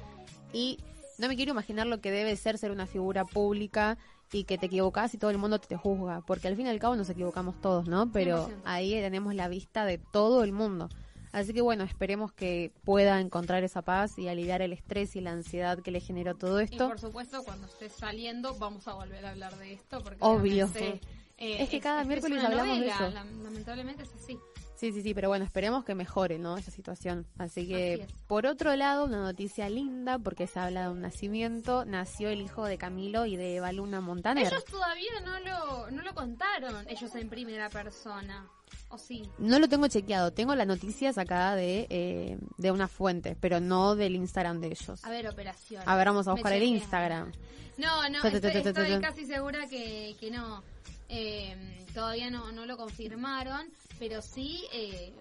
y 0.54 0.78
no 1.18 1.28
me 1.28 1.36
quiero 1.36 1.54
imaginar 1.54 1.88
lo 1.88 2.02
que 2.02 2.12
debe 2.12 2.36
ser 2.36 2.60
ser 2.60 2.70
una 2.70 2.86
figura 2.86 3.26
pública 3.26 3.98
y 4.32 4.44
que 4.44 4.60
te 4.60 4.68
equivocas 4.68 5.14
y 5.16 5.18
todo 5.18 5.32
el 5.32 5.40
mundo 5.40 5.60
te 5.60 5.76
juzga, 5.76 6.22
porque 6.22 6.48
al 6.48 6.56
fin 6.56 6.68
y 6.68 6.70
al 6.70 6.80
cabo 6.80 6.96
nos 6.96 7.10
equivocamos 7.10 7.60
todos, 7.62 7.88
¿no? 7.88 8.12
Pero 8.12 8.48
100%. 8.48 8.62
ahí 8.66 8.92
tenemos 8.92 9.34
la 9.34 9.48
vista 9.48 9.86
de 9.86 9.98
todo 9.98 10.44
el 10.44 10.52
mundo. 10.52 10.90
Así 11.34 11.52
que 11.52 11.62
bueno, 11.62 11.84
esperemos 11.84 12.32
que 12.32 12.72
pueda 12.86 13.20
encontrar 13.20 13.64
esa 13.64 13.82
paz 13.82 14.18
y 14.18 14.30
aliviar 14.30 14.62
el 14.62 14.72
estrés 14.72 15.16
y 15.18 15.22
la 15.22 15.32
ansiedad 15.32 15.80
que 15.80 15.92
le 15.92 16.00
generó 16.00 16.36
todo 16.36 16.62
Y 16.62 16.66
esto. 16.66 16.88
por 16.88 17.00
supuesto, 17.00 17.44
cuando 17.44 17.68
esté 17.68 17.90
saliendo, 17.90 18.56
vamos 18.60 18.88
a 18.88 18.94
volver 18.94 19.26
a 19.26 19.32
hablar 19.32 19.58
de 19.58 19.74
esto. 19.74 20.00
Porque 20.02 20.20
Obvio. 20.22 20.70
eh, 20.78 21.02
Es 21.38 21.70
que 21.70 21.80
cada 21.82 22.04
miércoles 22.06 22.42
hablamos 22.44 22.80
de 22.80 22.88
eso. 22.88 23.10
la- 23.10 23.26
lamentablemente 23.26 24.04
es 24.04 24.14
así. 24.14 24.38
Sí, 24.76 24.92
sí, 24.92 25.02
sí, 25.02 25.14
pero 25.14 25.30
bueno, 25.30 25.46
esperemos 25.46 25.86
que 25.86 25.96
mejore, 25.96 26.38
¿no? 26.40 26.58
Esa 26.58 26.70
situación. 26.70 27.26
Así 27.38 27.68
que, 27.68 28.04
Así 28.04 28.14
por 28.28 28.46
otro 28.46 28.76
lado, 28.76 29.06
una 29.06 29.22
noticia 29.22 29.70
linda, 29.70 30.20
porque 30.20 30.46
se 30.46 30.60
habla 30.60 30.84
de 30.84 30.90
un 30.90 31.02
nacimiento, 31.02 31.86
nació 31.86 32.30
el 32.30 32.42
hijo 32.42 32.66
de 32.66 32.78
Camilo 32.78 33.26
y 33.26 33.38
de 33.38 33.56
Eva 33.56 33.72
Luna 33.72 34.02
Montaner. 34.02 34.46
Ellos 34.46 34.66
todavía 34.66 35.20
no 35.24 35.40
lo, 35.40 35.90
no 35.92 36.02
lo 36.04 36.14
contaron, 36.14 36.86
ellos 36.90 37.16
en 37.16 37.30
primera 37.30 37.70
persona. 37.70 38.48
¿O 38.94 38.98
sí? 39.00 39.28
No 39.40 39.58
lo 39.58 39.68
tengo 39.68 39.88
chequeado, 39.88 40.32
tengo 40.32 40.54
la 40.54 40.66
noticia 40.66 41.12
sacada 41.14 41.56
de, 41.56 41.88
eh, 41.90 42.38
de 42.60 42.72
una 42.72 42.88
fuente, 42.88 43.36
pero 43.40 43.60
no 43.60 43.96
del 43.96 44.16
Instagram 44.16 44.62
de 44.62 44.68
ellos. 44.68 45.04
A 45.04 45.10
ver, 45.10 45.28
operación. 45.28 45.82
A 45.86 45.96
ver, 45.96 46.08
vamos 46.08 46.28
a 46.28 46.34
buscar 46.34 46.54
el. 46.54 46.62
Instagram. 46.62 47.32
No, 47.78 48.08
no, 48.10 48.24
estoy, 48.24 49.02
casi 49.02 49.26
segura 49.26 49.68
que, 49.68 50.16
que 50.20 50.30
no. 50.30 50.62
Eh, 51.10 51.86
todavía 51.94 52.30
no, 52.30 52.52
no 52.52 52.68
lo 52.68 52.78
confirmaron, 52.78 53.68
pero 53.98 54.22
sí... 54.22 54.64
Eh, 54.72 55.12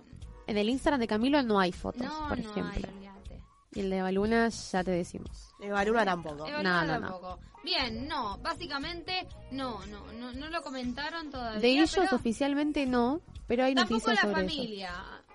En 0.46 0.58
el 0.58 0.68
Instagram 0.68 1.00
de 1.00 1.06
Camilo 1.06 1.42
no 1.42 1.58
hay 1.58 1.72
fotos, 1.72 2.02
no, 2.02 2.28
por 2.28 2.38
no 2.38 2.50
ejemplo. 2.50 2.88
hay, 2.90 2.94
olvídate. 2.94 3.42
Y 3.74 3.80
el 3.80 3.88
de 3.90 3.96
Eva 3.98 4.12
Luna 4.12 4.48
ya 4.50 4.84
te 4.84 4.90
decimos. 4.90 5.48
Eva 5.62 5.82
Luna 5.84 6.04
tampoco. 6.04 6.46
Eva 6.46 6.62
No, 6.62 6.84
no, 6.84 6.98
no. 7.00 7.00
tampoco. 7.08 7.38
Bien, 7.64 8.06
no, 8.08 8.36
básicamente 8.38 9.26
no, 9.52 9.84
no, 9.86 10.12
no, 10.12 10.32
no 10.32 10.50
lo 10.50 10.62
comentaron 10.62 11.30
todavía. 11.30 11.60
De 11.60 11.68
ellos 11.68 11.92
pero 11.94 12.16
oficialmente 12.16 12.84
no, 12.86 13.20
pero 13.52 13.64
hay 13.64 13.74
tampoco 13.74 13.94
noticias 14.10 14.16
la 14.24 14.32
sobre 14.32 14.46
eso. 14.46 14.56
familia. 14.56 14.92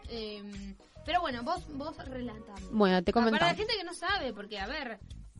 Eh, 0.09 0.75
pero 1.05 1.21
bueno, 1.21 1.43
vos, 1.43 1.63
vos 1.75 1.95
relatame. 2.07 2.61
Bueno, 2.71 3.03
te 3.03 3.11
Ah, 3.11 3.13
Para 3.13 3.47
la 3.47 3.53
gente 3.55 3.73
que 3.77 3.83
no 3.83 3.93
sabe, 3.93 4.33
porque 4.33 4.57
a 4.59 4.65
ver, 4.65 4.97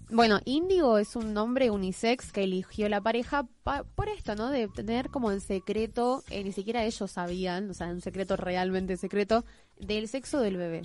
Bueno, 0.10 0.40
Índigo 0.46 1.00
es 1.00 1.16
un 1.16 1.34
nombre 1.34 1.70
unisex 1.72 2.32
que 2.32 2.44
eligió 2.44 2.88
la 2.88 3.02
pareja 3.02 3.48
pa- 3.64 3.84
por 3.84 4.08
esto, 4.10 4.36
¿no? 4.36 4.50
De 4.50 4.68
tener 4.68 5.10
como 5.10 5.32
en 5.32 5.42
secreto, 5.42 6.24
eh, 6.30 6.44
ni 6.44 6.52
siquiera 6.54 6.84
ellos 6.86 7.12
sabían, 7.12 7.70
o 7.72 7.74
sea, 7.74 7.88
un 7.88 8.00
secreto 8.02 8.38
realmente 8.38 8.96
secreto, 8.96 9.44
del 9.80 10.08
sexo 10.08 10.40
del 10.40 10.56
bebé. 10.58 10.84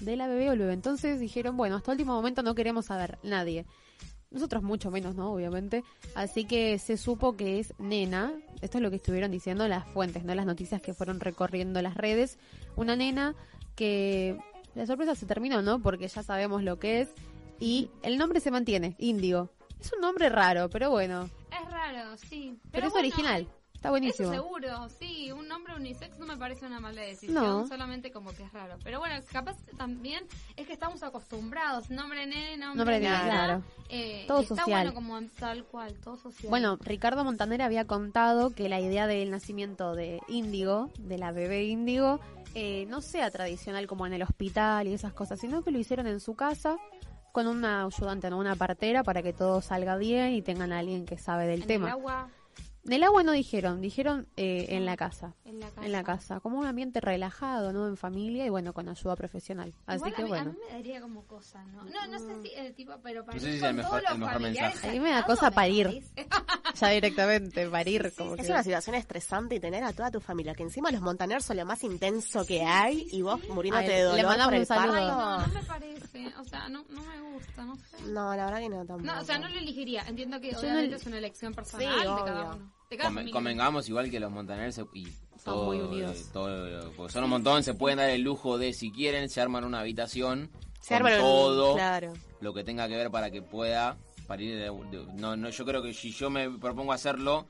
De 0.00 0.14
la 0.16 0.28
bebé 0.28 0.50
o 0.50 0.52
el 0.52 0.58
bebé. 0.60 0.74
Entonces 0.74 1.18
dijeron, 1.18 1.56
bueno, 1.56 1.74
hasta 1.76 1.90
último 1.90 2.12
momento 2.12 2.42
no 2.44 2.54
queremos 2.54 2.86
saber 2.86 3.18
nadie. 3.24 3.64
Nosotros 4.30 4.62
mucho 4.62 4.90
menos, 4.90 5.16
¿no? 5.16 5.32
Obviamente. 5.32 5.82
Así 6.14 6.44
que 6.44 6.78
se 6.78 6.96
supo 6.96 7.36
que 7.36 7.58
es 7.58 7.74
nena. 7.78 8.32
Esto 8.60 8.78
es 8.78 8.82
lo 8.82 8.90
que 8.90 8.96
estuvieron 8.96 9.30
diciendo 9.30 9.66
las 9.66 9.86
fuentes, 9.88 10.24
¿no? 10.24 10.34
Las 10.34 10.46
noticias 10.46 10.80
que 10.80 10.94
fueron 10.94 11.20
recorriendo 11.20 11.82
las 11.82 11.96
redes. 11.96 12.38
Una 12.76 12.94
nena 12.94 13.34
que 13.74 14.38
la 14.74 14.86
sorpresa 14.86 15.14
se 15.14 15.26
terminó, 15.26 15.62
¿no? 15.62 15.80
Porque 15.80 16.06
ya 16.06 16.22
sabemos 16.22 16.62
lo 16.62 16.78
que 16.78 17.00
es. 17.00 17.08
Y 17.58 17.90
el 18.02 18.18
nombre 18.18 18.40
se 18.40 18.50
mantiene, 18.50 18.94
Índigo. 18.98 19.50
Es 19.80 19.92
un 19.92 20.00
nombre 20.00 20.28
raro, 20.28 20.68
pero 20.70 20.90
bueno. 20.90 21.28
es 21.50 21.70
raro, 21.70 22.16
sí. 22.16 22.58
Pero, 22.70 22.86
es 22.86 22.92
bueno, 22.92 23.08
original. 23.08 23.48
Está 23.80 23.88
buenísimo. 23.88 24.30
Eso 24.30 24.42
seguro, 24.42 24.88
sí, 24.98 25.32
un 25.32 25.48
nombre 25.48 25.74
unisex 25.74 26.18
no 26.18 26.26
me 26.26 26.36
parece 26.36 26.66
una 26.66 26.80
mala 26.80 27.00
decisión, 27.00 27.32
No. 27.42 27.66
solamente 27.66 28.12
como 28.12 28.30
que 28.34 28.42
es 28.42 28.52
raro. 28.52 28.76
Pero 28.84 28.98
bueno, 28.98 29.14
capaz 29.32 29.56
también 29.78 30.22
es 30.56 30.66
que 30.66 30.74
estamos 30.74 31.02
acostumbrados, 31.02 31.88
nombre 31.88 32.26
nene, 32.26 32.58
nombre, 32.58 32.76
Nombre 32.76 33.00
nena, 33.00 33.22
claro. 33.24 33.62
eh, 33.88 34.26
Todo 34.28 34.40
está 34.42 34.56
social. 34.56 34.84
bueno 34.84 34.92
como 34.94 35.18
tal 35.38 35.64
cual, 35.64 35.94
todo 35.94 36.18
social. 36.18 36.50
Bueno, 36.50 36.76
Ricardo 36.82 37.24
Montaner 37.24 37.62
había 37.62 37.86
contado 37.86 38.50
que 38.50 38.68
la 38.68 38.80
idea 38.80 39.06
del 39.06 39.30
nacimiento 39.30 39.94
de 39.94 40.20
Índigo, 40.28 40.90
de 40.98 41.16
la 41.16 41.32
bebé 41.32 41.64
Índigo, 41.64 42.20
eh, 42.54 42.84
no 42.90 43.00
sea 43.00 43.30
tradicional 43.30 43.86
como 43.86 44.06
en 44.06 44.12
el 44.12 44.22
hospital 44.22 44.88
y 44.88 44.92
esas 44.92 45.14
cosas, 45.14 45.40
sino 45.40 45.62
que 45.64 45.70
lo 45.70 45.78
hicieron 45.78 46.06
en 46.06 46.20
su 46.20 46.34
casa 46.34 46.76
con 47.32 47.46
una 47.46 47.84
ayudante, 47.86 48.28
¿no? 48.28 48.36
una 48.36 48.56
partera, 48.56 49.04
para 49.04 49.22
que 49.22 49.32
todo 49.32 49.62
salga 49.62 49.96
bien 49.96 50.32
y 50.34 50.42
tengan 50.42 50.70
a 50.72 50.80
alguien 50.80 51.06
que 51.06 51.16
sabe 51.16 51.46
del 51.46 51.62
en 51.62 51.66
tema. 51.66 51.86
el 51.86 51.92
agua, 51.92 52.28
Del 52.90 53.04
agua 53.04 53.22
no 53.22 53.30
dijeron, 53.32 53.80
dijeron 53.80 54.26
eh, 54.36 54.66
en 54.70 54.84
la 54.84 54.96
casa. 54.96 55.34
en 55.44 55.60
la 55.60 55.68
casa. 55.68 55.86
En 55.86 55.92
la 55.92 56.02
casa, 56.02 56.40
como 56.40 56.58
un 56.58 56.66
ambiente 56.66 57.00
relajado, 57.00 57.72
¿no? 57.72 57.86
En 57.86 57.96
familia 57.96 58.44
y 58.44 58.48
bueno, 58.48 58.72
con 58.72 58.88
ayuda 58.88 59.14
profesional. 59.14 59.72
Así 59.86 59.96
Igual 59.98 60.14
que 60.14 60.22
a 60.22 60.24
mí, 60.24 60.28
bueno. 60.30 60.50
a 60.50 60.52
mí 60.54 60.58
me 60.66 60.72
daría 60.74 61.00
como 61.00 61.24
cosa, 61.24 61.62
¿no? 61.66 61.84
No, 61.84 62.06
no 62.08 62.18
sé 62.18 62.42
si 62.42 62.52
el 62.54 62.74
tipo, 62.74 62.92
pero 63.02 63.24
para 63.24 63.36
No 63.36 63.40
sé 63.40 63.46
mí 63.46 63.52
si 63.52 63.56
es 63.58 63.62
con 63.62 63.70
el 63.70 63.76
mejor- 63.76 63.90
todos 63.90 64.02
los 64.02 64.12
el 64.12 64.18
mejor 64.18 64.32
familiares 64.34 64.74
mensaje. 64.74 64.88
A 64.88 64.92
mí 64.92 65.00
me 65.00 65.10
da 65.10 65.24
cosa 65.24 65.50
parir. 65.52 66.02
Ya 66.80 66.88
directamente, 66.88 67.68
parir. 67.68 68.12
como 68.16 68.34
Es 68.36 68.46
que- 68.46 68.52
una 68.52 68.62
situación 68.62 68.94
estresante 68.96 69.56
y 69.56 69.60
tener 69.60 69.82
a 69.84 69.92
toda 69.92 70.10
tu 70.10 70.20
familia, 70.20 70.54
que 70.54 70.62
encima 70.62 70.90
los 70.90 71.00
montaneros 71.00 71.44
son 71.44 71.56
lo 71.58 71.66
más 71.66 71.82
intenso 71.84 72.44
que 72.46 72.62
hay 72.64 73.06
y 73.12 73.22
vos 73.22 73.40
muriéndote 73.50 73.86
Ay, 73.86 73.90
de 73.90 73.96
le 73.96 74.02
dolor 74.04 74.24
mandamos 74.26 74.46
por 74.46 74.54
el 74.54 74.60
un 74.60 74.66
saludo. 74.66 74.94
Ay, 74.94 75.06
parto. 75.08 75.20
no, 75.20 75.46
no 75.46 75.52
me 75.60 75.62
parece, 75.66 76.32
o 76.38 76.44
sea, 76.44 76.68
no, 76.68 76.84
no 76.88 77.02
me 77.02 77.20
gusta, 77.34 77.64
no 77.64 77.76
sé. 77.76 78.02
No, 78.06 78.34
la 78.34 78.44
verdad 78.46 78.58
que 78.60 78.68
no 78.68 78.76
tampoco. 78.86 79.02
No, 79.12 79.20
o 79.20 79.24
sea, 79.24 79.38
no 79.38 79.48
lo 79.48 79.58
elegiría. 79.58 80.02
Entiendo 80.08 80.40
que 80.40 80.52
Yo 80.52 80.58
obviamente 80.60 80.90
no- 80.92 80.96
es 80.96 81.06
una 81.06 81.18
elección 81.18 81.52
personal 81.54 81.88
Sí, 81.92 81.98
de 82.00 82.04
cada 82.06 82.54
uno. 82.54 82.72
Convengamos 83.32 83.88
igual 83.88 84.10
que 84.10 84.18
los 84.18 84.30
montaneros 84.32 84.80
y 84.94 85.06
todo, 85.44 85.66
muy 85.66 85.78
unidos. 85.80 86.16
eh, 86.18 86.24
todo- 86.32 86.90
porque 86.96 87.12
son 87.12 87.24
un 87.24 87.30
montón, 87.30 87.62
se 87.62 87.74
pueden 87.74 87.98
dar 87.98 88.10
el 88.10 88.22
lujo 88.22 88.58
de 88.58 88.72
si 88.72 88.90
quieren 88.90 89.28
se 89.28 89.40
arman 89.40 89.64
una 89.64 89.80
habitación 89.80 90.50
Se 90.80 90.88
con 90.88 90.96
arman 91.06 91.18
todo 91.20 91.74
Claro. 91.76 92.12
lo 92.40 92.52
que 92.52 92.64
tenga 92.64 92.88
que 92.88 92.96
ver 92.96 93.10
para 93.10 93.30
que 93.30 93.42
pueda 93.42 93.96
para 94.30 94.42
ir 94.44 94.54
de- 94.60 94.70
de- 94.96 95.12
no, 95.14 95.36
no, 95.36 95.48
yo 95.50 95.64
creo 95.64 95.82
que 95.82 95.92
si 95.92 96.12
yo 96.12 96.30
me 96.30 96.48
propongo 96.48 96.92
hacerlo, 96.92 97.48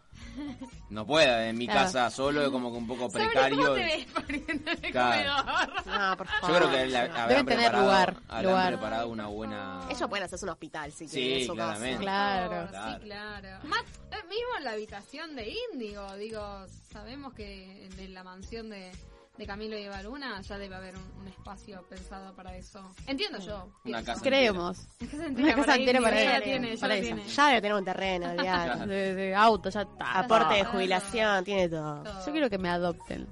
no 0.89 1.07
pueda. 1.07 1.47
En 1.47 1.59
mi 1.59 1.66
Claro. 1.66 1.81
casa 1.83 2.09
solo 2.09 2.43
es 2.43 2.49
como 2.49 2.72
que 2.72 2.78
un 2.78 2.87
poco 2.87 3.11
precario. 3.11 3.59
¿Cómo 3.59 3.74
te 3.74 3.81
ves 3.85 4.07
poniendo 4.07 4.70
en 4.70 4.85
el 4.87 4.91
Claro. 4.91 5.45
comedor? 5.45 5.87
No, 6.01 6.16
por 6.16 6.26
Yo 6.26 6.57
creo 6.57 6.70
que 6.70 6.87
la, 6.87 7.01
habrán 7.03 7.28
Deben 7.28 7.45
tener 7.47 7.59
preparado, 7.70 7.85
lugar, 7.85 8.16
habrán 8.28 8.45
lugar. 8.47 8.68
preparado 8.72 9.09
una 9.09 9.26
buena... 9.26 9.81
Ellos 9.91 10.09
pueden 10.09 10.24
hacerse 10.24 10.45
un 10.47 10.51
hospital 10.53 10.91
si 10.91 11.07
Sí, 11.07 11.16
quieren 11.18 11.41
en 11.43 11.47
su 11.49 11.53
claramente. 11.55 12.05
casa. 12.07 12.49
Claro. 12.49 12.68
Claro. 12.70 12.95
Sí, 12.99 13.05
claro. 13.05 13.59
Más, 13.68 13.83
eh, 13.83 14.16
mismo 14.31 14.49
en 14.57 14.64
la 14.64 14.70
habitación 14.72 15.37
de 15.37 15.55
Índigo, 15.74 16.16
digo, 16.16 16.66
sabemos 16.91 17.35
que 17.35 17.91
en 17.99 18.14
la 18.14 18.24
mansión 18.24 18.70
de, 18.70 18.91
de 19.41 19.47
Camilo 19.47 19.76
y 19.78 19.82
Eva 19.84 20.03
Luna 20.03 20.41
ya 20.43 20.59
debe 20.59 20.74
haber 20.76 20.95
un, 20.97 21.03
un 21.22 21.26
espacio 21.28 21.82
pensado 21.88 22.34
para 22.36 22.55
eso. 22.57 22.95
Entiendo 23.07 23.38
yo. 23.38 23.64
Una 23.64 23.74
pienso. 23.82 24.05
casa 24.05 24.20
Creemos. 24.22 24.78
Una 25.01 25.09
casa 25.11 25.26
entera 25.26 25.55
para 25.57 25.76
entera 25.76 25.99
Índigo, 25.99 26.03
para 26.05 26.20
ya 26.38 26.41
tiene, 26.45 26.74
ya 26.76 26.80
para 26.80 26.88
la 26.95 27.01
ella. 27.01 27.14
tiene. 27.16 27.28
Ya 27.28 27.47
debe 27.49 27.61
tener 27.62 27.74
un 27.76 27.84
terreno. 27.84 28.28
De, 28.86 29.14
de 29.14 29.34
auto, 29.34 29.70
ya 29.70 29.80
está. 29.82 30.18
Aporte 30.20 30.55
de 30.55 30.64
jubilación, 30.64 31.45
tiene 31.45 31.68
todo. 31.68 32.05
Yo 32.26 32.32
quiero 32.32 32.51
que 32.51 32.59
me 32.59 32.68
adopten. 32.68 33.22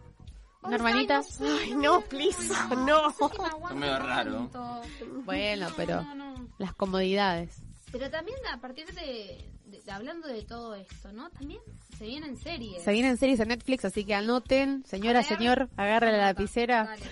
Una 0.63 0.71
Ay, 0.71 0.75
hermanita. 0.75 1.17
no 1.19 1.23
sé. 1.23 1.45
Ay, 1.47 1.75
no, 1.75 2.01
please, 2.01 2.53
no. 2.75 3.09
Es 3.11 3.75
medio 3.77 3.99
raro. 3.99 4.51
Bueno, 5.25 5.69
pero 5.77 6.05
las 6.59 6.75
comodidades. 6.75 7.63
Pero 7.93 8.11
también 8.11 8.39
a 8.53 8.61
partir 8.61 8.87
de, 8.93 9.45
de- 9.67 9.81
de- 9.83 9.93
hablando 9.93 10.27
de 10.29 10.43
todo 10.43 10.75
esto, 10.75 11.13
¿no? 11.13 11.31
También 11.31 11.61
se 11.99 12.07
vienen 12.07 12.37
series. 12.37 12.83
Se 12.83 12.93
vienen 12.93 13.17
series 13.17 13.41
en 13.41 13.49
Netflix, 13.49 13.85
así 13.85 14.05
que 14.05 14.15
anoten, 14.15 14.85
señora, 14.87 15.21
ver. 15.21 15.29
señor, 15.29 15.69
agarre 15.77 16.13
la 16.13 16.19
lapicera. 16.19 16.85
Dale. 16.85 17.03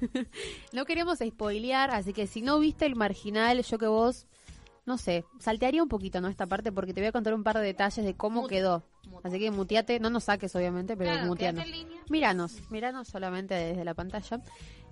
No 0.72 0.84
queremos 0.84 1.20
spoilear, 1.24 1.92
así 1.92 2.12
que 2.12 2.26
si 2.26 2.42
no 2.42 2.58
viste 2.58 2.86
el 2.86 2.96
marginal, 2.96 3.62
yo 3.62 3.78
que 3.78 3.86
vos, 3.86 4.26
no 4.84 4.98
sé, 4.98 5.24
saltearía 5.38 5.80
un 5.80 5.88
poquito, 5.88 6.20
¿no? 6.20 6.26
Esta 6.26 6.46
parte, 6.48 6.72
porque 6.72 6.92
te 6.92 7.00
voy 7.00 7.06
a 7.06 7.12
contar 7.12 7.34
un 7.34 7.44
par 7.44 7.56
de 7.58 7.62
detalles 7.62 8.04
de 8.04 8.14
cómo 8.14 8.42
Mute. 8.42 8.56
quedó. 8.56 8.82
Mute. 9.08 9.28
Así 9.28 9.38
que 9.38 9.50
muteate, 9.52 10.00
no 10.00 10.10
nos 10.10 10.24
saques 10.24 10.56
obviamente, 10.56 10.96
pero 10.96 11.12
Claro, 11.12 11.26
muteanos. 11.28 11.64
Míranos, 12.10 12.58
míranos 12.70 13.06
solamente 13.06 13.54
desde 13.54 13.84
la 13.84 13.94
pantalla. 13.94 14.40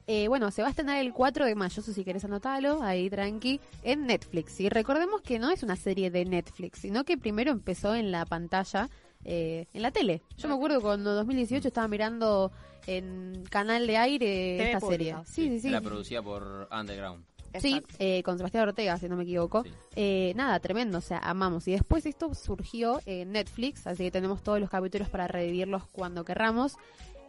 Eh, 0.06 0.28
bueno, 0.28 0.50
se 0.52 0.62
va 0.62 0.68
a 0.68 0.70
estrenar 0.70 0.98
el 0.98 1.12
4 1.12 1.44
de 1.44 1.54
mayo, 1.56 1.82
si 1.82 2.04
querés 2.04 2.24
anotarlo, 2.24 2.80
ahí 2.82 3.10
tranqui, 3.10 3.60
en 3.82 4.06
Netflix. 4.06 4.60
Y 4.60 4.68
recordemos 4.68 5.22
que 5.22 5.38
no 5.40 5.50
es 5.50 5.62
una 5.64 5.74
serie 5.76 6.10
de 6.10 6.24
Netflix, 6.24 6.80
sino 6.80 7.04
que 7.04 7.18
primero 7.18 7.50
empezó 7.50 7.94
en 7.96 8.10
la 8.12 8.24
pantalla, 8.26 8.88
eh, 9.24 9.66
en 9.72 9.82
la 9.82 9.90
tele. 9.90 10.22
Yo 10.36 10.48
me 10.48 10.54
acuerdo 10.54 10.80
cuando 10.80 11.10
en 11.10 11.16
2018 11.16 11.68
estaba 11.68 11.88
mirando 11.88 12.50
en 12.86 13.44
canal 13.50 13.86
de 13.86 13.96
aire 13.96 14.26
TV 14.26 14.66
esta 14.72 14.80
pública. 14.80 15.24
serie. 15.24 15.50
Sí, 15.50 15.56
sí, 15.56 15.60
sí. 15.68 15.70
La 15.70 15.80
producida 15.80 16.22
por 16.22 16.68
Underground. 16.72 17.24
Sí, 17.60 17.82
eh, 17.98 18.22
con 18.22 18.36
Sebastián 18.38 18.68
Ortega, 18.68 18.96
si 18.96 19.08
no 19.08 19.16
me 19.16 19.24
equivoco. 19.24 19.64
Sí. 19.64 19.70
Eh, 19.96 20.32
nada, 20.36 20.60
tremendo, 20.60 20.98
o 20.98 21.00
sea, 21.00 21.18
amamos. 21.18 21.66
Y 21.66 21.72
después 21.72 22.06
esto 22.06 22.32
surgió 22.34 23.00
en 23.06 23.32
Netflix, 23.32 23.86
así 23.88 24.04
que 24.04 24.10
tenemos 24.12 24.42
todos 24.44 24.60
los 24.60 24.70
capítulos 24.70 25.08
para 25.08 25.26
revivirlos 25.26 25.82
cuando 25.90 26.24
querramos. 26.24 26.76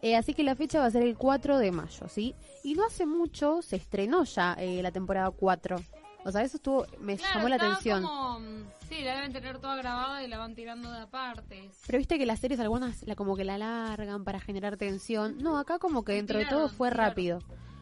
Eh, 0.04 0.16
así 0.16 0.34
que 0.36 0.44
la 0.44 0.56
fecha 0.56 0.80
va 0.80 0.86
a 0.86 0.92
ser 0.92 1.04
el 1.04 1.16
4 1.18 1.58
de 1.58 1.72
mayo, 1.72 2.08
¿sí? 2.08 2.36
Y 2.64 2.76
no 2.76 2.86
hace 2.86 3.06
mucho 3.08 3.62
se 3.64 3.76
estrenó 3.78 4.24
ya 4.24 4.54
eh, 4.60 4.82
la 4.84 4.92
temporada 4.92 5.32
4. 5.32 5.82
O 6.24 6.32
sea, 6.32 6.44
eso 6.44 6.58
estuvo, 6.58 6.86
me 7.00 7.18
Claro, 7.18 7.36
llamó 7.36 7.50
la 7.50 7.56
atención. 7.56 8.04
como, 8.04 8.39
mm, 8.39 8.64
sí, 8.92 9.04
la 9.04 9.16
deben 9.16 9.32
tener 9.32 9.60
toda 9.60 9.76
grabada 9.78 10.24
y 10.24 10.28
la 10.28 10.38
van 10.38 10.54
tirando 10.56 10.92
de 10.92 11.00
apartes. 11.00 11.82
Pero 11.86 11.98
viste 11.98 12.18
que 12.18 12.26
las 12.26 12.39
series 12.39 12.60
algunas 12.60 13.04
la, 13.04 13.16
como 13.16 13.36
que 13.36 13.46
la 13.46 13.56
alargan 13.56 14.24
para 14.24 14.39
generar 14.39 14.78
tensión. 14.78 15.38
No, 15.38 15.58
acá 15.58 15.80
como 15.80 16.04
que 16.04 16.14
dentro 16.14 16.39
de 16.39 16.46
todo 16.46 16.70
fue 16.70 16.89
tiraron. 16.89 17.10
rápido. 17.10 17.39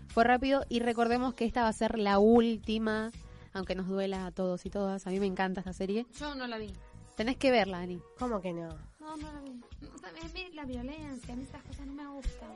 Fue 0.10 0.24
rápido 0.24 0.66
y 0.70 0.80
recordemos 0.80 1.34
que 1.34 1.46
esta 1.46 1.64
va 1.64 1.70
a 1.70 1.74
ser 1.74 1.98
la 2.00 2.20
última, 2.20 3.12
aunque 3.54 3.76
nos 3.76 3.88
duela 3.88 4.26
a 4.26 4.32
todos 4.32 4.66
y 4.66 4.70
todas. 4.70 5.06
A 5.08 5.10
mí 5.12 5.20
me 5.20 5.28
encanta 5.28 5.62
esta 5.62 5.74
serie. 5.74 6.06
Yo 6.20 6.36
no 6.36 6.48
la 6.48 6.58
vi. 6.58 6.74
Tenés 7.16 7.38
que 7.38 7.52
verla, 7.52 7.80
Ani. 7.80 8.02
¿Cómo 8.18 8.40
que 8.42 8.54
no? 8.54 8.70
No, 9.00 9.18
no 9.18 9.32
la 9.32 9.42
vi. 9.42 9.52
No, 9.82 9.90
también 10.02 10.26
a 10.26 10.30
mí 10.34 10.50
la 10.54 10.66
violencia, 10.66 11.34
a 11.34 11.38
mí 11.38 11.44
esas 11.44 11.64
cosas 11.64 11.86
no 11.86 11.94
me 11.94 12.08
gustan. 12.08 12.50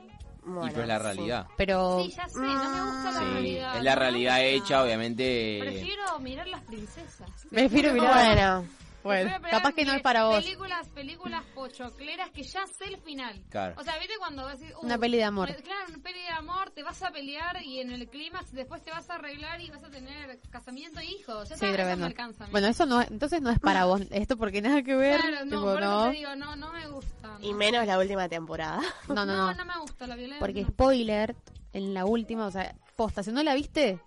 Y 0.46 0.68
pero 0.70 0.82
es 0.82 0.88
la 0.88 0.98
realidad. 0.98 1.46
Pero 1.56 2.02
Sí, 2.04 2.12
ya 2.16 2.28
sé, 2.28 2.38
no 2.38 2.70
me 2.70 2.82
gusta 2.82 3.10
la 3.12 3.18
Sí, 3.20 3.24
realidad. 3.32 3.76
es 3.78 3.82
la 3.84 3.94
no 3.94 4.00
realidad 4.00 4.32
gusta. 4.36 4.44
hecha, 4.46 4.82
obviamente. 4.82 5.58
Prefiero 5.62 6.18
mirar 6.20 6.46
las 6.48 6.62
princesas. 6.62 7.28
prefiero 7.50 7.92
mirar. 7.92 8.24
Bueno, 8.24 8.64
bueno, 9.04 9.30
capaz 9.50 9.74
que 9.74 9.84
no 9.84 9.92
es 9.92 10.02
para 10.02 10.24
vos. 10.24 10.42
Películas, 10.42 10.88
películas 10.88 11.44
pochocleras 11.54 12.30
que 12.30 12.42
ya 12.42 12.66
sé 12.66 12.86
el 12.86 12.96
final. 12.96 13.40
Claro. 13.50 13.74
O 13.78 13.84
sea, 13.84 13.98
viste 13.98 14.14
cuando 14.18 14.44
vas 14.44 14.54
a 14.54 14.56
decir, 14.56 14.74
uh, 14.76 14.84
Una 14.84 14.98
peli 14.98 15.18
de 15.18 15.24
amor. 15.24 15.54
Claro, 15.62 15.84
una 15.88 16.02
peli 16.02 16.20
de 16.22 16.30
amor, 16.30 16.70
te 16.70 16.82
vas 16.82 17.02
a 17.02 17.10
pelear 17.10 17.62
y 17.62 17.80
en 17.80 17.92
el 17.92 18.08
clímax 18.08 18.52
después 18.52 18.82
te 18.82 18.90
vas 18.90 19.08
a 19.10 19.16
arreglar 19.16 19.60
y 19.60 19.70
vas 19.70 19.84
a 19.84 19.90
tener 19.90 20.40
casamiento 20.50 21.00
e 21.00 21.04
hijos. 21.04 21.50
Ya 21.50 21.56
Sí, 21.56 21.66
está, 21.66 21.92
eso 21.92 22.04
alcanza. 22.04 22.46
Bueno, 22.50 22.66
eso 22.66 22.86
no, 22.86 23.02
entonces 23.02 23.42
no 23.42 23.50
es 23.50 23.60
para 23.60 23.84
vos. 23.84 24.00
Esto 24.10 24.36
porque 24.36 24.62
nada 24.62 24.82
que 24.82 24.96
ver. 24.96 25.20
Claro, 25.20 25.44
no, 25.44 25.50
tipo, 25.50 25.62
por 25.62 25.82
eso 25.82 25.90
no. 25.90 26.10
te 26.10 26.16
digo, 26.16 26.36
no, 26.36 26.56
no 26.56 26.72
me 26.72 26.88
gusta. 26.88 27.38
Y 27.40 27.52
menos 27.52 27.86
la 27.86 27.98
última 27.98 28.28
temporada. 28.28 28.80
no, 29.08 29.14
no, 29.14 29.26
no, 29.26 29.36
no. 29.36 29.54
no 29.54 29.64
me 29.64 29.78
gusta 29.80 30.06
la 30.06 30.16
violencia. 30.16 30.40
Porque 30.40 30.62
no. 30.62 30.68
spoiler, 30.68 31.36
en 31.74 31.92
la 31.92 32.06
última, 32.06 32.46
o 32.46 32.50
sea, 32.50 32.74
posta, 32.96 33.22
si 33.22 33.32
no 33.32 33.42
la 33.42 33.54
viste, 33.54 34.00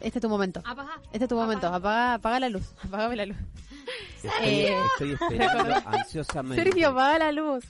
este 0.00 0.18
es 0.18 0.22
tu 0.22 0.28
momento. 0.28 0.62
Apagá. 0.64 1.00
Este 1.12 1.24
es 1.24 1.28
tu 1.28 1.36
momento. 1.36 1.66
Apaga, 1.66 2.14
apaga 2.14 2.40
la 2.40 2.48
luz. 2.48 2.74
Apagame 2.84 3.16
la 3.16 3.26
luz. 3.26 3.36
Estoy, 4.22 5.12
estoy 5.12 5.12
esperando 5.12 5.74
ansiosamente. 5.86 6.64
Sergio, 6.64 6.88
apaga 6.88 7.18
la 7.18 7.32
luz. 7.32 7.64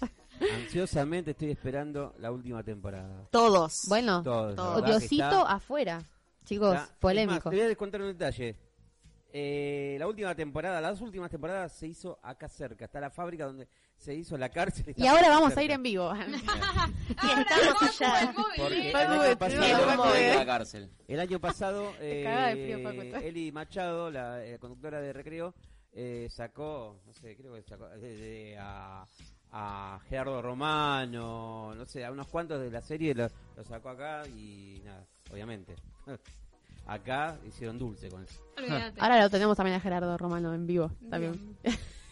Ansiosamente 0.56 1.32
estoy 1.32 1.50
esperando 1.50 2.14
la 2.18 2.30
última 2.30 2.62
temporada. 2.62 3.26
Todos. 3.30 3.82
Bueno, 3.88 4.22
Todos, 4.22 4.56
la 4.56 4.62
o 4.62 4.74
verdad 4.76 4.84
que 4.84 4.90
Diosito 4.92 5.24
está- 5.24 5.42
afuera. 5.52 6.02
Chicos, 6.44 6.74
está-. 6.76 7.12
Es 7.12 7.26
más, 7.26 7.42
te 7.42 7.48
voy 7.50 7.60
a 7.60 7.76
contar 7.76 8.00
un 8.02 8.08
detalle. 8.08 8.56
Eh, 9.30 9.96
la 9.98 10.06
última 10.06 10.34
temporada, 10.34 10.80
las 10.80 10.92
dos 10.92 11.02
últimas 11.02 11.30
temporadas 11.30 11.72
se 11.72 11.86
hizo 11.86 12.18
acá 12.22 12.48
cerca. 12.48 12.86
Está 12.86 12.98
la 13.00 13.10
fábrica 13.10 13.44
donde 13.44 13.68
se 13.96 14.14
hizo 14.14 14.38
la 14.38 14.48
cárcel. 14.48 14.94
Y 14.96 15.06
ahora 15.06 15.28
vamos 15.28 15.54
a 15.56 15.62
ir 15.62 15.70
en 15.70 15.82
vivo. 15.82 16.12
Y 17.08 17.40
estamos 17.40 18.00
allá. 18.00 18.32
Porque 18.56 18.90
el 18.90 18.96
año 18.96 19.38
pasado, 19.38 20.14
eh. 20.14 20.34
la 20.36 20.46
cárcel. 20.46 20.90
el 21.08 21.20
año 21.20 21.40
pasado 21.40 21.92
de 22.00 22.52
frío, 22.52 22.90
eh. 22.90 23.28
Eli 23.28 23.50
Machado, 23.50 24.10
la 24.10 24.44
eh, 24.44 24.58
conductora 24.58 25.00
de 25.00 25.12
Recreo, 25.12 25.54
eh, 25.93 26.28
sacó, 26.30 27.01
no 27.07 27.12
sé, 27.14 27.36
creo 27.36 27.55
que 27.55 27.62
sacó 27.62 27.89
de- 27.89 28.16
de- 28.16 28.59
a, 28.59 29.07
a 29.53 30.01
Gerardo 30.09 30.41
Romano, 30.43 31.74
no 31.74 31.86
sé, 31.86 32.05
a 32.05 32.11
unos 32.12 32.26
cuantos 32.28 32.61
de 32.61 32.70
la 32.70 32.82
serie 32.82 33.14
lo, 33.14 33.28
lo 33.57 33.64
sacó 33.64 33.91
acá 33.91 34.22
y 34.28 34.80
nada, 34.84 35.05
obviamente. 35.32 35.74
Acá 36.86 37.36
hicieron 37.47 37.78
dulce 37.78 38.09
con 38.09 38.24
eso. 38.24 38.41
Olvídate. 38.57 38.99
Ahora 38.99 39.20
lo 39.20 39.28
tenemos 39.28 39.55
también 39.59 39.76
a 39.76 39.80
Gerardo 39.80 40.16
Romano 40.16 40.55
en 40.55 40.66
vivo. 40.66 40.91
También. 41.11 41.59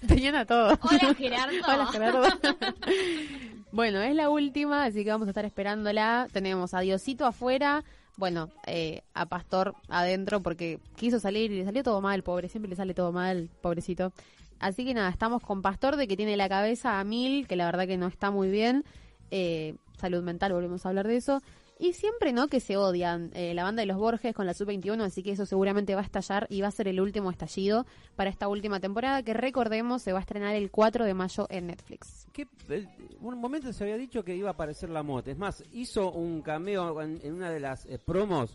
Tenían 0.07 0.35
a 0.35 0.45
todos. 0.45 0.79
Hola, 0.83 1.15
Gerardo. 1.15 1.55
Hola, 1.67 1.87
Gerardo. 1.87 2.23
bueno, 3.73 4.03
es 4.03 4.15
la 4.15 4.29
última, 4.29 4.85
así 4.85 5.03
que 5.03 5.11
vamos 5.11 5.29
a 5.29 5.31
estar 5.31 5.47
esperándola. 5.47 6.29
Tenemos 6.31 6.75
a 6.75 6.81
Diosito 6.81 7.25
afuera. 7.25 7.85
Bueno, 8.17 8.49
eh, 8.67 9.03
a 9.13 9.27
Pastor 9.27 9.75
adentro 9.89 10.43
porque 10.43 10.81
quiso 10.97 11.21
salir 11.21 11.53
y 11.53 11.59
le 11.59 11.65
salió 11.65 11.83
todo 11.83 12.01
mal, 12.01 12.23
pobre. 12.23 12.49
Siempre 12.49 12.71
le 12.71 12.77
sale 12.77 12.95
todo 12.95 13.13
mal, 13.13 13.51
pobrecito. 13.61 14.13
Así 14.59 14.87
que 14.87 14.95
nada, 14.95 15.11
estamos 15.11 15.43
con 15.43 15.61
Pastor 15.61 15.97
de 15.97 16.09
que 16.09 16.17
tiene 16.17 16.37
la 16.37 16.49
cabeza 16.49 16.99
a 16.99 17.05
mil, 17.05 17.47
que 17.47 17.57
la 17.57 17.67
verdad 17.67 17.87
que 17.87 17.99
no 17.99 18.07
está 18.07 18.31
muy 18.31 18.49
bien. 18.49 18.85
Eh, 19.31 19.75
salud 19.99 20.23
mental, 20.23 20.53
volvemos 20.53 20.87
a 20.87 20.89
hablar 20.89 21.07
de 21.07 21.17
eso. 21.17 21.43
Y 21.79 21.93
siempre, 21.93 22.33
¿no? 22.33 22.49
Que 22.49 22.59
se 22.61 22.77
odian. 22.79 23.31
Eh, 23.35 23.53
la 23.53 23.63
banda 23.65 23.81
de 23.83 23.87
los 23.87 23.99
Borges 23.99 24.35
con 24.35 24.47
la 24.47 24.55
Sub-21, 24.55 25.03
así 25.03 25.23
que 25.23 25.33
eso 25.33 25.45
seguramente 25.45 25.95
va 25.95 26.01
a 26.01 26.05
estallar 26.05 26.47
y 26.49 26.63
va 26.63 26.69
a 26.69 26.71
ser 26.71 26.89
el 26.89 27.01
último 27.01 27.31
estallido 27.31 27.85
para 28.17 28.31
esta 28.31 28.49
última 28.49 28.81
temporada, 28.81 29.23
que 29.23 29.35
recordemos 29.35 30.01
se 30.03 30.13
va 30.13 30.19
a 30.19 30.23
estrenar 30.23 30.55
el 30.55 30.71
4 30.71 31.05
de 31.05 31.13
mayo 31.13 31.47
en 31.51 31.67
Netflix. 31.67 32.27
¿Qué, 32.33 32.49
eh, 32.71 32.87
un 33.21 33.39
momento 33.39 33.71
se 33.75 33.85
había 33.85 33.99
dicho 33.99 34.25
que 34.25 34.35
iba 34.35 34.49
a 34.49 34.53
aparecer 34.53 34.89
la 34.89 35.03
moto. 35.03 35.31
Es 35.31 35.37
más, 35.37 35.63
hizo 35.73 36.11
un 36.13 36.41
cameo 36.41 37.03
en, 37.03 37.21
en 37.23 37.35
una 37.35 37.51
de 37.51 37.61
las 37.61 37.85
eh, 37.85 37.99
promos 37.99 38.55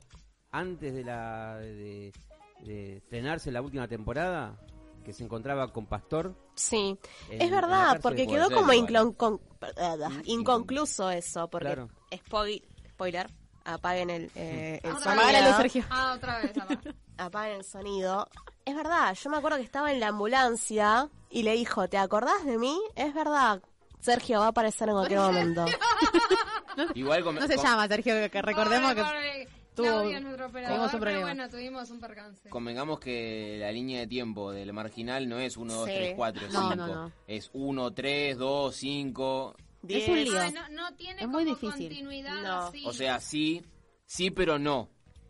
antes 0.49 0.93
de 0.93 1.03
la 1.03 1.57
de, 1.57 2.11
de 2.65 2.97
estrenarse 2.97 3.51
la 3.51 3.61
última 3.61 3.88
temporada, 3.88 4.57
que 5.05 5.13
se 5.13 5.24
encontraba 5.24 5.72
con 5.72 5.86
Pastor. 5.86 6.36
Sí, 6.55 6.97
en- 7.30 7.41
es 7.41 7.51
verdad, 7.51 7.99
porque 8.01 8.26
quedó 8.28 8.49
como 8.49 8.72
inclon- 8.74 9.15
con- 9.15 9.39
inconcluso 10.26 11.09
eso, 11.09 11.47
porque 11.49 11.67
Claro. 11.67 11.89
spoil- 12.11 12.63
spoiler, 13.01 13.27
apaguen 13.65 14.11
el, 14.11 14.31
eh, 14.35 14.79
el 14.83 14.95
sonido. 14.99 15.57
Sergio. 15.57 15.83
Ah, 15.89 16.13
otra 16.15 16.37
vez. 16.39 16.51
apaguen 17.17 17.57
el 17.57 17.63
sonido. 17.63 18.27
Es 18.63 18.75
verdad, 18.75 19.15
yo 19.15 19.29
me 19.31 19.37
acuerdo 19.37 19.57
que 19.57 19.63
estaba 19.63 19.91
en 19.91 19.99
la 19.99 20.09
ambulancia 20.09 21.09
y 21.31 21.41
le 21.41 21.53
dijo, 21.53 21.87
¿te 21.87 21.97
acordás 21.97 22.45
de 22.45 22.59
mí? 22.59 22.79
Es 22.95 23.11
verdad, 23.15 23.59
Sergio 23.99 24.39
va 24.39 24.45
a 24.45 24.49
aparecer 24.49 24.87
en 24.89 24.93
cualquier 24.95 25.19
momento. 25.19 25.65
Igual 26.93 27.23
con- 27.23 27.35
No 27.35 27.47
se 27.47 27.55
con- 27.55 27.65
llama, 27.65 27.87
Sergio, 27.87 28.13
que 28.29 28.41
recordemos 28.43 28.93
Pobre, 28.93 29.47
que... 29.47 29.49
tuvo- 29.75 30.03
nuestro 30.21 30.45
operador, 30.45 30.75
tuvimos 30.77 30.93
un 30.93 30.99
pero 30.99 30.99
problema. 30.99 31.21
bueno, 31.21 31.49
tuvimos 31.49 31.89
un 31.89 31.99
percance. 31.99 32.49
Convengamos 32.49 32.99
que 32.99 33.57
la 33.59 33.71
línea 33.71 34.01
de 34.01 34.07
tiempo 34.07 34.51
del 34.51 34.71
marginal 34.73 35.27
no 35.27 35.39
es 35.39 35.57
1, 35.57 35.73
2, 35.73 35.87
Sí. 35.87 35.93
3, 35.95 36.13
4, 36.15 36.41
No, 36.51 36.61
5. 36.71 36.75
no, 36.75 36.87
no. 36.87 37.11
Es 37.27 37.49
1, 37.53 37.91
3, 37.93 38.37
2, 38.37 38.75
5. 38.75 39.55
Es 39.88 40.07
un 40.07 40.23
lío. 40.23 40.39
Ah, 40.39 40.51
no, 40.51 40.69
no 40.69 40.95
tiene 40.95 41.21
Es 41.21 41.27
muy 41.27 41.43
como 41.45 41.55
difícil. 41.55 41.88
continuidad 41.89 42.41
No. 42.41 42.59
así. 42.67 42.84
O 42.86 42.93
sea, 42.93 43.19
sí, 43.19 43.63
sí, 44.05 44.32
pero 44.32 44.59
no. 44.59 44.89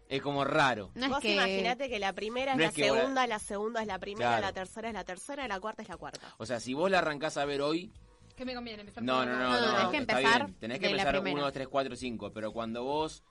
es 0.10 0.22
como 0.22 0.44
raro. 0.44 0.92
No 0.94 1.06
es 1.06 1.10
Vos 1.12 1.20
que- 1.22 1.36
imaginate 1.36 1.88
que 1.90 1.98
la 1.98 2.12
primera 2.12 2.52
es 2.52 2.58
No 2.58 2.64
la 2.64 2.68
es 2.70 2.76
que 2.76 2.90
vos- 2.92 3.00
segunda, 3.00 3.28
la 3.28 3.40
segunda 3.40 3.80
es 3.82 3.88
la 3.88 3.98
primera, 3.98 4.28
Claro. 4.32 4.42
la 4.48 4.52
tercera 4.52 4.88
es 4.90 4.94
la 4.94 5.04
tercera, 5.06 5.48
la 5.48 5.60
cuarta 5.62 5.84
es 5.84 5.88
la 5.88 5.96
cuarta. 5.96 6.36
O 6.38 6.46
sea, 6.46 6.60
si 6.60 6.74
vos 6.74 6.92
la 6.92 6.98
arrancás 7.00 7.38
a 7.38 7.46
ver 7.46 7.62
hoy, 7.62 7.94
¿Qué 8.36 8.44
me 8.44 8.54
conviene? 8.54 8.82
Empezar 8.82 9.04
no, 9.04 9.26
no, 9.26 9.38
no, 9.38 9.50
no, 9.50 9.58
tenés 9.58 9.88
que 9.92 9.98
está 10.00 10.14
empezar 10.20 10.46
bien. 10.48 10.60
Tenés 10.60 10.80
que 10.80 10.86
empezar 10.88 11.12
primera. 11.14 11.34
1, 11.36 11.44
2, 11.44 11.54
3, 11.54 11.68
4, 11.70 11.96
5. 11.96 12.34
Pero 12.34 12.52
cuando 12.52 12.84
vos 12.84 13.24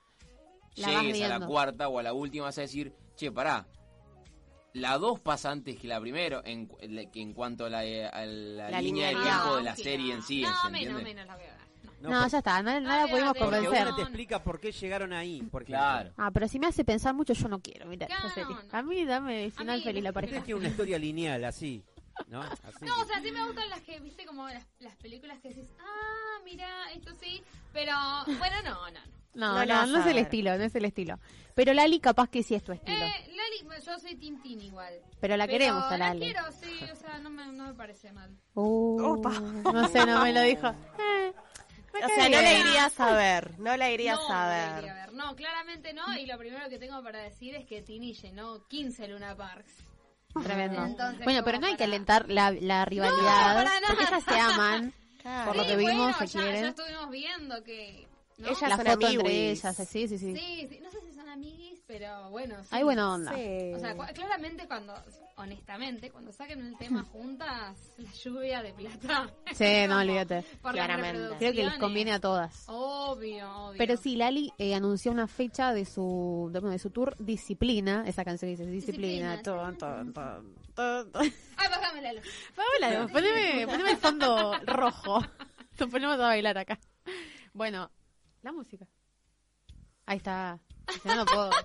La 0.75 0.87
llegues 1.01 1.21
a 1.21 1.37
la 1.39 1.45
cuarta 1.45 1.87
o 1.89 1.99
a 1.99 2.03
la 2.03 2.13
última, 2.13 2.45
vas 2.45 2.57
a 2.57 2.61
decir, 2.61 2.93
che, 3.15 3.31
pará. 3.31 3.67
La 4.73 4.97
2 4.97 5.19
pasa 5.19 5.51
antes 5.51 5.77
que 5.77 5.87
la 5.87 5.99
primera 5.99 6.41
en, 6.45 6.69
en 6.81 7.33
cuanto 7.33 7.65
a 7.65 7.69
la, 7.69 7.79
a 7.79 8.25
la 8.25 8.69
La 8.69 8.81
línea 8.81 9.07
de 9.09 9.13
línea 9.15 9.31
tiempo 9.31 9.53
Ah, 9.53 9.57
de 9.57 9.63
la 9.63 9.75
sí, 9.75 9.83
serie 9.83 10.13
en 10.13 10.21
sí, 10.23 10.41
No, 10.41 10.61
¿se 10.63 10.69
menos, 10.69 11.03
menos 11.03 11.25
la 11.27 11.35
voy 11.35 11.43
a 11.45 11.47
ver. 11.47 11.61
No, 12.01 12.27
ya 12.27 12.37
está, 12.39 12.63
no, 12.63 12.79
no 12.79 12.87
la 12.89 13.07
pudimos 13.07 13.37
Porque 13.37 13.57
convencer. 13.57 13.87
uno 13.87 13.95
te 13.95 14.01
explica 14.01 14.43
por 14.43 14.59
qué 14.59 14.71
llegaron 14.71 15.13
ahí. 15.13 15.41
Por 15.43 15.61
ejemplo. 15.63 15.79
Claro. 15.81 16.13
Ah, 16.17 16.31
pero 16.31 16.47
si 16.47 16.57
me 16.57 16.65
hace 16.67 16.83
pensar 16.83 17.13
mucho, 17.13 17.33
yo 17.33 17.47
no 17.47 17.59
quiero 17.59 17.85
mirar 17.85 18.09
esa 18.09 18.33
Claro, 18.33 18.49
no. 18.49 18.77
A 18.77 18.81
mí 18.81 19.05
dame 19.05 19.45
el 19.45 19.51
final 19.51 19.83
feliz 19.83 20.03
la 20.03 20.11
pareja. 20.11 20.43
Que 20.43 20.55
una 20.55 20.67
historia 20.69 20.97
lineal, 20.97 21.43
así. 21.43 21.83
¿No? 22.27 22.41
Así. 22.41 22.85
No, 22.85 22.99
o 23.01 23.05
sea, 23.05 23.21
sí 23.21 23.31
me 23.31 23.43
gustan 23.45 23.69
las 23.69 23.81
que, 23.81 23.99
viste, 23.99 24.25
como 24.25 24.47
las, 24.47 24.65
las 24.79 24.95
películas 24.95 25.39
que 25.41 25.49
decís, 25.49 25.65
ah, 25.79 26.39
mira, 26.43 26.91
esto 26.93 27.11
sí, 27.19 27.43
pero 27.71 27.93
bueno, 28.39 28.55
no, 28.63 28.89
no. 28.89 28.91
no. 28.91 29.20
No, 29.33 29.53
No 29.53 29.59
no, 29.59 29.65
la 29.65 29.85
no, 29.85 29.97
es 29.99 30.05
el 30.07 30.13
ver. 30.15 30.23
estilo, 30.23 30.57
no 30.57 30.63
es 30.63 30.75
el 30.75 30.85
estilo. 30.85 31.19
Pero 31.55 31.73
Lali 31.73 31.99
capaz 31.99 32.29
que 32.29 32.43
sí 32.43 32.53
es 32.55 32.63
tu 32.63 32.71
estilo. 32.73 33.05
Eh, 33.05 33.33
Lali, 33.35 33.81
yo 33.85 33.99
soy 33.99 34.15
Tintín 34.15 34.61
igual. 34.61 34.93
Pero 35.19 35.37
la 35.37 35.47
queremos 35.47 35.83
a 35.85 35.97
la 35.97 36.07
Lali. 36.09 36.19
quiero, 36.19 36.43
sí, 36.51 36.79
o 36.91 36.95
sea, 36.95 37.17
no 37.19 37.29
me, 37.29 37.45
no 37.47 37.67
me 37.67 37.73
parece 37.73 38.11
mal. 38.11 38.29
Uh, 38.55 39.21
no 39.73 39.87
sé, 39.89 40.05
no 40.05 40.21
me 40.23 40.33
lo 40.33 40.41
dijo. 40.41 40.73
Eh, 41.93 41.99
me 41.99 42.05
O 42.05 42.07
sea, 42.15 42.29
no 42.29 42.41
la 42.41 42.49
bien. 42.53 42.67
irías 42.67 42.99
a 43.01 43.11
ver, 43.13 43.59
no 43.59 43.75
la 43.75 43.91
irías 43.91 44.17
no, 44.17 44.29
a 44.29 44.43
no 44.43 44.49
la 44.49 44.49
ver. 44.75 44.77
iría 44.83 44.91
a 44.93 45.05
ver. 45.07 45.13
No, 45.13 45.35
claramente 45.35 45.91
no, 45.93 46.17
y 46.17 46.25
lo 46.25 46.37
primero 46.37 46.69
que 46.69 46.79
tengo 46.79 47.03
para 47.03 47.19
decir 47.19 47.53
es 47.53 47.65
que 47.65 47.81
Tini 47.81 48.13
llenó 48.13 48.65
15 48.69 49.09
Luna 49.09 49.35
Parks. 49.35 49.73
Tremendo. 50.41 50.85
Entonces, 50.85 51.23
bueno, 51.25 51.41
pero 51.43 51.59
no 51.59 51.67
hay 51.67 51.73
que 51.73 51.79
para- 51.79 51.87
alentar 51.89 52.29
la, 52.29 52.51
la 52.51 52.85
rivalidad. 52.85 53.55
para 53.55 53.63
nada. 53.65 53.81
porque 53.89 54.03
ellas 54.05 54.23
se 54.23 54.39
aman. 54.39 54.93
Por 55.45 55.55
lo 55.57 55.63
Sí, 55.63 55.69
que 55.69 55.75
vimos, 55.75 55.95
bueno, 55.97 56.17
se 56.19 56.27
ya, 56.27 56.39
quieren. 56.41 56.61
ya 56.63 56.69
estuvimos 56.69 57.09
viendo 57.11 57.63
que... 57.65 58.07
¿no? 58.41 58.47
Ellas 58.49 58.61
la 58.61 58.69
son 58.77 58.85
foto 58.85 58.91
amiguis. 59.07 59.19
entre 59.19 59.49
ellas, 59.51 59.75
sí, 59.89 60.07
sí, 60.07 60.17
sí. 60.17 60.35
Sí, 60.35 60.67
sí, 60.69 60.79
no 60.83 60.89
sé 60.91 61.01
si 61.01 61.13
son 61.13 61.29
amiguis, 61.29 61.81
pero 61.87 62.29
bueno. 62.29 62.55
Sí. 62.63 62.69
Hay 62.71 62.83
buena 62.83 63.13
onda. 63.13 63.33
Sí. 63.33 63.73
O 63.75 63.79
sea, 63.79 63.95
cu- 63.95 64.13
claramente 64.13 64.67
cuando, 64.67 64.93
honestamente, 65.37 66.09
cuando 66.11 66.31
saquen 66.31 66.65
el 66.65 66.77
tema 66.77 67.03
juntas, 67.11 67.77
la 67.97 68.11
lluvia 68.11 68.61
de 68.61 68.73
plata. 68.73 69.29
Sí, 69.53 69.65
no, 69.87 69.99
olvídate. 69.99 70.43
Por 70.61 70.75
las 70.75 70.85
Claramente. 70.85 71.35
Creo 71.39 71.53
que 71.53 71.63
les 71.63 71.77
conviene 71.77 72.11
a 72.13 72.19
todas. 72.19 72.63
Obvio, 72.67 73.49
obvio. 73.67 73.77
Pero 73.77 73.97
sí, 73.97 74.15
Lali 74.15 74.51
eh, 74.57 74.75
anunció 74.75 75.11
una 75.11 75.27
fecha 75.27 75.73
de 75.73 75.85
su 75.85 76.49
de, 76.51 76.59
bueno, 76.59 76.71
de 76.73 76.79
su 76.79 76.89
tour 76.89 77.15
Disciplina. 77.19 78.03
Esa 78.07 78.23
canción 78.25 78.51
dice 78.51 78.65
Disciplina. 78.65 79.37
Disciplina. 79.37 79.41
ton, 79.43 79.77
ton, 79.77 80.13
ton, 80.13 80.55
ton, 80.75 81.11
ton. 81.11 81.21
Ay, 81.57 81.69
bájame 81.69 82.01
la 82.01 82.13
luz. 82.13 82.23
Poneme, 83.11 83.67
poneme 83.67 83.91
el 83.91 83.97
fondo 83.97 84.53
rojo. 84.65 85.19
Nos 85.79 85.89
ponemos 85.89 86.15
a 86.15 86.27
bailar 86.27 86.57
acá. 86.57 86.79
Bueno, 87.53 87.89
la 88.41 88.51
música. 88.51 88.87
Ahí 90.05 90.17
está. 90.17 90.59
Ya 91.05 91.15
no 91.15 91.25
puedo. 91.25 91.49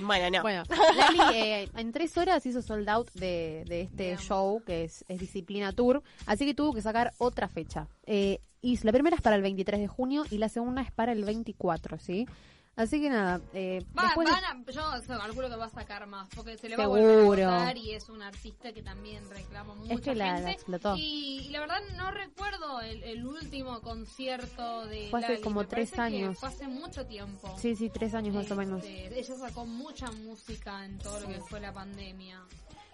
Bueno, 0.00 0.30
no. 0.30 0.42
Bueno, 0.42 0.64
Lali 0.96 1.38
eh, 1.38 1.68
en 1.76 1.92
tres 1.92 2.16
horas 2.18 2.44
hizo 2.46 2.60
sold 2.60 2.88
out 2.88 3.10
de, 3.12 3.64
de 3.66 3.82
este 3.82 4.16
show 4.16 4.62
que 4.64 4.84
es, 4.84 5.04
es 5.08 5.18
Disciplina 5.18 5.72
Tour, 5.72 6.02
así 6.26 6.44
que 6.44 6.54
tuvo 6.54 6.74
que 6.74 6.82
sacar 6.82 7.12
otra 7.18 7.48
fecha. 7.48 7.88
Eh, 8.04 8.40
y 8.60 8.78
la 8.84 8.92
primera 8.92 9.16
es 9.16 9.22
para 9.22 9.36
el 9.36 9.42
23 9.42 9.80
de 9.80 9.88
junio 9.88 10.24
y 10.30 10.38
la 10.38 10.48
segunda 10.48 10.82
es 10.82 10.92
para 10.92 11.12
el 11.12 11.24
24, 11.24 11.98
¿sí? 11.98 12.26
Así 12.74 13.02
que 13.02 13.10
nada, 13.10 13.38
eh, 13.52 13.84
Va, 13.96 14.04
después 14.04 14.26
de- 14.26 14.32
van 14.32 14.44
a- 14.44 14.70
yo 14.70 14.82
calculo 15.18 15.50
que 15.50 15.56
va 15.56 15.66
a 15.66 15.70
sacar 15.70 16.06
más, 16.06 16.26
porque 16.34 16.56
se 16.56 16.70
le 16.70 16.76
va 16.78 16.84
a 16.84 16.86
Seguro. 16.86 17.24
volver 17.26 17.44
a 17.44 17.50
votar 17.58 17.76
y 17.76 17.90
es 17.92 18.08
un 18.08 18.22
artista 18.22 18.72
que 18.72 18.82
también 18.82 19.28
reclama 19.28 19.74
mucha 19.74 20.00
que 20.00 20.14
la- 20.14 20.40
la 20.40 20.52
explotó. 20.52 20.96
Y, 20.96 21.40
y 21.46 21.48
la 21.50 21.60
verdad 21.60 21.80
no 21.98 22.10
recuerdo 22.10 22.80
el, 22.80 23.02
el 23.02 23.26
último 23.26 23.82
concierto 23.82 24.86
de 24.86 25.08
Fue 25.10 25.20
hace 25.20 25.28
Lali, 25.32 25.42
como 25.42 25.60
me 25.60 25.66
tres 25.66 25.90
que 25.92 26.00
años. 26.00 26.38
Fue 26.38 26.48
hace 26.48 26.66
mucho 26.66 27.04
tiempo. 27.06 27.54
Sí, 27.58 27.76
sí, 27.76 27.90
tres 27.90 28.14
años 28.14 28.34
más 28.34 28.50
o 28.50 28.56
menos. 28.56 28.82
Este, 28.82 29.18
ella 29.20 29.34
sacó 29.36 29.66
mucha 29.66 30.10
música 30.10 30.86
en 30.86 30.96
todo 30.98 31.20
lo 31.20 31.28
que 31.28 31.40
fue 31.40 31.60
la 31.60 31.74
pandemia. 31.74 32.40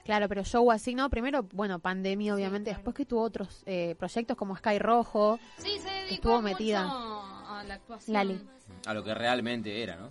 Claro, 0.04 0.26
pero 0.28 0.42
show 0.42 0.72
así, 0.72 0.94
¿no? 0.96 1.08
Primero, 1.08 1.44
bueno, 1.52 1.78
pandemia 1.78 2.34
obviamente, 2.34 2.70
después 2.70 2.96
que 2.96 3.04
tuvo 3.04 3.22
otros 3.22 3.62
eh, 3.66 3.94
proyectos 3.96 4.36
como 4.36 4.56
Sky 4.56 4.78
Rojo. 4.80 5.38
Sí, 5.58 5.78
se 5.78 5.88
dedicó 5.88 6.14
Estuvo 6.14 6.32
mucho 6.42 6.42
metida. 6.54 6.80
a 6.90 7.62
la 7.64 7.74
actuación. 7.74 8.14
Lali. 8.14 8.40
A 8.86 8.94
lo 8.94 9.04
que 9.04 9.14
realmente 9.14 9.82
era, 9.82 9.96
¿no? 9.96 10.10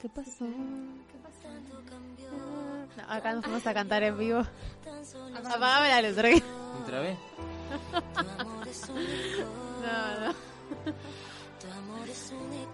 ¿Qué 0.00 0.08
pasó? 0.08 0.44
No, 2.96 3.02
acá 3.08 3.32
nos 3.32 3.42
vamos 3.42 3.66
a 3.66 3.74
cantar 3.74 4.02
en 4.02 4.18
vivo. 4.18 4.42
Apagame 5.36 5.88
la 5.88 6.02
luz. 6.02 6.42
¿Otra 6.82 7.00
vez? 7.00 7.18
No, 9.84 10.28
no. 10.28 10.34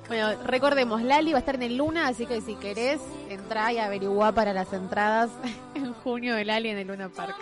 Bueno, 0.09 0.43
recordemos, 0.43 1.03
Lali 1.03 1.33
va 1.33 1.39
a 1.39 1.41
estar 1.41 1.55
en 1.55 1.63
el 1.63 1.77
Luna, 1.77 2.09
así 2.09 2.27
que 2.27 2.41
si 2.41 2.57
querés, 2.57 3.01
entrá 3.29 3.73
y 3.73 3.79
averiguá 3.79 4.33
para 4.33 4.53
las 4.53 4.73
entradas 4.73 5.31
en 5.75 5.93
junio 5.95 6.35
de 6.35 6.45
Lali 6.45 6.71
en 6.71 6.79
el 6.79 6.89
Luna 6.89 7.09
Park. 7.09 7.37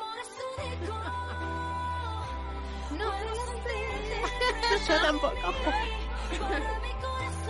No 2.99 3.05
Yo 4.87 5.01
tampoco. 5.01 5.35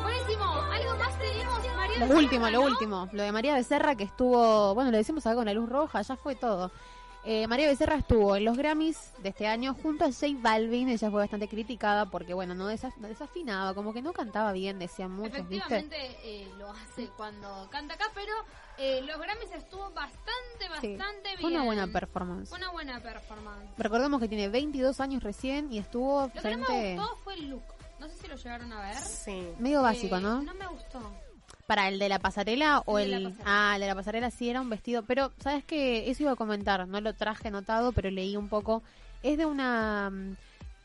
Buenísimo. 0.02 0.44
Algo 0.44 0.96
más 0.96 1.18
tenemos, 1.18 1.58
María. 1.76 2.06
Lo 2.06 2.16
último, 2.16 2.50
lo 2.50 2.62
último. 2.62 3.08
Lo 3.12 3.22
de 3.22 3.32
María 3.32 3.54
Becerra 3.54 3.94
que 3.96 4.04
estuvo, 4.04 4.74
bueno, 4.74 4.90
lo 4.90 4.96
decimos 4.96 5.26
acá 5.26 5.36
con 5.36 5.46
la 5.46 5.54
luz 5.54 5.68
roja, 5.68 6.02
ya 6.02 6.16
fue 6.16 6.34
todo. 6.34 6.70
Eh, 7.24 7.46
María 7.48 7.66
Becerra 7.66 7.96
estuvo 7.96 8.36
en 8.36 8.44
los 8.44 8.56
Grammys 8.56 9.12
de 9.18 9.30
este 9.30 9.46
año 9.48 9.74
junto 9.82 10.04
a 10.04 10.06
J 10.12 10.26
Balvin. 10.40 10.88
Ella 10.88 11.10
fue 11.10 11.20
bastante 11.20 11.48
criticada 11.48 12.06
porque, 12.06 12.32
bueno, 12.32 12.54
no 12.54 12.70
desaf- 12.70 12.96
no 12.98 13.08
desafinaba, 13.08 13.74
como 13.74 13.92
que 13.92 14.00
no 14.00 14.12
cantaba 14.12 14.52
bien, 14.52 14.78
decían 14.78 15.10
muchos, 15.10 15.46
¿viste? 15.48 15.56
Efectivamente 15.74 16.16
eh, 16.22 16.48
lo 16.56 16.70
hace 16.70 17.08
cuando 17.16 17.68
canta 17.70 17.94
acá, 17.94 18.06
pero 18.14 18.32
eh, 18.78 19.02
los 19.02 19.18
Grammys 19.18 19.50
estuvo 19.52 19.90
bastante, 19.90 20.22
Sí, 20.80 20.96
bastante 20.96 21.28
bien. 21.30 21.40
fue 21.40 21.50
una 21.50 21.64
buena 21.64 21.86
performance. 21.88 22.52
Una 22.54 22.70
buena 22.70 23.00
performance. 23.02 23.68
Recordemos 23.76 24.20
que 24.20 24.28
tiene 24.28 24.48
22 24.48 25.00
años 25.00 25.22
recién 25.22 25.70
y 25.72 25.78
estuvo 25.78 26.30
Lo 26.32 26.40
que 26.40 26.50
no 26.52 26.58
me 26.58 26.64
frente... 26.64 26.96
gustó 26.98 27.16
fue 27.24 27.34
el 27.34 27.50
look. 27.50 27.64
No 28.00 28.08
sé 28.08 28.16
si 28.16 28.28
lo 28.28 28.36
llegaron 28.36 28.72
a 28.72 28.80
ver. 28.82 28.96
Sí. 28.96 29.48
Medio 29.58 29.82
básico, 29.82 30.16
Eh, 30.16 30.20
¿no? 30.20 30.42
No 30.42 30.54
me 30.54 30.66
gustó. 30.68 31.00
Para 31.66 31.88
el 31.88 31.98
de 31.98 32.08
la 32.08 32.18
pasarela 32.18 32.82
o 32.86 32.98
El 32.98 33.10
de 33.10 33.16
el... 33.16 33.22
la 33.24 33.28
pasarela. 33.30 33.70
Ah, 33.70 33.74
el 33.74 33.80
de 33.82 33.86
la 33.88 33.94
pasarela 33.94 34.30
sí 34.30 34.48
era 34.48 34.60
un 34.60 34.70
vestido. 34.70 35.02
Pero, 35.04 35.32
¿sabes 35.38 35.64
qué? 35.64 36.10
Eso 36.10 36.22
iba 36.22 36.32
a 36.32 36.36
comentar. 36.36 36.86
No 36.88 37.00
lo 37.00 37.12
traje 37.14 37.48
anotado, 37.48 37.92
pero 37.92 38.10
leí 38.10 38.36
un 38.36 38.48
poco. 38.48 38.82
Es 39.22 39.36
de 39.38 39.44
una... 39.46 40.10
mm, 40.10 40.36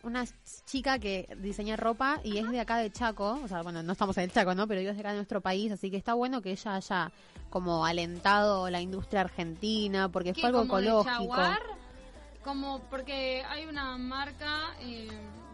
Una 0.03 0.25
chica 0.65 0.99
que 0.99 1.29
diseña 1.39 1.77
ropa 1.77 2.19
y 2.25 2.37
es 2.37 2.49
de 2.51 2.59
acá 2.59 2.77
de 2.77 2.91
Chaco. 2.91 3.39
O 3.41 3.47
sea, 3.47 3.61
bueno, 3.61 3.81
no 3.83 3.93
estamos 3.93 4.17
en 4.17 4.23
el 4.25 4.31
Chaco, 4.33 4.53
¿no? 4.55 4.67
Pero 4.67 4.81
ella 4.81 4.89
es 4.91 4.97
de 4.97 5.01
acá 5.01 5.11
de 5.11 5.15
nuestro 5.17 5.39
país. 5.39 5.71
Así 5.71 5.89
que 5.89 5.95
está 5.97 6.13
bueno 6.15 6.41
que 6.41 6.51
ella 6.51 6.75
haya 6.75 7.11
como 7.49 7.85
alentado 7.85 8.69
la 8.69 8.81
industria 8.81 9.21
argentina 9.21 10.09
porque 10.09 10.33
¿Qué, 10.33 10.41
fue 10.41 10.49
algo 10.49 10.61
como 10.67 10.81
de 10.81 10.87
ecológico. 10.87 11.13
Jaguar? 11.33 11.61
Como 12.43 12.79
porque 12.89 13.41
hay 13.47 13.65
una 13.65 13.97
marca 13.97 14.73
eh, 14.81 15.07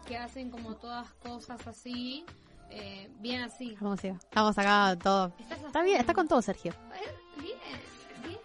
que 0.09 0.17
hacen 0.17 0.49
como 0.49 0.75
todas 0.75 1.07
cosas 1.13 1.65
así, 1.67 2.25
eh, 2.71 3.09
bien 3.19 3.41
así. 3.43 3.77
Vamos, 3.79 4.03
Eva. 4.03 4.17
Estamos 4.17 4.57
acá 4.57 4.97
todo. 5.01 5.31
Está 5.67 5.83
bien, 5.83 5.99
está 6.01 6.15
con 6.15 6.27
todo, 6.27 6.41
Sergio. 6.41 6.73
Eh, 6.95 7.41
Bien, 7.41 7.57
bien. 8.23 8.39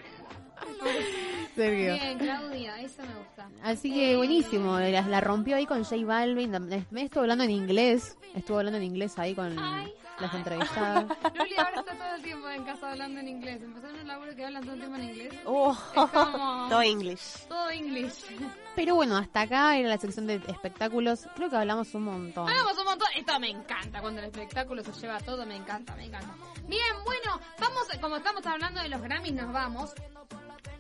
Sergio. 1.57 1.95
Bien, 1.95 2.19
Claudia, 2.19 2.81
eso 2.81 3.03
me 3.03 3.15
gusta. 3.19 3.49
Así 3.63 3.93
que 3.95 4.15
buenísimo, 4.17 4.79
la, 4.79 5.01
la 5.03 5.21
rompió 5.23 5.57
ahí 5.57 5.65
con 5.65 5.83
J 5.85 6.05
Balvin. 6.05 6.85
Me 6.91 7.03
estuvo 7.03 7.23
hablando 7.23 7.45
en 7.45 7.51
inglés, 7.51 8.19
estuvo 8.35 8.59
hablando 8.59 8.77
en 8.77 8.85
inglés 8.85 9.19
ahí 9.19 9.35
con 9.35 9.57
las 10.21 10.35
entrevistadas. 10.35 11.05
Luli 11.35 11.57
ahora 11.57 11.81
está 11.81 11.95
todo 11.95 12.15
el 12.15 12.23
tiempo 12.23 12.49
en 12.49 12.65
casa 12.65 12.91
hablando 12.93 13.21
en 13.21 13.29
inglés. 13.29 13.63
Empezaron 13.63 13.99
un 14.01 14.07
laburo 14.07 14.35
que 14.37 14.45
hablan 14.45 14.63
todo 14.63 14.75
el 14.75 14.79
tiempo 14.81 14.97
en 14.97 15.05
inglés. 15.05 15.35
Oh, 15.45 15.77
como- 15.95 16.69
todo 16.69 16.83
English. 16.83 17.47
Todo 17.49 17.71
English. 17.71 18.25
Pero 18.77 18.95
bueno, 18.97 19.17
hasta 19.17 19.43
acá 19.43 19.77
era 19.77 19.89
la 19.89 19.99
sección 19.99 20.27
de 20.27 20.37
espectáculos. 20.49 21.27
Creo 21.37 21.49
que 21.51 21.57
hablamos 21.57 21.95
un 21.95 22.05
montón. 22.05 22.49
Hablamos 22.49 22.79
un 22.79 22.85
montón. 22.85 23.09
Esto 23.17 23.39
me 23.41 23.51
encanta. 23.51 24.01
Cuando 24.01 24.21
el 24.21 24.27
espectáculo 24.27 24.83
se 24.83 24.93
lleva 24.93 25.19
todo, 25.21 25.45
me 25.47 25.57
encanta, 25.57 25.95
me 25.97 26.05
encanta. 26.07 26.35
Bien, 26.67 26.83
bueno, 27.05 27.41
vamos, 27.61 27.83
como 28.01 28.17
estamos 28.17 28.45
hablando 28.47 28.81
de 28.83 28.89
los 28.89 29.01
Grammys, 29.03 29.35
nos 29.35 29.53
vamos. 29.53 29.93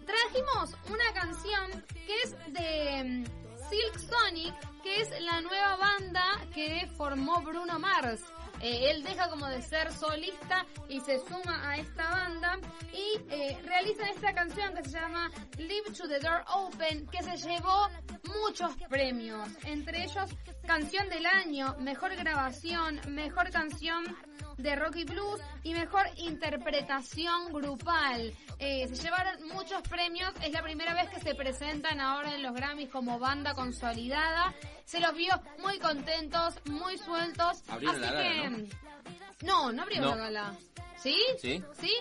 Trajimos 0.06 0.70
una 0.90 1.12
canción 1.14 1.84
que 2.06 2.20
es 2.22 2.30
de 2.52 3.04
mm, 3.04 3.68
Silk 3.70 3.98
Sonic, 3.98 4.54
que 4.82 5.00
es 5.00 5.20
la 5.22 5.40
nueva 5.40 5.76
banda 5.76 6.24
que 6.54 6.88
formó 6.96 7.40
Bruno 7.42 7.78
Mars. 7.78 8.20
Eh, 8.60 8.90
él 8.90 9.02
deja 9.02 9.28
como 9.28 9.46
de 9.48 9.62
ser 9.62 9.92
solista 9.92 10.66
y 10.88 11.00
se 11.00 11.18
suma 11.18 11.70
a 11.70 11.76
esta 11.76 12.10
banda 12.10 12.58
y 12.92 13.20
eh, 13.30 13.58
realizan 13.64 14.08
esta 14.08 14.32
canción 14.32 14.74
que 14.74 14.84
se 14.84 14.98
llama 14.98 15.30
Live 15.58 15.92
to 15.96 16.08
the 16.08 16.18
Door 16.18 16.44
Open, 16.54 17.06
que 17.08 17.22
se 17.22 17.36
llevó 17.36 17.88
muchos 18.42 18.74
premios, 18.88 19.48
entre 19.64 20.04
ellos 20.04 20.30
canción 20.66 21.08
del 21.08 21.26
año, 21.26 21.76
mejor 21.80 22.14
grabación, 22.16 23.00
mejor 23.08 23.50
canción 23.50 24.04
de 24.56 24.76
rock 24.76 24.96
y 24.96 25.04
blues 25.04 25.40
y 25.62 25.74
mejor 25.74 26.06
interpretación 26.16 27.52
grupal. 27.52 28.32
Eh, 28.58 28.88
se 28.88 29.02
llevaron 29.02 29.48
muchos 29.48 29.82
premios, 29.82 30.32
es 30.42 30.52
la 30.52 30.62
primera 30.62 30.94
vez 30.94 31.10
que 31.10 31.20
se 31.20 31.34
presentan 31.34 32.00
ahora 32.00 32.34
en 32.34 32.42
los 32.42 32.54
Grammys 32.54 32.90
como 32.90 33.18
banda 33.18 33.54
consolidada. 33.54 34.54
Se 34.84 35.00
los 35.00 35.14
vio 35.14 35.34
muy 35.60 35.78
contentos, 35.78 36.54
muy 36.66 36.96
sueltos. 36.98 37.62
Abrieron 37.68 38.02
así 38.02 38.04
la 38.04 38.12
gala, 38.12 38.42
que 38.42 38.50
¿no? 38.50 38.58
no, 39.42 39.72
no 39.72 39.82
abrieron 39.82 40.10
No. 40.10 40.16
la 40.16 40.22
gala. 40.24 40.54
¿Sí? 40.96 41.18
¿Sí? 41.40 41.62
¿Sí? 41.80 41.92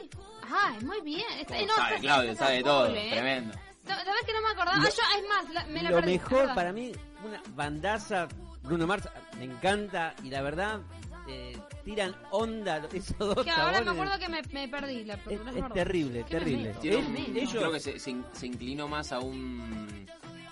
Ajá, 0.43 0.75
muy 0.81 1.01
bien. 1.01 1.23
Está- 1.39 1.57
eh, 1.59 1.65
no, 1.65 1.75
sabe, 1.75 1.99
Claudio, 1.99 2.31
está 2.31 2.45
sabe 2.45 2.63
todo. 2.63 2.88
full, 2.88 2.95
eh. 2.97 3.09
Tremendo. 3.11 3.53
No, 3.86 3.95
¿Sabes 3.95 4.23
que 4.25 4.34
no 4.34 4.41
me 4.41 4.47
acordaba? 4.49 4.77
Lo- 4.77 4.84
ah, 4.88 4.89
yo, 4.89 5.17
es 5.19 5.27
más, 5.27 5.53
la- 5.53 5.65
me 5.65 5.84
la 5.84 5.89
Lo 5.89 5.95
perdí. 5.97 6.11
mejor 6.13 6.53
para 6.53 6.71
mí, 6.71 6.91
una 7.25 7.41
bandaza, 7.49 8.27
Bruno 8.61 8.88
Mars, 8.88 9.09
me 9.38 9.45
encanta 9.45 10.13
y 10.23 10.29
la 10.29 10.41
verdad, 10.41 10.79
eh, 11.27 11.57
tiran 11.84 12.15
onda 12.31 12.77
esos 12.93 13.17
dos 13.17 13.43
Que 13.43 13.51
ahora 13.51 13.81
me 13.81 13.91
acuerdo 13.91 14.17
que 14.19 14.29
me, 14.29 14.41
me 14.53 14.67
perdí 14.69 15.03
la 15.03 15.15
Es, 15.15 15.73
terrible, 15.73 16.25
¿Qué 16.29 16.36
me 16.36 16.39
terrible. 16.39 16.73
meto? 16.73 17.39
Ellos- 17.39 17.51
creo 17.51 17.71
que 17.73 17.79
se, 17.79 17.99
se 17.99 18.45
inclinó 18.45 18.88
más 18.88 19.11
a 19.11 19.19
un 19.19 20.05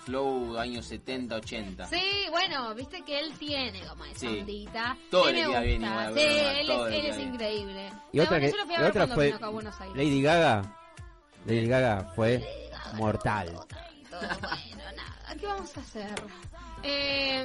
flow 0.04 0.58
años 0.58 0.86
70, 0.86 1.36
80. 1.36 1.86
Sí, 1.86 2.26
bueno, 2.30 2.74
viste 2.74 3.02
que 3.02 3.18
él 3.20 3.32
tiene 3.38 3.86
como 3.86 4.04
esa 4.04 4.18
Sí. 4.18 4.26
ondita. 4.26 4.96
Todo 5.10 5.30
igual, 5.30 5.64
Sí, 5.64 6.20
él 6.20 6.66
todo 6.66 6.86
es, 6.86 6.92
le 6.92 6.98
él 6.98 7.06
es 7.06 7.18
increíble. 7.18 7.92
Y 8.12 8.20
otra, 8.20 8.30
bueno, 8.38 8.46
que, 8.46 8.52
yo 8.52 8.56
lo 8.58 8.66
fui 8.66 8.74
a 8.74 8.78
la 8.78 8.82
ver 8.82 8.90
otra 8.90 9.00
cuando 9.00 9.14
fue 9.14 9.24
vino 9.26 9.36
acá 9.36 9.46
a 9.46 9.50
Buenos 9.50 9.80
Aires. 9.80 9.96
Lady 9.96 10.22
Gaga. 10.22 10.76
Lady 11.46 11.66
Gaga 11.66 12.12
fue 12.14 12.70
mortal. 12.94 13.52
Bueno, 14.10 14.28
nada, 14.96 15.36
¿qué 15.38 15.46
vamos 15.46 15.76
a 15.76 15.80
hacer? 15.80 16.14
Eh, 16.84 17.44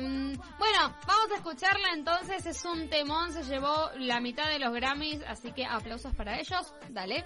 bueno, 0.57 0.95
vamos 1.07 1.31
a 1.31 1.35
escucharla 1.35 1.89
entonces, 1.93 2.45
es 2.45 2.65
un 2.65 2.89
temón, 2.89 3.31
se 3.31 3.43
llevó 3.43 3.91
la 3.99 4.19
mitad 4.19 4.49
de 4.49 4.59
los 4.59 4.73
Grammys, 4.73 5.21
así 5.27 5.51
que 5.51 5.65
aplausos 5.65 6.13
para 6.15 6.39
ellos, 6.39 6.73
dale. 6.89 7.23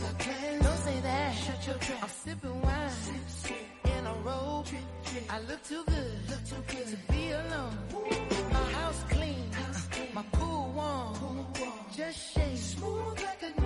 Don't 0.00 0.78
say 0.78 1.00
that. 1.00 1.34
Shut 1.34 1.66
your 1.66 1.76
trap. 1.76 1.98
I'm 2.02 2.08
sipping 2.08 2.60
wine. 2.62 2.90
In 3.84 4.06
a 4.06 4.14
robe. 4.24 4.66
I 5.28 5.40
look 5.40 5.62
too 5.62 5.82
good. 5.86 6.12
Look 6.30 6.44
too 6.46 6.62
good 6.68 6.86
to 6.88 7.12
be 7.12 7.30
alone. 7.32 7.76
My 8.52 8.72
house 8.78 9.04
clean. 9.10 9.50
My 10.14 10.22
pool 10.32 10.72
warm. 10.74 11.46
Just 11.94 12.32
shake. 12.32 12.56
Smooth 12.56 13.20
like 13.22 13.42
a 13.42 13.59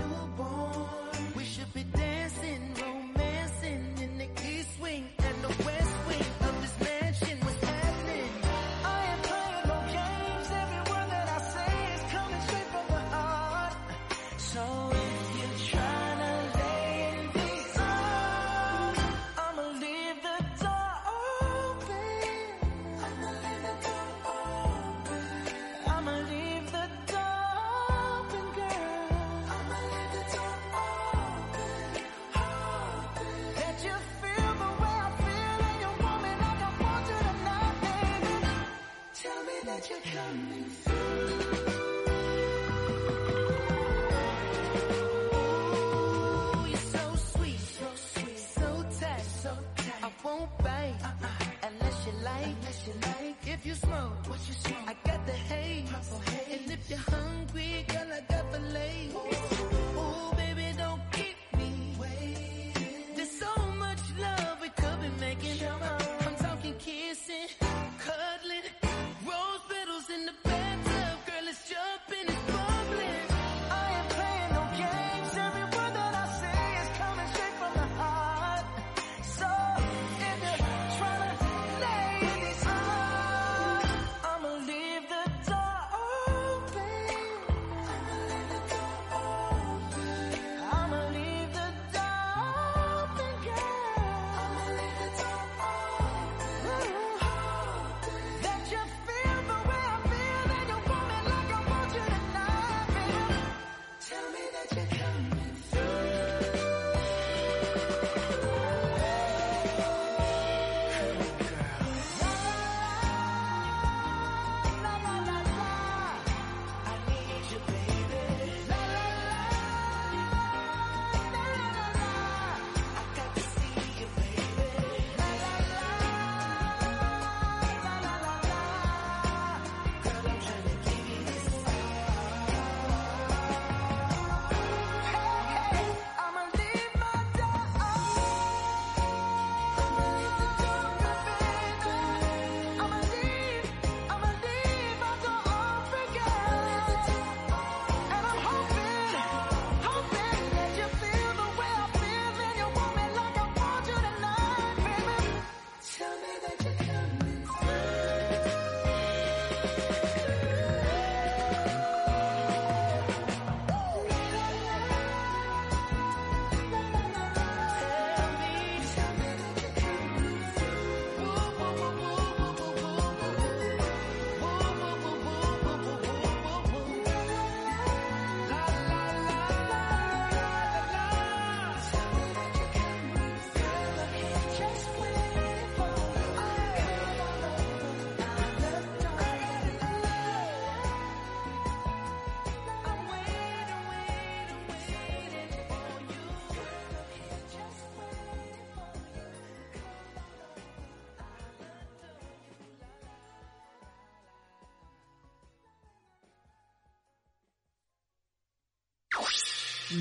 you 53.64 53.74
smoke, 53.74 54.12
what 54.28 54.38
you 54.46 54.54
smoke? 54.54 54.76
I 54.86 54.94
got 55.08 55.26
the 55.26 55.32
haze. 55.32 55.88
And 55.88 56.22
if 56.26 56.33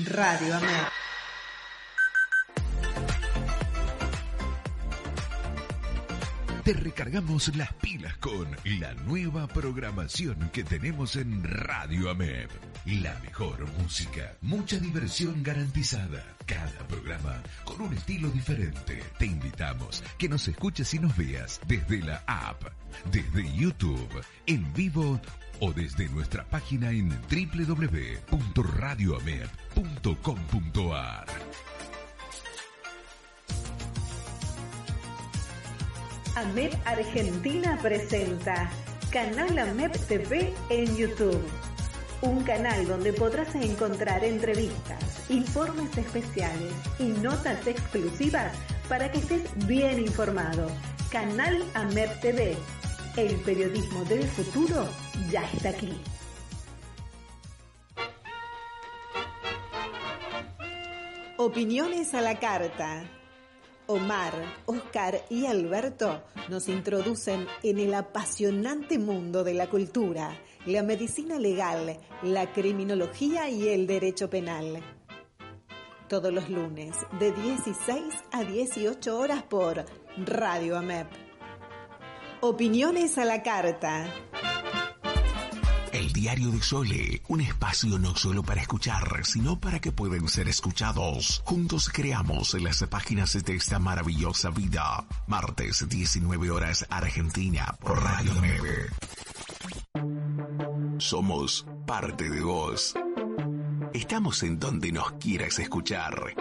Radio 0.02 0.56
Amén. 0.56 0.70
Te 6.64 6.72
recargamos 6.72 7.54
las 7.56 7.72
pilas 7.74 8.16
con 8.16 8.48
la 8.80 8.94
nueva 8.94 9.46
programación 9.46 10.50
que 10.52 10.64
tenemos 10.64 11.14
en 11.14 11.44
Radio 11.44 12.10
AMEP. 12.10 12.50
La 12.86 13.16
mejor 13.20 13.70
música, 13.78 14.32
mucha 14.40 14.78
diversión 14.78 15.42
garantizada. 15.42 16.24
Cada 16.46 16.88
programa 16.88 17.40
con 17.64 17.80
un 17.82 17.94
estilo 17.94 18.30
diferente. 18.30 19.00
Te 19.18 19.26
invitamos 19.26 20.02
que 20.18 20.28
nos 20.28 20.48
escuches 20.48 20.92
y 20.94 20.98
nos 20.98 21.16
veas 21.16 21.60
desde 21.68 22.00
la 22.00 22.24
app, 22.26 22.64
desde 23.12 23.54
YouTube, 23.54 24.24
en 24.46 24.72
vivo 24.72 25.20
o 25.60 25.72
desde 25.72 26.08
nuestra 26.08 26.44
página 26.44 26.90
en 26.90 27.10
www.radioamep.com.ar. 29.74 31.26
AMEP 36.36 36.74
Argentina 36.84 37.78
presenta 37.80 38.70
Canal 39.10 39.56
AMEP 39.58 39.96
TV 40.08 40.52
en 40.70 40.96
YouTube. 40.96 41.42
Un 42.22 42.42
canal 42.42 42.86
donde 42.86 43.12
podrás 43.12 43.54
encontrar 43.54 44.24
entrevistas, 44.24 45.30
informes 45.30 45.96
especiales 45.96 46.72
y 46.98 47.04
notas 47.04 47.66
exclusivas 47.66 48.52
para 48.88 49.10
que 49.12 49.18
estés 49.18 49.42
bien 49.66 50.00
informado. 50.00 50.68
Canal 51.10 51.64
AMEP 51.74 52.20
TV. 52.20 52.56
El 53.16 53.36
periodismo 53.36 54.04
del 54.04 54.24
futuro 54.24 54.88
ya 55.30 55.44
está 55.52 55.68
aquí. 55.68 55.92
Opiniones 61.46 62.14
a 62.14 62.22
la 62.22 62.40
carta. 62.40 63.04
Omar, 63.86 64.32
Oscar 64.64 65.26
y 65.28 65.44
Alberto 65.44 66.24
nos 66.48 66.70
introducen 66.70 67.46
en 67.62 67.78
el 67.78 67.92
apasionante 67.92 68.98
mundo 68.98 69.44
de 69.44 69.52
la 69.52 69.68
cultura, 69.68 70.40
la 70.64 70.82
medicina 70.82 71.38
legal, 71.38 72.00
la 72.22 72.50
criminología 72.50 73.50
y 73.50 73.68
el 73.68 73.86
derecho 73.86 74.30
penal. 74.30 74.82
Todos 76.08 76.32
los 76.32 76.48
lunes 76.48 76.96
de 77.20 77.30
16 77.32 78.02
a 78.32 78.42
18 78.42 79.18
horas 79.18 79.42
por 79.42 79.84
Radio 80.16 80.78
AMEP. 80.78 81.08
Opiniones 82.40 83.18
a 83.18 83.26
la 83.26 83.42
carta. 83.42 84.06
El 85.94 86.12
Diario 86.12 86.50
de 86.50 86.60
Sole, 86.60 87.22
un 87.28 87.40
espacio 87.40 88.00
no 88.00 88.16
solo 88.16 88.42
para 88.42 88.60
escuchar, 88.60 89.24
sino 89.24 89.60
para 89.60 89.78
que 89.78 89.92
puedan 89.92 90.26
ser 90.26 90.48
escuchados. 90.48 91.40
Juntos 91.44 91.88
creamos 91.88 92.54
las 92.60 92.82
páginas 92.90 93.40
de 93.44 93.54
esta 93.54 93.78
maravillosa 93.78 94.50
vida. 94.50 95.06
Martes, 95.28 95.88
19 95.88 96.50
horas 96.50 96.84
Argentina, 96.90 97.76
por 97.78 98.02
Radio 98.02 98.32
9. 98.34 98.90
Somos 100.98 101.64
parte 101.86 102.28
de 102.28 102.40
vos. 102.40 102.92
Estamos 103.92 104.42
en 104.42 104.58
donde 104.58 104.90
nos 104.90 105.12
quieras 105.12 105.60
escuchar. 105.60 106.34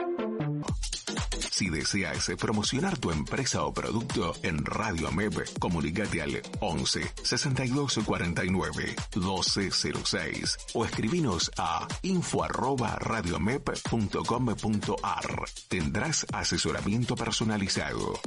Si 1.64 1.70
deseas 1.70 2.30
promocionar 2.38 2.97
tu 2.97 3.09
empresa 3.09 3.64
o 3.64 3.74
producto 3.74 4.36
en 4.43 4.66
Radio 4.66 5.07
AMEP, 5.07 5.57
comunícate 5.59 6.22
al 6.22 6.41
11 6.59 7.09
62 7.24 7.99
49 8.03 8.95
1206 9.16 10.57
o 10.74 10.84
escribinos 10.84 11.49
a 11.57 11.88
info 12.01 12.43
arroba 12.43 12.97
radioamep.com.ar. 12.99 15.45
Tendrás 15.70 16.26
asesoramiento 16.34 17.16
personalizado. 17.16 18.20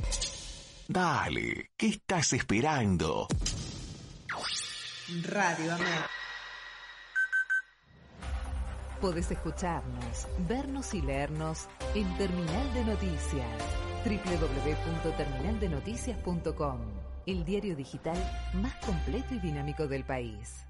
Dale, 0.89 1.73
¿qué 1.77 1.89
estás 1.89 2.33
esperando? 2.33 3.29
Radio 5.25 5.75
AMEP. 5.75 6.26
Podés 9.01 9.31
escucharnos, 9.31 10.27
vernos 10.49 10.93
y 10.95 11.03
leernos 11.03 11.69
en 11.95 12.11
Terminal 12.17 12.73
de 12.73 12.83
Noticias, 12.85 13.63
www.terminaldenoticias.com, 14.05 16.79
el 17.27 17.45
diario 17.45 17.77
digital 17.77 18.17
más 18.55 18.75
completo 18.77 19.35
y 19.35 19.41
dinámico 19.41 19.87
del 19.87 20.05
país. 20.05 20.65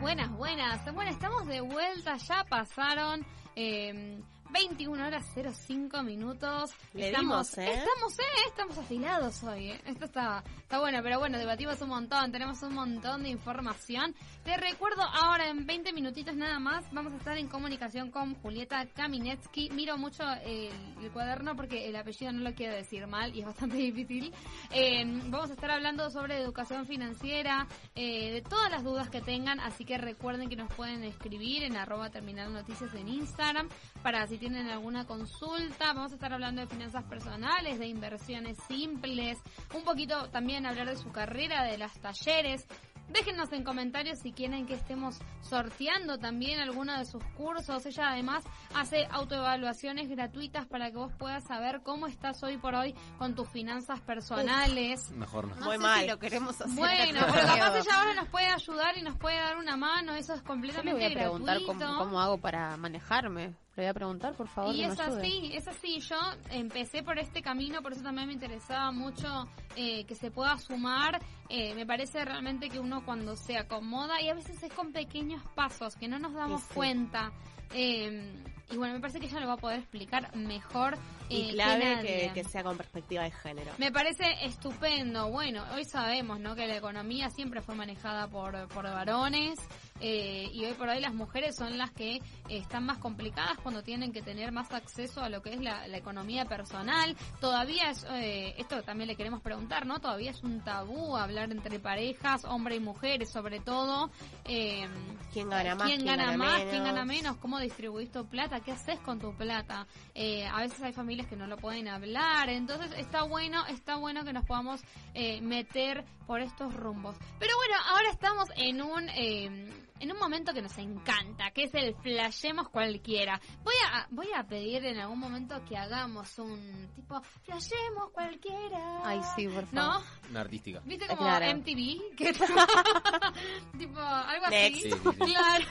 Buenas, 0.00 0.30
buenas. 0.30 0.94
Bueno, 0.94 1.10
estamos 1.10 1.48
de 1.48 1.60
vuelta, 1.60 2.18
ya 2.18 2.44
pasaron 2.44 3.26
eh, 3.56 4.22
21 4.56 5.06
horas 5.06 5.22
05 5.34 6.02
minutos. 6.02 6.70
Le 6.94 7.08
estamos, 7.08 7.54
dimos, 7.54 7.58
¿eh? 7.58 7.74
Estamos, 7.74 8.18
eh, 8.18 8.22
estamos 8.48 8.78
afilados 8.78 9.42
hoy. 9.42 9.72
eh. 9.72 9.80
Esto 9.84 10.06
está, 10.06 10.42
está 10.62 10.80
bueno, 10.80 11.00
pero 11.02 11.18
bueno, 11.18 11.36
debatimos 11.36 11.78
un 11.82 11.90
montón, 11.90 12.32
tenemos 12.32 12.62
un 12.62 12.72
montón 12.72 13.22
de 13.22 13.28
información. 13.28 14.14
Te 14.44 14.56
recuerdo 14.56 15.02
ahora 15.02 15.50
en 15.50 15.66
20 15.66 15.92
minutitos 15.92 16.34
nada 16.36 16.58
más, 16.58 16.84
vamos 16.92 17.12
a 17.12 17.16
estar 17.16 17.36
en 17.36 17.48
comunicación 17.48 18.10
con 18.10 18.34
Julieta 18.36 18.86
Kaminetsky. 18.86 19.68
Miro 19.70 19.98
mucho 19.98 20.24
el, 20.44 20.70
el 21.02 21.10
cuaderno 21.12 21.54
porque 21.54 21.88
el 21.88 21.96
apellido 21.96 22.32
no 22.32 22.40
lo 22.48 22.54
quiero 22.54 22.74
decir 22.74 23.06
mal 23.06 23.34
y 23.36 23.40
es 23.40 23.46
bastante 23.46 23.76
difícil. 23.92 24.32
Eh, 24.70 25.04
vamos 25.26 25.50
a 25.50 25.52
estar 25.52 25.70
hablando 25.70 26.08
sobre 26.10 26.38
educación 26.40 26.86
financiera, 26.86 27.66
eh, 27.94 28.32
de 28.32 28.40
todas 28.40 28.70
las 28.70 28.82
dudas 28.82 29.10
que 29.10 29.20
tengan, 29.20 29.60
así 29.60 29.84
que 29.84 29.98
recuerden 29.98 30.48
que 30.48 30.56
nos 30.56 30.72
pueden 30.72 31.04
escribir 31.04 31.62
en 31.62 31.76
arroba 31.76 32.08
terminal 32.08 32.50
noticias 32.54 32.94
en 32.94 33.08
Instagram 33.08 33.68
para 34.02 34.26
si 34.26 34.38
tienen 34.48 34.70
alguna 34.70 35.04
consulta. 35.06 35.92
Vamos 35.92 36.12
a 36.12 36.14
estar 36.14 36.32
hablando 36.32 36.60
de 36.60 36.68
finanzas 36.68 37.02
personales, 37.04 37.80
de 37.80 37.88
inversiones 37.88 38.56
simples, 38.68 39.38
un 39.74 39.82
poquito 39.82 40.28
también 40.28 40.66
hablar 40.66 40.88
de 40.88 40.96
su 40.96 41.10
carrera, 41.10 41.64
de 41.64 41.78
las 41.78 41.92
talleres. 41.98 42.64
Déjenos 43.08 43.52
en 43.52 43.64
comentarios 43.64 44.20
si 44.20 44.32
quieren 44.32 44.66
que 44.66 44.74
estemos 44.74 45.18
sorteando 45.40 46.18
también 46.18 46.60
alguno 46.60 46.96
de 46.96 47.04
sus 47.04 47.22
cursos. 47.36 47.86
Ella 47.86 48.10
además 48.10 48.44
hace 48.72 49.08
autoevaluaciones 49.10 50.08
gratuitas 50.08 50.66
para 50.66 50.90
que 50.92 50.96
vos 50.96 51.12
puedas 51.18 51.42
saber 51.44 51.80
cómo 51.82 52.06
estás 52.06 52.40
hoy 52.44 52.56
por 52.56 52.76
hoy 52.76 52.94
con 53.18 53.34
tus 53.34 53.48
finanzas 53.48 54.00
personales. 54.00 55.10
Mejor 55.10 55.48
no. 55.48 55.56
Muy 55.64 55.76
sé 55.76 55.82
mal. 55.82 56.00
si 56.02 56.06
lo 56.08 56.18
queremos 56.20 56.60
hacer. 56.60 56.74
Bueno, 56.76 57.20
pero 57.32 57.46
capaz 57.46 57.78
ella 57.78 57.98
ahora 57.98 58.14
nos 58.14 58.28
puede 58.28 58.46
ayudar 58.46 58.96
y 58.96 59.02
nos 59.02 59.16
puede 59.16 59.38
dar 59.38 59.56
una 59.56 59.76
mano. 59.76 60.14
Eso 60.14 60.34
es 60.34 60.40
Yo 60.40 60.44
le 60.44 60.48
completamente 60.48 60.92
voy 60.92 61.04
a 61.04 61.14
preguntar 61.14 61.58
gratuito. 61.58 61.86
cómo, 61.86 61.98
cómo 61.98 62.20
hago 62.20 62.38
para 62.38 62.76
manejarme. 62.76 63.54
Le 63.76 63.82
voy 63.82 63.90
a 63.90 63.94
preguntar, 63.94 64.34
por 64.34 64.48
favor. 64.48 64.74
Y 64.74 64.80
que 64.80 64.86
me 64.86 64.92
es 64.94 65.00
ayude. 65.00 65.18
así, 65.20 65.50
es 65.52 65.68
así. 65.68 66.00
Yo 66.00 66.16
empecé 66.50 67.02
por 67.02 67.18
este 67.18 67.42
camino, 67.42 67.82
por 67.82 67.92
eso 67.92 68.02
también 68.02 68.26
me 68.28 68.32
interesaba 68.32 68.90
mucho 68.90 69.46
eh, 69.76 70.04
que 70.06 70.14
se 70.14 70.30
pueda 70.30 70.56
sumar. 70.56 71.20
Eh, 71.50 71.74
me 71.74 71.84
parece 71.84 72.24
realmente 72.24 72.70
que 72.70 72.80
uno 72.80 73.04
cuando 73.04 73.36
se 73.36 73.58
acomoda, 73.58 74.20
y 74.22 74.30
a 74.30 74.34
veces 74.34 74.62
es 74.62 74.72
con 74.72 74.92
pequeños 74.92 75.42
pasos, 75.54 75.94
que 75.96 76.08
no 76.08 76.18
nos 76.18 76.32
damos 76.32 76.62
Sí, 76.62 76.68
sí. 76.68 76.74
cuenta. 76.74 77.32
Eh, 77.74 78.32
y 78.70 78.76
bueno, 78.76 78.94
me 78.94 79.00
parece 79.00 79.20
que 79.20 79.26
ella 79.26 79.40
lo 79.40 79.46
va 79.48 79.54
a 79.54 79.58
poder 79.58 79.78
explicar 79.80 80.34
mejor. 80.36 80.94
eh, 80.94 81.36
Y 81.36 81.46
que 81.48 81.52
clave 81.54 81.98
que, 82.02 82.30
que 82.34 82.44
sea 82.44 82.62
con 82.62 82.76
perspectiva 82.76 83.22
de 83.24 83.30
género. 83.30 83.72
Me 83.78 83.92
parece 83.92 84.24
estupendo. 84.44 85.30
Bueno, 85.30 85.64
hoy 85.74 85.84
sabemos 85.84 86.40
¿no? 86.40 86.54
que 86.54 86.66
la 86.66 86.76
economía 86.76 87.30
siempre 87.30 87.60
fue 87.60 87.74
manejada 87.74 88.28
por, 88.28 88.68
por 88.68 88.84
varones 88.84 89.58
eh, 90.00 90.48
y 90.52 90.64
hoy 90.64 90.72
por 90.74 90.88
hoy 90.88 91.00
las 91.00 91.14
mujeres 91.14 91.56
son 91.56 91.78
las 91.78 91.90
que 91.92 92.16
eh, 92.16 92.20
están 92.48 92.84
más 92.84 92.98
complicadas 92.98 93.58
cuando 93.62 93.82
tienen 93.82 94.12
que 94.12 94.22
tener 94.22 94.52
más 94.52 94.70
acceso 94.72 95.20
a 95.22 95.28
lo 95.28 95.42
que 95.42 95.54
es 95.54 95.60
la, 95.60 95.86
la 95.88 95.96
economía 95.96 96.44
personal. 96.44 97.16
Todavía 97.40 97.90
es, 97.90 98.04
eh, 98.10 98.54
esto 98.58 98.82
también 98.82 99.08
le 99.08 99.16
queremos 99.16 99.40
preguntar, 99.42 99.86
¿no? 99.86 99.98
Todavía 100.00 100.30
es 100.32 100.42
un 100.42 100.62
tabú 100.62 101.16
hablar 101.16 101.50
entre 101.50 101.78
parejas, 101.78 102.44
hombre 102.44 102.76
y 102.76 102.80
mujeres 102.80 103.30
sobre 103.32 103.60
todo. 103.60 104.10
Eh, 104.44 104.86
¿Quién 105.32 105.48
gana 105.50 105.74
más? 105.74 105.88
¿Quién, 105.88 106.04
gana 106.04 106.36
más? 106.36 106.54
menos? 106.58 106.70
¿Quién 106.70 106.84
gana 106.84 107.04
menos? 107.04 107.36
¿Cómo 107.38 107.58
distribuís 107.58 108.10
tu 108.10 108.26
plata? 108.26 108.55
¿Qué 108.60 108.72
haces 108.72 108.98
con 109.00 109.18
tu 109.18 109.34
plata? 109.34 109.86
Eh, 110.14 110.46
a 110.46 110.60
veces 110.60 110.80
hay 110.82 110.92
familias 110.92 111.26
que 111.26 111.36
no 111.36 111.46
lo 111.46 111.56
pueden 111.56 111.88
hablar, 111.88 112.48
entonces 112.48 112.92
está 112.98 113.22
bueno, 113.22 113.66
está 113.66 113.96
bueno 113.96 114.24
que 114.24 114.32
nos 114.32 114.44
podamos 114.44 114.80
eh, 115.14 115.40
meter 115.40 116.04
por 116.26 116.40
estos 116.40 116.74
rumbos. 116.74 117.16
Pero 117.38 117.54
bueno, 117.56 117.74
ahora 117.88 118.10
estamos 118.10 118.48
en 118.56 118.82
un... 118.82 119.08
eh, 119.10 119.85
en 120.00 120.12
un 120.12 120.18
momento 120.18 120.52
que 120.52 120.62
nos 120.62 120.76
encanta, 120.78 121.50
que 121.52 121.64
es 121.64 121.74
el 121.74 121.94
flashemos 121.96 122.68
cualquiera. 122.68 123.40
Voy 123.64 123.74
a, 123.92 124.06
voy 124.10 124.28
a 124.36 124.44
pedir 124.44 124.84
en 124.84 124.98
algún 124.98 125.18
momento 125.18 125.62
que 125.68 125.76
hagamos 125.76 126.38
un 126.38 126.88
tipo 126.94 127.20
flashemos 127.44 128.10
cualquiera. 128.12 129.00
Ay, 129.04 129.20
sí, 129.34 129.46
por 129.48 129.64
¿No? 129.72 129.92
favor. 129.92 130.06
Una 130.30 130.40
artística. 130.40 130.80
¿Viste 130.84 131.06
como 131.06 131.22
Claro. 131.22 131.46
MTV? 131.58 132.16
Que 132.16 132.32
tipo, 133.78 134.00
algo 134.00 134.46
así. 134.46 134.54
Next. 134.54 134.82
Sí, 134.82 134.90
sí, 134.90 134.98
sí. 135.02 135.32
Claro. 135.32 135.64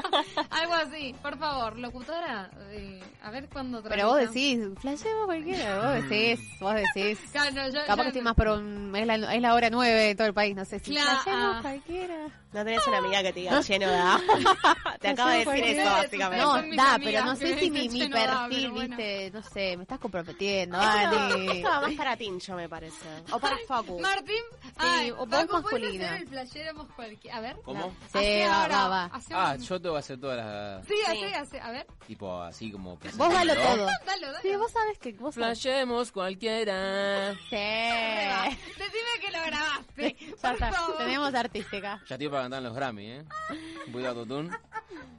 algo 0.50 0.74
así. 0.74 1.14
Por 1.22 1.38
favor, 1.38 1.78
locutora, 1.78 2.50
eh, 2.70 3.00
a 3.22 3.30
ver 3.30 3.48
cuándo 3.48 3.82
Pero 3.82 4.08
vos 4.08 4.18
decís, 4.20 4.58
flashemos 4.80 5.24
cualquiera, 5.26 5.80
vos 5.94 6.08
decís, 6.08 6.40
vos 6.60 6.74
decís. 6.74 7.18
Claro, 7.32 7.50
no, 7.54 7.68
yo- 7.68 7.80
Capaz 7.86 7.96
yo 7.96 8.02
que 8.02 8.08
estoy 8.08 8.20
no. 8.22 8.24
más 8.30 8.34
por 8.34 8.48
un, 8.48 8.94
es 8.96 9.06
la, 9.06 9.34
es 9.34 9.42
la 9.42 9.54
hora 9.54 9.70
nueve 9.70 10.00
de 10.00 10.14
todo 10.14 10.26
el 10.26 10.34
país, 10.34 10.54
no 10.54 10.64
sé 10.64 10.78
si 10.78 10.92
Claro. 10.92 11.20
flashemos 11.22 11.62
cualquiera. 11.62 12.26
No 12.52 12.64
tenés 12.64 12.86
una 12.86 12.98
amiga 12.98 13.22
que 13.22 13.32
te 13.32 13.40
diga 13.40 13.52
lleno 13.68 13.86
da. 13.90 14.20
Te 15.00 15.08
acaba 15.08 15.32
de 15.32 15.44
decir 15.44 15.64
eso, 15.64 15.90
básicamente. 15.90 16.44
No, 16.44 16.76
da, 16.76 16.98
pero 17.02 17.24
no 17.24 17.36
sé 17.36 17.58
si 17.58 17.70
mi, 17.70 18.08
perfil, 18.08 18.72
viste, 18.72 19.30
no 19.32 19.42
sé, 19.42 19.76
me 19.76 19.82
estás 19.82 19.98
comprometiendo, 19.98 20.80
esto 20.80 21.68
va 21.68 21.80
más 21.80 21.92
para 21.96 22.16
Tincho, 22.16 22.54
me 22.54 22.68
parece. 22.68 23.06
O 23.32 23.38
para 23.38 23.56
Facu. 23.66 24.00
Martín, 24.00 24.42
ay, 24.76 25.10
o 25.10 25.18
vos 25.18 25.28
Paco, 25.28 25.62
¿puedes 25.62 25.98
masculina. 25.98 26.20
A 27.32 27.40
ver. 27.40 27.56
¿Cómo? 27.64 27.94
Sí, 28.12 28.42
va, 28.46 28.88
va, 28.88 29.10
Ah, 29.30 29.56
yo 29.56 29.80
tengo 29.80 29.94
que 29.94 29.98
hacer 29.98 30.20
todas 30.20 30.36
las... 30.36 30.86
Sí, 30.86 30.94
hace, 31.06 31.34
hace, 31.34 31.60
a 31.60 31.70
ver. 31.70 31.86
Tipo 32.06 32.42
así 32.42 32.70
como... 32.70 32.96
Vos 32.96 33.32
dalo 33.32 33.54
todo. 33.54 33.86
Dalo, 34.06 34.26
dalo. 34.26 34.38
Sí, 34.42 34.56
vos 34.56 34.70
sabés 34.70 34.98
que 34.98 35.12
vos. 35.12 35.34
Flashemos 35.34 36.12
cualquiera. 36.12 37.34
Sí. 37.50 37.56
Decime 38.78 39.14
que 39.20 39.30
lo 39.30 39.44
grabaste. 39.44 40.16
Por 40.40 40.56
favor. 40.58 40.98
tenemos 40.98 41.34
artística. 41.34 42.02
Ya 42.06 42.14
estoy 42.14 42.28
para 42.28 42.42
cantar 42.42 42.58
en 42.58 42.64
los 42.64 42.74
Grammy, 42.74 43.06
¿eh? 43.06 43.24
Un 43.50 43.53
poquito 43.92 43.98
de 43.98 44.06
autotune. 44.08 44.50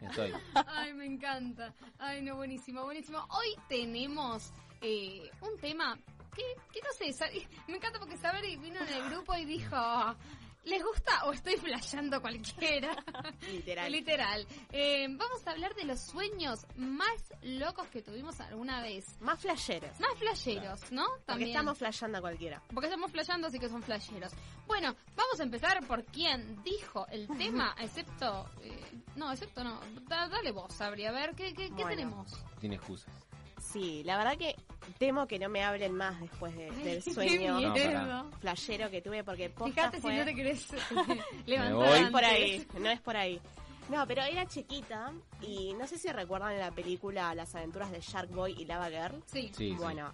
Estoy. 0.02 0.34
Ay, 0.68 0.94
me 0.94 1.06
encanta. 1.06 1.74
Ay, 1.98 2.22
no, 2.22 2.36
buenísimo, 2.36 2.84
buenísimo. 2.84 3.20
Hoy 3.30 3.56
tenemos 3.68 4.52
eh, 4.82 5.30
un 5.42 5.58
tema 5.60 5.98
que, 6.36 6.44
que 6.72 6.82
no 6.82 6.92
sé, 7.14 7.30
me 7.68 7.78
encanta 7.78 8.00
porque 8.00 8.18
Sabri 8.18 8.58
vino 8.58 8.80
en 8.82 8.90
el 8.90 9.10
grupo 9.10 9.36
y 9.36 9.46
dijo, 9.46 9.76
¿les 10.66 10.84
gusta 10.84 11.26
o 11.26 11.32
estoy 11.34 11.56
flasheando 11.58 12.22
cualquiera? 12.22 12.96
Literal. 13.52 13.92
Literal. 13.92 14.48
Eh, 14.72 15.08
vamos 15.10 15.46
a 15.48 15.52
hablar 15.52 15.74
de 15.76 15.86
los 15.86 16.00
sueños 16.02 16.66
más 16.76 17.34
locos 17.44 17.88
que 17.88 18.02
tuvimos 18.02 18.40
alguna 18.40 18.82
vez. 18.82 19.06
Más 19.22 19.40
flasheros. 19.40 20.00
Más 20.00 20.18
flasheros, 20.18 20.92
¿no? 20.92 21.06
Porque 21.26 21.46
estamos 21.46 21.78
flasheando 21.78 22.18
a 22.18 22.22
cualquiera. 22.22 22.62
Porque 22.74 22.88
estamos 22.88 23.12
flasheando, 23.12 23.48
así 23.48 23.60
que 23.60 23.70
son 23.70 23.82
flasheros. 23.84 24.32
Bueno, 24.68 24.96
vamos 25.16 25.40
a 25.40 25.44
empezar 25.44 25.86
por 25.88 26.04
quien 26.06 26.62
dijo 26.64 27.06
el 27.10 27.28
tema, 27.38 27.76
excepto... 27.80 28.50
eh, 28.62 28.92
no, 29.16 29.32
excepto 29.32 29.64
no. 29.64 29.80
Da- 30.08 30.28
dale 30.28 30.52
vos, 30.52 30.74
Sabri, 30.74 31.06
a 31.06 31.12
ver, 31.12 31.36
¿qué, 31.36 31.54
qué, 31.54 31.70
qué 31.76 31.86
tenemos? 31.86 32.34
Tiene 32.60 32.76
excusas. 32.76 33.14
Sí, 33.76 34.04
la 34.06 34.18
verdad 34.18 34.38
que 34.38 34.56
temo 34.98 35.28
que 35.28 35.38
no 35.38 35.50
me 35.50 35.62
hablen 35.62 35.92
más 35.92 36.18
después 36.22 36.56
de- 36.56 36.70
Ay, 36.70 36.84
del 36.84 37.04
sueño 37.04 37.60
No, 37.60 38.32
flashero 38.40 38.90
que 38.90 39.02
tuve 39.02 39.22
porque 39.26 39.50
Fíjate 39.50 40.00
fue... 40.00 40.14
si 40.14 40.18
no 40.20 40.24
te 40.24 40.34
querés 40.34 40.68
levantar 41.46 41.74
No 41.74 41.94
es 41.94 42.10
por 42.10 42.24
ahí, 42.24 42.68
no 42.80 42.90
es 42.90 43.02
por 43.02 43.18
ahí. 43.18 43.42
No, 43.90 44.08
pero 44.08 44.22
era 44.24 44.46
chiquita 44.48 45.12
y 45.42 45.74
no 45.74 45.86
sé 45.88 45.98
si 45.98 46.08
recuerdan 46.10 46.58
la 46.58 46.72
película 46.72 47.36
Las 47.36 47.54
aventuras 47.54 47.92
de 47.92 48.00
Shark 48.00 48.30
Boy 48.32 48.56
y 48.58 48.64
Lava 48.64 48.90
Girl. 48.90 49.22
Sí. 49.26 49.52
Sí, 49.54 49.72
sí. 49.72 49.76
Bueno, 49.78 50.10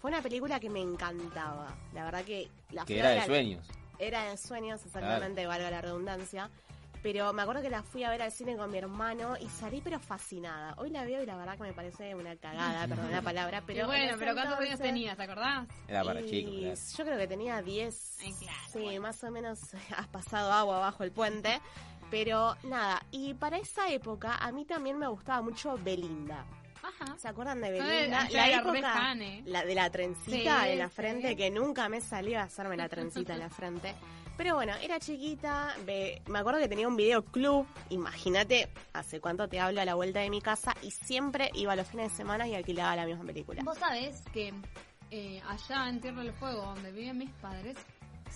fue 0.00 0.10
una 0.10 0.22
película 0.22 0.58
que 0.58 0.70
me 0.70 0.80
encantaba. 0.80 1.68
La 1.92 2.04
verdad 2.04 2.24
que 2.24 2.48
la 2.70 2.86
Que 2.86 2.98
era 2.98 3.10
de 3.10 3.26
sueños. 3.26 3.68
Era 3.98 4.24
de 4.30 4.38
sueños, 4.38 4.84
exactamente, 4.86 5.44
valga 5.46 5.70
la 5.70 5.82
redundancia. 5.82 6.48
Pero 7.02 7.32
me 7.32 7.42
acuerdo 7.42 7.62
que 7.62 7.70
la 7.70 7.82
fui 7.82 8.04
a 8.04 8.10
ver 8.10 8.22
al 8.22 8.30
cine 8.30 8.56
con 8.56 8.70
mi 8.70 8.78
hermano 8.78 9.36
y 9.40 9.48
salí 9.48 9.80
pero 9.82 9.98
fascinada. 9.98 10.74
Hoy 10.78 10.90
la 10.90 11.04
veo 11.04 11.20
y 11.22 11.26
la 11.26 11.36
verdad 11.36 11.56
que 11.56 11.64
me 11.64 11.72
parece 11.72 12.14
una 12.14 12.36
cagada, 12.36 12.86
perdón 12.86 13.10
la 13.10 13.22
palabra, 13.22 13.62
pero... 13.66 13.82
Y 13.82 13.86
bueno, 13.86 14.14
pero 14.20 14.34
¿cuántos 14.34 14.54
años 14.58 14.70
entonces- 14.70 14.86
tenías, 14.86 15.16
te 15.16 15.22
acordás? 15.24 15.66
Era 15.88 16.04
para 16.04 16.20
y 16.20 16.26
chicos, 16.30 16.54
claro. 16.54 16.74
Yo 16.98 17.04
creo 17.04 17.18
que 17.18 17.26
tenía 17.26 17.60
10. 17.62 18.18
Ay, 18.22 18.32
claro, 18.38 18.58
sí, 18.72 18.98
más 19.00 19.24
o 19.24 19.30
menos 19.32 19.58
has 19.96 20.06
pasado 20.08 20.52
agua 20.52 20.78
bajo 20.78 21.02
el 21.02 21.10
puente. 21.10 21.60
Pero 22.10 22.56
nada, 22.64 23.02
y 23.10 23.34
para 23.34 23.56
esa 23.56 23.88
época 23.88 24.36
a 24.36 24.52
mí 24.52 24.64
también 24.64 24.96
me 24.98 25.08
gustaba 25.08 25.40
mucho 25.42 25.76
Belinda. 25.82 26.44
Ajá. 26.84 27.16
¿Se 27.18 27.26
acuerdan 27.26 27.60
de 27.62 27.68
Yo 27.78 27.84
Belinda? 27.84 28.24
de- 28.24 28.32
La 28.34 28.44
re 28.46 28.54
época, 28.54 28.92
fan, 28.92 29.22
¿eh? 29.22 29.42
la 29.46 29.64
de 29.64 29.74
la 29.74 29.90
trencita 29.90 30.62
Sí, 30.64 30.70
en 30.72 30.78
la 30.78 30.88
sí. 30.88 30.94
frente, 30.94 31.36
que 31.36 31.50
nunca 31.50 31.88
me 31.88 32.00
salió 32.00 32.38
a 32.38 32.42
hacerme 32.42 32.76
la 32.76 32.88
trencita 32.88 33.32
en 33.32 33.38
la 33.40 33.48
frente. 33.50 33.94
Pero 34.36 34.54
bueno, 34.54 34.72
era 34.82 34.98
chiquita, 34.98 35.74
me 35.86 36.38
acuerdo 36.38 36.58
que 36.60 36.68
tenía 36.68 36.88
un 36.88 36.96
videoclub, 36.96 37.66
imagínate, 37.90 38.68
hace 38.92 39.20
cuánto 39.20 39.46
te 39.48 39.60
hablo 39.60 39.80
a 39.80 39.84
la 39.84 39.94
vuelta 39.94 40.20
de 40.20 40.30
mi 40.30 40.40
casa, 40.40 40.74
y 40.82 40.90
siempre 40.90 41.50
iba 41.54 41.76
los 41.76 41.86
fines 41.86 42.10
de 42.10 42.16
semana 42.16 42.48
y 42.48 42.54
alquilaba 42.54 42.96
la 42.96 43.06
misma 43.06 43.24
película. 43.24 43.62
Vos 43.64 43.78
sabés 43.78 44.22
que 44.32 44.52
eh, 45.10 45.40
allá 45.46 45.88
en 45.88 46.00
Tierra 46.00 46.22
del 46.22 46.32
Fuego, 46.32 46.62
donde 46.62 46.90
viven 46.92 47.18
mis 47.18 47.30
padres, 47.32 47.76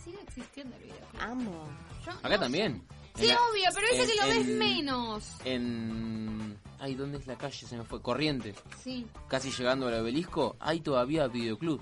sigue 0.04 0.20
existiendo 0.22 0.76
el 0.76 0.82
videoclub. 0.84 1.22
Amo. 1.22 1.68
Yo 2.04 2.12
Acá 2.12 2.28
no 2.28 2.38
también. 2.40 2.86
Sí, 3.16 3.22
En 3.22 3.28
la- 3.34 3.40
obvio, 3.50 3.64
pero 3.74 3.86
ese 3.88 4.02
en- 4.02 4.08
que 4.08 4.14
lo 4.16 4.26
ves 4.28 4.48
en- 4.48 4.58
menos. 4.58 5.32
En... 5.44 6.58
Ay, 6.78 6.94
¿dónde 6.94 7.16
es 7.18 7.26
la 7.26 7.36
calle? 7.36 7.66
Se 7.66 7.76
me 7.76 7.84
fue. 7.84 8.02
Corrientes. 8.02 8.54
Sí. 8.84 9.06
Casi 9.28 9.50
llegando 9.50 9.88
al 9.88 9.94
obelisco, 9.94 10.56
hay 10.60 10.80
todavía 10.80 11.26
videoclub. 11.26 11.80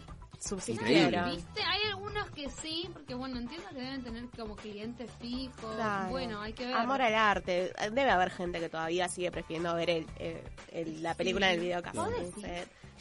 ¿Viste? 0.52 1.62
Hay 1.62 1.80
algunos 1.90 2.30
que 2.30 2.50
sí, 2.50 2.88
porque 2.92 3.14
bueno, 3.14 3.38
entiendo 3.38 3.68
que 3.70 3.76
deben 3.76 4.02
tener 4.04 4.24
como 4.36 4.56
clientes 4.56 5.10
fijos. 5.20 5.74
Claro. 5.74 6.10
Bueno, 6.10 6.40
hay 6.40 6.52
que 6.52 6.66
ver. 6.66 6.74
Amor 6.76 7.00
al 7.02 7.14
arte. 7.14 7.72
Debe 7.92 8.10
haber 8.10 8.30
gente 8.30 8.60
que 8.60 8.68
todavía 8.68 9.08
sigue 9.08 9.30
prefiriendo 9.30 9.74
ver 9.74 9.90
el, 9.90 10.06
el- 10.18 10.42
el- 10.72 11.02
la 11.02 11.14
película 11.14 11.48
en 11.48 11.54
el 11.54 11.60
videocasete. 11.60 11.98
¿Vos 11.98 12.10
decís? 12.34 12.44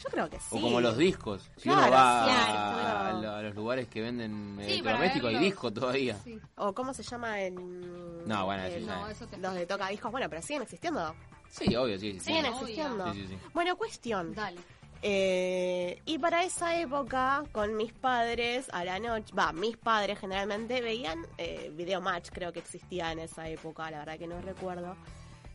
Yo 0.03 0.09
creo 0.09 0.27
que 0.29 0.39
sí. 0.39 0.45
O 0.49 0.59
como 0.61 0.81
los 0.81 0.97
discos. 0.97 1.43
Si 1.57 1.63
Claro, 1.69 1.81
uno 1.83 1.91
va 1.91 2.25
sí, 2.25 3.25
a, 3.27 3.41
los 3.43 3.55
lugares 3.55 3.87
que 3.87 4.01
venden 4.01 4.31
Sí, 4.59 4.81
para 4.81 4.97
electrodomésticos, 4.97 5.27
hay 5.27 5.33
verlos. 5.35 5.41
disco 5.51 5.71
todavía. 5.73 6.17
O 6.55 6.73
cómo 6.73 6.93
se 6.95 7.03
llama 7.03 7.39
el... 7.41 8.25
No, 8.27 8.45
bueno, 8.45 8.63
el- 8.63 8.79
sí, 8.81 8.85
No, 8.87 9.05
ya. 9.05 9.11
eso 9.11 9.27
te... 9.27 9.37
Los 9.37 9.53
de 9.53 9.67
toca 9.67 9.87
discos, 9.89 10.11
bueno, 10.11 10.27
pero 10.29 10.41
siguen 10.41 10.63
existiendo. 10.63 11.13
Sí, 11.49 11.75
obvio, 11.75 11.99
sí. 11.99 12.13
sí, 12.13 12.19
sí. 12.19 12.25
Siguen 12.25 12.45
existiendo. 12.47 13.13
Sí, 13.13 13.21
sí, 13.21 13.27
sí. 13.27 13.37
Bueno, 13.53 13.75
cuestión. 13.77 14.33
Dale. 14.33 14.59
Eh, 15.05 16.01
y 16.05 16.17
para 16.17 16.45
esa 16.45 16.79
época, 16.79 17.43
con 17.51 17.75
mis 17.75 17.91
padres, 17.91 18.69
a 18.71 18.85
la 18.85 18.99
noche, 18.99 19.33
va, 19.37 19.51
mis 19.51 19.75
padres 19.75 20.17
generalmente 20.17 20.79
veían 20.79 21.27
eh, 21.37 21.73
Video 21.75 21.99
Match, 21.99 22.29
creo 22.31 22.53
que 22.53 22.59
existía 22.59 23.11
en 23.11 23.19
esa 23.19 23.49
época, 23.49 23.91
la 23.91 23.99
verdad 23.99 24.17
que 24.17 24.27
no 24.27 24.41
recuerdo. 24.41 24.95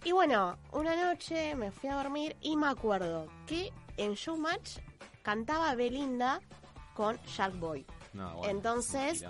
Y 0.05 0.13
bueno, 0.13 0.59
una 0.73 1.03
noche 1.03 1.55
me 1.55 1.71
fui 1.71 1.89
a 1.89 1.97
dormir 1.97 2.37
y 2.43 2.59
me 2.59 2.69
acuerdo 2.69 3.27
que 3.47 3.73
en 3.97 4.13
Showmatch 4.13 4.81
cantaba 5.23 5.75
Belinda 5.75 6.41
con 6.95 7.17
Shark 7.27 7.59
Boy. 7.59 7.87
No, 8.13 8.35
bueno, 8.37 8.51
Entonces, 8.51 9.25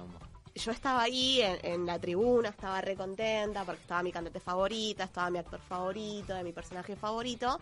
yo 0.57 0.73
estaba 0.73 1.03
ahí 1.03 1.41
en, 1.43 1.59
en 1.63 1.87
la 1.87 2.01
tribuna, 2.01 2.49
estaba 2.49 2.81
re 2.81 2.97
contenta 2.97 3.63
porque 3.63 3.83
estaba 3.83 4.03
mi 4.03 4.11
cantante 4.11 4.41
favorita, 4.41 5.05
estaba 5.05 5.31
mi 5.31 5.39
actor 5.39 5.61
favorito, 5.61 6.35
de 6.35 6.43
mi 6.43 6.53
personaje 6.53 6.97
favorito. 6.97 7.61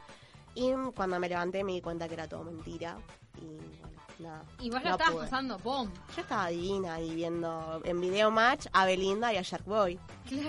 Y 0.56 0.72
cuando 0.94 1.20
me 1.20 1.28
levanté 1.28 1.62
me 1.62 1.72
di 1.72 1.80
cuenta 1.80 2.08
que 2.08 2.14
era 2.14 2.26
todo 2.28 2.42
mentira. 2.44 2.96
Y 3.40 3.44
bueno, 3.44 4.00
nada. 4.18 4.42
Y 4.58 4.70
vos 4.70 4.82
la 4.82 4.88
no 4.90 4.96
estabas 4.96 5.12
pude. 5.14 5.22
pasando 5.24 5.58
bomb. 5.58 5.90
Yo 6.16 6.22
estaba 6.22 6.48
divina 6.48 6.94
ahí 6.94 7.14
viendo 7.14 7.80
en 7.84 8.00
video 8.00 8.30
match 8.30 8.66
a 8.72 8.84
Belinda 8.86 9.32
y 9.32 9.36
a 9.36 9.42
Shark 9.42 9.64
Boy. 9.66 9.98
Claro. 10.28 10.48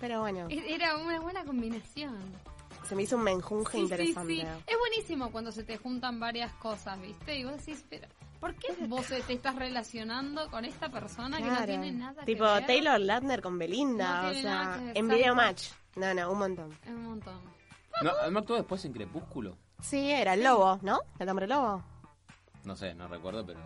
Pero 0.00 0.20
bueno, 0.20 0.46
E- 0.48 0.74
Era 0.74 0.96
una 0.96 1.18
buena 1.20 1.44
combinación. 1.44 2.16
se 2.88 2.94
me 2.94 3.02
hizo 3.02 3.16
un 3.16 3.24
menjunje 3.24 3.72
Sí, 3.72 3.78
interesante. 3.82 4.32
sí. 4.34 4.40
Es 4.66 4.78
buenísimo 4.78 5.30
cuando 5.32 5.50
se 5.52 5.64
te 5.64 5.76
juntan 5.76 6.20
varias 6.20 6.52
cosas, 6.54 6.98
¿viste? 7.00 7.36
Y 7.36 7.44
vos 7.44 7.56
decís, 7.56 7.84
pero 7.90 8.06
¿por 8.38 8.54
qué 8.54 8.68
vos 8.86 9.04
te 9.08 9.32
estás 9.32 9.56
relacionando 9.56 10.48
con 10.50 10.64
esta 10.64 10.88
persona 10.88 11.38
que 11.38 11.44
no 11.50 11.64
tiene 11.66 11.90
nada 11.92 12.24
tipo 12.24 12.44
que 12.46 12.52
ver? 12.52 12.66
Taylor 12.66 13.00
Lautner 13.00 13.42
con 13.42 13.58
Belinda, 13.58 14.22
No 14.22 14.28
o 14.30 14.34
sea, 14.34 14.80
en 14.94 15.08
video 15.08 15.34
match. 15.34 15.70
No, 15.96 16.14
no, 16.14 16.30
un 16.30 16.38
montón. 16.38 16.78
Un 16.86 17.02
montón. 17.04 17.57
No, 18.02 18.30
¿No 18.30 18.38
actuó 18.38 18.56
después 18.56 18.84
en 18.84 18.92
Crepúsculo? 18.92 19.56
Sí, 19.80 20.10
era 20.10 20.34
el 20.34 20.42
lobo, 20.44 20.78
¿no? 20.82 21.00
El 21.18 21.28
hombre 21.28 21.46
lobo. 21.46 21.82
No 22.64 22.76
sé, 22.76 22.94
no 22.94 23.08
recuerdo, 23.08 23.44
pero... 23.46 23.60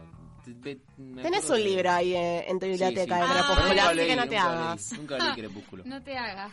Tenés 1.22 1.48
un 1.50 1.62
libro 1.62 1.90
ahí 1.90 2.14
eh, 2.14 2.44
en 2.50 2.58
tu 2.58 2.66
Sí, 2.66 2.72
biblioteca 2.72 3.14
sí. 3.14 3.20
de 3.22 3.26
Pero 3.28 3.32
Crepúsculo, 3.32 3.68
nunca 3.68 3.86
así 3.86 3.94
leí, 3.96 4.06
que 4.08 4.16
no 4.16 4.22
te 4.22 4.34
nunca 4.34 4.48
leí, 4.50 4.58
hagas. 4.62 4.92
Nunca 4.92 5.18
leí 5.18 5.34
Crepúsculo. 5.34 5.82
No 5.86 6.02
te 6.02 6.16
hagas. 6.18 6.52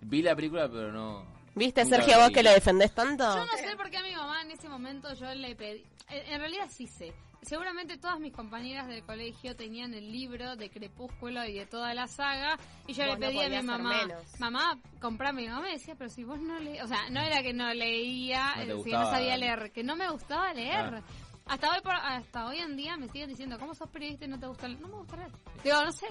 Vi 0.00 0.22
la 0.22 0.34
película, 0.36 0.68
pero 0.68 0.92
no... 0.92 1.24
¿Viste, 1.54 1.84
nunca 1.84 1.96
Sergio, 1.96 2.18
vos 2.18 2.30
que 2.30 2.42
lo 2.42 2.50
defendés 2.50 2.92
tanto? 2.94 3.24
Yo 3.24 3.44
no 3.46 3.52
sé 3.56 3.76
por 3.76 3.90
qué 3.90 3.96
a 3.98 4.02
mi 4.02 4.14
mamá 4.14 4.42
en 4.42 4.50
ese 4.52 4.68
momento 4.68 5.12
yo 5.14 5.32
le 5.34 5.54
pedí. 5.54 5.84
En 6.08 6.34
en 6.34 6.40
realidad 6.40 6.66
sí 6.70 6.86
sé. 6.86 7.12
Seguramente 7.42 7.96
todas 7.98 8.18
mis 8.20 8.32
compañeras 8.32 8.88
del 8.88 9.02
colegio 9.04 9.54
tenían 9.56 9.94
el 9.94 10.10
libro 10.12 10.56
de 10.56 10.70
Crepúsculo 10.70 11.44
y 11.46 11.54
de 11.54 11.66
toda 11.66 11.94
la 11.94 12.06
saga. 12.06 12.58
Y 12.86 12.92
yo 12.92 13.06
Vos 13.06 13.18
le 13.18 13.26
no 13.26 13.32
pedí 13.32 13.44
a 13.56 13.60
mi 13.60 13.66
mamá, 13.66 14.08
mamá, 14.38 14.78
comprame. 15.00 15.42
Mi 15.42 15.48
mamá 15.48 15.62
me 15.62 15.70
decía, 15.72 15.94
pero 15.96 16.10
si 16.10 16.24
vos 16.24 16.40
no 16.40 16.58
leías. 16.58 16.84
O 16.84 16.88
sea, 16.88 17.08
no 17.10 17.20
era 17.20 17.42
que 17.42 17.52
no 17.54 17.72
leía, 17.72 18.54
No 18.56 18.62
eh, 18.62 18.82
si 18.84 18.90
no 18.90 19.04
sabía 19.10 19.36
leer, 19.36 19.70
que 19.72 19.82
no 19.84 19.96
me 19.96 20.10
gustaba 20.10 20.52
leer. 20.52 20.96
Ah. 20.96 21.02
Hasta 21.46 21.70
hoy, 21.70 21.80
por- 21.82 21.92
hasta 21.94 22.46
hoy 22.46 22.58
en 22.58 22.76
día 22.76 22.96
me 22.98 23.08
siguen 23.08 23.30
diciendo, 23.30 23.58
¿cómo 23.58 23.74
sos 23.74 23.88
periodista 23.88 24.26
y 24.26 24.28
no 24.28 24.38
te 24.38 24.46
gusta 24.46 24.68
leer? 24.68 24.80
No 24.82 24.88
me 24.88 24.96
gusta 24.98 25.16
leer. 25.16 25.30
Digo, 25.64 25.82
no 25.82 25.92
sé, 25.92 26.06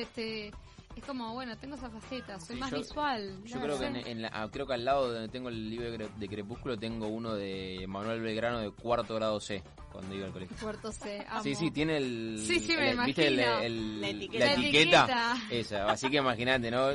este, 0.00 0.52
Es 0.96 1.04
como, 1.04 1.32
bueno, 1.32 1.56
tengo 1.56 1.74
esa 1.76 1.88
faceta, 1.90 2.38
soy 2.38 2.56
Sí, 2.56 2.60
más 2.60 2.70
yo- 2.70 2.78
visual. 2.78 3.40
Yo 3.44 3.60
creo 3.60 3.78
que, 3.78 3.86
en, 3.86 3.96
en 3.96 4.22
la- 4.22 4.30
ah, 4.32 4.48
creo 4.52 4.66
que 4.66 4.74
al 4.74 4.84
lado 4.84 5.08
de 5.08 5.14
donde 5.14 5.28
tengo 5.32 5.48
el 5.48 5.70
libro 5.70 5.90
de, 5.90 5.98
Cre- 5.98 6.14
de 6.16 6.28
Crepúsculo 6.28 6.76
tengo 6.78 7.06
uno 7.08 7.34
de 7.34 7.84
Manuel 7.88 8.20
Belgrano 8.20 8.58
de 8.60 8.70
cuarto 8.70 9.14
grado 9.14 9.40
C, 9.40 9.62
cuando 9.90 10.14
iba 10.14 10.26
al 10.26 10.32
colegio. 10.32 10.56
Puerto 10.60 10.92
C, 10.92 11.24
amo. 11.28 11.42
Sí, 11.42 11.54
sí, 11.54 11.70
tiene 11.70 11.96
el... 11.96 12.44
Sí, 12.46 12.60
sí, 12.60 12.76
me 12.76 12.90
el- 12.90 12.98
¿viste 13.00 13.26
el- 13.26 13.34
imagino. 13.34 13.58
el- 13.60 14.00
La 14.00 14.06
la 14.06 14.12
etiqueta. 14.12 14.52
etiqueta? 14.52 15.06
La 15.06 15.32
etiqueta. 15.34 15.36
Esa, 15.50 15.90
así 15.90 16.10
que 16.10 16.16
imagínate, 16.18 16.70
¿no? 16.70 16.88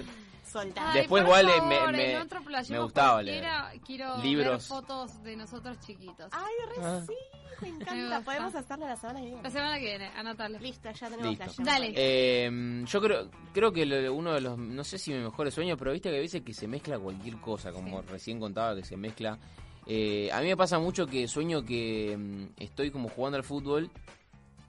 Soltar. 0.51 0.87
Ay, 0.89 0.99
Después 0.99 1.23
igual 1.23 1.45
favor, 1.47 1.67
me, 1.67 1.91
me, 1.91 2.11
en 2.13 2.21
otro 2.21 2.39
me 2.69 2.79
gustaba 2.79 3.21
leer. 3.21 3.45
Quiero 3.85 4.15
ver 4.17 4.25
Libros. 4.25 4.67
fotos 4.67 5.21
de 5.23 5.35
nosotros 5.35 5.79
chiquitos. 5.79 6.27
Ay, 6.31 6.53
re 6.69 6.83
Ah. 6.83 7.03
sí, 7.07 7.13
me 7.61 7.67
encanta. 7.69 8.21
Podemos 8.21 8.55
hacerlo 8.55 8.87
la 8.87 8.95
semana 8.95 9.19
que 9.19 9.25
viene. 9.27 9.41
La 9.43 9.49
semana 9.49 9.75
que 9.79 9.85
viene, 9.85 10.07
anótalo. 10.15 10.59
Listo, 10.59 10.89
ya 10.91 11.09
tenemos 11.09 11.27
Listo. 11.37 11.43
flash. 11.53 11.65
Dale. 11.65 11.93
Eh, 11.95 12.83
yo 12.85 13.01
creo 13.01 13.29
creo 13.53 13.71
que 13.73 13.85
lo- 13.85 14.13
uno 14.13 14.33
de 14.33 14.41
los, 14.41 14.57
no 14.57 14.83
sé 14.83 14.97
si 14.97 15.11
mis 15.13 15.23
mejores 15.23 15.53
sueños, 15.53 15.77
pero 15.77 15.91
viste 15.91 16.09
que 16.09 16.17
a 16.17 16.21
veces 16.21 16.41
que 16.43 16.53
se 16.53 16.67
mezcla 16.67 16.97
cualquier 16.99 17.37
cosa, 17.41 17.71
como 17.71 18.01
recién 18.03 18.39
contaba 18.39 18.75
que 18.75 18.83
se 18.83 18.95
mezcla. 18.97 19.37
Eh, 19.85 20.29
a 20.33 20.41
mí 20.41 20.47
me 20.47 20.57
pasa 20.57 20.79
mucho 20.79 21.07
que 21.07 21.27
sueño 21.27 21.63
que 21.63 22.15
mm, 22.17 22.61
estoy 22.61 22.91
como 22.91 23.09
jugando 23.09 23.37
al 23.37 23.43
fútbol 23.43 23.89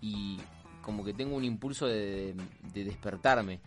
y 0.00 0.38
como 0.80 1.05
que 1.05 1.12
tengo 1.12 1.36
un 1.36 1.44
impulso 1.44 1.86
de, 1.86 2.34
de 2.72 2.84
despertarme. 2.84 3.60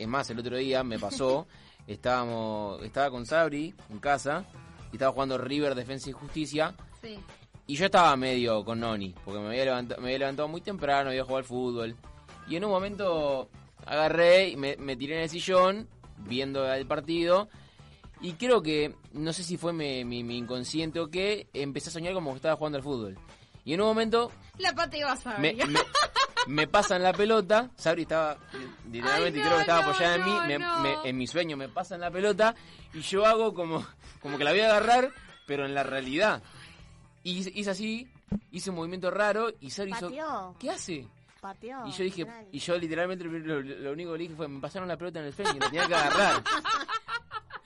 Es 0.00 0.08
más, 0.08 0.28
el 0.30 0.38
otro 0.38 0.56
día 0.56 0.82
me 0.84 0.98
pasó, 0.98 1.46
estábamos 1.86 2.82
estaba 2.82 3.10
con 3.10 3.26
Sabri 3.26 3.74
en 3.90 3.98
casa 3.98 4.44
y 4.92 4.96
estaba 4.96 5.12
jugando 5.12 5.38
River 5.38 5.74
Defensa 5.74 6.10
y 6.10 6.12
Justicia 6.12 6.74
Sí. 7.02 7.18
y 7.66 7.76
yo 7.76 7.86
estaba 7.86 8.16
medio 8.16 8.64
con 8.64 8.80
Noni, 8.80 9.14
porque 9.24 9.40
me 9.40 9.48
había, 9.48 9.64
levantado, 9.66 10.00
me 10.00 10.08
había 10.08 10.18
levantado 10.20 10.48
muy 10.48 10.60
temprano, 10.60 11.10
había 11.10 11.22
jugado 11.22 11.38
al 11.38 11.44
fútbol. 11.44 11.96
Y 12.48 12.56
en 12.56 12.64
un 12.64 12.70
momento 12.70 13.48
agarré 13.86 14.48
y 14.48 14.56
me, 14.56 14.76
me 14.78 14.96
tiré 14.96 15.16
en 15.16 15.22
el 15.22 15.28
sillón, 15.28 15.88
viendo 16.18 16.70
el 16.72 16.86
partido. 16.86 17.48
Y 18.20 18.32
creo 18.32 18.62
que, 18.62 18.94
no 19.12 19.32
sé 19.32 19.44
si 19.44 19.56
fue 19.56 19.72
mi, 19.72 20.04
mi- 20.04 20.24
mi 20.24 20.38
inconsciente 20.38 20.98
o 20.98 21.08
qué, 21.08 21.46
empecé 21.52 21.90
a 21.90 21.92
soñar 21.92 22.14
como 22.14 22.30
que 22.32 22.36
estaba 22.36 22.56
jugando 22.56 22.78
al 22.78 22.82
fútbol. 22.84 23.16
Y 23.64 23.74
en 23.74 23.80
un 23.82 23.86
momento 23.88 24.32
La 24.58 24.72
pateó 24.74 25.06
a 25.08 25.14
me, 25.14 25.20
Sabri. 25.20 25.54
me, 25.54 25.78
me 26.48 26.66
pasan 26.66 27.02
la 27.02 27.12
pelota, 27.12 27.70
Sabri 27.76 28.02
estaba, 28.02 28.36
literalmente 28.90 29.38
Ay, 29.40 29.44
creo 29.44 29.54
que 29.56 29.60
estaba 29.62 29.82
no, 29.82 29.90
apoyada 29.90 30.14
en 30.16 30.24
mí, 30.24 30.58
no, 30.58 30.80
me- 30.80 31.08
en 31.08 31.16
mi 31.16 31.26
sueño 31.26 31.56
me 31.56 31.68
pasan 31.68 32.00
la 32.00 32.10
pelota 32.10 32.54
y 32.94 33.00
yo 33.00 33.24
hago 33.26 33.52
como, 33.54 33.86
como 34.20 34.38
que 34.38 34.44
la 34.44 34.50
voy 34.52 34.60
a 34.60 34.70
agarrar, 34.70 35.10
pero 35.46 35.64
en 35.66 35.74
la 35.74 35.82
realidad. 35.82 36.42
Y 37.22 37.38
hice, 37.54 37.70
así, 37.70 38.08
hice 38.50 38.70
un 38.70 38.76
movimiento 38.76 39.10
raro 39.10 39.50
y 39.60 39.70
Sabri 39.70 39.92
hizo. 39.92 40.10
¿qué 40.58 40.70
hace? 40.70 41.06
Pateó. 41.40 41.86
Y 41.86 41.92
yo 41.92 42.02
dije, 42.04 42.26
y 42.50 42.58
yo 42.58 42.76
literalmente 42.78 43.24
lo, 43.24 43.60
lo 43.60 43.92
único 43.92 44.12
que 44.12 44.18
le 44.18 44.24
dije 44.24 44.34
fue, 44.34 44.48
me 44.48 44.60
pasaron 44.60 44.88
la 44.88 44.96
pelota 44.96 45.20
en 45.20 45.26
el 45.26 45.32
sueño 45.34 45.52
y 45.54 45.58
la 45.60 45.66
tenía 45.66 45.86
que 45.86 45.94
agarrar. 45.94 46.42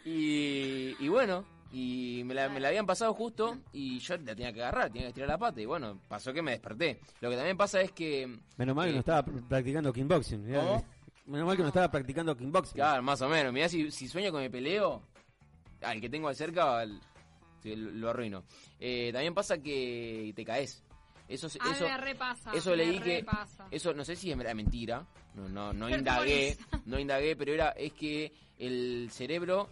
Y, 0.05 0.97
y 0.99 1.09
bueno, 1.09 1.45
y 1.73 2.23
me 2.25 2.35
la, 2.35 2.49
me 2.51 2.61
la 2.61 2.69
habían 2.69 2.87
pasado 2.87 3.15
justo 3.15 3.57
y 3.73 3.99
yo 3.99 4.17
la 4.19 4.35
tenía 4.35 4.53
que 4.53 4.61
agarrar, 4.63 4.89
tenía 4.89 5.05
que 5.05 5.09
estirar 5.09 5.29
la 5.31 5.39
pata 5.39 5.61
y 5.61 5.65
bueno, 5.65 5.99
pasó 6.09 6.33
que 6.33 6.43
me 6.43 6.51
desperté. 6.53 7.01
Lo 7.21 7.31
que 7.31 7.37
también 7.37 7.57
pasa 7.57 7.81
es 7.81 7.93
que... 7.93 8.39
Menos 8.59 8.77
mal 8.77 8.85
que 8.87 8.91
eh, 8.91 8.95
no 8.95 9.01
estaba 9.01 9.25
pr- 9.25 9.49
practicando 9.49 9.93
kickboxing. 9.93 10.43
Menos 11.27 11.47
mal 11.47 11.57
que 11.57 11.63
no 11.63 11.69
estaba 11.69 11.91
practicando 11.91 12.37
kickboxing. 12.37 12.75
Claro, 12.75 13.03
más 13.03 13.23
o 13.23 13.29
menos. 13.29 13.53
Mirá, 13.53 13.69
si, 13.69 13.91
si 13.91 14.07
sueño 14.09 14.31
con 14.33 14.43
el 14.43 14.51
peleo, 14.51 15.03
al 15.83 16.01
que 16.01 16.11
tengo 16.11 16.29
de 16.29 16.35
cerca 16.35 16.81
al- 16.81 17.01
lo, 17.65 18.11
arruino. 18.11 18.45
Eh, 18.79 19.11
también 19.13 19.33
pasa 19.35 19.59
que 19.59 20.33
te 20.35 20.45
caes. 20.45 20.83
Eso, 21.29 21.47
eso, 21.47 21.59
me 21.81 21.97
repasa. 21.97 22.53
eso 22.53 22.71
me 22.71 22.77
leí 22.77 22.99
que 22.99 23.21
repasa. 23.21 23.67
eso 23.71 23.95
no 23.95 24.05
sé 24.05 24.17
si 24.17 24.31
era 24.33 24.53
mentira, 24.53 25.07
no 25.35 25.49
no 25.49 25.73
no 25.73 25.87
Pero 25.89 25.99
indagué, 25.99 26.59
no 26.85 26.99
indagué, 26.99 27.37
pero 27.37 27.53
era 27.55 27.71
es 27.71 27.93
que 27.95 28.33
el 28.59 29.09
cerebro 29.11 29.71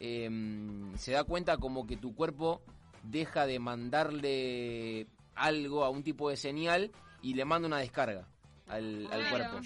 em, 0.00 0.96
se 0.96 1.12
da 1.12 1.24
cuenta 1.24 1.58
como 1.58 1.86
que 1.86 1.96
tu 1.96 2.14
cuerpo 2.14 2.60
deja 3.04 3.46
de 3.46 3.58
mandarle 3.58 5.06
algo 5.34 5.84
a 5.84 5.90
un 5.90 6.02
tipo 6.02 6.28
de 6.30 6.36
señal 6.36 6.90
y 7.22 7.34
le 7.34 7.44
manda 7.44 7.68
una 7.68 7.78
descarga 7.78 8.26
al, 8.66 9.08
cuerpo. 9.30 9.60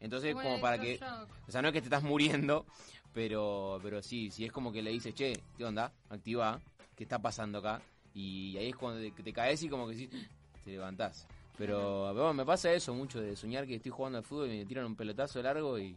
Entonces 0.00 0.34
Como 0.34 0.44
como 0.44 0.60
para 0.60 0.78
que, 0.78 1.00
o 1.48 1.50
sea, 1.50 1.62
no 1.62 1.68
es 1.68 1.74
que 1.74 1.80
te 1.80 1.86
estás 1.86 2.02
muriendo, 2.02 2.66
pero 3.14 3.80
pero 3.82 4.02
sí, 4.02 4.30
sí 4.30 4.44
es 4.44 4.52
como 4.52 4.72
que 4.72 4.82
le 4.82 4.90
dices, 4.90 5.14
che, 5.14 5.32
¿qué 5.56 5.64
onda? 5.64 5.92
Activa, 6.10 6.60
¿qué 6.94 7.04
está 7.04 7.18
pasando 7.18 7.58
acá? 7.58 7.80
Y 8.12 8.56
ahí 8.58 8.68
es 8.68 8.76
cuando 8.76 9.00
te, 9.00 9.10
te 9.22 9.32
caes 9.32 9.62
y 9.62 9.68
como 9.68 9.88
que 9.88 9.94
sí, 9.94 10.10
te 10.64 10.70
levantás. 10.70 11.26
Pero 11.56 12.12
bueno, 12.12 12.34
me 12.34 12.44
pasa 12.44 12.72
eso 12.72 12.92
mucho 12.94 13.20
de 13.20 13.34
soñar 13.34 13.66
que 13.66 13.76
estoy 13.76 13.90
jugando 13.90 14.18
al 14.18 14.24
fútbol 14.24 14.50
y 14.50 14.58
me 14.58 14.66
tiran 14.66 14.84
un 14.84 14.96
pelotazo 14.96 15.42
largo 15.42 15.78
y 15.78 15.96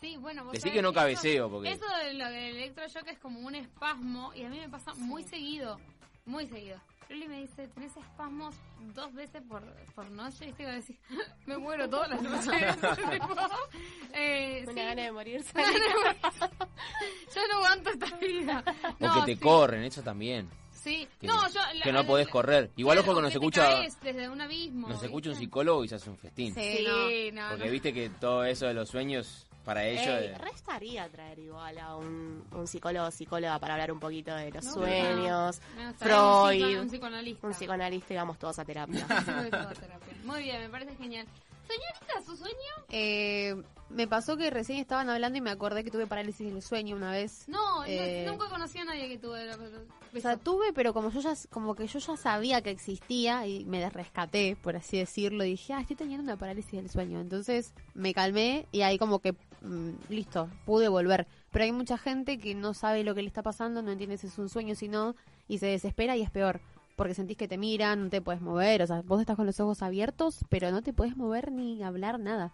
Sí, 0.00 0.16
bueno, 0.16 0.44
vos 0.44 0.52
Decí 0.52 0.62
sabés 0.62 0.74
que 0.76 0.82
no 0.82 0.88
eso- 0.90 0.94
cabeceo, 0.94 1.50
porque- 1.50 1.72
Eso 1.72 1.84
de 2.04 2.14
lo 2.14 2.26
del 2.26 2.56
electroshock 2.56 3.08
es 3.08 3.18
como 3.18 3.40
un 3.40 3.54
espasmo 3.54 4.32
y 4.34 4.44
a 4.44 4.48
mí 4.48 4.58
me 4.58 4.68
pasa 4.68 4.94
muy 4.94 5.24
seguido, 5.24 5.78
muy 6.26 6.46
seguido. 6.46 6.78
Luli 7.08 7.26
me 7.26 7.40
dice, 7.40 7.66
tenés 7.68 7.96
espasmos 7.96 8.54
dos 8.94 9.12
veces 9.14 9.42
por, 9.48 9.62
por 9.94 10.10
noche 10.10 10.48
y 10.48 10.52
te 10.52 10.66
a 10.66 10.72
decir, 10.72 10.98
me 11.46 11.56
muero 11.56 11.88
todas 11.88 12.10
las 12.10 12.22
noches. 12.22 12.46
Eh, 14.14 14.62
Una 14.64 14.72
sí. 14.72 14.78
gana 14.80 15.02
de 15.02 15.12
morirse. 15.12 15.52
Yo 17.34 17.40
no 17.48 17.56
aguanto 17.58 17.90
esta 17.90 18.16
vida. 18.16 18.64
o 19.00 19.06
No, 19.06 19.14
que 19.14 19.32
te 19.32 19.34
sí. 19.38 19.40
corren, 19.42 19.84
eso 19.84 20.02
también. 20.02 20.48
Sí, 20.72 21.06
Que, 21.20 21.26
no, 21.26 21.48
yo... 21.50 21.60
que 21.82 21.92
no 21.92 22.06
podés 22.06 22.28
correr. 22.28 22.70
Igual 22.76 22.98
ojo 22.98 23.12
que 23.12 23.18
o 23.18 23.22
nos 23.22 23.32
escucha 23.32 23.80
desde 24.02 24.28
un 24.28 24.40
abismo. 24.40 24.88
nos 24.88 25.02
escucha 25.02 25.30
un 25.30 25.36
psicólogo 25.36 25.84
y 25.84 25.88
se 25.88 25.96
hace 25.96 26.08
un 26.08 26.16
festín. 26.16 26.54
Sí, 26.54 27.30
no, 27.32 27.48
Porque 27.50 27.66
no. 27.66 27.70
viste 27.72 27.92
que 27.92 28.08
todo 28.10 28.44
eso 28.44 28.66
de 28.66 28.74
los 28.74 28.88
sueños 28.88 29.46
para 29.64 29.84
Ey, 29.84 29.98
eh, 29.98 30.38
restaría 30.38 31.08
traer 31.08 31.38
igual 31.40 31.78
a 31.78 31.96
un, 31.96 32.42
un 32.52 32.66
psicólogo 32.66 33.06
o 33.06 33.10
psicóloga 33.10 33.58
para 33.58 33.74
hablar 33.74 33.92
un 33.92 34.00
poquito 34.00 34.34
de 34.34 34.50
los 34.50 34.64
sueños, 34.64 35.60
un 35.76 35.94
Freud, 35.94 36.60
psico- 36.62 36.80
un 36.82 36.88
psicoanalista. 36.88 37.46
un 37.46 37.52
psicoanalista 37.52 38.14
y 38.14 38.16
vamos 38.16 38.38
todos 38.38 38.58
a 38.58 38.64
terapia. 38.64 39.06
Muy 39.40 39.50
todo 39.50 39.68
terapia. 39.68 40.14
Muy 40.24 40.42
bien, 40.42 40.60
me 40.62 40.68
parece 40.70 40.94
genial. 40.96 41.26
Señorita, 41.66 42.22
¿su 42.24 42.34
sueño? 42.34 42.54
Eh, 42.88 43.54
me 43.90 44.06
pasó 44.08 44.38
que 44.38 44.48
recién 44.48 44.78
estaban 44.78 45.10
hablando 45.10 45.36
y 45.36 45.42
me 45.42 45.50
acordé 45.50 45.84
que 45.84 45.90
tuve 45.90 46.06
parálisis 46.06 46.50
del 46.50 46.62
sueño 46.62 46.96
una 46.96 47.10
vez. 47.12 47.44
No, 47.46 47.80
no, 47.80 47.84
Eh, 47.84 48.24
nunca 48.26 48.48
conocí 48.48 48.78
a 48.78 48.86
nadie 48.86 49.06
que 49.06 49.18
tuviera. 49.18 49.54
O 49.54 50.20
sea, 50.20 50.38
tuve, 50.38 50.72
pero 50.72 50.94
como 50.94 51.10
yo 51.10 51.20
ya, 51.20 51.34
como 51.50 51.74
que 51.74 51.86
yo 51.86 51.98
ya 51.98 52.16
sabía 52.16 52.62
que 52.62 52.70
existía 52.70 53.46
y 53.46 53.66
me 53.66 53.86
rescaté, 53.90 54.56
por 54.62 54.76
así 54.76 54.96
decirlo, 54.96 55.44
y 55.44 55.50
dije, 55.50 55.74
ah, 55.74 55.80
estoy 55.82 55.96
teniendo 55.96 56.24
una 56.24 56.38
parálisis 56.38 56.72
del 56.72 56.88
sueño. 56.88 57.20
Entonces 57.20 57.74
me 57.92 58.14
calmé 58.14 58.66
y 58.72 58.80
ahí 58.80 58.96
como 58.98 59.18
que, 59.18 59.34
mm, 59.62 59.90
listo, 60.08 60.48
pude 60.64 60.88
volver. 60.88 61.26
Pero 61.50 61.64
hay 61.64 61.72
mucha 61.72 61.98
gente 61.98 62.38
que 62.38 62.54
no 62.54 62.74
sabe 62.74 63.04
lo 63.04 63.14
que 63.14 63.22
le 63.22 63.28
está 63.28 63.42
pasando, 63.42 63.82
no 63.82 63.90
entiende 63.90 64.18
si 64.18 64.26
es 64.26 64.38
un 64.38 64.48
sueño, 64.48 64.74
si 64.74 64.88
no, 64.88 65.14
y 65.46 65.58
se 65.58 65.66
desespera 65.66 66.16
y 66.16 66.22
es 66.22 66.30
peor. 66.30 66.60
Porque 66.96 67.14
sentís 67.14 67.36
que 67.36 67.48
te 67.48 67.58
miran, 67.58 68.04
no 68.04 68.10
te 68.10 68.20
puedes 68.20 68.40
mover, 68.40 68.82
o 68.82 68.86
sea, 68.86 69.02
vos 69.02 69.20
estás 69.20 69.36
con 69.36 69.46
los 69.46 69.60
ojos 69.60 69.82
abiertos, 69.82 70.44
pero 70.48 70.70
no 70.70 70.82
te 70.82 70.92
puedes 70.92 71.16
mover 71.16 71.52
ni 71.52 71.82
hablar 71.82 72.18
nada. 72.18 72.52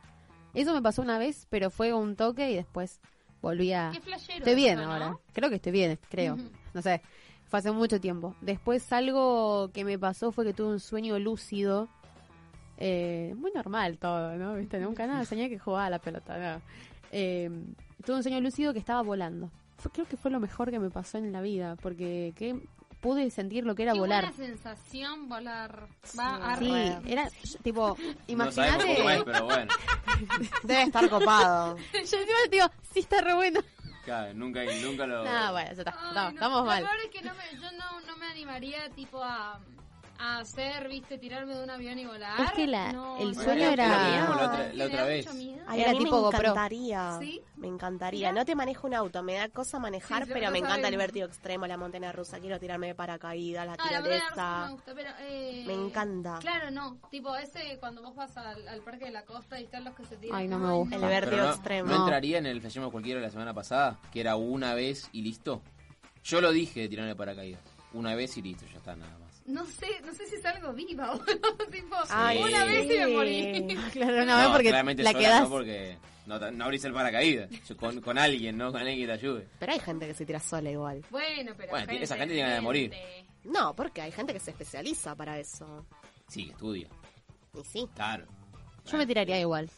Eso 0.55 0.73
me 0.73 0.83
pasó 0.83 1.03
una 1.03 1.19
vez, 1.19 1.47
pero 1.51 1.71
fue 1.71 1.93
un 1.93 2.15
toque 2.15 2.51
y 2.51 2.55
después 2.55 3.01
volví 3.43 3.73
a... 3.73 3.91
Qué 3.93 4.01
flashero 4.01 4.39
Estoy 4.39 4.55
bien 4.55 4.79
ahora. 4.79 5.17
Creo 5.33 5.49
que 5.49 5.57
estoy 5.57 5.73
bien, 5.73 5.99
creo. 6.09 6.37
No 6.73 6.83
sé. 6.83 7.03
Fue 7.47 7.59
hace 7.59 7.73
mucho 7.73 8.01
tiempo. 8.01 8.35
Después 8.41 8.93
algo 8.93 9.71
que 9.73 9.85
me 9.85 9.99
pasó 9.99 10.33
fue 10.33 10.45
que 10.45 10.53
tuve 10.53 10.69
un 10.69 10.81
sueño 10.81 11.19
lúcido. 11.19 11.89
Eh, 12.79 13.35
muy 13.37 13.53
normal 13.53 13.99
todo, 13.99 14.37
¿no? 14.37 14.55
¿Viste? 14.55 14.79
Nunca 14.81 15.07
nada, 15.07 15.25
soñé 15.25 15.49
que 15.49 15.59
jugaba 15.59 15.87
a 15.87 15.91
la 15.91 15.99
pelota. 15.99 16.39
no. 16.39 16.63
Eh, 17.16 17.49
tuve 18.05 18.16
un 18.16 18.23
sueño 18.24 18.41
lúcido 18.41 18.73
que 18.73 18.81
estaba 18.81 19.03
volando. 19.03 19.51
Fue- 19.78 19.93
creo 19.93 20.07
que 20.07 20.16
fue 20.16 20.31
lo 20.32 20.41
mejor 20.41 20.70
que 20.70 20.78
me 20.81 20.91
pasó 20.91 21.19
en 21.19 21.31
la 21.32 21.41
vida, 21.41 21.77
porque 21.81 22.32
que 22.36 22.61
pude 23.01 23.31
sentir 23.31 23.65
lo 23.65 23.74
que 23.74 23.82
era 23.85 23.93
Qué 23.93 23.99
volar. 24.01 24.24
buena 24.32 24.36
sensación 24.36 25.28
volar. 25.28 25.86
Va 26.19 26.53
a 26.55 26.57
Sí, 26.59 26.73
era 27.07 27.28
tipo, 27.62 27.97
no 28.01 28.15
imagínate. 28.27 29.15
es, 29.16 29.24
pero 29.24 29.45
bueno. 29.45 29.73
Debe 30.65 30.82
estar 30.82 31.09
copado. 31.09 31.77
Yo 31.93 31.99
encima 32.01 32.39
digo, 32.51 32.66
sí 32.93 33.01
está 33.01 33.20
re 33.20 33.35
bueno. 33.35 33.61
Claro, 34.05 34.35
nunca, 34.35 34.61
nunca 34.82 35.07
lo. 35.07 35.24
No, 35.24 35.53
bueno, 35.53 35.73
ya 35.74 35.82
está. 35.82 35.91
Ay, 35.97 36.09
estamos, 36.09 36.15
no, 36.15 36.28
estamos 36.31 36.59
lo 36.61 36.65
mal. 36.66 36.82
peor 36.82 36.97
es 37.05 37.11
que 37.11 37.23
no 37.23 37.32
me, 37.35 37.61
yo 37.61 37.73
no, 37.78 38.01
no 38.07 38.16
me 38.16 38.27
animaría 38.27 38.89
tipo 38.91 39.23
a, 39.23 39.61
a 40.19 40.39
hacer, 40.39 40.89
viste, 40.89 41.19
tirarme 41.19 41.55
de 41.55 41.65
un 41.65 41.70
avión 41.70 41.99
y 41.99 42.05
volar. 42.07 42.41
Es 42.41 42.53
que 42.53 42.66
la- 42.66 42.93
No, 42.93 43.19
el 43.19 43.35
sueño 43.35 43.65
era- 43.70 43.89
la 43.89 44.32
otra, 44.35 44.73
la 44.73 45.05
vez. 45.05 45.27
Ay, 45.66 45.81
Era 45.81 45.91
a 45.91 45.93
mí 45.95 45.99
tipo 46.05 46.20
me 46.23 46.28
encantaría. 46.28 47.19
¿Sí? 47.20 47.43
Me 47.57 47.69
encantaría. 47.69 48.32
No 48.32 48.45
te 48.45 48.55
manejo 48.55 48.86
un 48.86 48.95
auto, 48.95 49.23
me 49.23 49.35
da 49.35 49.49
cosa 49.49 49.78
manejar, 49.78 50.24
Sí, 50.27 50.31
pero 50.32 50.51
me 50.51 50.59
encanta 50.59 50.89
el 50.89 50.97
vértigo 50.97 51.27
extremo, 51.27 51.66
la 51.66 51.77
montaña 51.77 52.12
rusa. 52.12 52.39
Quiero 52.39 52.59
tirarme 52.59 52.89
de 52.89 52.95
paracaídas, 52.95 53.66
la 53.66 53.77
no 53.77 53.85
tirolesa. 53.89 54.65
me 54.66 54.73
gusta, 54.73 54.93
pero... 54.95 55.11
Eh, 55.20 55.65
Me 55.66 55.74
encanta. 55.74 56.39
Claro, 56.41 56.70
no. 56.70 56.99
Tipo, 57.11 57.35
ese 57.36 57.78
cuando 57.81 58.03
vos 58.03 58.15
vas 58.15 58.36
al, 58.36 58.66
al 58.69 58.81
parque 58.82 59.07
de 59.07 59.11
la 59.11 59.24
costa 59.24 59.61
y 59.61 59.65
están 59.65 59.85
los 59.85 59.95
que 59.95 60.05
se 60.05 60.16
tiran. 60.16 60.36
Ay, 60.39 60.49
no 60.49 60.59
me 60.59 60.73
gusta. 60.73 60.97
El 60.97 61.03
vértigo 61.03 61.43
no, 61.43 61.51
extremo. 61.51 61.89
¿No 61.91 61.97
entraría 61.97 62.39
en 62.39 62.47
el 62.47 62.61
flashemos 62.61 62.91
cualquiera 62.91 63.20
de 63.20 63.27
la 63.27 63.31
semana 63.32 63.55
pasada? 63.55 63.99
Que 64.12 64.20
era 64.20 64.36
una 64.36 64.74
vez 64.74 65.09
y 65.12 65.23
listo. 65.23 65.62
Yo 66.23 66.41
lo 66.41 66.53
dije 66.53 66.81
de 66.81 66.89
tirarme 66.89 67.09
de 67.11 67.16
paracaídas. 67.16 67.61
una 67.93 68.15
vez 68.15 68.36
y 68.36 68.43
listo, 68.43 68.65
ya 68.73 68.78
está 68.78 68.97
nada 68.97 69.12
más. 69.19 69.24
No 69.47 69.66
sé, 69.66 69.87
no 70.07 70.12
sé 70.15 70.27
si 70.27 70.39
salgo 70.41 70.73
viva 70.73 71.12
o 71.15 71.19
tipo, 71.71 71.97
Ay, 72.09 72.39
una 72.43 72.65
sí. 72.65 72.71
vez 72.73 72.85
y 72.87 72.99
me 72.99 73.07
morí. 73.09 73.77
Claro, 73.93 74.25
no, 74.25 74.53
porque 74.53 74.69
claramente 74.69 75.03
la 75.03 75.12
sola 75.12 75.23
quedas. 75.23 75.43
no 75.43 75.51
porque 75.51 75.99
no, 76.27 76.51
no 76.51 76.65
abrís 76.65 76.85
el 76.85 76.93
paracaídas. 76.95 77.51
Con, 77.79 78.01
con 78.01 78.16
alguien, 78.19 78.57
¿no? 78.57 78.73
Con 78.73 78.81
alguien 78.81 78.99
que 79.01 79.07
te 79.07 79.12
ayude. 79.12 79.47
Pero 79.59 79.73
hay 79.73 79.81
gente 79.81 80.07
que 80.07 80.15
se 80.15 80.25
tira 80.25 80.41
sola 80.41 80.71
igual. 80.71 81.05
Bueno, 81.11 81.53
pero 81.57 81.71
Bueno, 81.71 81.93
esa 81.93 82.16
gente 82.16 82.33
tiene 82.35 82.43
ganas 82.49 82.57
de 82.57 82.62
morir. 82.62 82.93
No, 83.45 83.77
porque 83.77 84.01
hay 84.01 84.12
gente 84.12 84.33
que 84.33 84.41
se 84.41 84.51
especializa 84.53 85.15
para 85.15 85.39
eso. 85.39 85.87
Sí, 86.29 86.49
estudia. 86.51 86.89
Y 87.61 87.65
sí. 87.65 87.87
Claro. 87.95 88.25
Yo 88.91 88.97
me 88.97 89.07
tiraría 89.07 89.39
igual. 89.39 89.69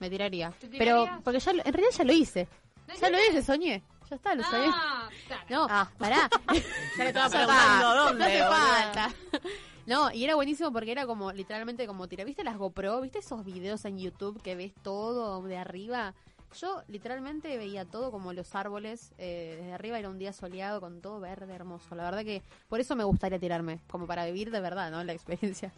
Me 0.00 0.10
tiraría. 0.10 0.50
¿Te 0.60 0.66
Pero 0.68 1.08
porque 1.24 1.40
ya 1.40 1.52
lo- 1.54 1.64
en 1.64 1.72
realidad 1.72 1.96
ya 1.96 2.04
lo 2.04 2.12
hice. 2.12 2.48
¿Lo 2.88 2.94
Ya 2.94 3.08
lo 3.08 3.18
hice, 3.24 3.40
soñé. 3.42 3.82
Ya 4.12 4.16
está, 4.16 4.34
lo 4.34 4.42
soñé. 4.44 4.68
Ah, 4.70 5.08
claro. 5.26 5.44
No, 5.48 5.88
pará. 5.96 6.28
Ya 6.98 7.04
le 7.04 7.08
estaba 7.08 7.28
Ya 7.28 7.46
preguntando 7.46 7.88
está. 7.88 7.94
dónde, 7.94 8.18
No 8.18 8.24
hace 8.26 8.42
boluda. 8.42 8.92
falta. 8.92 9.14
No, 9.86 10.12
y 10.12 10.22
era 10.24 10.34
buenísimo 10.36 10.70
porque 10.70 10.92
era 10.92 11.06
como, 11.06 11.32
literalmente 11.32 11.86
como 11.88 12.06
tira. 12.08 12.24
¿Viste 12.24 12.44
las 12.44 12.56
GoPro? 12.58 13.00
¿Viste 13.00 13.18
esos 13.20 13.42
videos 13.44 13.84
en 13.86 13.98
YouTube 13.98 14.40
que 14.42 14.54
ves 14.54 14.72
todo 14.82 15.42
de 15.42 15.56
arriba? 15.56 16.14
Yo 16.60 16.82
literalmente 16.86 17.56
veía 17.56 17.84
todo 17.86 18.10
como 18.12 18.32
los 18.34 18.54
árboles. 18.54 19.12
eh, 19.18 19.56
desde 19.58 19.72
arriba 19.72 19.98
era 19.98 20.08
un 20.10 20.18
día 20.18 20.32
soleado 20.34 20.80
con 20.80 21.00
todo 21.00 21.18
verde, 21.18 21.52
hermoso. 21.54 21.94
La 21.96 22.04
verdad 22.04 22.22
que 22.22 22.42
por 22.68 22.78
eso 22.78 22.94
me 22.94 23.02
gustaría 23.04 23.40
tirarme. 23.40 23.80
Como 23.90 24.06
para 24.06 24.24
vivir 24.26 24.50
de 24.52 24.60
verdad, 24.60 24.90
¿no? 24.90 25.02
La 25.02 25.14
experiencia. 25.14 25.72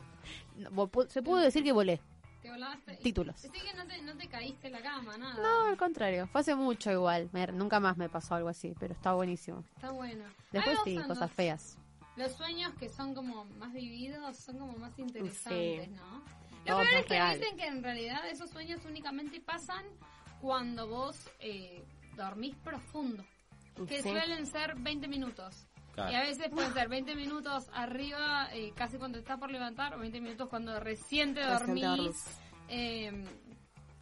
No, 0.57 0.91
Se 1.09 1.23
pudo 1.23 1.39
decir 1.39 1.63
que 1.65 1.73
volé. 1.73 2.01
Te 2.45 2.51
volaste. 2.51 2.97
Títulos. 2.97 3.37
Que 3.41 3.73
no 3.75 3.87
te, 3.87 4.03
no 4.03 4.15
te 4.19 4.29
caíste 4.29 4.67
en 4.67 4.75
la 4.75 4.83
cama, 4.83 5.17
nada. 5.17 5.43
No, 5.43 5.67
al 5.69 5.79
contrario. 5.79 6.27
Fue 6.27 6.43
hace 6.43 6.55
mucho 6.55 6.93
igual. 6.93 7.31
Me- 7.33 7.47
nunca 7.47 7.81
más 7.81 7.97
me 7.97 8.11
pasó 8.11 8.35
algo 8.35 8.51
así, 8.51 8.75
pero 8.79 8.93
está 8.93 9.15
buenísimo. 9.15 9.65
Está 9.77 9.91
bueno. 9.93 10.27
Después 10.53 10.77
sí, 10.85 10.99
cosas 11.09 11.33
feas. 11.33 11.79
Los 12.17 12.33
sueños 12.33 12.75
que 12.75 12.91
son 12.91 13.15
como 13.15 13.47
más 13.59 13.73
vividos 13.73 14.37
son 14.37 14.59
como 14.59 14.77
más 14.77 14.93
interesantes, 14.99 15.87
Sí. 15.87 15.91
¿no? 15.93 16.19
Lo 16.19 16.21
Todo 16.67 16.77
peor 16.81 16.85
más 16.85 16.95
es 17.01 17.07
que 17.07 17.15
real. 17.15 17.41
dicen 17.41 17.57
que 17.57 17.67
en 17.67 17.83
realidad 17.83 18.29
esos 18.29 18.51
sueños 18.51 18.85
únicamente 18.85 19.41
pasan 19.41 19.87
cuando 20.43 20.87
vos 20.87 21.17
eh, 21.41 21.83
dormís 22.15 22.55
profundo. 22.57 23.25
Que 23.89 24.03
Sí. 24.03 24.11
suelen 24.11 24.47
ser 24.47 24.75
20 24.77 25.09
minutos. 25.09 25.67
Claro. 25.95 26.13
Y 26.13 26.15
a 26.17 26.21
veces 26.23 26.49
pueden 26.51 26.73
ser 26.75 26.89
20 26.89 27.15
minutos 27.15 27.69
arriba, 27.73 28.49
eh, 28.53 28.73
casi 28.75 28.99
cuando 28.99 29.19
estás 29.19 29.39
por 29.39 29.51
levantar, 29.51 29.95
o 29.95 29.99
20 29.99 30.21
minutos 30.21 30.49
cuando 30.49 30.79
recién 30.81 31.35
te 31.35 31.43
dormís. 31.43 32.27
Eh, 32.69 33.25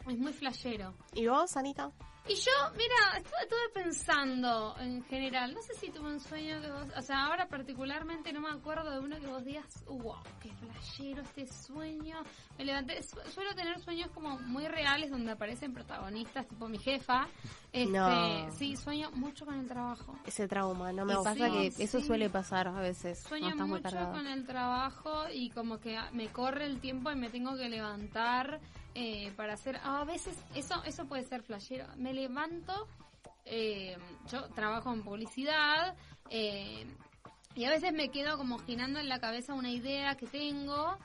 es 0.07 0.17
muy 0.17 0.33
flashero. 0.33 0.93
¿Y 1.13 1.27
vos, 1.27 1.55
Anita? 1.55 1.91
Y 2.25 2.35
yo, 2.35 2.51
mira, 2.77 3.17
estuve, 3.17 3.41
estuve 3.41 3.83
pensando 3.83 4.75
en 4.79 5.03
general, 5.03 5.53
no 5.53 5.61
sé 5.61 5.73
si 5.73 5.89
tuve 5.91 6.07
un 6.09 6.21
sueño 6.21 6.61
que 6.61 6.71
vos, 6.71 6.87
o 6.95 7.01
sea, 7.01 7.25
ahora 7.25 7.47
particularmente 7.49 8.31
no 8.31 8.39
me 8.39 8.49
acuerdo 8.49 8.89
de 8.91 8.99
uno 8.99 9.19
que 9.19 9.27
vos 9.27 9.43
digas, 9.43 9.83
wow, 9.87 10.15
qué 10.41 10.49
flashero 10.53 11.21
este 11.21 11.45
sueño. 11.47 12.23
Me 12.57 12.63
levanté, 12.63 13.03
su- 13.03 13.19
suelo 13.33 13.53
tener 13.55 13.77
sueños 13.81 14.09
como 14.13 14.39
muy 14.39 14.65
reales 14.69 15.11
donde 15.11 15.33
aparecen 15.33 15.73
protagonistas, 15.73 16.47
tipo 16.47 16.69
mi 16.69 16.77
jefa. 16.77 17.27
Este, 17.73 17.91
No. 17.91 18.51
Sí, 18.53 18.77
sueño 18.77 19.11
mucho 19.11 19.45
con 19.45 19.55
el 19.59 19.67
trabajo. 19.67 20.15
Ese 20.25 20.47
trauma, 20.47 20.93
no 20.93 21.03
me 21.03 21.13
Y 21.13 21.15
pasa 21.17 21.33
que 21.35 21.71
Sí, 21.71 21.83
eso 21.83 21.99
suele 21.99 22.29
pasar 22.29 22.69
a 22.69 22.79
veces. 22.79 23.19
Sueño 23.19 23.49
estás 23.49 23.67
mucho 23.67 24.11
con 24.13 24.27
el 24.27 24.45
trabajo 24.45 25.25
y 25.29 25.49
como 25.49 25.79
que 25.81 25.99
me 26.13 26.29
corre 26.29 26.67
el 26.67 26.79
tiempo 26.79 27.11
y 27.11 27.15
me 27.15 27.29
tengo 27.29 27.57
que 27.57 27.67
levantar 27.67 28.61
eh, 28.95 29.31
para 29.35 29.53
hacer... 29.53 29.79
A 29.83 30.03
veces 30.03 30.37
eso 30.55 30.81
eso 30.85 31.05
puede 31.05 31.23
ser 31.23 31.41
flashero. 31.43 31.87
Me 31.97 32.13
levanto, 32.13 32.87
eh, 33.45 33.97
yo 34.31 34.43
trabajo 34.49 34.93
en 34.93 35.03
publicidad 35.03 35.95
eh, 36.29 36.85
y 37.55 37.65
a 37.65 37.69
veces 37.69 37.93
me 37.93 38.09
quedo 38.09 38.37
como 38.37 38.57
girando 38.59 38.99
en 38.99 39.09
la 39.09 39.19
cabeza 39.19 39.53
una 39.53 39.69
idea 39.69 40.15
que 40.15 40.27
tengo, 40.27 40.97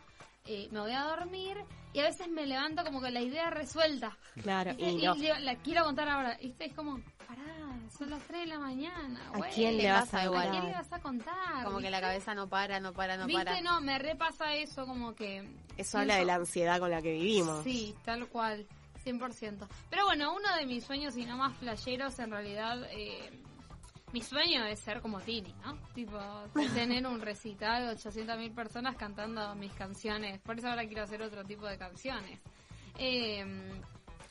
eh, 0.47 0.69
me 0.71 0.81
voy 0.81 0.93
a 0.93 1.03
dormir 1.05 1.57
y 1.93 2.01
a 2.01 2.05
veces 2.05 2.29
me 2.29 2.47
levanto 2.47 2.85
como 2.85 3.01
que 3.01 3.11
la 3.11 3.21
idea 3.21 3.51
resuelta. 3.51 4.17
Claro, 4.43 4.73
y 4.79 4.85
Y 4.85 5.03
no. 5.05 5.15
la 5.41 5.57
quiero 5.57 5.85
contar 5.85 6.09
ahora. 6.09 6.39
¿Viste? 6.41 6.67
Es 6.67 6.75
como, 6.75 7.01
son 7.97 8.11
las 8.11 8.23
3 8.25 8.41
de 8.41 8.47
la 8.47 8.59
mañana. 8.59 9.21
¿A 9.33 9.41
quién 9.49 9.77
le 9.77 9.91
vas 9.91 10.13
a 10.15 10.23
¿A 10.23 10.29
quién 10.29 10.33
contar? 10.33 10.65
le 10.65 10.73
vas 10.73 10.93
a 10.93 11.01
contar? 11.01 11.65
Como 11.65 11.79
que 11.79 11.91
la 11.91 12.01
cabeza 12.01 12.35
no 12.35 12.49
para, 12.49 12.81
no 12.81 12.93
para, 12.93 13.17
no 13.17 13.27
¿Viste? 13.27 13.45
para. 13.45 13.61
No, 13.61 13.81
me 13.81 13.99
repasa 13.99 14.55
eso 14.55 14.87
como 14.87 15.15
que... 15.15 15.49
Eso 15.77 15.99
habla 15.99 16.17
de 16.17 16.25
la 16.25 16.35
ansiedad 16.37 16.79
con 16.79 16.91
la 16.91 17.01
que 17.03 17.13
vivimos. 17.13 17.63
Sí, 17.65 17.95
tal 18.05 18.29
cual, 18.29 18.67
100%. 19.05 19.67
Pero 19.91 20.05
bueno, 20.05 20.35
uno 20.35 20.55
de 20.57 20.67
mis 20.67 20.85
sueños 20.85 21.17
y 21.17 21.25
no 21.25 21.37
más 21.37 21.57
flasheros 21.57 22.19
en 22.19 22.31
realidad... 22.31 22.85
Eh, 22.91 23.43
mi 24.13 24.23
sueño 24.23 24.65
es 24.65 24.81
ser 24.81 25.03
como 25.03 25.21
Tini, 25.21 25.55
¿no? 25.63 25.77
Tipo, 25.95 26.19
tener 26.75 27.07
un 27.07 27.21
recital 27.21 27.87
de 27.87 27.93
800 27.93 28.39
mil 28.39 28.53
personas 28.53 28.97
cantando 28.97 29.55
mis 29.55 29.73
canciones. 29.73 30.41
Por 30.41 30.59
eso 30.59 30.69
ahora 30.69 30.87
quiero 30.87 31.03
hacer 31.03 31.21
otro 31.21 31.45
tipo 31.45 31.67
de 31.67 31.77
canciones. 31.77 32.41
Eh, 32.99 33.45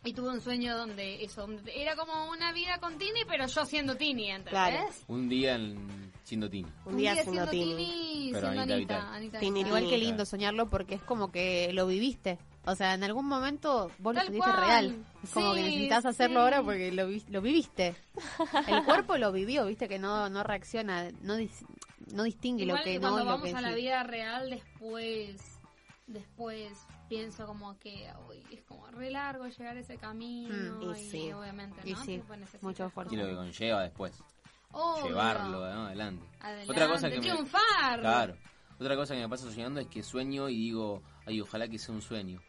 y 0.08 0.14
tuve 0.14 0.30
un 0.30 0.42
sueño 0.42 0.78
donde 0.78 1.24
eso, 1.24 1.48
era 1.74 1.96
como 1.96 2.30
una 2.32 2.52
vida 2.54 2.80
con 2.80 2.98
Tini, 2.98 3.22
pero 3.28 3.46
yo 3.48 3.66
siendo 3.66 3.96
Tini, 3.96 4.30
¿entendés? 4.32 4.52
Claro. 4.52 4.88
Un 5.08 5.30
día 5.30 5.56
en, 5.56 6.12
siendo 6.24 6.50
Tini. 6.50 6.70
Un 6.86 6.98
día 6.98 7.16
siendo 7.24 7.48
Tini. 7.48 8.30
Pero 8.34 8.52
siendo 8.52 8.62
Anita 8.62 8.76
Anita, 8.76 8.96
Vital. 8.96 9.16
Anita 9.16 9.40
Tini. 9.40 9.60
Igual 9.62 9.90
que 9.90 9.98
lindo 9.98 10.26
soñarlo 10.26 10.68
porque 10.70 10.96
es 10.96 11.04
como 11.04 11.32
que 11.32 11.72
lo 11.74 11.86
viviste. 11.88 12.40
O 12.66 12.76
sea, 12.76 12.96
en 12.96 13.04
algún 13.06 13.26
momento 13.28 13.92
vos 14.00 14.14
lo 14.14 14.22
sentiste 14.22 14.46
cual. 14.50 14.60
real. 14.68 15.06
Es 15.24 15.30
como 15.30 15.54
que 15.54 15.62
necesitas 15.62 16.06
hacerlo 16.06 16.40
sí. 16.40 16.44
ahora 16.44 16.64
porque 16.64 16.92
lo, 16.92 17.08
vi- 17.08 17.24
lo 17.30 17.42
viviste. 17.42 17.96
El 18.68 18.84
cuerpo 18.84 19.18
lo 19.18 19.32
vivió, 19.32 19.66
viste 19.68 19.88
que 19.88 20.00
no, 20.00 20.30
no 20.30 20.44
reacciona, 20.44 21.10
no, 21.22 21.38
dis- 21.38 21.66
no 22.14 22.24
distingue 22.24 22.64
Igual 22.66 22.80
lo 22.80 22.84
que 22.84 22.92
que 22.94 23.00
no 23.00 23.10
cuando 23.10 23.20
lo 23.20 23.26
vamos 23.38 23.50
que 23.50 23.56
a 23.56 23.62
la 23.62 23.70
sí. 23.70 23.76
vida 23.76 24.04
real 24.04 24.50
después 24.50 25.36
después 26.08 26.72
pienso 27.10 27.46
como 27.46 27.78
que 27.80 28.12
uy, 28.30 28.44
es 28.52 28.62
como 28.64 28.88
re 28.92 29.10
largo 29.12 29.48
llegar 29.48 29.78
ese 29.78 29.98
camino 29.98 30.76
Mm, 30.78 30.82
y, 30.96 31.00
y 31.00 31.10
sí. 31.10 31.32
obviamente 31.32 31.82
Y 31.86 31.94
¿no? 31.94 32.04
sí, 32.04 32.22
mucho 32.62 32.86
esfuerzo. 32.86 33.14
Y 33.14 33.18
lo 33.18 33.26
que 33.28 33.36
conlleva 33.36 33.82
después. 33.84 34.14
Obvio. 34.72 35.08
Llevarlo 35.08 35.60
¿no? 35.74 35.86
adelante. 35.88 36.26
Adelante, 36.42 36.72
Otra 36.72 36.88
cosa 36.88 37.10
que 37.10 37.16
me- 37.16 37.22
triunfar. 37.22 38.00
Claro. 38.02 38.36
Otra 38.80 38.96
cosa 38.96 39.16
que 39.16 39.22
me 39.22 39.30
pasa 39.30 39.50
soñando 39.52 39.80
es 39.80 39.88
que 39.88 40.04
sueño 40.04 40.50
y 40.50 40.56
digo, 40.58 41.02
ay, 41.26 41.42
ojalá 41.42 41.68
que 41.68 41.80
sea 41.80 41.96
un 41.96 42.02
sueño. 42.02 42.40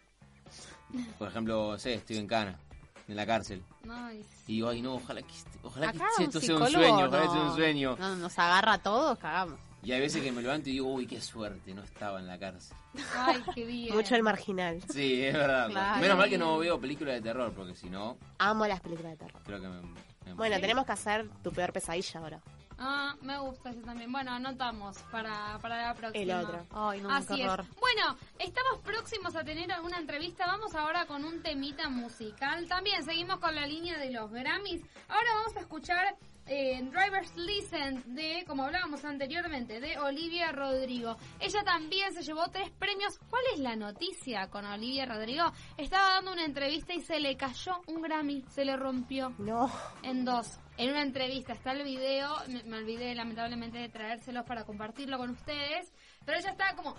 Por 1.19 1.29
ejemplo, 1.29 1.79
sé, 1.79 1.95
estoy 1.95 2.17
en 2.17 2.27
Cana, 2.27 2.59
en 3.07 3.17
la 3.17 3.25
cárcel. 3.27 3.63
Ay, 3.89 4.25
Y 4.47 4.55
digo, 4.55 4.69
ay, 4.71 4.83
no, 4.83 4.95
ojalá 4.97 5.23
que, 5.23 5.33
ojalá 5.63 5.93
que 5.93 5.99
esto 6.25 6.41
sea 6.41 6.57
un 6.57 6.67
sueño, 6.69 7.07
ojalá 7.07 7.23
que 7.23 7.29
sea 7.29 7.43
un 7.43 7.55
sueño. 7.57 7.97
no, 7.99 8.17
nos 8.17 8.39
agarra 8.39 8.75
a 8.75 8.79
todos, 8.83 9.19
cagamos. 9.19 9.59
Y 9.83 9.93
hay 9.93 10.01
veces 10.01 10.23
que 10.23 10.33
me 10.33 10.43
levanto 10.43 10.69
y 10.69 10.73
digo, 10.73 10.89
uy, 10.93 11.07
qué 11.07 11.21
suerte, 11.21 11.73
no 11.73 11.83
estaba 11.83 12.19
en 12.19 12.27
la 12.27 12.39
cárcel. 12.39 12.77
ay, 13.17 13.43
qué 13.55 13.65
bien. 13.65 13.95
Mucho 13.95 14.17
el 14.17 14.23
marginal. 14.23 14.83
Sí, 14.93 15.25
es 15.25 15.35
verdad. 15.35 15.69
Claro. 15.71 16.01
Menos 16.01 16.19
mal 16.19 16.29
que 16.29 16.37
no 16.39 16.59
veo 16.59 16.81
películas 16.81 17.15
de 17.15 17.21
terror, 17.23 17.53
porque 17.55 17.75
si 17.75 17.89
no, 17.89 18.17
Amo 18.39 18.67
las 18.67 18.81
películas 18.81 19.13
de 19.13 19.19
terror. 19.19 19.43
creo 19.45 19.61
que 19.61 19.69
me... 19.69 19.81
me- 19.83 20.35
Bueno, 20.35 20.61
tenemos 20.61 20.85
que 20.85 20.93
hacer 20.93 21.29
tu 21.43 21.53
peor 21.53 21.73
pesadilla 21.73 22.21
ahora. 22.21 22.41
Ah, 22.81 23.17
me 23.23 23.37
gusta 23.39 23.71
eso 23.71 23.81
también. 23.81 24.13
Bueno, 24.13 24.31
anotamos 24.33 24.99
para, 25.11 25.59
para 25.61 25.89
la 25.89 25.95
próxima. 25.95 26.23
El 26.23 26.31
otro. 26.31 26.65
Ay, 26.71 27.01
no, 27.01 27.11
Así 27.11 27.41
es. 27.41 27.49
Bueno, 27.81 28.17
estamos 28.39 28.79
próximos 28.85 29.35
a 29.35 29.43
tener 29.43 29.73
alguna 29.73 29.99
entrevista. 29.99 30.47
Vamos 30.47 30.75
ahora 30.77 31.05
con 31.07 31.25
un 31.25 31.43
temita 31.43 31.89
musical. 31.89 32.69
También 32.69 33.03
seguimos 33.05 33.39
con 33.41 33.53
la 33.57 33.67
línea 33.67 33.99
de 33.99 34.13
los 34.13 34.31
Grammys. 34.31 34.83
Ahora 35.09 35.29
vamos 35.35 35.57
a 35.57 35.61
escuchar 35.61 36.17
eh, 36.49 36.81
Driver's 36.83 37.37
License 37.37 38.09
de, 38.09 38.45
como 38.47 38.65
hablábamos 38.65 39.05
anteriormente, 39.05 39.81
de 39.81 39.99
Olivia 39.99 40.51
Rodrigo. 40.53 41.17
Ella 41.41 41.63
también 41.63 42.13
se 42.15 42.23
llevó 42.23 42.49
tres 42.49 42.71
premios. 42.71 43.19
¿Cuál 43.31 43.43
es 43.55 43.61
la 43.61 43.77
noticia 43.77 44.49
con 44.49 44.65
Olivia 44.65 45.07
Rodrigo? 45.07 45.45
Estaba 45.77 46.15
dando 46.15 46.33
una 46.33 46.45
entrevista 46.45 46.95
y 46.95 47.01
se 47.03 47.21
le 47.21 47.37
cayó 47.37 47.81
un 47.87 48.03
Grammy, 48.03 48.43
se 48.49 48.65
le 48.65 48.77
rompió 48.77 49.35
No. 49.39 49.71
en 50.03 50.25
dos. 50.25 50.59
En 50.79 50.91
una 50.91 51.03
entrevista 51.03 51.53
está 51.53 51.73
el 51.73 51.83
video, 51.83 52.35
me, 52.49 52.63
me 52.65 52.79
olvidé 52.79 53.15
lamentablemente 53.15 53.79
de 53.79 53.89
traérselos 53.91 54.45
para 54.47 54.65
compartirlo 54.65 55.19
con 55.19 55.31
ustedes, 55.31 55.93
pero 56.25 56.39
ella 56.39 56.51
estaba 56.51 56.75
como, 56.75 56.95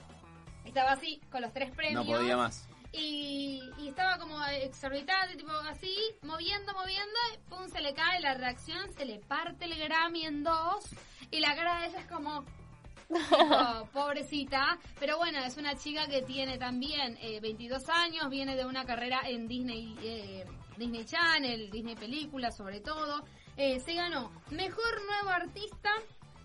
estaba 0.65 0.91
así, 0.91 1.19
con 1.31 1.41
los 1.41 1.51
tres 1.53 1.71
premios. 1.71 2.05
No 2.05 2.11
podía 2.17 2.37
más. 2.37 2.68
Y, 2.91 3.61
y 3.77 3.89
estaba 3.89 4.17
como 4.17 4.43
exorbitante, 4.45 5.35
tipo 5.37 5.51
así, 5.51 5.95
moviendo, 6.23 6.73
moviendo, 6.73 7.19
y 7.33 7.49
pum, 7.49 7.67
se 7.69 7.81
le 7.81 7.93
cae 7.93 8.19
la 8.19 8.33
reacción, 8.33 8.91
se 8.93 9.05
le 9.05 9.19
parte 9.19 9.65
el 9.65 9.77
Grammy 9.77 10.25
en 10.25 10.43
dos, 10.43 10.85
y 11.29 11.39
la 11.39 11.55
cara 11.55 11.81
de 11.81 11.87
ella 11.87 11.99
es 11.99 12.07
como, 12.07 12.43
pobrecita, 13.93 14.79
pero 14.99 15.17
bueno, 15.17 15.39
es 15.45 15.57
una 15.57 15.75
chica 15.75 16.07
que 16.07 16.23
tiene 16.23 16.57
también 16.57 17.17
eh, 17.21 17.39
22 17.41 17.87
años, 17.89 18.29
viene 18.29 18.55
de 18.55 18.65
una 18.65 18.85
carrera 18.85 19.21
en 19.25 19.47
Disney, 19.47 19.95
eh, 20.01 20.45
Disney 20.77 21.05
Channel, 21.05 21.69
Disney 21.69 21.95
Películas 21.95 22.55
sobre 22.57 22.79
todo, 22.81 23.23
Eh, 23.61 23.81
se 23.81 23.93
ganó 23.93 24.31
Mejor 24.51 25.03
Nuevo 25.05 25.29
Artista, 25.31 25.91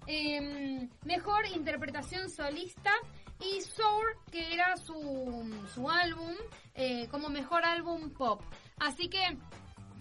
eh, 0.08 0.88
Mejor 1.04 1.46
Interpretación 1.54 2.28
Solista 2.28 2.90
y 3.40 3.60
Sour, 3.60 4.16
que 4.30 4.54
era 4.54 4.76
su, 4.76 5.50
su 5.74 5.90
álbum, 5.90 6.34
eh, 6.74 7.08
como 7.10 7.28
Mejor 7.28 7.64
Álbum 7.64 8.10
Pop. 8.10 8.42
Así 8.78 9.08
que 9.08 9.36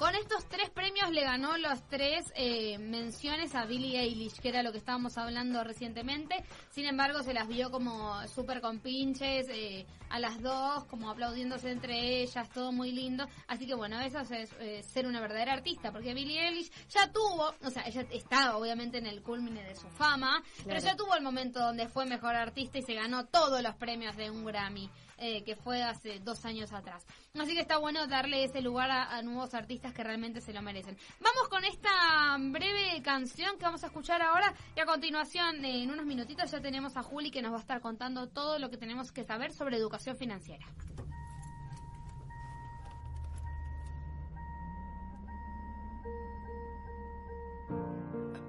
Con 0.03 0.15
estos 0.15 0.45
tres 0.49 0.69
premios 0.69 1.11
le 1.11 1.23
ganó 1.23 1.57
los 1.57 1.81
tres 1.87 2.25
eh, 2.35 2.77
menciones 2.77 3.55
a 3.55 3.63
Billie 3.63 4.01
Eilish, 4.01 4.37
que 4.41 4.49
era 4.49 4.61
lo 4.61 4.73
que 4.73 4.77
estábamos 4.77 5.17
hablando 5.17 5.63
recientemente. 5.63 6.43
Sin 6.71 6.83
embargo, 6.83 7.23
se 7.23 7.33
las 7.33 7.47
vio 7.47 7.71
como 7.71 8.27
súper 8.27 8.59
con 8.59 8.79
pinches, 8.79 9.47
eh, 9.47 9.85
a 10.09 10.19
las 10.19 10.41
dos, 10.41 10.83
como 10.85 11.09
aplaudiéndose 11.09 11.71
entre 11.71 12.21
ellas, 12.21 12.49
todo 12.49 12.73
muy 12.73 12.91
lindo. 12.91 13.25
Así 13.47 13.65
que 13.65 13.75
bueno, 13.75 13.97
eso 14.01 14.19
es 14.19 14.51
eh, 14.59 14.83
ser 14.83 15.07
una 15.07 15.21
verdadera 15.21 15.53
artista, 15.53 15.93
porque 15.93 16.13
Billie 16.13 16.49
Eilish 16.49 16.69
ya 16.89 17.09
tuvo, 17.09 17.55
o 17.63 17.69
sea, 17.69 17.83
ella 17.83 18.05
estaba 18.11 18.57
obviamente 18.57 18.97
en 18.97 19.07
el 19.07 19.23
culmine 19.23 19.63
de 19.63 19.75
su 19.75 19.87
fama, 19.87 20.43
pero 20.65 20.81
ya 20.81 20.97
tuvo 20.97 21.15
el 21.15 21.23
momento 21.23 21.61
donde 21.61 21.87
fue 21.87 22.05
mejor 22.05 22.35
artista 22.35 22.77
y 22.77 22.81
se 22.81 22.93
ganó 22.93 23.25
todos 23.27 23.63
los 23.63 23.75
premios 23.75 24.17
de 24.17 24.29
un 24.29 24.43
Grammy, 24.43 24.89
eh, 25.17 25.43
que 25.43 25.55
fue 25.55 25.83
hace 25.83 26.19
dos 26.19 26.45
años 26.45 26.71
atrás. 26.73 27.05
Así 27.39 27.53
que 27.53 27.61
está 27.61 27.77
bueno 27.77 28.07
darle 28.07 28.43
ese 28.43 28.61
lugar 28.61 28.91
a, 28.91 29.15
a 29.15 29.21
nuevos 29.21 29.53
artistas 29.53 29.93
que 29.93 30.03
realmente 30.03 30.41
se 30.41 30.53
lo 30.53 30.61
merecen. 30.61 30.97
Vamos 31.19 31.49
con 31.49 31.63
esta 31.65 32.37
breve 32.39 33.01
canción 33.01 33.57
que 33.57 33.65
vamos 33.65 33.83
a 33.83 33.87
escuchar 33.87 34.21
ahora 34.21 34.53
y 34.75 34.79
a 34.79 34.85
continuación, 34.85 35.63
en 35.63 35.91
unos 35.91 36.05
minutitos, 36.05 36.51
ya 36.51 36.61
tenemos 36.61 36.97
a 36.97 37.03
Juli 37.03 37.31
que 37.31 37.41
nos 37.41 37.51
va 37.51 37.57
a 37.57 37.61
estar 37.61 37.81
contando 37.81 38.27
todo 38.27 38.59
lo 38.59 38.69
que 38.69 38.77
tenemos 38.77 39.11
que 39.11 39.23
saber 39.23 39.51
sobre 39.53 39.77
educación 39.77 40.15
financiera. 40.17 40.65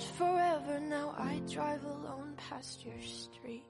said 0.00 0.16
forever, 0.16 0.80
now 0.80 1.14
I 1.16 1.40
drive 1.50 1.82
alone 1.84 2.34
past 2.36 2.84
your 2.84 3.00
street. 3.00 3.64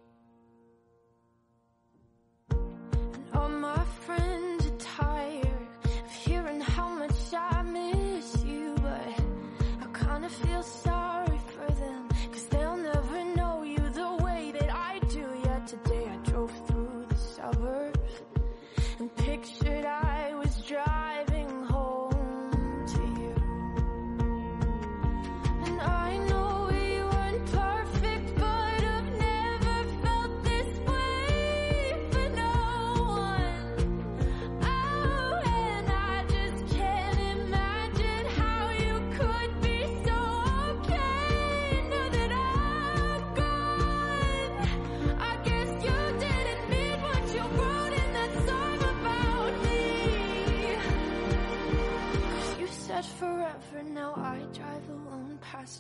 And 2.51 3.25
all 3.35 3.49
my 3.49 3.85
friends 4.05 4.67
are 4.67 4.79
tired 4.79 5.46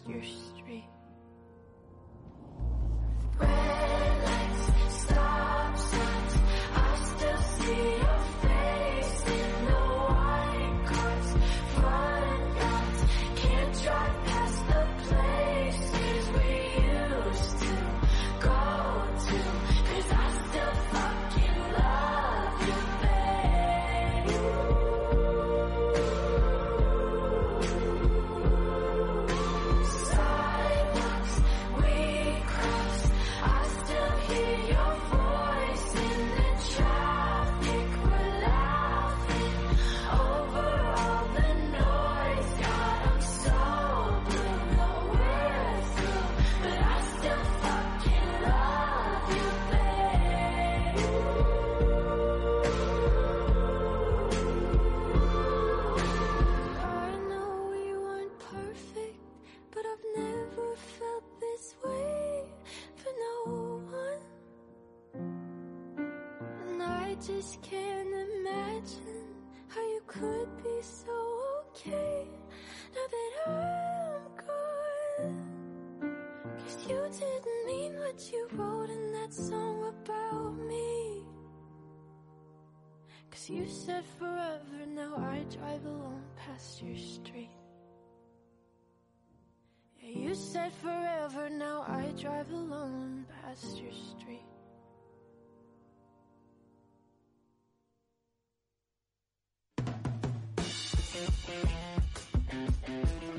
your 0.08 0.22
street. 0.22 0.84
Said 83.86 84.04
forever, 84.18 84.84
now 84.96 85.14
I 85.16 85.44
drive 85.48 85.84
alone 85.84 86.24
past 86.36 86.82
your 86.82 86.96
street. 86.96 87.50
Yeah, 90.02 90.10
you 90.10 90.34
said 90.34 90.72
forever, 90.82 91.48
now 91.50 91.84
I 91.86 92.06
drive 92.20 92.50
alone 92.50 93.26
past 93.44 93.80
your 93.80 93.92
street. 93.92 94.42
Me 102.88 103.35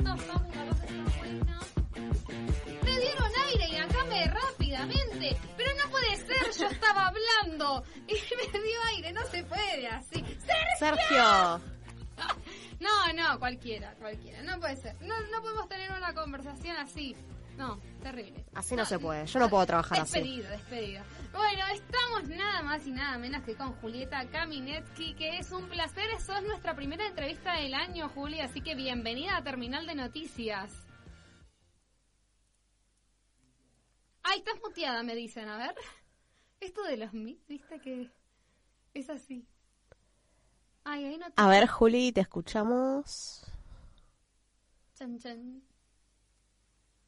yo 6.52 6.68
estaba 6.68 7.08
hablando 7.08 7.84
y 8.08 8.14
me 8.54 8.60
dio 8.60 8.80
aire, 8.96 9.12
no 9.12 9.26
se 9.28 9.44
puede 9.44 9.88
así. 9.88 10.24
¡Sergio! 10.78 10.78
Sergio. 10.80 11.62
No, 12.80 13.12
no, 13.14 13.40
cualquiera, 13.40 13.96
cualquiera. 13.96 14.44
No 14.44 14.60
puede 14.60 14.76
ser. 14.76 14.96
No, 15.02 15.20
no 15.32 15.42
podemos 15.42 15.68
tener 15.68 15.92
una 15.92 16.14
conversación 16.14 16.78
así. 16.78 17.16
No, 17.58 17.82
terrible. 18.04 18.46
Así 18.54 18.76
no, 18.76 18.86
se 18.86 19.00
puede. 19.00 19.26
Yo 19.26 19.40
no 19.40 19.50
puedo 19.50 19.66
trabajar 19.66 20.02
así. 20.02 20.20
Despedido, 20.20 20.50
despedido. 20.50 21.04
Bueno, 21.34 21.64
estamos 21.74 22.30
nada 22.30 22.62
más 22.62 22.86
y 22.86 22.92
nada 22.92 23.18
menos 23.18 23.44
que 23.44 23.56
con 23.56 23.74
Julieta 23.78 24.30
Kaminetsky, 24.30 25.16
que 25.16 25.40
es 25.40 25.52
un 25.52 25.68
placer. 25.68 26.08
Eso 26.12 26.38
es 26.38 26.44
nuestra 26.44 26.76
primera 26.76 27.08
entrevista 27.08 27.54
del 27.54 27.74
año, 27.74 28.10
Juli, 28.10 28.42
así 28.42 28.62
que 28.62 28.76
bienvenida 28.76 29.38
a 29.38 29.44
Terminal 29.44 29.88
de 29.88 29.96
Noticias. 29.96 30.72
Ay, 34.22 34.40
estás 34.40 34.60
muteada, 34.64 35.02
me 35.02 35.16
dicen. 35.16 35.50
A 35.50 35.58
ver. 35.58 35.76
Esto 36.60 36.84
de 36.84 36.98
los 36.98 37.14
mix, 37.14 37.46
viste 37.48 37.80
que 37.80 38.10
es 38.94 39.10
así. 39.10 39.48
Ay, 40.84 41.06
ahí 41.06 41.18
no 41.18 41.28
te... 41.28 41.34
A 41.36 41.48
ver, 41.48 41.68
Juli, 41.68 42.12
te 42.12 42.22
escuchamos. 42.22 43.46
Chan, 44.96 45.20
chan. 45.20 45.62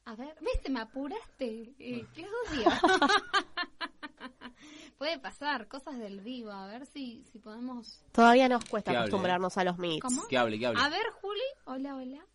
A 0.04 0.14
ver, 0.14 0.36
¿viste? 0.40 0.70
Me 0.70 0.80
apuraste. 0.80 1.74
Eh, 1.78 2.06
qué 2.14 2.26
odio. 2.26 2.70
Puede 4.98 5.18
pasar, 5.18 5.66
cosas 5.66 5.98
del 5.98 6.20
vivo. 6.20 6.50
A 6.50 6.66
ver 6.66 6.86
si, 6.86 7.24
si 7.32 7.38
podemos... 7.38 8.04
Todavía 8.12 8.48
nos 8.48 8.64
cuesta 8.66 8.90
hable, 8.90 9.00
acostumbrarnos 9.00 9.56
a 9.56 9.64
los 9.64 9.78
mix. 9.78 10.02
¿Cómo? 10.02 10.26
Que 10.28 10.36
hable, 10.36 10.58
que 10.58 10.66
hable. 10.66 10.80
A 10.80 10.88
ver, 10.88 11.10
Juli. 11.20 11.40
Hola, 11.64 11.96
hola. 11.96 12.26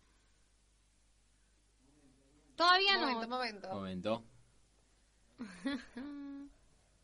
Todavía 2.56 2.98
no. 2.98 3.28
Momento, 3.28 3.68
momento. 3.72 4.24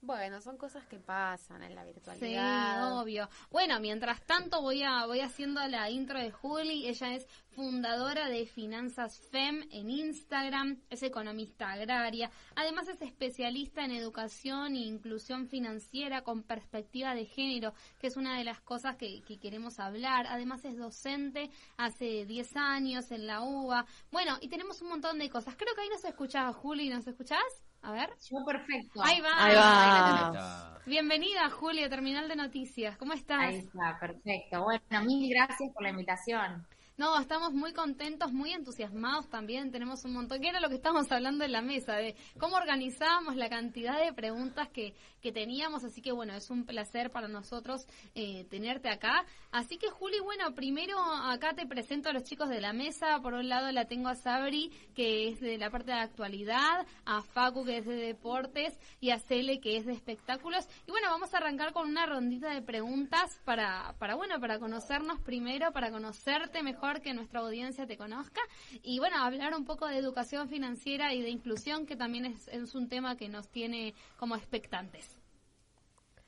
Bueno, 0.05 0.41
son 0.41 0.57
cosas 0.57 0.85
que 0.87 0.99
pasan 0.99 1.63
en 1.63 1.77
la 1.77 1.83
Sí, 1.85 1.93
virtualidad. 1.93 3.01
obvio. 3.01 3.29
Bueno, 3.53 3.79
mientras 3.79 4.21
tanto 4.27 4.61
voy 4.61 4.83
a 4.83 5.07
voy 5.07 5.21
haciendo 5.21 5.65
la 5.69 5.89
intro 5.91 6.19
de 6.19 6.33
Juli. 6.33 6.89
Ella 6.89 7.15
es 7.15 7.25
fundadora 7.55 8.29
de 8.29 8.45
Finanzas 8.47 9.21
FEM 9.31 9.63
en 9.71 9.91
Instagram, 9.91 10.81
es 10.91 11.05
economista 11.05 11.71
agraria, 11.71 12.33
además 12.57 12.89
es 12.89 13.01
especialista 13.01 13.85
en 13.85 13.93
educación 13.93 14.75
e 14.75 14.81
inclusión 14.81 15.47
financiera 15.47 16.23
con 16.23 16.43
perspectiva 16.43 17.15
de 17.15 17.27
género, 17.27 17.73
que 18.01 18.09
es 18.09 18.17
una 18.17 18.37
de 18.37 18.43
las 18.43 18.61
cosas 18.61 18.97
que, 18.97 19.23
que 19.23 19.39
queremos 19.39 19.79
hablar. 19.79 20.27
Además 20.29 20.65
es 20.65 20.77
docente 20.79 21.49
hace 21.77 22.27
10 22.27 22.57
años 22.57 23.13
en 23.13 23.29
la 23.29 23.43
UBA. 23.43 23.87
Bueno, 24.11 24.37
y 24.41 24.49
tenemos 24.49 24.83
un 24.83 24.89
montón 24.89 25.21
de 25.21 25.31
cosas. 25.31 25.55
Creo 25.55 25.73
que 25.77 25.83
ahí 25.83 25.89
nos 25.91 26.05
escuchás, 26.05 26.57
Juli, 26.57 26.89
¿nos 26.89 27.07
escuchás? 27.07 27.39
A 27.83 27.93
ver. 27.93 28.11
Yo 28.31 28.45
perfecto. 28.45 29.03
Ahí 29.03 29.21
va. 29.21 29.45
Ahí 29.45 29.55
va. 29.57 30.81
Bienvenida, 30.87 31.51
Julia, 31.51 31.91
Terminal 31.91 32.29
de 32.29 32.37
Noticias. 32.37 32.97
¿Cómo 32.97 33.13
estás? 33.13 33.41
Ahí 33.41 33.59
está, 33.59 33.99
perfecto. 33.99 34.63
Bueno, 34.63 35.05
mil 35.05 35.29
gracias 35.29 35.73
por 35.75 35.83
la 35.83 35.91
invitación. 35.91 36.65
No, 36.99 37.19
estamos 37.19 37.55
muy 37.55 37.73
contentos, 37.73 38.33
muy 38.33 38.53
entusiasmados 38.53 39.27
también. 39.31 39.73
Tenemos 39.73 40.05
un 40.05 40.13
montón, 40.13 40.43
que 40.43 40.49
era 40.49 40.61
lo 40.61 40.69
que 40.69 40.75
estábamos 40.75 41.11
hablando 41.11 41.43
en 41.43 41.53
la 41.53 41.63
mesa, 41.63 41.95
de 41.95 42.15
cómo 42.39 42.57
organizábamos 42.57 43.35
la 43.37 43.49
cantidad 43.49 43.99
de 43.99 44.13
preguntas 44.13 44.69
que, 44.69 44.95
que 45.23 45.33
teníamos. 45.33 45.85
Así 45.85 46.03
que 46.03 46.13
bueno, 46.13 46.35
es 46.35 46.51
un 46.51 46.67
placer 46.67 47.11
para 47.11 47.29
nosotros 47.29 47.87
eh, 48.15 48.45
tenerte 48.51 48.91
acá. 48.91 49.25
Así 49.53 49.79
que 49.79 49.89
Juli, 49.89 50.21
bueno, 50.21 50.55
primero 50.55 50.99
acá 51.01 51.55
te 51.55 51.67
presento 51.67 52.11
a 52.11 52.13
los 52.13 52.25
chicos 52.25 52.51
de 52.51 52.61
la 52.61 52.75
mesa. 52.75 53.21
Por 53.23 53.33
un 53.33 53.49
lado 53.49 53.73
la 53.73 53.87
tengo 53.87 54.09
a 54.09 54.15
Sabri, 54.15 54.71
que 54.95 55.29
es 55.29 55.41
de 55.41 55.57
la 55.57 55.71
parte 55.71 55.93
de 55.93 55.99
actualidad, 55.99 56.87
a 57.07 57.23
Facu, 57.23 57.65
que 57.65 57.79
es 57.79 57.87
de 57.87 57.97
deportes, 57.97 58.79
y 59.01 59.11
a 59.11 59.19
Cele, 59.19 59.61
que 59.61 59.79
es 59.79 59.87
de 59.87 59.95
espectáculos. 59.95 60.69
Y 60.87 60.91
bueno, 60.91 61.09
vamos 61.09 61.33
a 61.33 61.39
arrancar 61.39 61.73
con 61.73 61.89
una 61.89 62.05
rondita 62.05 62.51
de 62.51 62.61
preguntas 62.61 63.41
para, 63.47 63.95
para 63.99 64.15
bueno, 64.15 64.39
para 64.41 64.59
conocernos 64.59 65.21
primero, 65.21 65.73
para 65.73 65.91
conocerte 65.91 66.63
mejor, 66.63 66.82
que 67.01 67.15
nuestra 67.15 67.41
audiencia 67.41 67.87
te 67.87 67.97
conozca. 67.97 68.41
Y 68.83 68.99
bueno, 68.99 69.17
hablar 69.19 69.55
un 69.55 69.65
poco 69.65 69.87
de 69.87 69.97
educación 69.97 70.49
financiera 70.49 71.15
y 71.15 71.23
de 71.23 71.31
inclusión, 71.31 71.87
que 71.87 71.97
también 71.97 72.27
es, 72.27 72.49
es 72.49 72.75
un 72.75 72.89
tema 72.89 73.17
que 73.17 73.29
nos 73.29 73.49
tiene 73.49 73.95
como 74.17 74.35
expectantes. 74.35 75.17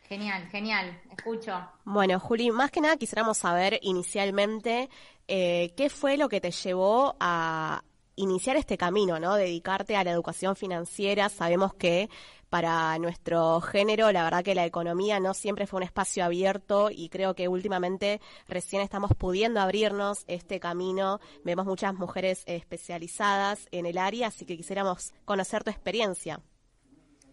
Genial, 0.09 0.47
genial. 0.48 1.01
Escucho. 1.16 1.52
Bueno, 1.85 2.20
Juli, 2.20 2.51
más 2.51 2.70
que 2.70 2.81
nada 2.81 2.97
quisiéramos 2.97 3.39
saber 3.39 3.78
inicialmente 3.82 4.90
eh, 5.26 5.72
qué 5.76 5.89
fue 5.89 6.16
lo 6.16 6.28
que 6.28 6.40
te 6.40 6.51
llevó 6.51 7.16
a 7.18 7.82
iniciar 8.16 8.57
este 8.57 8.77
camino, 8.77 9.19
¿no? 9.19 9.35
Dedicarte 9.35 9.97
a 9.97 10.05
la 10.05 10.11
educación 10.11 10.57
financiera. 10.57 11.28
Sabemos 11.28 11.74
que 11.74 12.09
para 12.49 12.97
nuestro 12.99 13.61
género, 13.61 14.12
la 14.12 14.23
verdad 14.23 14.45
que 14.45 14.55
la 14.55 14.65
economía 14.65 15.19
no 15.19 15.35
siempre 15.35 15.66
fue 15.66 15.78
un 15.78 15.82
espacio 15.82 16.24
abierto 16.24 16.89
y 16.91 17.09
creo 17.09 17.35
que 17.35 17.49
últimamente 17.49 18.20
recién 18.47 18.81
estamos 18.81 19.11
pudiendo 19.19 19.61
abrirnos 19.61 20.24
este 20.28 20.61
camino. 20.61 21.19
Vemos 21.45 21.66
muchas 21.66 21.95
mujeres 21.95 22.45
especializadas 22.47 23.66
en 23.73 23.86
el 23.86 23.99
área, 23.99 24.28
así 24.28 24.47
que 24.47 24.57
quisiéramos 24.57 25.12
conocer 25.24 25.65
tu 25.65 25.70
experiencia. 25.70 26.41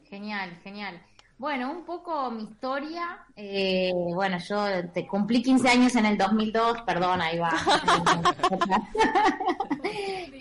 Genial, 0.10 0.60
genial. 0.64 1.02
Bueno, 1.42 1.72
un 1.72 1.84
poco 1.86 2.30
mi 2.30 2.44
historia. 2.44 3.18
Eh, 3.36 3.92
bueno, 4.14 4.38
yo 4.48 4.64
te 4.94 5.08
cumplí 5.08 5.42
15 5.42 5.70
años 5.70 5.96
en 5.96 6.06
el 6.06 6.16
2002, 6.16 6.84
perdón, 6.86 7.20
ahí 7.20 7.40
va. 7.40 7.52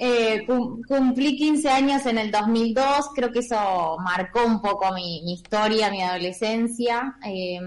Eh, 0.02 0.44
cum- 0.46 0.82
cumplí 0.86 1.36
15 1.36 1.68
años 1.70 2.06
en 2.06 2.16
el 2.18 2.30
2002, 2.30 3.10
creo 3.14 3.30
que 3.32 3.40
eso 3.40 3.96
marcó 4.02 4.44
un 4.46 4.60
poco 4.62 4.92
mi, 4.94 5.22
mi 5.24 5.32
historia, 5.34 5.90
mi 5.90 6.02
adolescencia. 6.02 7.16
eh, 7.26 7.58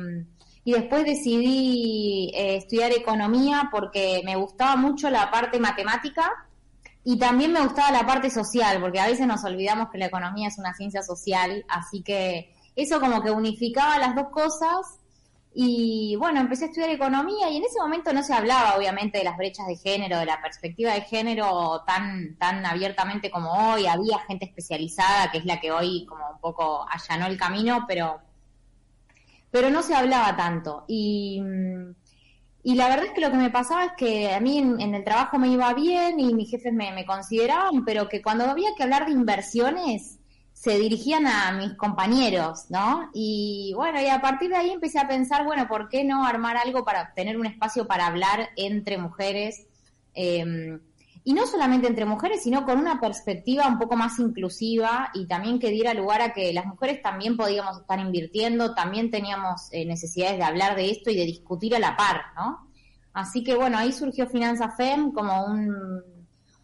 y 0.65 0.71
después 0.73 1.03
decidí 1.05 2.31
eh, 2.35 2.55
estudiar 2.57 2.91
economía 2.91 3.69
porque 3.71 4.21
me 4.25 4.35
gustaba 4.35 4.75
mucho 4.77 5.09
la 5.09 5.29
parte 5.29 5.59
matemática 5.59 6.31
y 7.03 7.17
también 7.19 7.51
me 7.51 7.61
gustaba 7.61 7.91
la 7.91 8.05
parte 8.05 8.29
social, 8.29 8.79
porque 8.79 8.99
a 8.99 9.07
veces 9.07 9.27
nos 9.27 9.43
olvidamos 9.43 9.89
que 9.91 9.97
la 9.97 10.05
economía 10.05 10.47
es 10.47 10.57
una 10.57 10.73
ciencia 10.73 11.01
social, 11.03 11.65
así 11.67 12.01
que 12.01 12.52
eso 12.75 12.99
como 12.99 13.21
que 13.21 13.31
unificaba 13.31 13.97
las 13.97 14.15
dos 14.15 14.29
cosas. 14.29 14.99
Y 15.55 16.15
bueno, 16.15 16.39
empecé 16.39 16.65
a 16.65 16.67
estudiar 16.69 16.89
economía 16.89 17.47
y 17.49 17.57
en 17.57 17.63
ese 17.63 17.79
momento 17.79 18.11
no 18.11 18.23
se 18.23 18.33
hablaba 18.33 18.75
obviamente 18.75 19.19
de 19.19 19.23
las 19.23 19.37
brechas 19.37 19.67
de 19.67 19.75
género, 19.75 20.17
de 20.17 20.25
la 20.25 20.41
perspectiva 20.41 20.93
de 20.93 21.01
género 21.01 21.83
tan, 21.85 22.35
tan 22.37 22.65
abiertamente 22.65 23.29
como 23.29 23.51
hoy. 23.51 23.85
Había 23.85 24.17
gente 24.27 24.45
especializada, 24.45 25.29
que 25.31 25.37
es 25.37 25.45
la 25.45 25.59
que 25.59 25.71
hoy 25.71 26.05
como 26.07 26.27
un 26.31 26.39
poco 26.39 26.85
allanó 26.89 27.27
el 27.27 27.37
camino, 27.37 27.85
pero, 27.87 28.19
pero 29.51 29.69
no 29.69 29.83
se 29.83 29.93
hablaba 29.93 30.35
tanto. 30.35 30.85
Y, 30.87 31.39
y 32.63 32.73
la 32.73 32.89
verdad 32.89 33.05
es 33.05 33.11
que 33.11 33.21
lo 33.21 33.29
que 33.29 33.37
me 33.37 33.51
pasaba 33.51 33.85
es 33.85 33.91
que 33.95 34.33
a 34.33 34.39
mí 34.39 34.57
en, 34.57 34.81
en 34.81 34.95
el 34.95 35.03
trabajo 35.03 35.37
me 35.37 35.49
iba 35.49 35.71
bien 35.75 36.19
y 36.19 36.33
mis 36.33 36.49
jefes 36.49 36.73
me, 36.73 36.91
me 36.93 37.05
consideraban, 37.05 37.85
pero 37.85 38.09
que 38.09 38.23
cuando 38.23 38.45
había 38.45 38.73
que 38.75 38.81
hablar 38.81 39.05
de 39.05 39.11
inversiones 39.11 40.17
se 40.63 40.79
dirigían 40.79 41.27
a 41.27 41.51
mis 41.51 41.73
compañeros, 41.73 42.67
¿no? 42.69 43.09
Y 43.13 43.73
bueno, 43.75 44.01
y 44.01 44.07
a 44.07 44.21
partir 44.21 44.49
de 44.49 44.55
ahí 44.55 44.69
empecé 44.69 44.97
a 44.97 45.09
pensar, 45.09 45.43
bueno, 45.43 45.67
¿por 45.67 45.89
qué 45.89 46.05
no 46.05 46.25
armar 46.25 46.55
algo 46.55 46.85
para 46.85 47.13
tener 47.13 47.37
un 47.37 47.45
espacio 47.45 47.85
para 47.85 48.07
hablar 48.07 48.47
entre 48.55 48.97
mujeres? 48.97 49.67
Eh, 50.13 50.79
y 51.25 51.33
no 51.33 51.47
solamente 51.47 51.87
entre 51.87 52.05
mujeres, 52.05 52.43
sino 52.43 52.63
con 52.63 52.79
una 52.79 53.01
perspectiva 53.01 53.67
un 53.67 53.77
poco 53.77 53.97
más 53.97 54.19
inclusiva 54.19 55.09
y 55.13 55.27
también 55.27 55.59
que 55.59 55.69
diera 55.69 55.93
lugar 55.93 56.21
a 56.21 56.31
que 56.31 56.53
las 56.53 56.65
mujeres 56.65 57.01
también 57.01 57.35
podíamos 57.35 57.81
estar 57.81 57.99
invirtiendo, 57.99 58.73
también 58.73 59.11
teníamos 59.11 59.67
eh, 59.73 59.85
necesidades 59.85 60.37
de 60.37 60.43
hablar 60.45 60.77
de 60.77 60.91
esto 60.91 61.11
y 61.11 61.17
de 61.17 61.25
discutir 61.25 61.75
a 61.75 61.79
la 61.79 61.97
par, 61.97 62.21
¿no? 62.37 62.69
Así 63.11 63.43
que 63.43 63.55
bueno, 63.55 63.77
ahí 63.77 63.91
surgió 63.91 64.27
Finanza 64.27 64.71
FEM 64.71 65.11
como 65.11 65.45
un, 65.45 66.12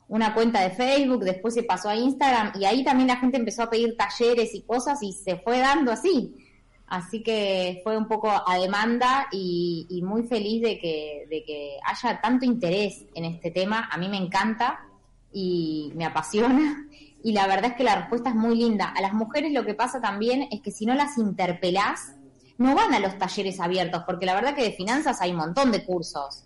una 0.10 0.34
cuenta 0.34 0.62
de 0.62 0.72
Facebook, 0.72 1.24
después 1.24 1.54
se 1.54 1.64
pasó 1.64 1.88
a 1.88 1.96
Instagram 1.96 2.54
y 2.60 2.66
ahí 2.66 2.84
también 2.84 3.08
la 3.08 3.18
gente 3.18 3.38
empezó 3.38 3.64
a 3.64 3.70
pedir 3.70 3.96
talleres 3.96 4.54
y 4.56 4.64
cosas 4.64 5.02
y 5.04 5.14
se 5.14 5.38
fue 5.38 5.60
dando 5.60 5.92
así. 5.92 6.36
Así 6.88 7.22
que 7.22 7.82
fue 7.84 7.96
un 7.96 8.08
poco 8.08 8.30
a 8.30 8.58
demanda 8.58 9.28
y, 9.32 10.02
muy 10.04 10.24
feliz 10.24 10.64
de 10.64 10.80
que, 10.80 11.28
de 11.30 11.44
que 11.44 11.78
haya 11.86 12.20
tanto 12.20 12.46
interés 12.46 13.06
en 13.14 13.26
este 13.26 13.52
tema. 13.52 13.88
A 13.92 13.98
mí 14.00 14.10
me 14.10 14.18
encanta 14.18 14.80
y 15.32 15.94
me 15.96 16.06
apasiona. 16.06 16.86
Y 17.22 17.34
la 17.34 17.48
verdad 17.48 17.72
es 17.72 17.74
que 17.76 17.84
la 17.84 17.98
respuesta 17.98 18.30
es 18.30 18.36
muy 18.36 18.56
linda. 18.56 18.94
A 18.96 19.02
las 19.02 19.12
mujeres 19.12 19.52
lo 19.52 19.66
que 19.66 19.74
pasa 19.74 20.00
también 20.00 20.48
es 20.52 20.62
que 20.62 20.72
si 20.72 20.86
no 20.86 20.96
las 20.96 21.18
interpelás, 21.18 22.14
no 22.58 22.76
van 22.76 22.94
a 22.94 23.00
los 23.02 23.18
talleres 23.18 23.60
abiertos, 23.60 24.04
porque 24.06 24.26
la 24.26 24.36
verdad 24.36 24.56
que 24.56 24.64
de 24.64 24.72
finanzas 24.72 25.20
hay 25.20 25.32
un 25.32 25.38
montón 25.40 25.70
de 25.74 25.84
cursos. 25.84 26.46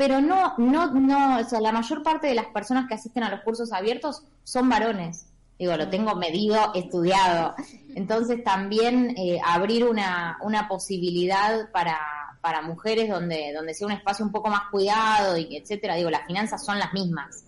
Pero 0.00 0.22
no, 0.22 0.54
no, 0.56 0.92
no, 0.92 1.40
o 1.40 1.44
sea, 1.44 1.60
la 1.60 1.72
mayor 1.72 2.02
parte 2.02 2.26
de 2.26 2.34
las 2.34 2.46
personas 2.46 2.88
que 2.88 2.94
asisten 2.94 3.22
a 3.22 3.28
los 3.28 3.40
cursos 3.40 3.70
abiertos 3.70 4.22
son 4.44 4.66
varones. 4.66 5.26
Digo, 5.58 5.76
lo 5.76 5.90
tengo 5.90 6.14
medido, 6.14 6.72
estudiado. 6.74 7.54
Entonces 7.94 8.42
también 8.42 9.14
eh, 9.18 9.38
abrir 9.44 9.84
una, 9.84 10.38
una 10.40 10.68
posibilidad 10.68 11.70
para, 11.70 11.98
para 12.40 12.62
mujeres 12.62 13.10
donde, 13.10 13.52
donde 13.54 13.74
sea 13.74 13.88
un 13.88 13.92
espacio 13.92 14.24
un 14.24 14.32
poco 14.32 14.48
más 14.48 14.70
cuidado 14.70 15.36
y 15.36 15.54
etcétera. 15.54 15.96
Digo, 15.96 16.08
las 16.08 16.24
finanzas 16.24 16.64
son 16.64 16.78
las 16.78 16.94
mismas. 16.94 17.44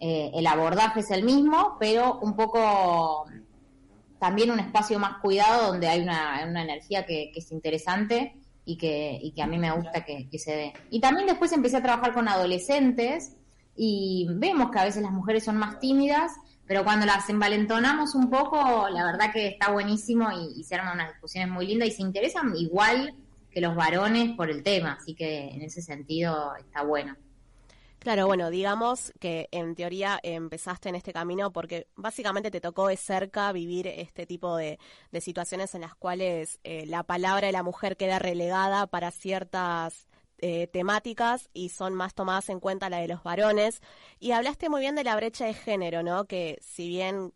Eh, 0.00 0.32
el 0.34 0.48
abordaje 0.48 0.98
es 0.98 1.12
el 1.12 1.22
mismo, 1.22 1.76
pero 1.78 2.18
un 2.18 2.34
poco 2.34 3.26
también 4.18 4.50
un 4.50 4.58
espacio 4.58 4.98
más 4.98 5.18
cuidado 5.18 5.68
donde 5.68 5.86
hay 5.86 6.00
una, 6.00 6.44
una 6.44 6.64
energía 6.64 7.06
que, 7.06 7.30
que 7.32 7.38
es 7.38 7.52
interesante 7.52 8.34
y 8.64 8.76
que, 8.76 9.18
y 9.22 9.32
que 9.32 9.42
a 9.42 9.46
mí 9.46 9.58
me 9.58 9.70
gusta 9.72 10.04
que, 10.04 10.28
que 10.30 10.38
se 10.38 10.54
dé. 10.54 10.72
Y 10.90 11.00
también 11.00 11.26
después 11.26 11.52
empecé 11.52 11.76
a 11.76 11.82
trabajar 11.82 12.14
con 12.14 12.28
adolescentes 12.28 13.36
y 13.76 14.26
vemos 14.30 14.70
que 14.70 14.78
a 14.78 14.84
veces 14.84 15.02
las 15.02 15.12
mujeres 15.12 15.44
son 15.44 15.56
más 15.56 15.78
tímidas, 15.80 16.32
pero 16.66 16.84
cuando 16.84 17.06
las 17.06 17.28
envalentonamos 17.28 18.14
un 18.14 18.30
poco, 18.30 18.88
la 18.88 19.04
verdad 19.04 19.32
que 19.32 19.48
está 19.48 19.70
buenísimo 19.70 20.28
y, 20.32 20.60
y 20.60 20.64
se 20.64 20.76
arman 20.76 20.94
unas 20.94 21.12
discusiones 21.12 21.50
muy 21.50 21.66
lindas 21.66 21.88
y 21.88 21.92
se 21.92 22.02
interesan 22.02 22.56
igual 22.56 23.14
que 23.50 23.60
los 23.60 23.74
varones 23.76 24.36
por 24.36 24.50
el 24.50 24.62
tema, 24.62 24.98
así 25.00 25.14
que 25.14 25.48
en 25.50 25.62
ese 25.62 25.80
sentido 25.80 26.56
está 26.56 26.82
bueno. 26.82 27.16
Claro, 28.04 28.26
bueno, 28.26 28.50
digamos 28.50 29.14
que 29.18 29.48
en 29.50 29.74
teoría 29.74 30.20
empezaste 30.22 30.90
en 30.90 30.94
este 30.94 31.14
camino 31.14 31.50
porque 31.54 31.88
básicamente 31.96 32.50
te 32.50 32.60
tocó 32.60 32.88
de 32.88 32.98
cerca 32.98 33.50
vivir 33.50 33.86
este 33.86 34.26
tipo 34.26 34.58
de, 34.58 34.78
situaciones 35.22 35.74
en 35.74 35.80
las 35.80 35.94
cuales 35.94 36.60
eh, 36.64 36.84
la 36.84 37.02
palabra 37.04 37.46
de 37.46 37.54
la 37.54 37.62
mujer 37.62 37.96
queda 37.96 38.18
relegada 38.18 38.86
para 38.86 39.10
ciertas 39.10 40.06
eh, 40.36 40.66
temáticas 40.66 41.48
y 41.54 41.70
son 41.70 41.94
más 41.94 42.12
tomadas 42.12 42.50
en 42.50 42.60
cuenta 42.60 42.90
la 42.90 42.98
de 42.98 43.08
los 43.08 43.22
varones. 43.22 43.80
Y 44.20 44.32
hablaste 44.32 44.68
muy 44.68 44.82
bien 44.82 44.96
de 44.96 45.04
la 45.04 45.16
brecha 45.16 45.46
de 45.46 45.54
género, 45.54 46.02
¿no? 46.02 46.26
Que 46.26 46.58
si 46.60 46.88
bien 46.88 47.32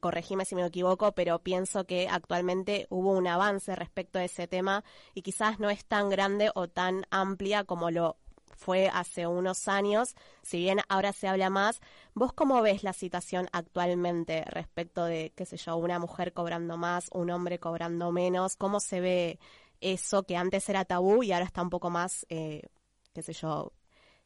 corregime 0.00 0.46
si 0.46 0.54
me 0.54 0.64
equivoco, 0.64 1.12
pero 1.12 1.40
pienso 1.40 1.84
que 1.84 2.08
actualmente 2.08 2.86
hubo 2.88 3.12
un 3.12 3.26
avance 3.26 3.76
respecto 3.76 4.18
a 4.18 4.24
ese 4.24 4.48
tema 4.48 4.82
y 5.12 5.20
quizás 5.20 5.60
no 5.60 5.68
es 5.68 5.84
tan 5.84 6.08
grande 6.08 6.50
o 6.54 6.68
tan 6.68 7.04
amplia 7.10 7.64
como 7.64 7.90
lo 7.90 8.16
fue 8.60 8.90
hace 8.92 9.26
unos 9.26 9.68
años, 9.68 10.14
si 10.42 10.58
bien 10.58 10.80
ahora 10.88 11.12
se 11.12 11.28
habla 11.28 11.48
más, 11.48 11.80
¿vos 12.14 12.32
cómo 12.34 12.60
ves 12.60 12.84
la 12.84 12.92
situación 12.92 13.48
actualmente 13.52 14.44
respecto 14.44 15.04
de, 15.06 15.32
qué 15.34 15.46
sé 15.46 15.56
yo, 15.56 15.76
una 15.76 15.98
mujer 15.98 16.34
cobrando 16.34 16.76
más, 16.76 17.08
un 17.12 17.30
hombre 17.30 17.58
cobrando 17.58 18.12
menos? 18.12 18.56
¿Cómo 18.56 18.78
se 18.78 19.00
ve 19.00 19.38
eso 19.80 20.24
que 20.24 20.36
antes 20.36 20.68
era 20.68 20.84
tabú 20.84 21.22
y 21.22 21.32
ahora 21.32 21.46
está 21.46 21.62
un 21.62 21.70
poco 21.70 21.88
más, 21.88 22.26
eh, 22.28 22.62
qué 23.14 23.22
sé 23.22 23.32
yo, 23.32 23.72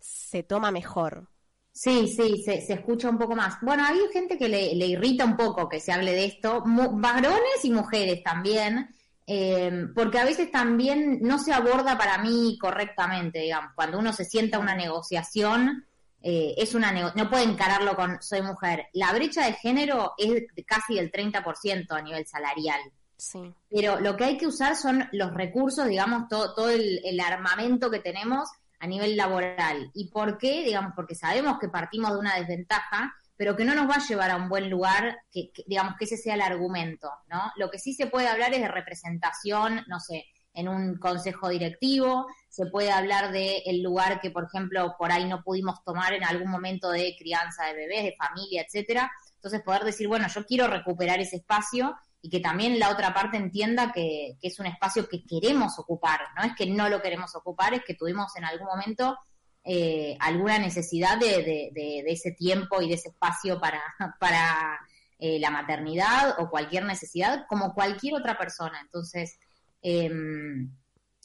se 0.01 0.43
toma 0.43 0.73
mejor? 0.73 1.29
Sí, 1.73 2.09
sí, 2.09 2.43
se, 2.45 2.61
se 2.61 2.75
escucha 2.75 3.09
un 3.11 3.19
poco 3.19 3.35
más. 3.37 3.57
Bueno, 3.63 3.85
hay 3.85 3.99
gente 4.13 4.37
que 4.39 4.49
le, 4.49 4.75
le 4.75 4.87
irrita 4.87 5.25
un 5.25 5.37
poco 5.37 5.69
que 5.69 5.81
se 5.81 5.93
hable 5.93 6.13
de 6.13 6.25
esto, 6.25 6.63
varones 6.65 7.65
y 7.65 7.71
mujeres 7.71 8.23
también, 8.23 8.89
eh, 9.27 9.87
porque 9.95 10.19
a 10.19 10.25
veces 10.25 10.51
también 10.51 11.21
no 11.23 11.39
se 11.39 11.53
aborda 11.53 11.97
para 11.97 12.19
mí 12.19 12.59
correctamente, 12.61 13.41
digamos, 13.41 13.73
cuando 13.75 13.99
uno 13.99 14.13
se 14.13 14.25
sienta 14.25 14.59
a 14.59 14.61
una 14.61 14.75
negociación, 14.75 15.87
eh, 16.23 16.55
es 16.57 16.75
una 16.75 16.93
nego- 16.93 17.13
no 17.17 17.29
puede 17.31 17.45
encararlo 17.45 17.95
con 17.97 18.21
soy 18.23 18.43
mujer. 18.43 18.87
La 18.93 19.13
brecha 19.13 19.45
de 19.47 19.53
género 19.55 20.13
es 20.19 20.45
casi 20.67 20.95
del 20.97 21.11
30% 21.11 21.93
a 21.95 22.03
nivel 22.03 22.27
salarial. 22.27 22.81
Sí. 23.17 23.55
Pero 23.71 24.01
lo 24.01 24.17
que 24.17 24.25
hay 24.25 24.37
que 24.37 24.47
usar 24.47 24.77
son 24.77 25.09
los 25.13 25.33
recursos, 25.33 25.87
digamos, 25.87 26.29
todo, 26.29 26.55
todo 26.55 26.69
el, 26.71 27.01
el 27.05 27.21
armamento 27.21 27.91
que 27.91 28.01
tenemos 28.01 28.49
a 28.81 28.87
nivel 28.87 29.17
laboral. 29.17 29.91
¿Y 29.95 30.09
por 30.11 30.37
qué? 30.37 30.65
Digamos, 30.65 30.93
porque 30.97 31.15
sabemos 31.15 31.59
que 31.59 31.69
partimos 31.69 32.13
de 32.13 32.19
una 32.19 32.35
desventaja, 32.37 33.15
pero 33.37 33.57
que 33.57 33.65
no 33.65 33.75
nos 33.75 33.89
va 33.89 33.97
a 33.97 34.07
llevar 34.07 34.31
a 34.31 34.37
un 34.37 34.49
buen 34.49 34.71
lugar, 34.71 35.19
que, 35.31 35.51
digamos 35.67 35.95
que 35.99 36.05
ese 36.05 36.17
sea 36.17 36.35
el 36.35 36.41
argumento, 36.41 37.11
¿no? 37.29 37.53
Lo 37.57 37.71
que 37.71 37.79
sí 37.79 37.95
se 37.95 38.07
puede 38.07 38.29
hablar 38.29 38.55
es 38.55 38.61
de 38.61 38.69
representación, 38.69 39.83
no 39.89 40.01
sé, 40.01 40.27
en 40.55 40.69
un 40.69 40.99
consejo 40.99 41.49
directivo, 41.49 42.27
se 42.49 42.67
puede 42.67 42.93
hablar 42.93 43.33
de 43.33 43.59
el 43.67 43.83
lugar 43.83 44.21
que, 44.21 44.31
por 44.31 44.45
ejemplo, 44.45 44.95
por 44.97 45.11
ahí 45.11 45.25
no 45.25 45.43
pudimos 45.43 45.83
tomar 45.83 46.13
en 46.15 46.23
algún 46.23 46.49
momento 46.49 46.91
de 46.91 47.17
crianza 47.19 47.67
de 47.67 47.75
bebés, 47.75 48.05
de 48.05 48.17
familia, 48.17 48.63
etcétera. 48.63 49.11
Entonces 49.35 49.63
poder 49.63 49.83
decir, 49.83 50.07
bueno, 50.07 50.29
yo 50.29 50.47
quiero 50.47 50.69
recuperar 50.69 51.19
ese 51.19 51.37
espacio 51.37 51.97
y 52.23 52.31
que 52.31 52.39
también 52.39 52.79
la 52.79 52.91
otra 52.91 53.13
parte 53.13 53.37
entienda 53.37 53.93
que, 53.93 54.39
que 54.41 54.49
es 54.49 54.59
un 54.61 54.67
espacio 54.67 55.09
que 55.09 55.25
queremos 55.27 55.79
ocupar, 55.79 56.21
no 56.37 56.45
es 56.45 56.55
que 56.55 56.67
no 56.67 56.89
lo 56.89 57.03
queremos 57.03 57.35
ocupar, 57.35 57.75
es 57.75 57.85
que 57.85 57.95
tuvimos 57.95 58.35
en 58.37 58.45
algún 58.45 58.69
momento 58.69 59.19
eh, 59.65 60.17
alguna 60.21 60.59
necesidad 60.59 61.19
de, 61.19 61.43
de, 61.43 61.71
de, 61.73 62.03
de 62.05 62.13
ese 62.13 62.33
tiempo 62.33 62.83
y 62.83 62.89
de 62.89 62.95
ese 62.95 63.09
espacio 63.09 63.61
para, 63.61 63.83
para 64.21 64.79
eh, 65.19 65.39
la 65.39 65.51
maternidad 65.51 66.37
o 66.39 66.51
cualquier 66.51 66.85
necesidad, 66.85 67.47
como 67.49 67.73
cualquier 67.75 68.15
otra 68.15 68.37
persona. 68.37 68.79
Entonces, 68.83 69.39
eh, 69.83 70.11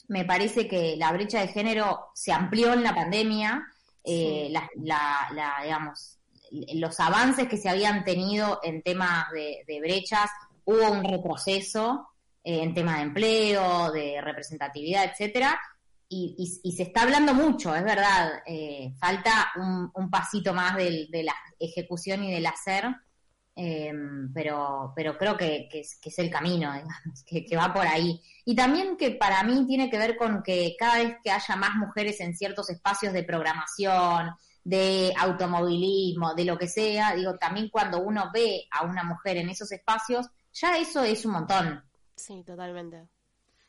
me 0.08 0.24
parece 0.24 0.66
que 0.66 0.96
la 0.96 1.12
brecha 1.12 1.40
de 1.40 1.48
género 1.48 2.06
se 2.14 2.32
amplió 2.32 2.72
en 2.72 2.82
la 2.82 2.94
pandemia, 2.94 3.62
eh, 4.02 4.46
Sí. 4.46 4.52
la, 4.52 4.68
la, 4.82 5.28
la, 5.34 5.54
digamos, 5.62 6.18
los 6.74 6.98
avances 6.98 7.46
que 7.48 7.56
se 7.56 7.68
habían 7.68 8.02
tenido 8.04 8.58
en 8.62 8.82
temas 8.82 9.30
de, 9.30 9.62
de 9.66 9.80
brechas, 9.80 10.30
hubo 10.64 10.90
un 10.90 11.04
retroceso 11.04 12.08
eh, 12.42 12.62
en 12.62 12.74
temas 12.74 12.96
de 12.96 13.02
empleo, 13.02 13.92
de 13.92 14.20
representatividad, 14.20 15.04
etcétera, 15.04 15.60
y, 16.10 16.34
y- 16.38 16.68
y 16.70 16.72
se 16.72 16.82
está 16.84 17.02
hablando 17.04 17.32
mucho, 17.34 17.74
es 17.74 17.84
verdad, 17.84 18.42
eh, 18.46 18.92
falta 18.98 19.52
un, 19.56 19.90
un 19.94 20.10
pasito 20.10 20.52
más 20.52 20.76
del- 20.76 21.08
de 21.10 21.22
la 21.24 21.34
ejecución 21.58 22.24
y 22.24 22.32
del 22.32 22.46
hacer, 22.46 22.84
eh, 23.56 23.92
pero, 24.34 24.92
pero 24.96 25.16
creo 25.18 25.36
que, 25.36 25.68
que 25.70 25.80
es, 25.80 25.98
que 26.00 26.08
es 26.10 26.18
el 26.18 26.30
camino, 26.30 26.72
digamos, 26.74 27.24
que, 27.26 27.44
que 27.46 27.56
va 27.56 27.72
por 27.72 27.86
ahí. 27.86 28.20
Y 28.44 28.54
también 28.56 28.96
que 28.96 29.12
para 29.12 29.42
mí 29.44 29.66
tiene 29.66 29.88
que 29.90 29.98
ver 29.98 30.16
con 30.16 30.42
que 30.42 30.74
cada 30.78 30.98
vez 30.98 31.16
que 31.22 31.30
haya 31.30 31.56
más 31.56 31.76
mujeres 31.76 32.20
en 32.20 32.34
ciertos 32.36 32.70
espacios 32.70 33.12
de 33.12 33.22
programación, 33.24 34.30
de 34.64 35.12
automovilismo, 35.18 36.34
de 36.34 36.44
lo 36.44 36.58
que 36.58 36.68
sea, 36.68 37.14
digo, 37.14 37.36
también 37.38 37.68
cuando 37.70 38.00
uno 38.00 38.30
ve 38.32 38.66
a 38.70 38.84
una 38.84 39.04
mujer 39.04 39.36
en 39.38 39.48
esos 39.50 39.72
espacios, 39.72 40.26
ya 40.52 40.76
eso 40.78 41.02
es 41.02 41.24
un 41.24 41.32
montón. 41.32 41.82
Sí, 42.16 42.42
totalmente. 42.44 43.08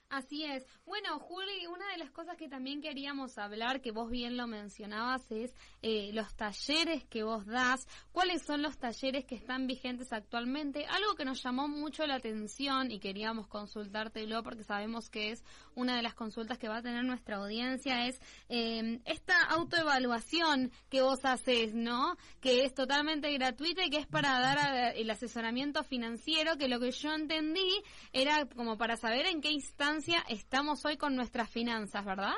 Así 0.10 0.44
es. 0.44 0.66
Bueno, 0.92 1.20
Juli, 1.20 1.68
una 1.68 1.90
de 1.94 2.00
las 2.00 2.12
cosas 2.12 2.36
que 2.36 2.50
también 2.50 2.82
queríamos 2.82 3.38
hablar, 3.38 3.80
que 3.80 3.92
vos 3.92 4.12
bien 4.12 4.36
lo 4.36 4.46
mencionabas, 4.46 5.22
es 5.32 5.56
eh, 5.82 6.10
los 6.12 6.36
talleres 6.36 7.06
que 7.06 7.24
vos 7.24 7.46
das. 7.46 7.88
¿Cuáles 8.12 8.42
son 8.42 8.62
los 8.62 8.78
talleres 8.78 9.24
que 9.24 9.36
están 9.36 9.68
vigentes 9.68 10.12
actualmente? 10.12 10.86
Algo 10.88 11.16
que 11.16 11.24
nos 11.24 11.42
llamó 11.42 11.70
mucho 11.70 12.06
la 12.06 12.16
atención 12.16 12.92
y 12.92 13.00
queríamos 13.00 13.48
consultártelo 13.48 14.44
porque 14.44 14.66
sabemos 14.66 15.10
que 15.10 15.32
es 15.32 15.46
una 15.76 15.96
de 15.96 16.02
las 16.02 16.14
consultas 16.14 16.58
que 16.58 16.68
va 16.68 16.80
a 16.80 16.82
tener 16.82 17.06
nuestra 17.06 17.38
audiencia, 17.38 18.08
es 18.08 18.20
eh, 18.50 19.00
esta 19.06 19.42
autoevaluación 19.44 20.74
que 20.90 21.02
vos 21.02 21.24
haces, 21.24 21.74
¿no? 21.74 22.18
Que 22.42 22.66
es 22.66 22.74
totalmente 22.74 23.32
gratuita 23.32 23.86
y 23.86 23.90
que 23.90 24.00
es 24.00 24.08
para 24.08 24.42
dar 24.42 24.94
el 24.94 25.10
asesoramiento 25.10 25.86
financiero, 25.86 26.58
que 26.58 26.68
lo 26.68 26.82
que 26.82 26.92
yo 26.92 27.14
entendí 27.14 27.82
era 28.12 28.46
como 28.46 28.78
para 28.78 28.98
saber 28.98 29.26
en 29.28 29.40
qué 29.40 29.52
instancia 29.52 30.22
estamos 30.28 30.81
hoy 30.86 30.98
con 30.98 31.16
nuestras 31.16 31.50
finanzas, 31.50 32.06
¿verdad? 32.06 32.34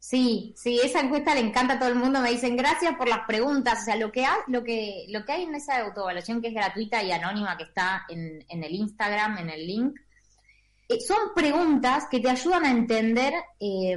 Sí, 0.00 0.54
sí, 0.56 0.80
esa 0.82 1.00
encuesta 1.00 1.34
le 1.34 1.40
encanta 1.40 1.74
a 1.74 1.78
todo 1.78 1.88
el 1.88 1.96
mundo. 1.96 2.20
Me 2.20 2.30
dicen 2.30 2.56
gracias 2.56 2.94
por 2.96 3.08
las 3.08 3.26
preguntas. 3.26 3.80
O 3.82 3.84
sea, 3.84 3.96
lo 3.96 4.12
que 4.12 4.24
hay, 4.24 4.38
lo 4.46 4.62
que, 4.62 5.06
lo 5.08 5.24
que 5.24 5.32
hay 5.32 5.42
en 5.42 5.54
esa 5.54 5.80
autoevaluación 5.80 6.40
que 6.40 6.48
es 6.48 6.54
gratuita 6.54 7.02
y 7.02 7.10
anónima 7.10 7.56
que 7.56 7.64
está 7.64 8.04
en, 8.08 8.44
en 8.48 8.64
el 8.64 8.74
Instagram, 8.74 9.38
en 9.38 9.50
el 9.50 9.66
link, 9.66 9.98
eh, 10.88 11.00
son 11.00 11.34
preguntas 11.34 12.06
que 12.10 12.20
te 12.20 12.30
ayudan 12.30 12.64
a 12.64 12.70
entender 12.70 13.34
eh, 13.58 13.96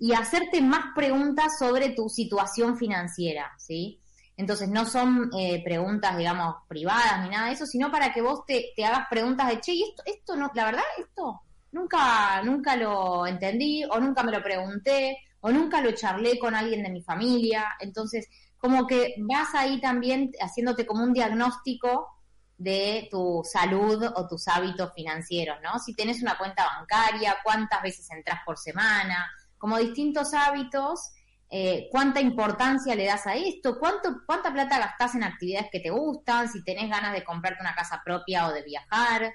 y 0.00 0.12
a 0.12 0.20
hacerte 0.20 0.60
más 0.62 0.94
preguntas 0.94 1.58
sobre 1.58 1.90
tu 1.90 2.08
situación 2.08 2.76
financiera, 2.78 3.52
¿sí? 3.58 4.00
Entonces 4.38 4.68
no 4.68 4.84
son 4.84 5.30
eh, 5.38 5.62
preguntas, 5.64 6.16
digamos, 6.16 6.56
privadas 6.68 7.22
ni 7.22 7.30
nada 7.30 7.46
de 7.46 7.54
eso, 7.54 7.64
sino 7.64 7.90
para 7.90 8.12
que 8.12 8.20
vos 8.20 8.44
te, 8.46 8.72
te 8.74 8.84
hagas 8.84 9.06
preguntas 9.08 9.48
de, 9.48 9.60
che, 9.60 9.72
¿y 9.72 9.82
esto, 9.82 10.02
esto 10.04 10.36
no, 10.36 10.50
la 10.54 10.64
verdad, 10.64 10.82
esto 10.98 11.42
nunca, 11.76 12.42
nunca 12.42 12.74
lo 12.76 13.26
entendí, 13.26 13.84
o 13.84 14.00
nunca 14.00 14.22
me 14.22 14.32
lo 14.32 14.42
pregunté, 14.42 15.18
o 15.40 15.50
nunca 15.50 15.80
lo 15.80 15.92
charlé 15.92 16.38
con 16.38 16.54
alguien 16.54 16.82
de 16.82 16.90
mi 16.90 17.02
familia. 17.02 17.76
Entonces, 17.80 18.28
como 18.56 18.86
que 18.86 19.14
vas 19.18 19.54
ahí 19.54 19.80
también 19.80 20.30
haciéndote 20.40 20.86
como 20.86 21.04
un 21.04 21.12
diagnóstico 21.12 22.08
de 22.56 23.08
tu 23.10 23.42
salud 23.44 24.02
o 24.16 24.26
tus 24.26 24.48
hábitos 24.48 24.92
financieros, 24.94 25.58
¿no? 25.62 25.78
Si 25.78 25.94
tenés 25.94 26.22
una 26.22 26.38
cuenta 26.38 26.64
bancaria, 26.64 27.36
cuántas 27.44 27.82
veces 27.82 28.10
entras 28.10 28.40
por 28.46 28.56
semana, 28.56 29.28
como 29.58 29.76
distintos 29.76 30.32
hábitos, 30.32 31.12
eh, 31.50 31.88
cuánta 31.92 32.20
importancia 32.20 32.94
le 32.94 33.04
das 33.04 33.26
a 33.26 33.36
esto, 33.36 33.78
cuánto, 33.78 34.22
cuánta 34.26 34.52
plata 34.52 34.78
gastás 34.78 35.14
en 35.14 35.24
actividades 35.24 35.68
que 35.70 35.80
te 35.80 35.90
gustan, 35.90 36.48
si 36.48 36.64
tenés 36.64 36.88
ganas 36.88 37.12
de 37.12 37.22
comprarte 37.22 37.60
una 37.60 37.74
casa 37.74 38.00
propia 38.02 38.48
o 38.48 38.52
de 38.52 38.62
viajar, 38.62 39.32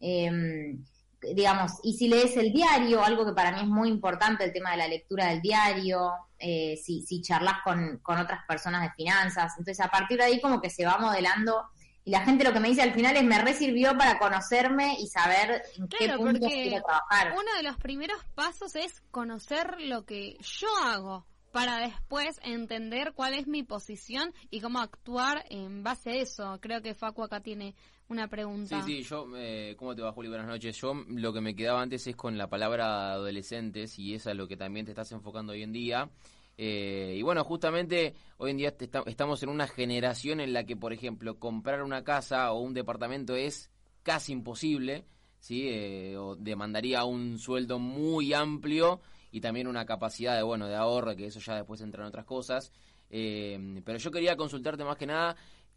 eh, 0.00 0.76
digamos, 1.20 1.72
y 1.82 1.94
si 1.94 2.08
lees 2.08 2.36
el 2.36 2.52
diario, 2.52 3.02
algo 3.04 3.24
que 3.24 3.32
para 3.32 3.52
mí 3.52 3.60
es 3.60 3.66
muy 3.66 3.88
importante, 3.88 4.44
el 4.44 4.52
tema 4.52 4.72
de 4.72 4.76
la 4.76 4.88
lectura 4.88 5.26
del 5.26 5.40
diario, 5.40 6.12
eh, 6.38 6.76
si, 6.82 7.02
si 7.02 7.20
charlas 7.22 7.56
con, 7.64 7.98
con 7.98 8.18
otras 8.18 8.44
personas 8.46 8.82
de 8.82 8.90
finanzas, 8.92 9.54
entonces 9.58 9.84
a 9.84 9.88
partir 9.88 10.18
de 10.18 10.24
ahí 10.24 10.40
como 10.40 10.60
que 10.60 10.70
se 10.70 10.84
va 10.84 10.98
modelando 10.98 11.70
y 12.06 12.10
la 12.12 12.20
gente 12.20 12.44
lo 12.44 12.52
que 12.52 12.60
me 12.60 12.68
dice 12.68 12.82
al 12.82 12.94
final 12.94 13.16
es 13.16 13.24
me 13.24 13.42
resirvió 13.42 13.98
para 13.98 14.20
conocerme 14.20 14.94
y 15.00 15.08
saber 15.08 15.64
en 15.76 15.88
qué 15.88 15.96
Claro, 15.96 16.20
porque 16.20 16.38
quiero 16.38 16.84
trabajar. 16.84 17.32
uno 17.32 17.52
de 17.56 17.64
los 17.64 17.76
primeros 17.78 18.22
pasos 18.36 18.76
es 18.76 19.00
conocer 19.10 19.80
lo 19.80 20.04
que 20.04 20.38
yo 20.40 20.68
hago 20.84 21.26
para 21.50 21.78
después 21.78 22.38
entender 22.44 23.12
cuál 23.12 23.34
es 23.34 23.48
mi 23.48 23.64
posición 23.64 24.32
y 24.50 24.60
cómo 24.60 24.78
actuar 24.78 25.46
en 25.48 25.82
base 25.82 26.10
a 26.10 26.14
eso. 26.14 26.58
Creo 26.60 26.80
que 26.80 26.94
Facu 26.94 27.24
acá 27.24 27.40
tiene 27.40 27.74
una 28.08 28.28
pregunta. 28.28 28.82
Sí, 28.82 29.02
sí, 29.02 29.02
yo, 29.02 29.26
eh, 29.36 29.74
¿cómo 29.76 29.94
te 29.94 30.02
va, 30.02 30.12
Juli? 30.12 30.28
Buenas 30.28 30.46
noches. 30.46 30.76
Yo 30.80 30.94
lo 31.08 31.32
que 31.32 31.40
me 31.40 31.54
quedaba 31.54 31.82
antes 31.82 32.06
es 32.06 32.16
con 32.16 32.38
la 32.38 32.48
palabra 32.48 33.12
adolescentes 33.12 33.98
y 33.98 34.14
eso 34.14 34.30
es 34.30 34.36
lo 34.36 34.46
que 34.46 34.56
también 34.56 34.86
te 34.86 34.92
estás 34.92 35.10
enfocando 35.12 35.52
hoy 35.52 35.62
en 35.62 35.72
día. 35.72 36.10
Eh, 36.58 37.14
y 37.18 37.22
bueno, 37.22 37.44
justamente 37.44 38.14
hoy 38.38 38.52
en 38.52 38.56
día 38.56 38.74
estamos 39.06 39.42
en 39.42 39.48
una 39.48 39.66
generación 39.66 40.40
en 40.40 40.52
la 40.52 40.64
que, 40.64 40.76
por 40.76 40.92
ejemplo, 40.92 41.38
comprar 41.38 41.82
una 41.82 42.02
casa 42.04 42.52
o 42.52 42.60
un 42.60 42.74
departamento 42.74 43.34
es 43.34 43.70
casi 44.02 44.32
imposible, 44.32 45.04
¿sí? 45.38 45.68
Eh, 45.68 46.16
o 46.16 46.36
demandaría 46.36 47.04
un 47.04 47.38
sueldo 47.38 47.78
muy 47.78 48.32
amplio 48.32 49.00
y 49.30 49.40
también 49.40 49.66
una 49.66 49.84
capacidad 49.84 50.36
de, 50.36 50.42
bueno, 50.42 50.66
de 50.66 50.76
ahorro, 50.76 51.14
que 51.16 51.26
eso 51.26 51.40
ya 51.40 51.56
después 51.56 51.80
entra 51.80 52.02
en 52.02 52.08
otras 52.08 52.24
cosas. 52.24 52.72
Eh, 53.10 53.82
pero 53.84 53.98
yo 53.98 54.10
quería 54.10 54.36
consultarte 54.36 54.84
más 54.84 54.96
que 54.96 55.06
nada 55.06 55.36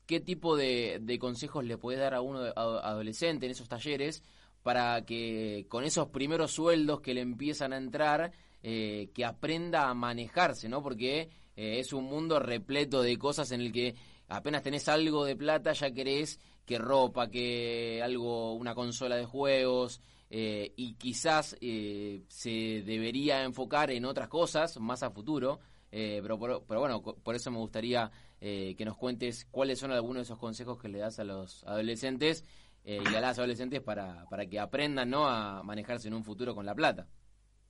qué 0.10 0.19
tipo 0.19 0.57
de, 0.57 1.18
consejos 1.19 1.64
le 1.64 1.77
puedes 1.77 2.02
dar 2.02 2.15
a 2.15 2.22
uno 2.22 2.40
adolescente 2.40 3.45
en 3.45 3.52
esos 3.52 3.69
talleres 3.69 4.23
para 4.64 5.06
que 5.06 5.68
con 5.69 5.84
esos 5.84 6.07
primeros 6.07 6.52
sueldos 6.52 7.02
que 7.02 7.14
le 7.14 7.22
empiezan 7.22 7.73
a 7.73 7.77
entrar, 7.77 8.31
eh, 8.64 9.11
que 9.14 9.23
aprenda 9.23 9.88
a 9.88 9.94
manejarse, 9.94 10.68
¿no? 10.68 10.81
Porque 10.81 11.30
eh, 11.56 11.77
es 11.77 11.94
un 11.94 12.06
mundo 12.06 12.40
repleto 12.40 13.03
de 13.03 13.18
cosas 13.19 13.52
en 13.52 13.61
el 13.61 13.72
que 13.72 13.94
apenas 14.30 14.64
tenés 14.64 14.90
algo 14.90 15.26
de 15.26 15.36
plata 15.36 15.73
ya 15.73 15.91
querés 15.91 16.40
que 16.65 16.80
ropa, 16.80 17.30
que 17.30 18.02
algo, 18.03 18.56
una 18.56 18.73
consola 18.73 19.15
de 19.15 19.26
juegos, 19.26 20.02
eh, 20.31 20.73
y 20.76 20.95
quizás 20.95 21.56
se 21.60 22.84
debería 22.84 23.44
enfocar 23.44 23.91
en 23.91 24.06
otras 24.06 24.27
cosas 24.27 24.80
más 24.80 25.03
a 25.03 25.11
futuro. 25.11 25.60
pero, 25.91 26.64
pero 26.68 26.80
bueno, 26.80 27.03
por 27.03 27.36
eso 27.36 27.52
me 27.52 27.60
gustaría 27.60 28.11
que 28.40 28.84
nos 28.86 28.98
cuentes 28.98 29.45
cuáles 29.52 29.80
son 29.80 29.91
algunos 29.91 30.18
de 30.18 30.24
esos 30.24 30.40
consejos 30.40 30.80
que 30.80 30.88
le 30.90 30.99
das 30.99 31.20
a 31.20 31.24
los 31.24 31.64
adolescentes 31.66 32.45
y 32.84 33.16
a 33.16 33.22
las 33.22 33.38
adolescentes 33.38 33.82
para, 33.82 34.26
para 34.30 34.45
que 34.45 34.60
aprendan 34.60 35.10
¿no? 35.10 35.28
a 35.28 35.61
manejarse 35.64 36.07
en 36.07 36.14
un 36.14 36.24
futuro 36.24 36.56
con 36.56 36.66
la 36.66 36.74
plata. 36.74 37.07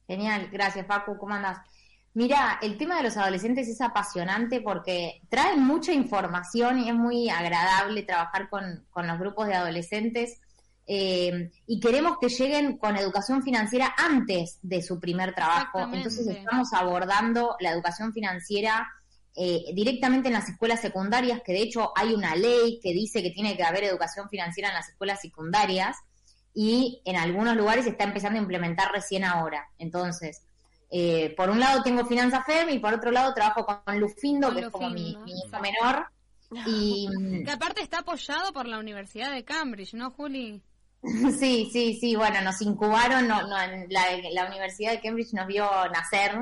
Genial, 0.08 0.50
gracias 0.52 0.86
Paco, 0.86 1.18
¿cómo 1.18 1.36
andás? 1.36 1.60
Mira, 2.16 2.58
el 2.62 2.78
tema 2.78 2.98
de 2.98 3.04
los 3.04 3.18
adolescentes 3.18 3.68
es 3.68 3.80
apasionante 3.82 4.62
porque 4.62 5.22
traen 5.30 5.62
mucha 5.62 5.94
información 5.94 6.80
y 6.80 6.90
es 6.90 6.96
muy 6.96 7.30
agradable 7.30 8.02
trabajar 8.04 8.50
con, 8.50 8.86
los 8.96 9.20
grupos 9.20 9.48
de 9.48 9.54
adolescentes 9.54 10.42
eh, 10.88 11.52
y 11.68 11.80
queremos 11.80 12.18
que 12.20 12.30
lleguen 12.30 12.78
con 12.78 12.98
educación 12.98 13.44
financiera 13.44 13.94
antes 13.96 14.58
de 14.64 14.82
su 14.82 15.00
primer 15.00 15.36
trabajo. 15.36 15.82
Entonces 15.82 16.26
estamos 16.26 16.74
abordando 16.74 17.56
la 17.60 17.72
educación 17.72 18.12
financiera 18.12 18.90
eh, 19.42 19.72
directamente 19.74 20.28
en 20.28 20.34
las 20.34 20.50
escuelas 20.50 20.82
secundarias, 20.82 21.42
que 21.46 21.54
de 21.54 21.62
hecho 21.62 21.94
hay 21.96 22.14
una 22.14 22.36
ley 22.36 22.78
que 22.84 22.92
dice 22.92 23.24
que 23.24 23.32
tiene 23.32 23.56
que 23.56 23.64
haber 23.64 23.86
educación 23.86 24.28
financiera 24.28 24.68
en 24.68 24.76
las 24.76 24.90
escuelas 24.90 25.22
secundarias 25.22 25.96
y 26.54 27.02
en 27.06 27.16
algunos 27.16 27.56
lugares 27.56 27.86
se 27.86 27.92
está 27.92 28.04
empezando 28.04 28.38
a 28.38 28.42
implementar 28.42 28.92
recién 28.92 29.24
ahora. 29.24 29.70
Entonces, 29.78 30.42
eh, 30.92 31.34
por 31.38 31.50
un 31.50 31.62
lado 31.62 31.82
tengo 31.84 32.06
Finanza 32.06 32.44
FEM 32.44 32.70
y 32.72 32.80
por 32.80 32.94
otro 32.94 33.12
lado 33.12 33.34
trabajo 33.34 33.66
con 33.66 33.98
Lufindo, 33.98 34.54
que 34.54 34.60
es 34.60 34.70
como 34.70 34.90
mi, 34.90 35.12
hijo 35.12 35.60
menor. 35.62 36.08
Y, 36.68 37.08
que 37.46 37.52
aparte 37.52 37.82
está 37.82 38.00
apoyado 38.00 38.52
por 38.52 38.68
la 38.68 38.78
Universidad 38.78 39.32
de 39.32 39.46
Cambridge, 39.46 39.94
¿no, 39.94 40.12
Juli? 40.12 40.62
sí, 41.40 41.70
sí, 41.72 41.98
sí, 41.98 42.18
bueno, 42.18 42.42
nos 42.42 42.62
incubaron, 42.62 43.26
no, 43.26 43.42
no, 43.44 43.56
la, 43.88 44.46
Universidad 44.48 44.92
de 44.92 45.00
Cambridge 45.00 45.32
nos 45.32 45.48
vio 45.48 45.66
nacer, 45.94 46.34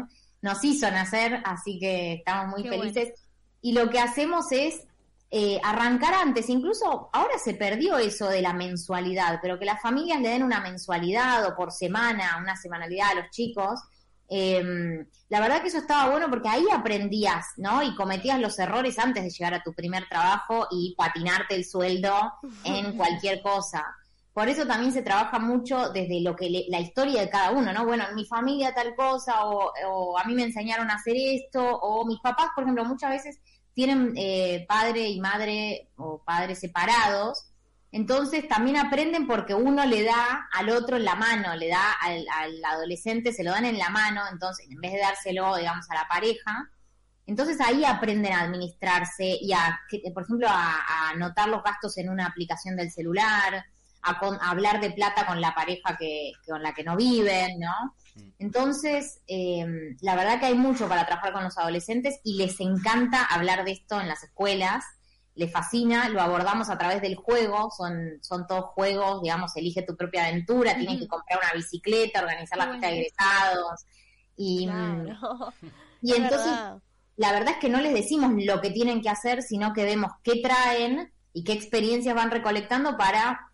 nos 0.41 0.63
hizo 0.63 0.89
nacer, 0.91 1.41
así 1.45 1.79
que 1.79 2.13
estamos 2.13 2.57
muy 2.57 2.67
felices. 2.67 3.13
Y 3.61 3.73
lo 3.73 3.89
que 3.89 3.99
hacemos 3.99 4.51
es 4.51 4.87
eh, 5.29 5.59
arrancar 5.61 6.13
antes, 6.13 6.49
incluso 6.49 7.09
ahora 7.11 7.37
se 7.37 7.53
perdió 7.53 7.97
eso 7.97 8.29
de 8.29 8.41
la 8.41 8.53
mensualidad, 8.53 9.39
pero 9.41 9.59
que 9.59 9.65
las 9.65 9.81
familias 9.81 10.21
le 10.21 10.29
den 10.29 10.43
una 10.43 10.61
mensualidad 10.61 11.45
o 11.45 11.55
por 11.55 11.71
semana, 11.71 12.37
una 12.39 12.55
semanalidad 12.55 13.09
a 13.11 13.15
los 13.15 13.29
chicos. 13.31 13.81
Em, 14.29 15.05
la 15.29 15.39
verdad 15.39 15.61
que 15.61 15.67
eso 15.67 15.79
estaba 15.79 16.09
bueno 16.11 16.29
porque 16.29 16.47
ahí 16.47 16.65
aprendías, 16.71 17.45
¿no? 17.57 17.83
Y 17.83 17.95
cometías 17.95 18.39
los 18.39 18.57
errores 18.59 18.99
antes 18.99 19.23
de 19.23 19.29
llegar 19.29 19.53
a 19.53 19.63
tu 19.63 19.73
primer 19.73 20.07
trabajo 20.07 20.67
y 20.71 20.95
patinarte 20.97 21.55
el 21.55 21.65
sueldo 21.65 22.33
en 22.63 22.93
cualquier 22.97 23.41
cosa. 23.41 23.85
Por 24.37 24.49
eso 24.49 24.67
también 24.67 24.93
se 24.93 25.01
trabaja 25.01 25.39
mucho 25.39 25.89
desde 25.89 26.21
lo 26.21 26.35
que 26.35 26.67
la 26.69 26.79
historia 26.79 27.21
de 27.21 27.29
cada 27.31 27.49
uno, 27.49 27.73
¿no? 27.73 27.87
Bueno, 27.87 28.03
en 28.07 28.13
mi 28.13 28.23
familia 28.23 28.71
tal 28.71 28.93
cosa, 28.93 29.43
o, 29.45 30.15
a 30.15 30.23
mí 30.25 30.35
me 30.35 30.43
enseñaron 30.43 30.91
a 30.91 30.93
hacer 30.93 31.15
esto, 31.17 31.63
o 31.65 32.05
mis 32.05 32.19
papás, 32.19 32.49
por 32.53 32.63
ejemplo, 32.63 32.85
muchas 32.85 33.09
veces 33.09 33.39
tienen 33.73 34.13
eh, 34.15 34.63
padre 34.69 35.09
y 35.09 35.19
madre 35.19 35.89
o 35.95 36.21
padres 36.23 36.59
separados, 36.59 37.47
entonces 37.91 38.47
también 38.47 38.77
aprenden 38.77 39.25
porque 39.25 39.55
uno 39.55 39.83
le 39.87 40.03
da 40.03 40.47
al 40.53 40.69
otro 40.69 40.97
en 40.97 41.05
la 41.05 41.15
mano, 41.15 41.55
le 41.55 41.69
da 41.69 41.93
al, 41.99 42.23
adolescente, 42.63 43.33
se 43.33 43.43
lo 43.43 43.49
dan 43.49 43.65
en 43.65 43.79
la 43.79 43.89
mano, 43.89 44.21
entonces 44.31 44.67
en 44.69 44.79
vez 44.79 44.93
de 44.93 44.99
dárselo, 44.99 45.55
digamos, 45.55 45.89
a 45.89 45.95
la 45.95 46.07
pareja, 46.07 46.69
entonces 47.25 47.59
ahí 47.59 47.83
aprenden 47.83 48.33
a 48.33 48.41
administrarse 48.41 49.35
y 49.41 49.51
a, 49.53 49.79
por 50.13 50.21
ejemplo, 50.21 50.47
a, 50.47 51.09
anotar 51.09 51.49
los 51.49 51.63
gastos 51.63 51.97
en 51.97 52.09
una 52.09 52.27
aplicación 52.27 52.75
del 52.75 52.91
celular, 52.91 53.65
a, 54.01 54.49
hablar 54.49 54.81
de 54.81 54.91
plata 54.91 55.25
con 55.25 55.41
la 55.41 55.53
pareja 55.53 55.97
que, 55.97 56.31
con 56.47 56.63
la 56.63 56.73
que 56.73 56.83
no 56.83 56.95
viven, 56.95 57.59
¿no? 57.59 57.95
Entonces, 58.39 59.21
em, 59.27 59.95
la 60.01 60.15
verdad 60.15 60.39
que 60.39 60.47
hay 60.47 60.55
mucho 60.55 60.87
para 60.87 61.05
trabajar 61.05 61.33
con 61.33 61.43
los 61.43 61.57
adolescentes 61.57 62.19
y 62.23 62.37
les 62.37 62.59
encanta 62.59 63.23
hablar 63.23 63.63
de 63.63 63.71
esto 63.71 63.99
en 64.01 64.07
las 64.07 64.23
escuelas, 64.23 64.83
les 65.35 65.51
fascina, 65.51 66.09
lo 66.09 66.19
abordamos 66.19 66.69
a 66.69 66.77
través 66.77 67.01
del 67.01 67.15
juego, 67.15 67.69
son, 67.75 68.17
son 68.21 68.47
todos 68.47 68.65
juegos, 68.73 69.21
digamos, 69.21 69.55
elige 69.55 69.83
tu 69.83 69.95
propia 69.95 70.25
aventura, 70.25 70.75
tienes 70.75 70.99
que 70.99 71.07
comprar 71.07 71.39
una 71.39 71.53
bicicleta, 71.53 72.21
organizar 72.21 72.57
la 72.57 72.69
fiesta 72.69 72.87
de 72.87 72.93
egresados. 72.93 73.85
Y, 74.35 74.67
y 76.01 76.13
entonces, 76.13 76.51
la 77.17 77.31
verdad 77.31 77.53
es 77.53 77.57
que 77.57 77.69
no 77.69 77.79
les 77.79 77.93
decimos 77.93 78.31
lo 78.35 78.61
que 78.61 78.71
tienen 78.71 79.01
que 79.01 79.09
hacer, 79.09 79.43
sino 79.43 79.73
que 79.73 79.83
vemos 79.83 80.11
qué 80.23 80.41
traen 80.41 81.11
y 81.33 81.43
qué 81.43 81.53
experiencias 81.53 82.15
van 82.15 82.31
recolectando 82.31 82.97
para 82.97 83.46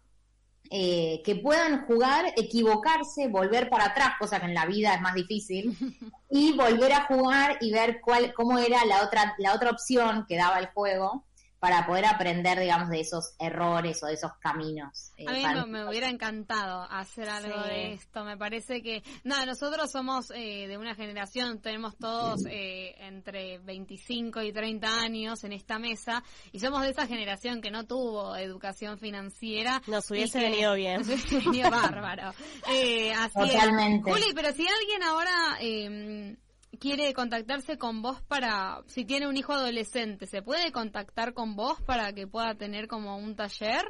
eh, 0.76 1.22
que 1.24 1.36
puedan 1.36 1.86
jugar, 1.86 2.34
equivocarse, 2.36 3.28
volver 3.28 3.70
para 3.70 3.86
atrás, 3.86 4.14
cosa 4.18 4.40
que 4.40 4.48
en 4.48 4.56
la 4.56 4.66
vida 4.66 4.95
es 4.95 5.02
más 5.02 5.14
difícil, 5.14 5.78
y 6.32 6.54
volver 6.54 6.94
a 6.94 7.06
jugar 7.06 7.60
y 7.62 7.72
ver 7.72 8.02
cuál, 8.02 8.34
cómo 8.34 8.58
era 8.58 8.84
la 8.84 9.04
otra, 9.04 9.36
la 9.38 9.54
otra 9.54 9.70
opción 9.70 10.26
que 10.28 10.36
daba 10.36 10.58
el 10.58 10.66
juego 10.70 11.26
para 11.64 11.85
poder 11.85 12.06
aprender, 12.06 12.60
digamos, 12.60 12.90
de 12.90 12.99
esos 12.99 13.35
errores 13.40 14.03
o 14.03 14.07
de 14.07 14.15
esos 14.15 14.34
caminos. 14.41 15.14
Eh, 15.15 15.26
a 15.26 15.31
mí 15.31 15.72
me, 15.72 15.88
hubiera 15.88 16.10
encantado 16.10 16.81
hacer 16.91 17.30
algo 17.30 17.57
de 17.61 17.94
esto. 17.94 18.26
Me 18.26 18.35
parece 18.35 18.81
que, 18.81 19.02
nada, 19.23 19.45
nosotros 19.45 19.90
somos 19.90 20.30
eh, 20.31 20.68
de 20.68 20.77
una 20.77 20.94
generación, 20.94 21.61
tenemos 21.61 21.95
todos 21.95 22.45
eh, 22.49 22.95
entre 22.99 23.60
25 23.60 24.41
y 24.41 24.52
30 24.52 24.94
años 24.94 25.45
en 25.45 25.53
esta 25.53 25.80
mesa 25.80 26.22
y 26.52 26.60
somos 26.60 26.81
de 26.81 26.90
esa 26.90 27.07
generación 27.07 27.61
que 27.61 27.72
no 27.72 27.85
tuvo 27.85 28.35
educación 28.35 28.99
financiera. 28.99 29.81
Nos 29.88 30.11
hubiese 30.11 30.41
venido 30.41 30.73
bien. 30.76 30.98
Nos 30.98 31.07
hubiese 31.07 31.40
venido 31.40 31.72
bárbaro. 31.72 32.34
Totalmente. 33.34 34.11
Juli, 34.11 34.34
pero 34.35 34.52
si 34.52 34.68
alguien 34.68 35.02
ahora 35.03 35.57
em, 35.61 36.35
quiere 36.80 37.14
contactarse 37.14 37.78
con 37.78 38.02
vos 38.02 38.22
para, 38.22 38.82
si 38.88 39.06
tiene 39.06 39.28
un 39.28 39.38
hijo 39.38 39.54
adolescente, 39.54 40.28
¿se 40.28 40.41
puede 40.41 40.72
contactar 40.72 41.34
con 41.34 41.56
vos 41.56 41.82
para 41.82 42.14
que 42.14 42.28
pueda 42.28 42.56
tener 42.56 42.88
como 42.88 43.18
un 43.18 43.36
taller? 43.36 43.84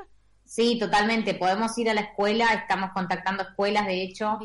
Sí, 0.46 0.78
totalmente. 0.78 1.34
Podemos 1.36 1.78
ir 1.78 1.90
a 1.90 1.94
la 1.94 2.02
escuela, 2.02 2.54
estamos 2.54 2.92
contactando 2.94 3.44
escuelas, 3.44 3.88
de 3.88 4.04
hecho, 4.04 4.38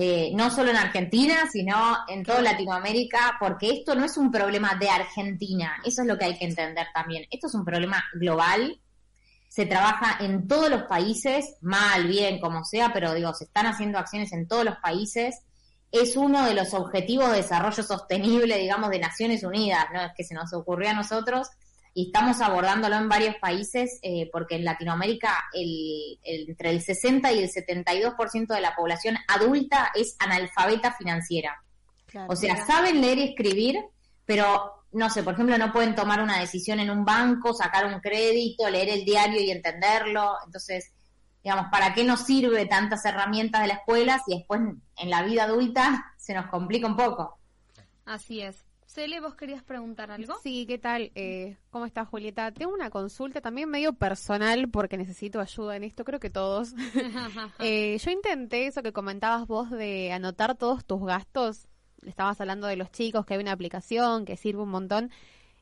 eh, 0.00 0.30
no 0.34 0.50
solo 0.50 0.70
en 0.70 0.76
Argentina, 0.76 1.48
sino 1.50 1.96
en 2.08 2.22
toda 2.22 2.42
Latinoamérica, 2.42 3.36
porque 3.40 3.70
esto 3.70 3.94
no 3.94 4.04
es 4.04 4.16
un 4.16 4.30
problema 4.30 4.74
de 4.78 4.88
Argentina, 4.90 5.76
eso 5.84 6.02
es 6.02 6.08
lo 6.08 6.18
que 6.18 6.26
hay 6.26 6.38
que 6.38 6.44
entender 6.44 6.86
también. 6.94 7.24
Esto 7.30 7.46
es 7.48 7.54
un 7.54 7.64
problema 7.64 8.04
global, 8.14 8.80
se 9.48 9.66
trabaja 9.66 10.22
en 10.24 10.46
todos 10.46 10.70
los 10.70 10.82
países, 10.82 11.56
mal, 11.62 12.06
bien, 12.06 12.38
como 12.38 12.64
sea, 12.64 12.92
pero 12.92 13.14
digo, 13.14 13.32
se 13.34 13.44
están 13.44 13.66
haciendo 13.66 13.98
acciones 13.98 14.32
en 14.32 14.46
todos 14.46 14.64
los 14.64 14.76
países 14.76 15.42
es 15.90 16.16
uno 16.16 16.44
de 16.44 16.54
los 16.54 16.74
objetivos 16.74 17.30
de 17.30 17.38
desarrollo 17.38 17.82
sostenible, 17.82 18.58
digamos, 18.58 18.90
de 18.90 18.98
Naciones 18.98 19.42
Unidas, 19.42 19.86
¿no? 19.92 20.02
Es 20.02 20.12
que 20.16 20.24
se 20.24 20.34
nos 20.34 20.52
ocurrió 20.52 20.90
a 20.90 20.94
nosotros 20.94 21.48
y 21.94 22.06
estamos 22.06 22.40
abordándolo 22.40 22.96
en 22.96 23.08
varios 23.08 23.36
países 23.36 23.98
eh, 24.02 24.28
porque 24.30 24.56
en 24.56 24.64
Latinoamérica 24.64 25.32
el, 25.52 26.18
entre 26.22 26.70
el 26.70 26.82
60 26.82 27.32
y 27.32 27.38
el 27.40 27.50
72% 27.50 28.46
de 28.54 28.60
la 28.60 28.76
población 28.76 29.16
adulta 29.26 29.90
es 29.94 30.14
analfabeta 30.18 30.92
financiera. 30.92 31.62
o 32.28 32.36
sea, 32.36 32.66
saben 32.66 33.00
leer 33.00 33.18
y 33.18 33.28
escribir, 33.30 33.80
pero 34.24 34.84
no 34.92 35.10
sé, 35.10 35.22
por 35.22 35.34
ejemplo, 35.34 35.58
no 35.58 35.72
pueden 35.72 35.94
tomar 35.94 36.22
una 36.22 36.38
decisión 36.38 36.80
en 36.80 36.90
un 36.90 37.04
banco, 37.04 37.52
sacar 37.52 37.86
un 37.86 38.00
crédito, 38.00 38.68
leer 38.70 38.90
el 38.90 39.04
diario 39.04 39.40
y 39.40 39.50
entenderlo. 39.50 40.36
Entonces, 40.46 40.92
digamos, 41.48 41.70
¿para 41.70 41.94
qué 41.94 42.04
nos 42.04 42.26
sirve 42.26 42.66
tantas 42.66 43.06
herramientas 43.06 43.62
de 43.62 43.68
la 43.68 43.74
escuela 43.76 44.20
si 44.22 44.36
después 44.36 44.60
en 44.60 45.10
la 45.10 45.22
vida 45.22 45.44
adulta 45.44 46.12
se 46.18 46.34
nos 46.34 46.48
complica 46.48 46.86
un 46.86 46.94
poco? 46.94 47.38
Así 48.04 48.42
es. 48.42 48.66
Cele, 48.84 49.18
¿vos 49.20 49.34
querías 49.34 49.62
preguntar 49.62 50.10
algo? 50.10 50.34
Sí, 50.42 50.66
¿qué 50.66 50.76
tal? 50.76 51.10
Eh, 51.14 51.56
¿Cómo 51.70 51.86
estás, 51.86 52.06
Julieta? 52.06 52.52
Tengo 52.52 52.74
una 52.74 52.90
consulta 52.90 53.40
también 53.40 53.70
medio 53.70 53.94
personal 53.94 54.68
porque 54.68 54.98
necesito 54.98 55.40
ayuda 55.40 55.76
en 55.76 55.84
esto, 55.84 56.04
creo 56.04 56.20
que 56.20 56.28
todos. 56.28 56.74
Eh, 57.60 57.96
yo 57.96 58.10
intenté 58.10 58.66
eso 58.66 58.82
que 58.82 58.92
comentabas 58.92 59.46
vos 59.46 59.70
de 59.70 60.12
anotar 60.12 60.54
todos 60.54 60.84
tus 60.84 61.02
gastos. 61.02 61.66
Estabas 62.04 62.38
hablando 62.42 62.66
de 62.66 62.76
los 62.76 62.90
chicos, 62.90 63.24
que 63.24 63.34
hay 63.34 63.40
una 63.40 63.52
aplicación 63.52 64.26
que 64.26 64.36
sirve 64.36 64.60
un 64.60 64.70
montón. 64.70 65.10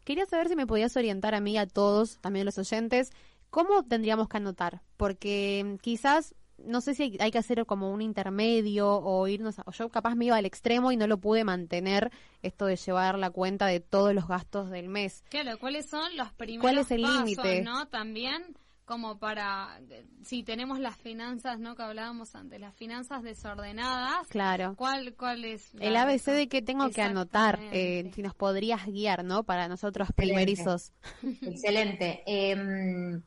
Quería 0.02 0.26
saber 0.26 0.48
si 0.48 0.56
me 0.56 0.66
podías 0.66 0.96
orientar 0.96 1.36
a 1.36 1.40
mí, 1.40 1.56
a 1.56 1.66
todos, 1.68 2.18
también 2.18 2.42
a 2.42 2.46
los 2.46 2.58
oyentes, 2.58 3.12
cómo 3.56 3.82
tendríamos 3.84 4.28
que 4.28 4.36
anotar. 4.36 4.82
Porque 4.98 5.64
mm, 5.64 5.76
quizás 5.78 6.34
no 6.58 6.82
sé 6.82 6.94
si 6.94 7.16
hay, 7.20 7.30
que 7.30 7.38
hacer 7.38 7.64
como 7.64 7.90
un 7.90 8.02
intermedio 8.02 8.86
o 8.98 9.26
irnos 9.28 9.58
a, 9.58 9.62
o 9.64 9.72
yo 9.72 9.88
capaz 9.88 10.14
me 10.14 10.26
iba 10.26 10.36
al 10.36 10.44
extremo 10.44 10.92
y 10.92 10.96
no 10.98 11.06
lo 11.06 11.16
pude 11.18 11.42
mantener 11.42 12.10
esto 12.42 12.66
de 12.66 12.76
llevar 12.76 13.18
la 13.18 13.30
cuenta 13.30 13.66
de 13.66 13.80
todos 13.80 14.12
los 14.14 14.28
gastos 14.28 14.68
del 14.70 14.88
mes. 14.90 15.24
Claro, 15.30 15.58
¿cuáles 15.58 15.86
son 15.86 16.14
los 16.18 16.30
primeros 16.32 16.62
¿Cuál 16.62 16.78
es 16.78 16.90
el 16.90 17.00
pasos, 17.00 17.16
límite? 17.24 17.62
no? 17.62 17.88
También 17.88 18.42
como 18.84 19.18
para 19.18 19.80
eh, 19.90 20.06
si 20.22 20.42
tenemos 20.42 20.78
las 20.78 20.96
finanzas, 20.98 21.58
¿no? 21.58 21.76
Que 21.76 21.82
hablábamos 21.82 22.34
antes, 22.34 22.60
las 22.60 22.74
finanzas 22.74 23.22
desordenadas. 23.22 24.26
Claro. 24.28 24.74
¿Cuál 24.76 25.14
cuál 25.14 25.44
es 25.46 25.72
la- 25.74 25.84
El 25.86 25.96
ABC 25.96 26.26
de 26.32 26.48
que 26.48 26.60
tengo 26.62 26.90
que 26.90 27.02
anotar, 27.02 27.58
eh, 27.72 28.10
si 28.14 28.22
nos 28.22 28.34
podrías 28.34 28.86
guiar, 28.86 29.24
¿no? 29.24 29.44
Para 29.44 29.66
nosotros 29.68 30.08
primerizos. 30.14 30.92
Excelente. 31.42 32.22
Eh, 32.26 33.20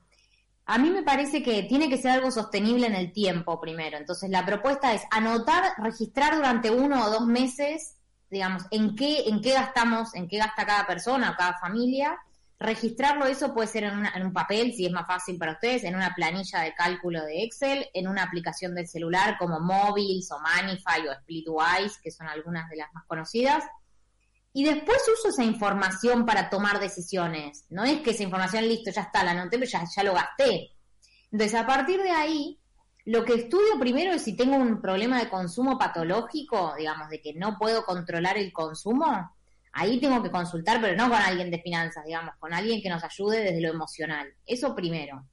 a 0.72 0.78
mí 0.78 0.90
me 0.92 1.04
parece 1.04 1.42
que 1.44 1.64
tiene 1.64 1.90
que 1.90 1.98
ser 1.98 2.12
algo 2.12 2.32
sostenible 2.32 2.88
en 2.88 2.96
el 2.96 3.12
tiempo 3.12 3.60
primero. 3.60 3.98
Entonces, 3.98 4.30
la 4.30 4.46
propuesta 4.46 4.94
es 4.94 5.02
anotar, 5.12 5.64
registrar 5.78 6.36
durante 6.36 6.70
uno 6.72 7.04
o 7.06 7.10
dos 7.10 7.26
meses, 7.26 7.96
digamos, 8.30 8.64
en 8.72 8.96
qué, 8.96 9.24
en 9.28 9.42
qué 9.42 9.54
gastamos, 9.54 10.14
en 10.16 10.28
qué 10.28 10.38
gasta 10.38 10.66
cada 10.66 10.86
persona 10.88 11.32
o 11.32 11.36
cada 11.38 11.58
familia. 11.60 12.18
Registrarlo, 12.60 13.26
eso 13.26 13.54
puede 13.54 13.68
ser 13.68 13.86
en, 13.86 13.98
una- 13.98 14.12
en 14.14 14.26
un 14.26 14.34
papel, 14.34 14.74
si 14.74 14.86
es 14.86 14.92
más 14.92 15.08
fácil 15.08 15.38
para 15.38 15.54
ustedes, 15.54 15.84
en 15.86 15.96
una 15.96 16.14
planilla 16.14 16.60
de 16.62 16.74
cálculo 16.76 17.24
de 17.26 17.44
Excel, 17.44 17.88
en 17.94 18.08
una 18.08 18.24
aplicación 18.24 18.76
del 18.76 18.88
celular 18.88 19.38
como 19.40 19.60
Mobiles 19.62 20.30
o 20.32 20.40
Manify 20.40 21.08
o 21.08 21.14
Splitwise, 21.22 22.00
que 22.04 22.12
son 22.12 22.28
algunas 22.28 22.70
de 22.70 22.76
las 22.78 22.94
más 22.94 23.06
conocidas. 23.08 23.64
Y 24.54 24.64
después 24.64 24.98
uso 25.14 25.30
esa 25.30 25.44
información 25.44 26.26
para 26.26 26.50
tomar 26.50 26.80
decisiones. 26.80 27.66
No 27.70 27.84
es 27.84 28.02
que 28.02 28.12
esa 28.12 28.24
información, 28.24 28.68
listo, 28.68 28.92
ya 28.92 29.04
está, 29.04 29.24
la 29.24 29.32
anoté, 29.32 29.60
pero 29.60 29.70
ya, 29.70 29.84
ya 29.96 30.04
lo 30.04 30.14
gasté. 30.14 30.72
Entonces, 31.32 31.60
a 31.60 31.68
partir 31.68 32.02
de 32.02 32.10
ahí, 32.10 32.60
lo 33.06 33.24
que 33.26 33.36
estudio 33.36 33.80
primero 33.80 34.12
es 34.12 34.24
si 34.24 34.36
tengo 34.36 34.56
un 34.56 34.82
problema 34.82 35.20
de 35.20 35.30
consumo 35.30 35.78
patológico, 35.78 36.74
digamos, 36.78 37.10
de 37.10 37.22
que 37.22 37.34
no 37.34 37.58
puedo 37.58 37.84
controlar 37.84 38.38
el 38.38 38.52
consumo. 38.52 39.32
Ahí 39.72 40.00
tengo 40.00 40.22
que 40.24 40.32
consultar, 40.32 40.82
pero 40.82 40.96
no 40.96 41.10
con 41.10 41.22
alguien 41.22 41.52
de 41.52 41.62
finanzas, 41.62 42.04
digamos, 42.06 42.36
con 42.40 42.54
alguien 42.54 42.82
que 42.82 42.90
nos 42.90 43.04
ayude 43.04 43.40
desde 43.44 43.62
lo 43.62 43.70
emocional. 43.70 44.34
Eso 44.46 44.76
primero. 44.76 45.26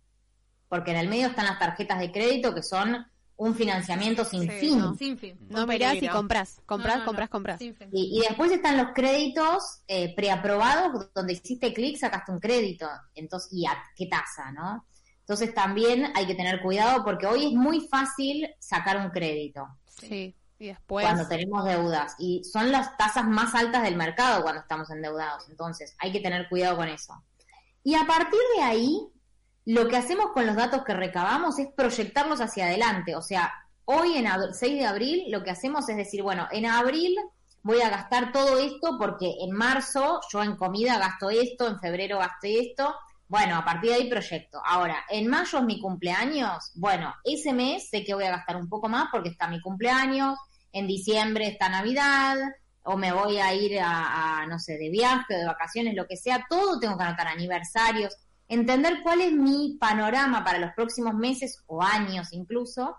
Porque 0.69 0.91
en 0.91 0.99
el 0.99 1.09
medio 1.09 1.29
están 1.29 1.47
las 1.47 1.59
tarjetas 1.59 1.99
de 1.99 2.13
crédito 2.13 2.55
que 2.55 2.63
son 2.63 3.07
un 3.39 3.55
financiamiento 3.55 4.25
sin 4.25 4.43
Sí, 4.43 4.49
fin. 4.49 4.79
no. 4.79 4.95
Sin 4.97 5.19
fin. 5.19 5.39
No 5.49 5.67
mirás 5.67 5.97
y 5.97 6.09
compras, 6.09 6.61
compras, 6.65 7.03
compras, 7.03 7.29
compras. 7.29 7.61
Y, 7.61 7.75
y 7.93 8.21
después 8.21 8.51
están 8.51 8.77
los 8.79 8.89
créditos 8.95 9.83
eh, 9.89 10.15
preaprobados, 10.15 11.09
donde 11.15 11.35
hiciste 11.35 11.73
clic, 11.75 11.99
sacaste 11.99 12.33
un 12.33 12.41
crédito. 12.41 12.89
Entonces, 13.15 13.53
¿y 13.53 13.67
a 13.67 13.73
qué 13.95 14.07
tasa, 14.07 14.53
no? 14.53 14.87
Entonces 15.21 15.53
también 15.55 16.13
hay 16.15 16.27
que 16.27 16.35
tener 16.35 16.63
cuidado 16.63 17.05
porque 17.05 17.27
hoy 17.27 17.47
es 17.47 17.53
muy 17.53 17.81
fácil 17.89 18.49
sacar 18.61 18.97
un 18.99 19.11
crédito 19.11 19.67
Sí. 19.87 20.35
Y 20.59 20.69
después. 20.69 21.05
cuando 21.05 21.29
tenemos 21.29 21.65
deudas. 21.65 22.15
Y 22.19 22.43
son 22.45 22.73
las 22.73 22.97
tasas 22.97 23.27
más 23.27 23.55
altas 23.55 23.83
del 23.83 23.97
mercado 23.97 24.43
cuando 24.43 24.63
estamos 24.63 24.89
endeudados. 24.91 25.47
Entonces, 25.51 25.95
hay 25.99 26.13
que 26.13 26.21
tener 26.21 26.49
cuidado 26.49 26.77
con 26.77 26.89
eso. 26.89 27.23
Y 27.85 27.95
a 27.95 28.07
partir 28.07 28.39
de 28.57 28.63
ahí, 28.63 28.99
lo 29.67 29.89
que 29.89 29.97
hacemos 29.97 30.29
con 30.33 30.47
los 30.47 30.57
datos 30.57 30.83
que 30.85 30.95
recabamos 30.95 31.59
es 31.59 31.69
proyectarlos 31.77 32.41
hacia 32.41 32.67
adelante. 32.67 33.15
O 33.17 33.23
sea, 33.23 33.53
hoy 33.85 34.17
en 34.17 34.27
ab- 34.27 34.53
6 34.53 34.79
de 34.79 34.87
abril 34.87 35.25
lo 35.31 35.43
que 35.45 35.51
hacemos 35.51 35.89
es 35.89 35.97
decir, 35.97 36.23
bueno, 36.23 36.49
en 36.51 36.67
abril 36.67 37.15
voy 37.63 37.81
a 37.83 37.91
gastar 37.91 38.33
todo 38.33 38.59
esto 38.59 38.97
porque 38.99 39.35
en 39.41 39.51
marzo 39.53 40.21
yo 40.33 40.43
en 40.43 40.57
comida 40.57 40.99
gasto 40.99 41.31
esto, 41.31 41.67
en 41.67 41.79
febrero 41.81 42.19
gasté 42.19 42.61
esto. 42.61 42.95
Bueno, 43.29 43.57
a 43.57 43.65
partir 43.65 43.91
de 43.91 43.97
ahí 43.97 44.09
proyecto. 44.09 44.61
Ahora, 44.65 45.05
en 45.11 45.27
mayo 45.29 45.59
es 45.59 45.65
mi 45.65 45.81
cumpleaños. 45.81 46.71
Bueno, 46.77 47.13
ese 47.25 47.53
mes 47.53 47.89
sé 47.91 48.05
que 48.05 48.15
voy 48.15 48.23
a 48.25 48.31
gastar 48.31 48.57
un 48.57 48.69
poco 48.69 48.89
más 48.89 49.09
porque 49.11 49.31
está 49.31 49.49
mi 49.49 49.61
cumpleaños. 49.61 50.39
En 50.73 50.87
diciembre 50.87 51.49
está 51.49 51.69
Navidad. 51.69 52.37
O 52.85 52.97
me 52.97 53.13
voy 53.13 53.39
a 53.39 53.53
ir 53.53 53.81
a, 53.81 54.43
a, 54.43 54.47
no 54.47 54.61
sé, 54.61 54.79
de 54.79 54.91
viaje 54.91 55.35
o 55.35 55.39
de 55.39 55.45
vacaciones, 55.47 55.95
lo 55.97 56.07
que 56.07 56.17
sea. 56.17 56.47
Todo 56.49 56.79
tengo 56.79 56.97
que 56.97 57.03
anotar 57.03 57.27
aniversarios. 57.27 58.15
Entender 58.48 59.01
cuál 59.02 59.20
es 59.20 59.32
mi 59.32 59.77
panorama 59.81 60.44
para 60.44 60.59
los 60.59 60.73
próximos 60.73 61.14
meses 61.14 61.62
o 61.66 61.82
años 61.82 62.32
incluso. 62.32 62.97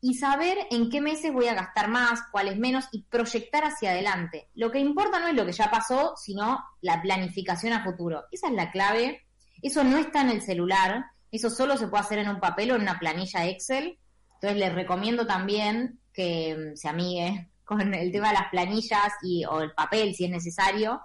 Y 0.00 0.14
saber 0.14 0.58
en 0.70 0.90
qué 0.90 1.00
meses 1.00 1.32
voy 1.32 1.48
a 1.48 1.54
gastar 1.54 1.88
más, 1.88 2.20
cuáles 2.30 2.58
menos 2.58 2.86
y 2.92 3.02
proyectar 3.04 3.64
hacia 3.64 3.90
adelante. 3.90 4.48
Lo 4.54 4.70
que 4.70 4.78
importa 4.78 5.18
no 5.18 5.28
es 5.28 5.34
lo 5.34 5.46
que 5.46 5.52
ya 5.52 5.70
pasó, 5.70 6.14
sino 6.16 6.64
la 6.80 7.00
planificación 7.02 7.72
a 7.72 7.82
futuro. 7.82 8.24
Esa 8.30 8.48
es 8.48 8.54
la 8.54 8.70
clave 8.70 9.26
eso 9.62 9.84
no 9.84 9.98
está 9.98 10.20
en 10.20 10.30
el 10.30 10.42
celular, 10.42 11.06
eso 11.30 11.50
solo 11.50 11.76
se 11.76 11.88
puede 11.88 12.04
hacer 12.04 12.18
en 12.18 12.28
un 12.28 12.40
papel 12.40 12.70
o 12.70 12.76
en 12.76 12.82
una 12.82 12.98
planilla 12.98 13.46
Excel. 13.46 13.98
Entonces 14.34 14.58
les 14.58 14.74
recomiendo 14.74 15.26
también 15.26 15.98
que 16.12 16.54
mm, 16.54 16.76
se 16.76 16.88
amigue 16.88 17.50
con 17.64 17.94
el 17.94 18.12
tema 18.12 18.28
de 18.28 18.34
las 18.34 18.48
planillas 18.50 19.12
y, 19.22 19.44
o 19.44 19.60
el 19.60 19.72
papel 19.72 20.14
si 20.14 20.24
es 20.24 20.30
necesario 20.30 21.00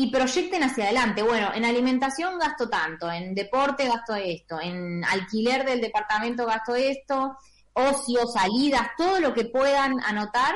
y 0.00 0.10
proyecten 0.10 0.62
hacia 0.62 0.84
adelante. 0.84 1.22
Bueno, 1.22 1.50
en 1.54 1.66
alimentación 1.66 2.38
gasto 2.38 2.70
tanto, 2.70 3.12
en 3.12 3.34
deporte 3.34 3.86
gasto 3.86 4.14
esto, 4.14 4.58
en 4.58 5.04
alquiler 5.04 5.66
del 5.66 5.82
departamento 5.82 6.46
gasto 6.46 6.74
esto, 6.74 7.36
ocio, 7.74 8.26
salidas, 8.26 8.92
todo 8.96 9.20
lo 9.20 9.34
que 9.34 9.44
puedan 9.44 10.00
anotar 10.00 10.54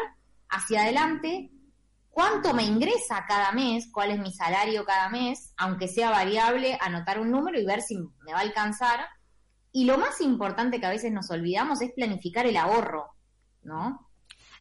hacia 0.49 0.81
adelante 0.81 1.51
cuánto 2.09 2.55
me 2.55 2.63
ingresa 2.63 3.27
cada 3.29 3.53
mes, 3.53 3.91
cuál 3.93 4.13
es 4.13 4.19
mi 4.19 4.33
salario 4.33 4.87
cada 4.87 5.11
mes, 5.11 5.53
aunque 5.59 5.89
sea 5.89 6.11
variable, 6.11 6.79
anotar 6.81 7.21
un 7.21 7.31
número 7.31 7.61
y 7.61 7.67
ver 7.67 7.83
si 7.83 7.99
me 7.99 8.33
va 8.33 8.39
a 8.39 8.43
alcanzar. 8.43 9.01
Y 9.73 9.85
lo 9.85 9.99
más 9.99 10.23
importante 10.23 10.81
que 10.81 10.87
a 10.87 10.91
veces 10.91 11.13
nos 11.13 11.31
olvidamos 11.31 11.83
es 11.83 11.93
planificar 11.93 12.47
el 12.47 12.57
ahorro, 12.57 13.13
¿no? 13.63 14.09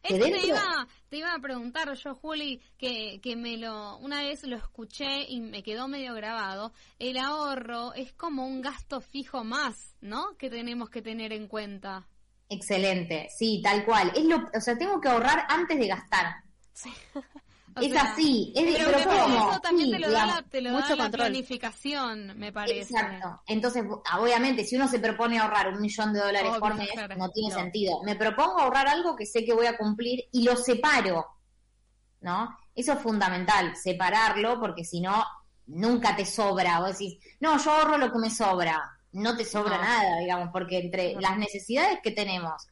Eso 0.04 0.22
te 0.22 0.46
iba, 0.46 0.86
te 1.08 1.16
iba 1.16 1.34
a 1.34 1.38
preguntar 1.38 1.92
yo, 1.94 2.14
Juli, 2.14 2.60
que, 2.76 3.20
que 3.22 3.36
me 3.36 3.56
lo, 3.56 3.96
una 3.96 4.20
vez 4.22 4.44
lo 4.44 4.56
escuché 4.56 5.22
y 5.26 5.40
me 5.40 5.62
quedó 5.62 5.88
medio 5.88 6.12
grabado. 6.12 6.72
El 6.98 7.16
ahorro 7.16 7.94
es 7.94 8.12
como 8.12 8.46
un 8.46 8.60
gasto 8.60 9.00
fijo 9.00 9.44
más, 9.44 9.96
¿no? 10.02 10.36
Que 10.36 10.50
tenemos 10.50 10.90
que 10.90 11.00
tener 11.00 11.32
en 11.32 11.48
cuenta. 11.48 12.06
Excelente, 12.50 13.28
sí, 13.34 13.62
tal 13.62 13.84
cual. 13.86 14.12
Es 14.14 14.24
lo, 14.24 14.36
o 14.54 14.60
sea, 14.60 14.76
tengo 14.76 15.00
que 15.00 15.08
ahorrar 15.08 15.46
antes 15.48 15.78
de 15.78 15.88
gastar. 15.88 16.44
O 17.76 17.80
es 17.80 17.90
sea, 17.90 18.02
así, 18.12 18.52
es 18.54 18.76
pero, 18.76 18.90
pero 18.98 19.10
me- 19.10 19.18
¿cómo? 19.34 19.50
eso 19.50 19.60
también 19.60 19.86
Sí, 19.88 19.92
te 19.94 19.98
lo 19.98 20.06
da, 20.06 20.12
digamos, 20.12 20.34
la, 20.36 20.42
te 20.48 20.60
lo 20.60 20.70
da 20.72 20.80
mucho 20.80 20.96
la 20.96 21.10
planificación, 21.10 22.38
me 22.38 22.52
parece. 22.52 22.80
Exacto. 22.94 23.42
Entonces, 23.46 23.84
ah, 24.10 24.20
obviamente, 24.20 24.64
si 24.64 24.76
uno 24.76 24.86
se 24.86 25.00
propone 25.00 25.38
ahorrar 25.38 25.68
un 25.72 25.80
millón 25.80 26.12
de 26.12 26.20
dólares 26.20 26.50
Obvio, 26.50 26.60
por 26.60 26.74
mes, 26.76 26.90
claro. 26.92 27.16
no 27.16 27.28
tiene 27.30 27.52
No. 27.52 27.60
sentido. 27.60 28.02
Me 28.04 28.14
propongo 28.16 28.60
ahorrar 28.60 28.86
algo 28.88 29.16
que 29.16 29.26
sé 29.26 29.44
que 29.44 29.52
voy 29.52 29.66
a 29.66 29.76
cumplir 29.76 30.24
y 30.32 30.44
lo 30.44 30.56
separo, 30.56 31.26
¿no? 32.20 32.56
Eso 32.74 32.92
es 32.92 32.98
fundamental, 33.00 33.76
separarlo, 33.76 34.58
porque 34.60 34.84
si 34.84 35.00
no, 35.00 35.24
nunca 35.66 36.14
te 36.16 36.24
sobra. 36.26 36.80
Vos 36.80 36.90
decís, 36.98 37.18
no, 37.40 37.58
yo 37.62 37.70
ahorro 37.72 37.98
lo 37.98 38.12
que 38.12 38.18
me 38.18 38.30
sobra. 38.30 38.80
No 39.12 39.36
te 39.36 39.44
sobra 39.44 39.76
No. 39.78 39.82
nada, 39.82 40.18
digamos, 40.20 40.48
porque 40.52 40.78
entre 40.78 41.14
las 41.20 41.36
necesidades 41.38 42.00
que 42.02 42.10
tenemos, 42.10 42.66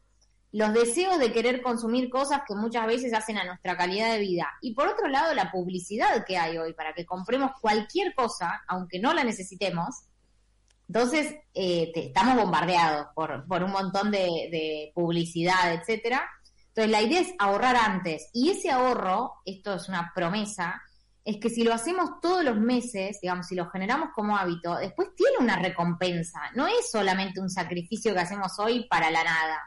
los 0.53 0.75
deseos 0.75 1.19
de 1.19 1.33
querer 1.33 1.63
consumir 1.63 2.11
cosas 2.11 2.43
que 2.47 2.55
muchas 2.55 2.87
veces 2.87 3.15
hacen 3.15 3.39
a 3.39 3.45
nuestra 3.45 3.77
calidad 3.77 4.13
de 4.13 4.19
vida. 4.19 4.49
Y 4.61 4.75
por 4.75 4.87
otro 4.87 5.09
lado, 5.09 5.35
la 5.35 5.51
publicidad 5.51 6.25
que 6.27 6.37
hay 6.37 6.59
hoy 6.59 6.75
para 6.75 6.93
que 6.93 7.07
compremos 7.07 7.53
cualquier 7.61 8.15
cosa, 8.15 8.63
aunque 8.69 9.01
no 9.01 9.15
la 9.15 9.25
necesitemos. 9.25 9.95
Entonces, 10.89 11.35
eh, 11.55 11.91
estamos 11.95 12.37
bombardeados 12.37 13.07
por, 13.15 13.47
por 13.47 13.63
un 13.63 13.73
montón 13.73 14.11
de, 14.11 14.19
de 14.51 14.93
publicidad, 14.95 15.73
etcétera. 15.73 16.29
Entonces, 16.69 16.91
la 16.91 17.01
idea 17.01 17.21
es 17.21 17.33
ahorrar 17.39 17.77
antes. 17.77 18.29
Y 18.35 18.51
ese 18.51 18.71
ahorro, 18.71 19.33
esto 19.47 19.75
es 19.75 19.89
una 19.89 20.13
promesa, 20.15 20.83
es 21.25 21.39
que 21.39 21.49
si 21.49 21.63
lo 21.63 21.73
hacemos 21.73 22.21
todos 22.21 22.45
los 22.45 22.59
meses, 22.59 23.19
digamos, 23.23 23.47
si 23.47 23.55
lo 23.55 23.71
generamos 23.71 24.11
como 24.15 24.37
hábito, 24.37 24.77
después 24.77 25.15
tiene 25.17 25.39
una 25.39 25.57
recompensa. 25.57 26.41
No 26.55 26.67
es 26.67 26.91
solamente 26.91 27.41
un 27.41 27.49
sacrificio 27.49 28.13
que 28.13 28.21
hacemos 28.21 28.59
hoy 28.59 28.87
para 28.89 29.11
la 29.11 29.23
nada. 29.25 29.61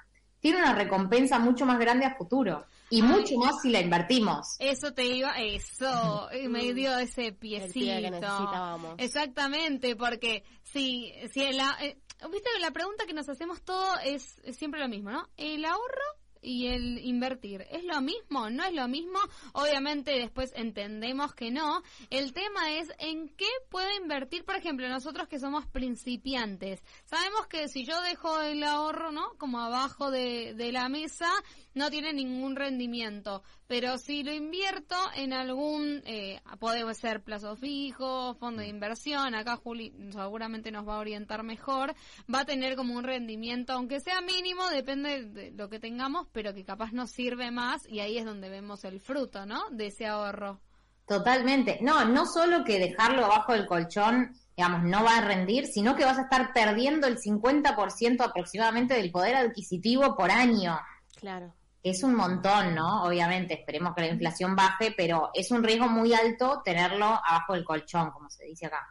Tiene 0.45 0.59
una 0.59 0.75
recompensa 0.75 1.39
mucho 1.39 1.65
más 1.65 1.79
grande 1.79 2.05
a 2.05 2.13
futuro. 2.15 2.67
Y 2.91 3.01
mucho 3.01 3.35
más 3.37 3.63
si 3.63 3.71
la 3.71 3.79
invertimos. 3.81 4.57
Eso 4.59 4.93
te 4.93 5.03
iba, 5.07 5.31
eso, 5.41 6.29
y 6.39 6.47
me 6.49 6.71
dio 6.75 6.95
ese 6.99 7.31
piecito. 7.31 7.73
pie 7.73 7.95
que 7.99 8.11
necesitábamos. 8.11 8.93
Exactamente, 8.99 9.95
porque 9.95 10.43
si, 10.61 11.11
si 11.33 11.41
el, 11.41 11.59
a- 11.59 11.75
eh, 11.81 11.97
viste, 12.31 12.47
la 12.59 12.69
pregunta 12.69 13.05
que 13.07 13.13
nos 13.13 13.27
hacemos 13.27 13.63
todo 13.63 13.97
es, 14.03 14.39
es 14.43 14.55
siempre 14.55 14.79
lo 14.79 14.87
mismo, 14.87 15.09
¿no? 15.09 15.27
El 15.35 15.65
ahorro 15.65 16.03
y 16.45 16.67
el 16.67 16.99
invertir, 16.99 17.65
¿es 17.71 17.83
lo 17.83 17.99
mismo? 18.01 18.49
¿No 18.49 18.63
es 18.63 18.73
lo 18.73 18.87
mismo? 18.87 19.19
Obviamente 19.53 20.11
después 20.11 20.53
entendemos 20.55 21.33
que 21.33 21.51
no. 21.51 21.81
El 22.09 22.33
tema 22.33 22.71
es 22.71 22.89
en 22.99 23.29
qué 23.29 23.47
puedo 23.69 23.87
invertir, 23.99 24.45
por 24.45 24.55
ejemplo, 24.55 24.87
nosotros 24.87 25.27
que 25.27 25.39
somos 25.39 25.65
principiantes. 25.65 26.83
Sabemos 27.05 27.47
que 27.47 27.67
si 27.67 27.85
yo 27.85 27.99
dejo 28.01 28.41
el 28.41 28.63
ahorro, 28.63 29.11
¿no? 29.11 29.33
Como 29.37 29.59
abajo 29.59 30.11
de, 30.11 30.53
de 30.53 30.71
la 30.71 30.87
mesa, 30.87 31.29
no 31.73 31.89
tiene 31.89 32.13
ningún 32.13 32.55
rendimiento. 32.55 33.43
Pero 33.67 33.97
si 33.97 34.23
lo 34.23 34.31
invierto 34.31 34.95
en 35.15 35.33
algún, 35.33 36.03
eh, 36.05 36.39
puede 36.59 36.93
ser 36.93 37.23
plazo 37.23 37.55
fijo, 37.55 38.35
fondo 38.35 38.61
de 38.61 38.67
inversión, 38.67 39.33
acá 39.33 39.55
Juli 39.57 39.91
seguramente 40.11 40.71
nos 40.71 40.87
va 40.87 40.95
a 40.95 40.99
orientar 40.99 41.43
mejor, 41.43 41.95
va 42.33 42.41
a 42.41 42.45
tener 42.45 42.75
como 42.75 42.95
un 42.95 43.03
rendimiento, 43.03 43.73
aunque 43.73 43.99
sea 43.99 44.21
mínimo, 44.21 44.69
depende 44.69 45.25
de 45.25 45.51
lo 45.51 45.67
que 45.67 45.79
tengamos, 45.79 46.27
pero 46.35 46.53
que 46.53 46.65
capaz 46.65 46.91
nos 46.91 47.11
sirve 47.11 47.49
más 47.49 47.87
y 47.87 48.01
ahí 48.01 48.17
es 48.17 48.25
donde 48.25 48.49
vemos 48.49 48.83
el 48.83 48.99
fruto, 48.99 49.45
¿no? 49.45 49.69
De 49.71 49.87
ese 49.87 50.05
ahorro. 50.05 50.59
Totalmente. 51.07 51.79
No, 51.81 52.03
no 52.03 52.25
solo 52.25 52.65
que 52.65 52.77
dejarlo 52.77 53.23
abajo 53.23 53.53
del 53.53 53.65
colchón, 53.65 54.35
digamos, 54.57 54.83
no 54.83 55.01
va 55.01 55.19
a 55.19 55.21
rendir, 55.21 55.65
sino 55.65 55.95
que 55.95 56.03
vas 56.03 56.17
a 56.19 56.23
estar 56.23 56.51
perdiendo 56.53 57.07
el 57.07 57.19
50% 57.19 58.21
aproximadamente 58.21 58.95
del 58.95 59.11
poder 59.11 59.37
adquisitivo 59.37 60.17
por 60.17 60.29
año. 60.29 60.77
Claro. 61.17 61.53
Es 61.81 62.03
un 62.03 62.15
montón, 62.15 62.75
¿no? 62.75 63.03
Obviamente, 63.03 63.53
esperemos 63.53 63.95
que 63.95 64.01
la 64.01 64.07
inflación 64.07 64.57
baje, 64.57 64.93
pero 64.97 65.29
es 65.33 65.51
un 65.51 65.63
riesgo 65.63 65.87
muy 65.87 66.13
alto 66.13 66.61
tenerlo 66.65 67.05
abajo 67.05 67.53
del 67.53 67.63
colchón, 67.63 68.11
como 68.11 68.29
se 68.29 68.43
dice 68.43 68.65
acá. 68.65 68.85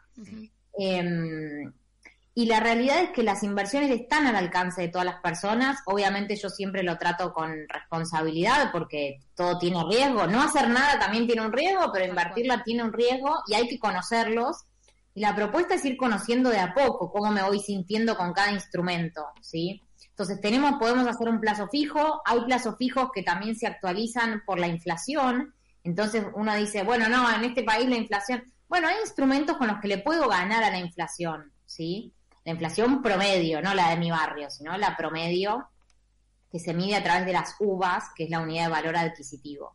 Eh, 0.78 1.64
y 2.36 2.46
la 2.46 2.58
realidad 2.58 3.00
es 3.00 3.10
que 3.10 3.22
las 3.22 3.44
inversiones 3.44 3.92
están 3.92 4.26
al 4.26 4.34
alcance 4.34 4.82
de 4.82 4.88
todas 4.88 5.04
las 5.04 5.20
personas. 5.20 5.78
Obviamente 5.86 6.34
yo 6.34 6.48
siempre 6.48 6.82
lo 6.82 6.98
trato 6.98 7.32
con 7.32 7.54
responsabilidad 7.68 8.72
porque 8.72 9.20
todo 9.36 9.56
tiene 9.58 9.84
riesgo. 9.88 10.26
No 10.26 10.42
hacer 10.42 10.68
nada 10.68 10.98
también 10.98 11.28
tiene 11.28 11.46
un 11.46 11.52
riesgo, 11.52 11.92
pero 11.92 12.06
invertirla 12.06 12.64
tiene 12.64 12.82
un 12.82 12.92
riesgo 12.92 13.36
y 13.46 13.54
hay 13.54 13.68
que 13.68 13.78
conocerlos. 13.78 14.64
Y 15.14 15.20
la 15.20 15.36
propuesta 15.36 15.74
es 15.74 15.84
ir 15.84 15.96
conociendo 15.96 16.50
de 16.50 16.58
a 16.58 16.74
poco 16.74 17.12
cómo 17.12 17.30
me 17.30 17.42
voy 17.44 17.60
sintiendo 17.60 18.16
con 18.16 18.32
cada 18.32 18.50
instrumento, 18.50 19.24
¿sí? 19.40 19.80
Entonces 20.08 20.40
tenemos, 20.40 20.72
podemos 20.80 21.06
hacer 21.06 21.28
un 21.28 21.40
plazo 21.40 21.68
fijo, 21.68 22.20
hay 22.24 22.40
plazos 22.46 22.74
fijos 22.76 23.10
que 23.14 23.22
también 23.22 23.54
se 23.54 23.68
actualizan 23.68 24.42
por 24.44 24.58
la 24.58 24.66
inflación. 24.66 25.54
Entonces 25.84 26.24
uno 26.34 26.52
dice, 26.56 26.82
bueno, 26.82 27.08
no, 27.08 27.32
en 27.32 27.44
este 27.44 27.62
país 27.62 27.88
la 27.88 27.96
inflación, 27.96 28.42
bueno, 28.68 28.88
hay 28.88 28.96
instrumentos 29.02 29.56
con 29.56 29.68
los 29.68 29.78
que 29.80 29.86
le 29.86 29.98
puedo 29.98 30.28
ganar 30.28 30.64
a 30.64 30.70
la 30.70 30.78
inflación, 30.78 31.52
¿sí? 31.64 32.12
La 32.44 32.52
inflación 32.52 33.02
promedio, 33.02 33.62
no 33.62 33.74
la 33.74 33.90
de 33.90 33.96
mi 33.96 34.10
barrio, 34.10 34.50
sino 34.50 34.76
la 34.76 34.96
promedio 34.96 35.68
que 36.50 36.58
se 36.58 36.74
mide 36.74 36.96
a 36.96 37.02
través 37.02 37.26
de 37.26 37.32
las 37.32 37.56
UVAs, 37.58 38.10
que 38.14 38.24
es 38.24 38.30
la 38.30 38.40
unidad 38.40 38.64
de 38.64 38.70
valor 38.70 38.96
adquisitivo. 38.96 39.74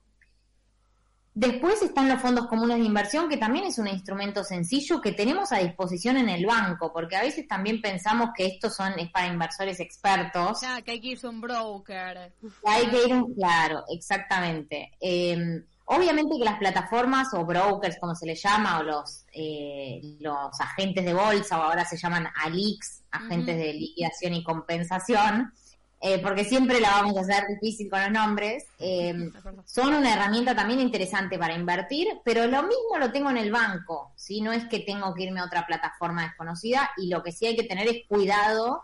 Después 1.34 1.82
están 1.82 2.10
los 2.10 2.22
fondos 2.22 2.48
comunes 2.48 2.78
de 2.80 2.86
inversión, 2.86 3.30
que 3.30 3.38
también 3.38 3.66
es 3.66 3.78
un 3.80 3.88
instrumento 3.88 4.44
sencillo 4.44 5.00
que 5.00 5.14
tenemos 5.14 5.52
a 5.52 5.60
disposición 5.60 6.18
en 6.18 6.28
el 6.28 6.46
banco, 6.46 6.91
porque 6.91 7.16
a 7.16 7.22
veces 7.22 7.48
también 7.48 7.82
pensamos 7.82 8.32
que 8.36 8.46
estos 8.46 8.76
son 8.76 8.98
es 9.00 9.10
para 9.10 9.28
inversores 9.28 9.80
expertos. 9.80 10.62
Ya, 10.62 10.82
que 10.82 10.91
hay 10.91 11.02
que 11.02 11.08
irse 11.10 11.28
a 11.28 11.30
un 11.30 11.40
broker. 11.40 12.34
Hay 12.66 12.88
que 12.88 13.06
ir 13.06 13.14
un, 13.14 13.34
claro, 13.36 13.86
exactamente. 13.90 14.91
Eh, 15.00 15.64
Obviamente 15.91 16.38
que 16.38 16.45
las 16.45 16.60
plataformas 16.60 17.34
o 17.34 17.44
brokers, 17.45 17.98
como 17.99 18.14
se 18.14 18.28
les 18.28 18.40
llama, 18.44 18.78
o 18.78 18.84
los, 18.84 19.26
eh, 19.34 19.99
los 20.20 20.61
agentes 20.61 21.03
de 21.03 21.16
bolsa, 21.16 21.57
o 21.60 21.64
ahora 21.64 21.84
se 21.84 21.98
llaman 21.98 22.28
ALIX, 22.44 23.02
agentes 23.10 23.57
de 23.57 23.74
liquidación 23.74 24.36
y 24.36 24.44
compensación, 24.44 25.52
eh, 25.99 26.20
porque 26.22 26.45
siempre 26.45 26.80
la 26.80 26.91
vamos 26.91 27.18
a 27.18 27.22
hacer 27.22 27.48
difícil 27.48 27.90
con 27.90 28.02
los 28.03 28.11
nombres, 28.11 28.68
eh, 28.78 29.32
son 29.66 29.95
una 29.95 30.14
herramienta 30.14 30.56
también 30.56 30.80
interesante 30.80 31.40
para 31.40 31.56
invertir, 31.56 32.07
pero 32.24 32.45
lo 32.45 32.61
mismo 32.61 32.99
lo 32.99 33.11
tengo 33.11 33.32
en 33.32 33.38
el 33.38 33.52
banco, 33.52 34.14
si 34.16 34.41
no 34.41 34.53
es 34.53 34.66
que 34.66 34.82
tengo 34.82 35.16
que 35.16 35.24
irme 35.24 35.40
a 35.40 35.45
otra 35.45 35.66
plataforma 35.66 36.22
desconocida 36.22 36.91
y 36.98 37.10
lo 37.10 37.24
que 37.24 37.32
sí 37.32 37.48
hay 37.48 37.56
que 37.56 37.64
tener 37.64 37.88
es 37.88 38.07
cuidado 38.07 38.84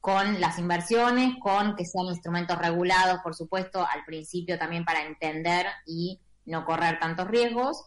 con 0.00 0.40
las 0.40 0.58
inversiones, 0.58 1.34
con 1.42 1.76
que 1.76 1.84
sean 1.84 2.06
instrumentos 2.06 2.56
regulados, 2.56 3.20
por 3.22 3.34
supuesto, 3.34 3.80
al 3.86 4.06
principio 4.06 4.58
también 4.58 4.86
para 4.86 5.04
entender 5.04 5.66
y 5.84 6.18
no 6.48 6.64
correr 6.64 6.98
tantos 6.98 7.28
riesgos. 7.28 7.84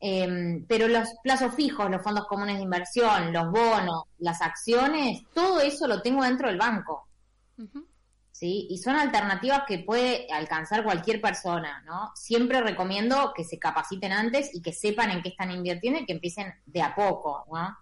Em, 0.00 0.64
pero 0.66 0.88
los 0.88 1.08
plazos 1.22 1.54
fijos, 1.54 1.90
los 1.90 2.02
fondos 2.02 2.26
comunes 2.26 2.56
de 2.56 2.62
inversión, 2.62 3.32
los 3.32 3.50
bonos, 3.50 4.04
las 4.18 4.40
acciones, 4.40 5.22
todo 5.34 5.60
eso 5.60 5.86
lo 5.86 6.00
tengo 6.00 6.24
dentro 6.24 6.48
del 6.48 6.56
banco. 6.56 7.06
¿Sí? 8.32 8.66
Y 8.70 8.78
son 8.78 8.96
alternativas 8.96 9.64
que 9.68 9.80
puede 9.80 10.26
alcanzar 10.32 10.82
cualquier 10.82 11.20
persona, 11.20 11.82
¿no? 11.84 12.10
Siempre 12.14 12.62
recomiendo 12.62 13.34
que 13.36 13.44
se 13.44 13.58
capaciten 13.58 14.12
antes 14.12 14.54
y 14.54 14.62
que 14.62 14.72
sepan 14.72 15.10
en 15.10 15.20
qué 15.20 15.28
están 15.28 15.50
invirtiendo 15.50 16.00
y 16.00 16.06
que 16.06 16.14
empiecen 16.14 16.54
de 16.64 16.80
a 16.80 16.94
poco, 16.94 17.44
¿no? 17.52 17.76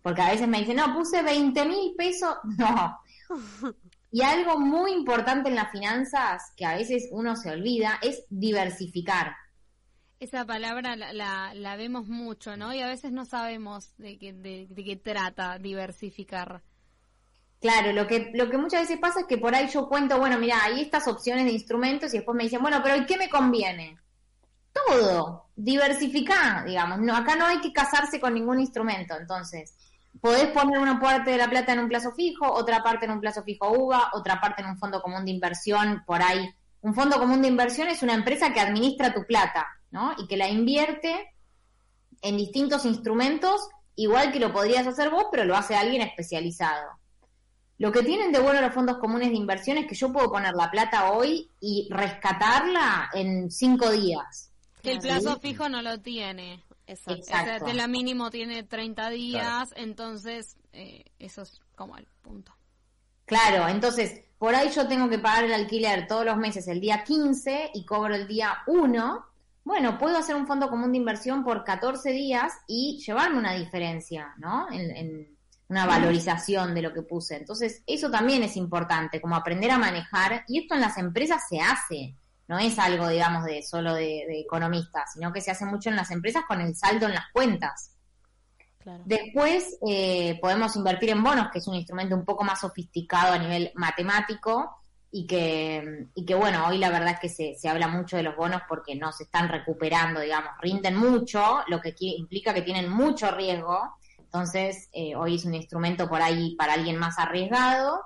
Porque 0.00 0.22
a 0.22 0.30
veces 0.30 0.46
me 0.46 0.60
dicen, 0.60 0.76
no, 0.76 0.94
puse 0.94 1.20
20 1.22 1.64
mil 1.64 1.94
pesos. 1.96 2.36
No. 2.56 3.00
Y 4.12 4.22
algo 4.22 4.60
muy 4.60 4.92
importante 4.92 5.48
en 5.48 5.56
las 5.56 5.72
finanzas, 5.72 6.52
que 6.56 6.64
a 6.64 6.76
veces 6.76 7.08
uno 7.10 7.34
se 7.34 7.50
olvida, 7.50 7.98
es 8.00 8.24
diversificar. 8.30 9.34
Esa 10.18 10.46
palabra 10.46 10.96
la, 10.96 11.52
la, 11.52 11.76
vemos 11.76 12.08
mucho, 12.08 12.56
¿no? 12.56 12.72
Y 12.72 12.80
a 12.80 12.86
veces 12.86 13.12
no 13.12 13.26
sabemos 13.26 13.92
de 13.98 14.18
qué, 14.18 14.32
de, 14.32 14.66
qué 14.74 14.96
trata 14.96 15.58
diversificar. 15.58 16.62
Claro, 17.60 17.92
lo 17.92 18.06
que, 18.06 18.30
lo 18.34 18.48
que 18.48 18.56
muchas 18.56 18.82
veces 18.82 18.98
pasa 18.98 19.20
es 19.20 19.26
que 19.26 19.36
por 19.36 19.54
ahí 19.54 19.68
yo 19.68 19.88
cuento, 19.88 20.18
bueno, 20.18 20.38
mira, 20.38 20.62
hay 20.62 20.80
estas 20.80 21.06
opciones 21.06 21.44
de 21.44 21.52
instrumentos 21.52 22.14
y 22.14 22.18
después 22.18 22.34
me 22.34 22.44
dicen, 22.44 22.62
bueno, 22.62 22.80
pero 22.82 22.96
¿y 22.96 23.04
qué 23.04 23.18
me 23.18 23.28
conviene? 23.28 23.98
Todo, 24.72 25.48
diversificar, 25.54 26.64
digamos. 26.64 26.98
No, 27.00 27.14
acá 27.14 27.36
no 27.36 27.46
hay 27.46 27.60
que 27.60 27.72
casarse 27.72 28.18
con 28.18 28.34
ningún 28.34 28.60
instrumento, 28.60 29.16
entonces 29.18 29.74
podés 30.20 30.48
poner 30.48 30.78
una 30.78 30.98
parte 30.98 31.30
de 31.30 31.36
la 31.36 31.50
plata 31.50 31.72
en 31.72 31.80
un 31.80 31.88
plazo 31.88 32.12
fijo, 32.12 32.50
otra 32.50 32.82
parte 32.82 33.04
en 33.04 33.12
un 33.12 33.20
plazo 33.20 33.42
fijo 33.42 33.70
UVA, 33.70 34.10
otra 34.14 34.40
parte 34.40 34.62
en 34.62 34.68
un 34.68 34.78
fondo 34.78 35.02
común 35.02 35.24
de 35.24 35.30
inversión, 35.30 36.02
por 36.06 36.22
ahí. 36.22 36.48
Un 36.80 36.94
fondo 36.94 37.18
común 37.18 37.42
de 37.42 37.48
inversión 37.48 37.88
es 37.88 38.02
una 38.02 38.14
empresa 38.14 38.52
que 38.52 38.60
administra 38.60 39.12
tu 39.12 39.24
plata. 39.26 39.66
Y 40.18 40.26
que 40.26 40.36
la 40.36 40.48
invierte 40.48 41.34
en 42.22 42.36
distintos 42.36 42.84
instrumentos, 42.84 43.68
igual 43.94 44.32
que 44.32 44.40
lo 44.40 44.52
podrías 44.52 44.86
hacer 44.86 45.10
vos, 45.10 45.26
pero 45.30 45.44
lo 45.44 45.56
hace 45.56 45.74
alguien 45.74 46.02
especializado. 46.02 46.90
Lo 47.78 47.92
que 47.92 48.02
tienen 48.02 48.32
de 48.32 48.40
bueno 48.40 48.60
los 48.60 48.72
fondos 48.72 48.98
comunes 48.98 49.28
de 49.28 49.36
inversión 49.36 49.76
es 49.76 49.86
que 49.86 49.94
yo 49.94 50.12
puedo 50.12 50.30
poner 50.30 50.54
la 50.54 50.70
plata 50.70 51.12
hoy 51.12 51.50
y 51.60 51.88
rescatarla 51.90 53.10
en 53.12 53.50
cinco 53.50 53.90
días. 53.90 54.50
Que 54.82 54.92
el 54.92 54.98
plazo 55.00 55.38
fijo 55.40 55.68
no 55.68 55.82
lo 55.82 56.00
tiene. 56.00 56.62
Exacto. 56.86 57.64
O 57.64 57.66
sea, 57.66 57.74
la 57.74 57.88
mínimo 57.88 58.30
tiene 58.30 58.62
30 58.62 59.10
días, 59.10 59.74
entonces 59.76 60.56
eh, 60.72 61.04
eso 61.18 61.42
es 61.42 61.60
como 61.74 61.96
el 61.96 62.06
punto. 62.22 62.52
Claro, 63.24 63.68
entonces 63.68 64.22
por 64.38 64.54
ahí 64.54 64.70
yo 64.70 64.86
tengo 64.86 65.08
que 65.08 65.18
pagar 65.18 65.44
el 65.44 65.52
alquiler 65.52 66.06
todos 66.06 66.24
los 66.24 66.36
meses 66.36 66.68
el 66.68 66.80
día 66.80 67.02
15 67.02 67.72
y 67.74 67.84
cobro 67.84 68.14
el 68.14 68.26
día 68.26 68.58
1 68.66 69.26
bueno, 69.66 69.98
puedo 69.98 70.16
hacer 70.16 70.36
un 70.36 70.46
fondo 70.46 70.70
común 70.70 70.92
de 70.92 70.98
inversión 70.98 71.42
por 71.42 71.64
14 71.64 72.12
días 72.12 72.52
y 72.68 73.02
llevarme 73.04 73.38
una 73.38 73.52
diferencia, 73.54 74.32
¿no? 74.38 74.68
En, 74.70 75.34
una 75.68 75.84
valorización 75.84 76.72
de 76.76 76.82
lo 76.82 76.92
que 76.92 77.02
puse. 77.02 77.34
Entonces, 77.34 77.82
eso 77.84 78.08
también 78.08 78.44
es 78.44 78.56
importante, 78.56 79.20
como 79.20 79.34
aprender 79.34 79.72
a 79.72 79.78
manejar, 79.78 80.44
y 80.46 80.60
esto 80.60 80.76
en 80.76 80.80
las 80.80 80.96
empresas 80.96 81.42
se 81.48 81.58
hace, 81.58 82.14
no 82.46 82.60
es 82.60 82.78
algo, 82.78 83.08
digamos, 83.08 83.44
de 83.44 83.64
solo 83.64 83.92
de, 83.94 84.42
economistas, 84.42 85.14
sino 85.14 85.32
que 85.32 85.40
se 85.40 85.50
hace 85.50 85.64
mucho 85.64 85.90
en 85.90 85.96
las 85.96 86.12
empresas 86.12 86.44
con 86.46 86.60
el 86.60 86.76
saldo 86.76 87.06
en 87.06 87.14
las 87.14 87.32
cuentas. 87.32 87.90
Después 89.04 89.76
eh, 89.84 90.38
podemos 90.40 90.76
invertir 90.76 91.10
en 91.10 91.24
bonos, 91.24 91.50
que 91.50 91.58
es 91.58 91.66
un 91.66 91.74
instrumento 91.74 92.14
un 92.14 92.24
poco 92.24 92.44
más 92.44 92.60
sofisticado 92.60 93.32
a 93.32 93.38
nivel 93.38 93.72
matemático, 93.74 94.76
y 95.10 95.26
que, 95.26 96.08
y 96.14 96.24
que 96.24 96.34
bueno, 96.34 96.66
hoy 96.68 96.78
la 96.78 96.90
verdad 96.90 97.14
es 97.14 97.20
que 97.20 97.28
se, 97.28 97.54
se 97.56 97.68
habla 97.68 97.88
mucho 97.88 98.16
de 98.16 98.22
los 98.22 98.36
bonos 98.36 98.62
porque 98.68 98.94
no 98.96 99.12
se 99.12 99.24
están 99.24 99.48
recuperando, 99.48 100.20
digamos, 100.20 100.50
rinden 100.60 100.96
mucho, 100.96 101.62
lo 101.68 101.80
que 101.80 101.94
implica 101.98 102.52
que 102.52 102.62
tienen 102.62 102.90
mucho 102.90 103.30
riesgo, 103.30 103.96
entonces 104.18 104.88
eh, 104.92 105.16
hoy 105.16 105.36
es 105.36 105.44
un 105.44 105.54
instrumento 105.54 106.08
por 106.08 106.20
ahí 106.20 106.56
para 106.56 106.74
alguien 106.74 106.98
más 106.98 107.18
arriesgado, 107.18 108.02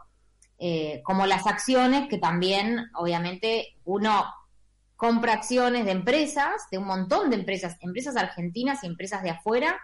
eh, 0.59 1.01
como 1.05 1.27
las 1.27 1.47
acciones, 1.47 2.09
que 2.09 2.19
también 2.19 2.91
obviamente 2.95 3.77
uno 3.85 4.27
compra 4.95 5.33
acciones 5.33 5.87
de 5.87 5.93
empresas, 5.93 6.67
de 6.71 6.77
un 6.77 6.85
montón 6.85 7.31
de 7.31 7.37
empresas, 7.37 7.79
empresas 7.81 8.17
argentinas 8.17 8.85
y 8.85 8.87
empresas 8.87 9.23
de 9.23 9.31
afuera, 9.31 9.81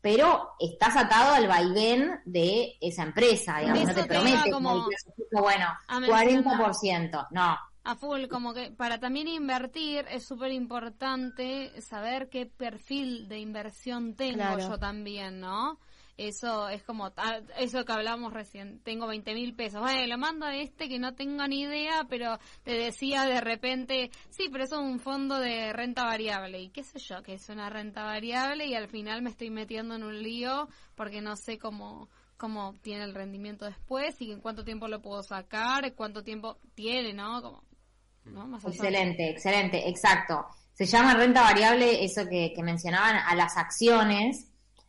pero 0.00 0.54
estás 0.58 0.96
atado 0.96 1.34
al 1.34 1.46
vaivén 1.48 2.20
de 2.24 2.76
esa 2.80 3.02
empresa, 3.02 3.58
digamos, 3.58 3.84
no 3.84 3.94
te 3.94 4.04
promete 4.04 4.50
como, 4.50 4.88
bueno, 5.32 5.66
40%, 5.88 7.28
no. 7.30 7.58
A 7.84 7.94
full, 7.94 8.26
como 8.26 8.52
que 8.52 8.70
para 8.70 9.00
también 9.00 9.28
invertir 9.28 10.04
es 10.10 10.24
súper 10.24 10.52
importante 10.52 11.80
saber 11.80 12.28
qué 12.28 12.44
perfil 12.44 13.28
de 13.28 13.38
inversión 13.38 14.14
tengo 14.14 14.58
yo 14.58 14.78
también, 14.78 15.40
¿no? 15.40 15.78
Eso 16.18 16.68
es 16.68 16.82
como, 16.82 17.12
ah, 17.16 17.38
eso 17.58 17.84
que 17.84 17.92
hablamos 17.92 18.32
recién, 18.32 18.80
tengo 18.80 19.06
20 19.06 19.34
mil 19.34 19.54
pesos, 19.54 19.80
bueno, 19.80 20.04
lo 20.04 20.18
mando 20.18 20.46
a 20.46 20.56
este 20.56 20.88
que 20.88 20.98
no 20.98 21.14
tengo 21.14 21.46
ni 21.46 21.60
idea, 21.60 22.06
pero 22.10 22.40
te 22.64 22.72
decía 22.72 23.24
de 23.24 23.40
repente, 23.40 24.10
sí, 24.28 24.48
pero 24.50 24.64
eso 24.64 24.80
es 24.80 24.82
un 24.82 24.98
fondo 24.98 25.38
de 25.38 25.72
renta 25.72 26.04
variable, 26.04 26.60
y 26.60 26.70
qué 26.70 26.82
sé 26.82 26.98
yo, 26.98 27.22
que 27.22 27.34
es 27.34 27.48
una 27.50 27.70
renta 27.70 28.02
variable 28.02 28.66
y 28.66 28.74
al 28.74 28.88
final 28.88 29.22
me 29.22 29.30
estoy 29.30 29.50
metiendo 29.50 29.94
en 29.94 30.02
un 30.02 30.20
lío 30.20 30.68
porque 30.96 31.20
no 31.20 31.36
sé 31.36 31.56
cómo 31.56 32.08
cómo 32.36 32.74
tiene 32.82 33.04
el 33.04 33.14
rendimiento 33.14 33.64
después 33.64 34.20
y 34.20 34.32
en 34.32 34.40
cuánto 34.40 34.64
tiempo 34.64 34.88
lo 34.88 35.02
puedo 35.02 35.22
sacar, 35.22 35.92
cuánto 35.94 36.22
tiempo 36.22 36.58
tiene, 36.74 37.12
¿no? 37.12 37.42
Como, 37.42 37.64
¿no? 38.24 38.46
Más. 38.46 38.64
Excelente, 38.64 39.30
excelente, 39.30 39.88
exacto. 39.88 40.46
Se 40.72 40.86
llama 40.86 41.14
renta 41.14 41.42
variable, 41.42 42.04
eso 42.04 42.26
que, 42.28 42.52
que 42.54 42.62
mencionaban, 42.62 43.16
a 43.16 43.34
las 43.34 43.56
acciones 43.56 44.47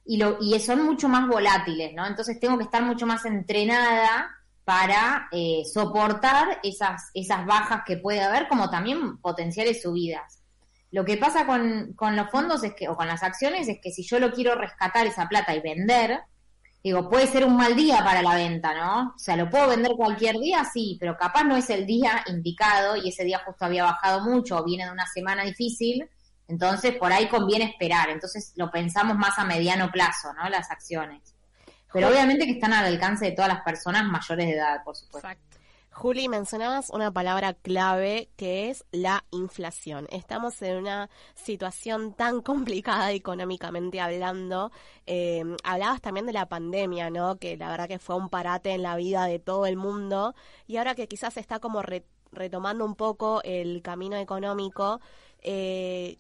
y, 0.10 0.18
lo, 0.18 0.40
y 0.41 0.60
son 0.60 0.84
mucho 0.84 1.07
más 1.07 1.27
volátiles, 1.27 1.94
¿no? 1.94 2.03
Entonces 2.07 2.40
tengo 2.40 2.57
que 2.57 2.64
estar 2.64 2.81
mucho 2.81 3.06
más 3.06 3.26
entrenada 3.26 4.36
para 4.65 5.30
eh, 5.31 5.61
soportar 5.72 6.60
esas, 6.64 7.11
esas 7.14 7.45
bajas 7.45 7.84
que 7.86 7.98
puede 7.98 8.19
haber, 8.22 8.48
como 8.48 8.72
también 8.72 9.19
potenciales 9.19 9.84
subidas. 9.84 10.41
Lo 10.90 11.06
que 11.06 11.18
pasa 11.18 11.45
con, 11.45 11.94
con 11.94 12.15
los 12.15 12.27
fondos 12.31 12.64
es 12.64 12.73
que, 12.73 12.90
o 12.90 12.95
con 12.95 13.06
las 13.06 13.22
acciones 13.22 13.68
es 13.68 13.77
que 13.84 13.91
si 13.91 14.02
yo 14.02 14.19
lo 14.19 14.31
quiero 14.31 14.56
rescatar 14.56 15.06
esa 15.06 15.27
plata 15.30 15.53
y 15.53 15.61
vender, 15.61 16.22
digo, 16.84 17.07
puede 17.07 17.27
ser 17.27 17.45
un 17.45 17.56
mal 17.56 17.76
día 17.76 18.03
para 18.03 18.23
la 18.23 18.34
venta, 18.34 18.73
¿no? 18.73 19.14
O 19.15 19.19
sea, 19.19 19.36
lo 19.36 19.48
puedo 19.48 19.68
vender 19.68 19.91
cualquier 19.95 20.40
día, 20.40 20.65
sí, 20.65 20.98
pero 20.99 21.18
capaz 21.18 21.44
no 21.44 21.56
es 21.56 21.69
el 21.69 21.86
día 21.86 22.23
indicado 22.26 22.95
y 22.95 23.10
ese 23.10 23.26
día 23.26 23.44
justo 23.45 23.64
había 23.64 23.84
bajado 23.84 24.22
mucho 24.22 24.57
o 24.57 24.64
viene 24.64 24.86
de 24.86 24.91
una 24.91 25.06
semana 25.06 25.44
difícil, 25.44 26.10
entonces 26.49 26.97
por 26.97 27.13
ahí 27.13 27.30
conviene 27.30 27.65
esperar. 27.65 28.09
Entonces 28.09 28.51
lo 28.57 28.69
pensamos 28.69 29.15
más 29.17 29.39
a 29.39 29.45
mediano 29.45 29.89
plazo, 29.91 30.34
¿no? 30.34 30.49
Las 30.49 30.69
acciones. 30.71 31.34
Pero 31.93 32.09
obviamente 32.09 32.45
que 32.45 32.51
están 32.51 32.73
al 32.73 32.85
alcance 32.85 33.26
de 33.26 33.31
todas 33.31 33.49
las 33.49 33.61
personas 33.63 34.03
mayores 34.05 34.45
de 34.47 34.53
edad, 34.53 34.84
por 34.84 34.95
supuesto. 34.95 35.27
Juli, 35.91 36.27
mencionabas 36.30 36.91
una 36.91 37.11
palabra 37.11 37.55
clave 37.55 38.30
que 38.38 38.69
es 38.69 38.85
la 38.91 39.26
inflación. 39.31 40.07
Estamos 40.11 40.61
en 40.61 40.77
una 40.77 41.09
situación 41.34 42.13
tan 42.13 42.41
complicada 42.43 43.11
económicamente 43.11 43.99
hablando. 43.99 44.71
Eh, 45.07 45.43
hablabas 45.63 45.99
también 46.01 46.26
de 46.27 46.34
la 46.34 46.47
pandemia, 46.47 47.09
¿no? 47.09 47.38
Que 47.38 47.57
la 47.57 47.69
verdad 47.69 47.88
que 47.88 47.99
fue 47.99 48.15
un 48.15 48.30
parate 48.30 48.71
en 48.71 48.84
la 48.84 48.95
vida 48.95 49.26
de 49.26 49.39
todo 49.39 49.65
el 49.65 49.77
mundo 49.77 50.35
y 50.67 50.77
ahora 50.77 50.93
que 50.95 51.07
quizás 51.07 51.38
está 51.38 51.59
como 51.59 51.81
re- 51.81 52.05
retomando 52.31 52.85
un 52.85 52.95
poco 52.95 53.41
el 53.43 53.81
camino 53.81 54.15
económico. 54.15 55.01
Eh, 55.41 56.17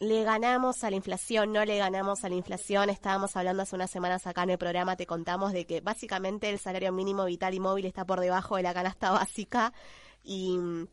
le 0.00 0.22
ganamos 0.22 0.84
a 0.84 0.90
la 0.90 0.96
inflación, 0.96 1.52
no 1.52 1.64
le 1.64 1.78
ganamos 1.78 2.24
a 2.24 2.28
la 2.28 2.36
inflación. 2.36 2.90
Estábamos 2.90 3.36
hablando 3.36 3.62
hace 3.62 3.74
unas 3.74 3.90
semanas 3.90 4.26
acá 4.26 4.44
en 4.44 4.50
el 4.50 4.58
programa, 4.58 4.96
te 4.96 5.06
contamos 5.06 5.52
de 5.52 5.66
que 5.66 5.80
básicamente 5.80 6.48
el 6.50 6.58
salario 6.58 6.92
mínimo 6.92 7.24
vital 7.24 7.54
y 7.54 7.60
móvil 7.60 7.86
está 7.86 8.04
por 8.04 8.20
debajo 8.20 8.56
de 8.56 8.62
la 8.62 8.74
canasta 8.74 9.10
básica 9.12 9.72
y 10.22 10.56
mm, 10.56 10.88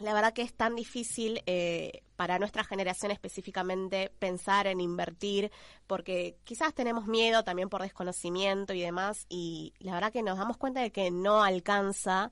la 0.00 0.14
verdad 0.14 0.32
que 0.32 0.42
es 0.42 0.54
tan 0.54 0.74
difícil 0.76 1.42
eh, 1.46 2.02
para 2.16 2.38
nuestra 2.38 2.64
generación 2.64 3.12
específicamente 3.12 4.12
pensar 4.18 4.66
en 4.66 4.80
invertir 4.80 5.50
porque 5.86 6.38
quizás 6.44 6.74
tenemos 6.74 7.06
miedo 7.06 7.44
también 7.44 7.68
por 7.68 7.82
desconocimiento 7.82 8.74
y 8.74 8.80
demás 8.80 9.26
y 9.28 9.74
la 9.78 9.94
verdad 9.94 10.12
que 10.12 10.22
nos 10.22 10.38
damos 10.38 10.56
cuenta 10.58 10.80
de 10.80 10.90
que 10.90 11.10
no 11.10 11.42
alcanza. 11.42 12.30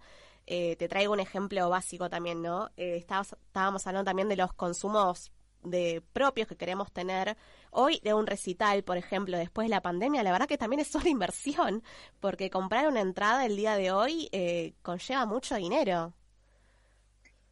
Eh, 0.51 0.77
te 0.77 0.89
traigo 0.89 1.13
un 1.13 1.21
ejemplo 1.21 1.69
básico 1.69 2.09
también, 2.09 2.41
¿no? 2.41 2.71
Eh, 2.79 2.97
estábamos, 2.97 3.35
estábamos 3.35 3.87
hablando 3.87 4.09
también 4.09 4.31
de 4.31 4.37
los 4.37 4.55
consumos 4.55 5.31
de 5.63 6.03
propios 6.13 6.49
que 6.49 6.57
queremos 6.57 6.93
tener 6.93 7.37
hoy 7.71 8.01
de 8.03 8.15
un 8.15 8.27
recital, 8.27 8.83
por 8.85 8.97
ejemplo, 8.97 9.37
después 9.37 9.67
de 9.67 9.71
la 9.71 9.83
pandemia, 9.83 10.23
la 10.23 10.33
verdad 10.33 10.49
que 10.49 10.59
también 10.59 10.81
es 10.81 10.95
una 10.95 11.09
inversión, 11.09 11.83
porque 12.21 12.51
comprar 12.51 12.89
una 12.89 13.01
entrada 13.01 13.45
el 13.47 13.57
día 13.57 13.77
de 13.77 13.93
hoy 13.93 14.29
eh, 14.33 14.75
conlleva 14.83 15.27
mucho 15.27 15.57
dinero. 15.57 16.13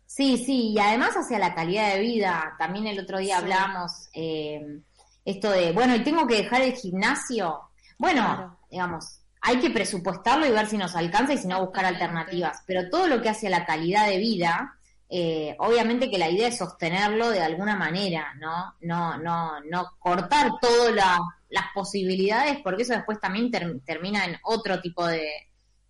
Sí, 0.06 0.38
sí, 0.38 0.72
y 0.72 0.78
además 0.78 1.14
hacia 1.16 1.38
la 1.38 1.54
calidad 1.54 1.94
de 1.94 2.00
vida. 2.00 2.54
También 2.58 2.86
el 2.86 3.00
otro 3.00 3.18
día 3.18 3.38
hablábamos 3.38 4.08
eh, 4.14 4.80
esto 5.24 5.50
de, 5.50 5.72
bueno, 5.72 5.96
y 5.96 6.04
tengo 6.04 6.26
que 6.26 6.42
dejar 6.42 6.62
el 6.62 6.74
gimnasio. 6.74 7.60
Bueno, 7.98 8.58
digamos, 8.70 9.20
hay 9.40 9.58
que 9.58 9.70
presupuestarlo 9.70 10.46
y 10.46 10.52
ver 10.52 10.66
si 10.68 10.78
nos 10.78 10.94
alcanza 10.94 11.34
y 11.34 11.38
si 11.38 11.48
no 11.48 11.60
buscar 11.60 11.84
alternativas. 11.84 12.62
Pero 12.66 12.88
todo 12.88 13.08
lo 13.08 13.20
que 13.20 13.28
hace 13.28 13.48
a 13.48 13.50
la 13.50 13.66
calidad 13.66 14.06
de 14.08 14.18
vida, 14.18 14.76
eh, 15.08 15.54
obviamente 15.60 16.10
que 16.10 16.18
la 16.18 16.30
idea 16.30 16.48
es 16.48 16.58
sostenerlo 16.58 17.30
de 17.30 17.40
alguna 17.40 17.76
manera, 17.76 18.34
¿no? 18.40 18.74
No, 18.80 19.16
no, 19.18 19.60
no 19.70 19.92
cortar 19.98 20.50
todas 20.60 20.92
la- 20.94 21.20
las 21.48 21.66
posibilidades, 21.74 22.58
porque 22.62 22.82
eso 22.82 22.92
después 22.94 23.20
también 23.20 23.50
ter- 23.50 23.80
termina 23.84 24.24
en 24.24 24.36
otro 24.42 24.80
tipo 24.80 25.06
de, 25.06 25.28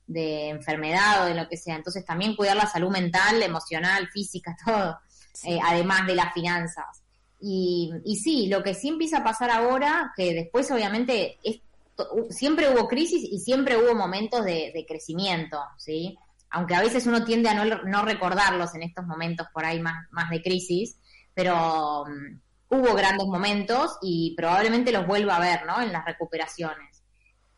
de 0.07 0.51
enfermedad 0.51 1.23
o 1.23 1.27
de 1.27 1.35
lo 1.35 1.49
que 1.49 1.57
sea. 1.57 1.77
Entonces 1.77 2.05
también 2.05 2.37
cuidar 2.37 2.57
la 2.57 2.67
salud 2.67 2.91
mental, 2.91 3.43
emocional, 3.43 4.09
física, 4.13 4.55
todo, 4.65 4.99
eh, 5.45 5.59
además 5.65 6.07
de 6.07 6.15
las 6.15 6.33
finanzas. 6.35 7.03
Y, 7.41 7.91
y 8.05 8.17
sí, 8.17 8.49
lo 8.49 8.63
que 8.63 8.75
sí 8.75 8.89
empieza 8.89 9.19
a 9.19 9.25
pasar 9.25 9.51
ahora, 9.51 10.13
que 10.17 10.33
después 10.35 10.71
obviamente 10.71 11.39
es, 11.43 11.61
siempre 12.31 12.71
hubo 12.73 12.87
crisis 12.89 13.23
y 13.31 13.39
siempre 13.39 13.77
hubo 13.77 13.95
momentos 13.95 14.45
de, 14.45 14.71
de 14.75 14.85
crecimiento, 14.87 15.59
¿sí? 15.79 16.19
Aunque 16.51 16.75
a 16.75 16.81
veces 16.81 17.07
uno 17.07 17.25
tiende 17.25 17.49
a 17.49 17.55
no, 17.55 17.83
no 17.85 18.03
recordarlos 18.03 18.75
en 18.75 18.83
estos 18.83 19.07
momentos 19.07 19.47
por 19.53 19.65
ahí 19.65 19.81
más, 19.81 20.07
más 20.11 20.31
de 20.31 20.43
crisis, 20.43 20.97
pero 21.35 22.05
mm, 22.07 22.41
hubo 22.71 22.95
grandes 22.95 23.27
momentos 23.27 23.99
y 24.03 24.35
probablemente 24.37 24.93
los 24.93 25.07
vuelva 25.07 25.37
a 25.37 25.41
ver, 25.41 25.67
¿no? 25.67 25.81
En 25.81 25.93
las 25.93 26.05
recuperaciones. 26.05 27.03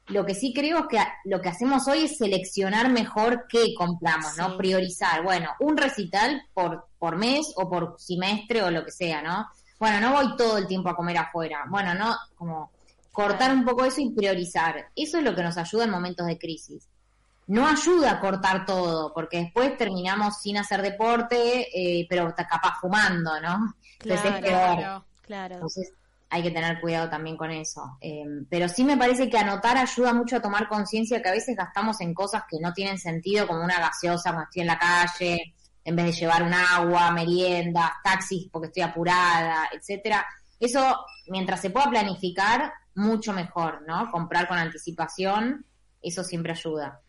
Lo 0.06 0.24
que 0.24 0.34
sí 0.34 0.54
creo 0.54 0.80
es 0.80 0.86
que 0.86 0.98
lo 1.24 1.40
que 1.40 1.50
hacemos 1.50 1.86
hoy 1.86 2.04
es 2.04 2.16
seleccionar 2.16 2.90
mejor 2.90 3.44
qué 3.46 3.74
compramos, 3.76 4.36
¿no? 4.38 4.56
Priorizar. 4.56 5.22
Bueno, 5.22 5.50
un 5.60 5.76
recital 5.76 6.42
por, 6.54 6.88
por 6.98 7.16
mes 7.16 7.52
o 7.56 7.68
por 7.68 7.96
semestre 7.98 8.62
o 8.62 8.70
lo 8.70 8.84
que 8.84 8.90
sea, 8.90 9.20
¿no? 9.20 9.46
Bueno, 9.78 10.00
no 10.00 10.12
voy 10.14 10.34
todo 10.36 10.56
el 10.56 10.66
tiempo 10.66 10.88
a 10.88 10.96
comer 10.96 11.18
afuera. 11.18 11.64
Bueno, 11.68 11.94
no, 11.94 12.16
como 12.34 12.70
cortar 13.12 13.52
un 13.52 13.64
poco 13.64 13.84
eso 13.84 14.00
y 14.00 14.10
priorizar. 14.10 14.90
Eso 14.96 15.18
es 15.18 15.24
lo 15.24 15.34
que 15.34 15.42
nos 15.42 15.58
ayuda 15.58 15.84
en 15.84 15.90
momentos 15.90 16.26
de 16.26 16.38
crisis. 16.38 16.88
No 17.48 17.66
ayuda 17.66 18.12
a 18.12 18.20
cortar 18.20 18.64
todo, 18.64 19.12
porque 19.12 19.38
después 19.38 19.76
terminamos 19.76 20.40
sin 20.40 20.58
hacer 20.58 20.82
deporte, 20.82 21.66
eh, 21.74 22.06
pero 22.08 22.34
capaz 22.34 22.78
fumando, 22.80 23.40
¿no? 23.40 23.74
Entonces 24.00 24.32
es 24.32 24.40
peor. 24.40 25.02
claro. 25.22 25.54
Entonces 25.54 25.92
hay 26.30 26.42
que 26.42 26.50
tener 26.50 26.80
cuidado 26.80 27.08
también 27.08 27.36
con 27.36 27.50
eso. 27.50 27.96
Eh, 28.00 28.24
pero 28.50 28.68
sí 28.68 28.84
me 28.84 28.96
parece 28.96 29.30
que 29.30 29.38
anotar 29.38 29.78
ayuda 29.78 30.12
mucho 30.12 30.36
a 30.36 30.42
tomar 30.42 30.68
conciencia 30.68 31.22
que 31.22 31.28
a 31.28 31.32
veces 31.32 31.56
gastamos 31.56 32.00
en 32.00 32.14
cosas 32.14 32.42
que 32.48 32.58
no 32.60 32.72
tienen 32.72 32.98
sentido, 32.98 33.46
como 33.46 33.64
una 33.64 33.78
gaseosa 33.78 34.30
cuando 34.30 34.44
estoy 34.44 34.62
en 34.62 34.68
la 34.68 34.78
calle, 34.78 35.54
en 35.84 35.96
vez 35.96 36.04
de 36.04 36.12
llevar 36.12 36.42
un 36.42 36.52
agua, 36.52 37.10
meriendas, 37.12 37.92
taxis 38.04 38.48
porque 38.52 38.66
estoy 38.68 38.82
apurada, 38.82 39.68
etcétera. 39.72 40.26
Eso, 40.60 40.98
mientras 41.28 41.60
se 41.60 41.70
pueda 41.70 41.88
planificar, 41.88 42.72
mucho 42.94 43.32
mejor, 43.32 43.82
¿no? 43.86 44.10
Comprar 44.10 44.48
con 44.48 44.58
anticipación, 44.58 45.64
eso 46.02 46.22
siempre 46.24 46.52
ayuda. 46.52 47.00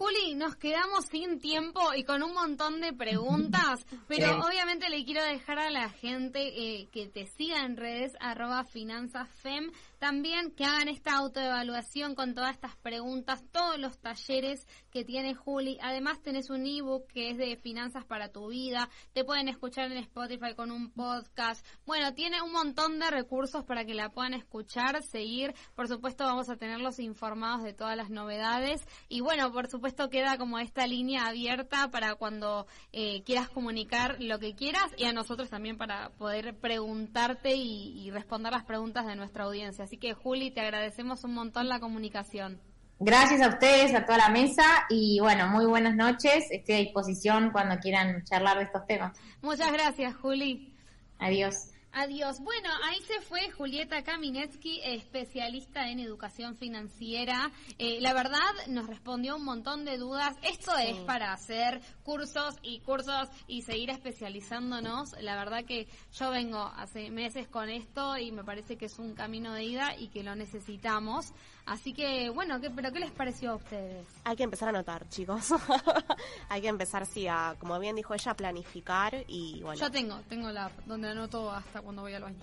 Juli, 0.00 0.34
nos 0.34 0.56
quedamos 0.56 1.04
sin 1.10 1.38
tiempo 1.40 1.92
y 1.94 2.04
con 2.04 2.22
un 2.22 2.32
montón 2.32 2.80
de 2.80 2.94
preguntas, 2.94 3.84
pero 4.08 4.28
Sí. 4.28 4.40
obviamente 4.48 4.88
le 4.88 5.04
quiero 5.04 5.22
dejar 5.22 5.58
a 5.58 5.68
la 5.68 5.90
gente 5.90 6.40
eh, 6.40 6.88
que 6.90 7.06
te 7.06 7.26
siga 7.26 7.66
en 7.66 7.76
redes, 7.76 8.14
arroba 8.18 8.64
finanzasfem, 8.64 9.70
también 10.00 10.50
que 10.52 10.64
hagan 10.64 10.88
esta 10.88 11.14
autoevaluación 11.14 12.14
con 12.14 12.34
todas 12.34 12.52
estas 12.52 12.74
preguntas, 12.76 13.44
todos 13.52 13.78
los 13.78 13.98
talleres 13.98 14.66
que 14.90 15.04
tiene 15.04 15.34
Juli. 15.34 15.76
Además 15.82 16.22
tenés 16.22 16.48
un 16.48 16.66
ebook 16.66 17.06
que 17.08 17.30
es 17.30 17.36
de 17.36 17.56
finanzas 17.56 18.06
para 18.06 18.32
tu 18.32 18.48
vida, 18.48 18.88
te 19.12 19.24
pueden 19.24 19.48
escuchar 19.48 19.92
en 19.92 19.98
Spotify 19.98 20.54
con 20.56 20.70
un 20.70 20.90
podcast. 20.90 21.64
Bueno, 21.84 22.14
tiene 22.14 22.40
un 22.40 22.50
montón 22.50 22.98
de 22.98 23.10
recursos 23.10 23.62
para 23.64 23.84
que 23.84 23.92
la 23.92 24.08
puedan 24.08 24.32
escuchar, 24.32 25.02
seguir. 25.02 25.54
Por 25.74 25.86
supuesto 25.86 26.24
vamos 26.24 26.48
a 26.48 26.56
tenerlos 26.56 26.98
informados 26.98 27.62
de 27.62 27.74
todas 27.74 27.94
las 27.94 28.08
novedades 28.08 28.82
y 29.10 29.20
bueno, 29.20 29.52
por 29.52 29.68
supuesto 29.68 30.08
queda 30.08 30.38
como 30.38 30.58
esta 30.58 30.86
línea 30.86 31.26
abierta 31.26 31.90
para 31.90 32.14
cuando 32.14 32.66
eh, 32.92 33.22
quieras 33.24 33.50
comunicar 33.50 34.16
lo 34.18 34.38
que 34.38 34.54
quieras 34.54 34.94
y 34.96 35.04
a 35.04 35.12
nosotros 35.12 35.50
también 35.50 35.76
para 35.76 36.08
poder 36.12 36.56
preguntarte 36.56 37.54
y, 37.54 38.00
y 38.00 38.10
responder 38.10 38.52
las 38.52 38.64
preguntas 38.64 39.06
de 39.06 39.14
nuestra 39.14 39.44
audiencia. 39.44 39.89
Así 39.90 39.96
que 39.96 40.14
Juli, 40.14 40.52
te 40.52 40.60
agradecemos 40.60 41.24
un 41.24 41.34
montón 41.34 41.68
la 41.68 41.80
comunicación. 41.80 42.60
Gracias 43.00 43.40
a 43.40 43.48
ustedes, 43.48 43.92
a 43.92 44.04
toda 44.04 44.18
la 44.18 44.28
mesa 44.28 44.62
y 44.88 45.18
bueno, 45.18 45.48
muy 45.48 45.66
buenas 45.66 45.96
noches. 45.96 46.46
Estoy 46.52 46.76
a 46.76 46.78
disposición 46.78 47.50
cuando 47.50 47.76
quieran 47.80 48.22
charlar 48.22 48.58
de 48.58 48.62
estos 48.66 48.86
temas. 48.86 49.18
Muchas 49.42 49.72
gracias, 49.72 50.14
Juli. 50.14 50.72
Adiós. 51.18 51.69
Adiós. 51.92 52.38
Bueno, 52.38 52.68
ahí 52.84 53.00
se 53.02 53.20
fue 53.20 53.50
Julieta 53.50 54.02
Kaminetsky, 54.04 54.80
especialista 54.84 55.88
en 55.88 55.98
educación 55.98 56.56
financiera. 56.56 57.50
Eh, 57.78 58.00
la 58.00 58.14
verdad, 58.14 58.38
nos 58.68 58.86
respondió 58.86 59.34
un 59.36 59.44
montón 59.44 59.84
de 59.84 59.98
dudas. 59.98 60.36
Esto 60.42 60.76
es 60.76 60.96
para 60.98 61.32
hacer 61.32 61.80
cursos 62.04 62.54
y 62.62 62.78
cursos 62.80 63.28
y 63.48 63.62
seguir 63.62 63.90
especializándonos. 63.90 65.20
La 65.20 65.34
verdad 65.34 65.64
que 65.64 65.88
yo 66.12 66.30
vengo 66.30 66.60
hace 66.60 67.10
meses 67.10 67.48
con 67.48 67.68
esto 67.68 68.16
y 68.18 68.30
me 68.30 68.44
parece 68.44 68.76
que 68.76 68.86
es 68.86 68.98
un 69.00 69.14
camino 69.14 69.52
de 69.52 69.64
ida 69.64 69.96
y 69.98 70.10
que 70.10 70.22
lo 70.22 70.36
necesitamos. 70.36 71.32
Así 71.66 71.92
que, 71.92 72.30
bueno, 72.30 72.60
¿qué, 72.60 72.70
¿pero 72.70 72.90
qué 72.92 72.98
les 73.00 73.10
pareció 73.12 73.52
a 73.52 73.54
ustedes? 73.56 74.06
Hay 74.24 74.34
que 74.36 74.42
empezar 74.42 74.68
a 74.68 74.70
anotar, 74.70 75.08
chicos. 75.08 75.50
Hay 76.48 76.60
que 76.62 76.68
empezar, 76.68 77.06
sí, 77.06 77.28
a, 77.28 77.54
como 77.58 77.78
bien 77.78 77.94
dijo 77.96 78.12
ella, 78.14 78.32
a 78.32 78.34
planificar 78.36 79.24
y 79.28 79.60
bueno. 79.62 79.80
Yo 79.80 79.90
tengo, 79.90 80.16
tengo 80.28 80.50
la 80.50 80.66
app 80.66 80.72
donde 80.86 81.08
anoto 81.10 81.50
hasta 81.50 81.80
cuando 81.80 82.02
voy 82.02 82.14
al 82.14 82.22
baño. 82.22 82.38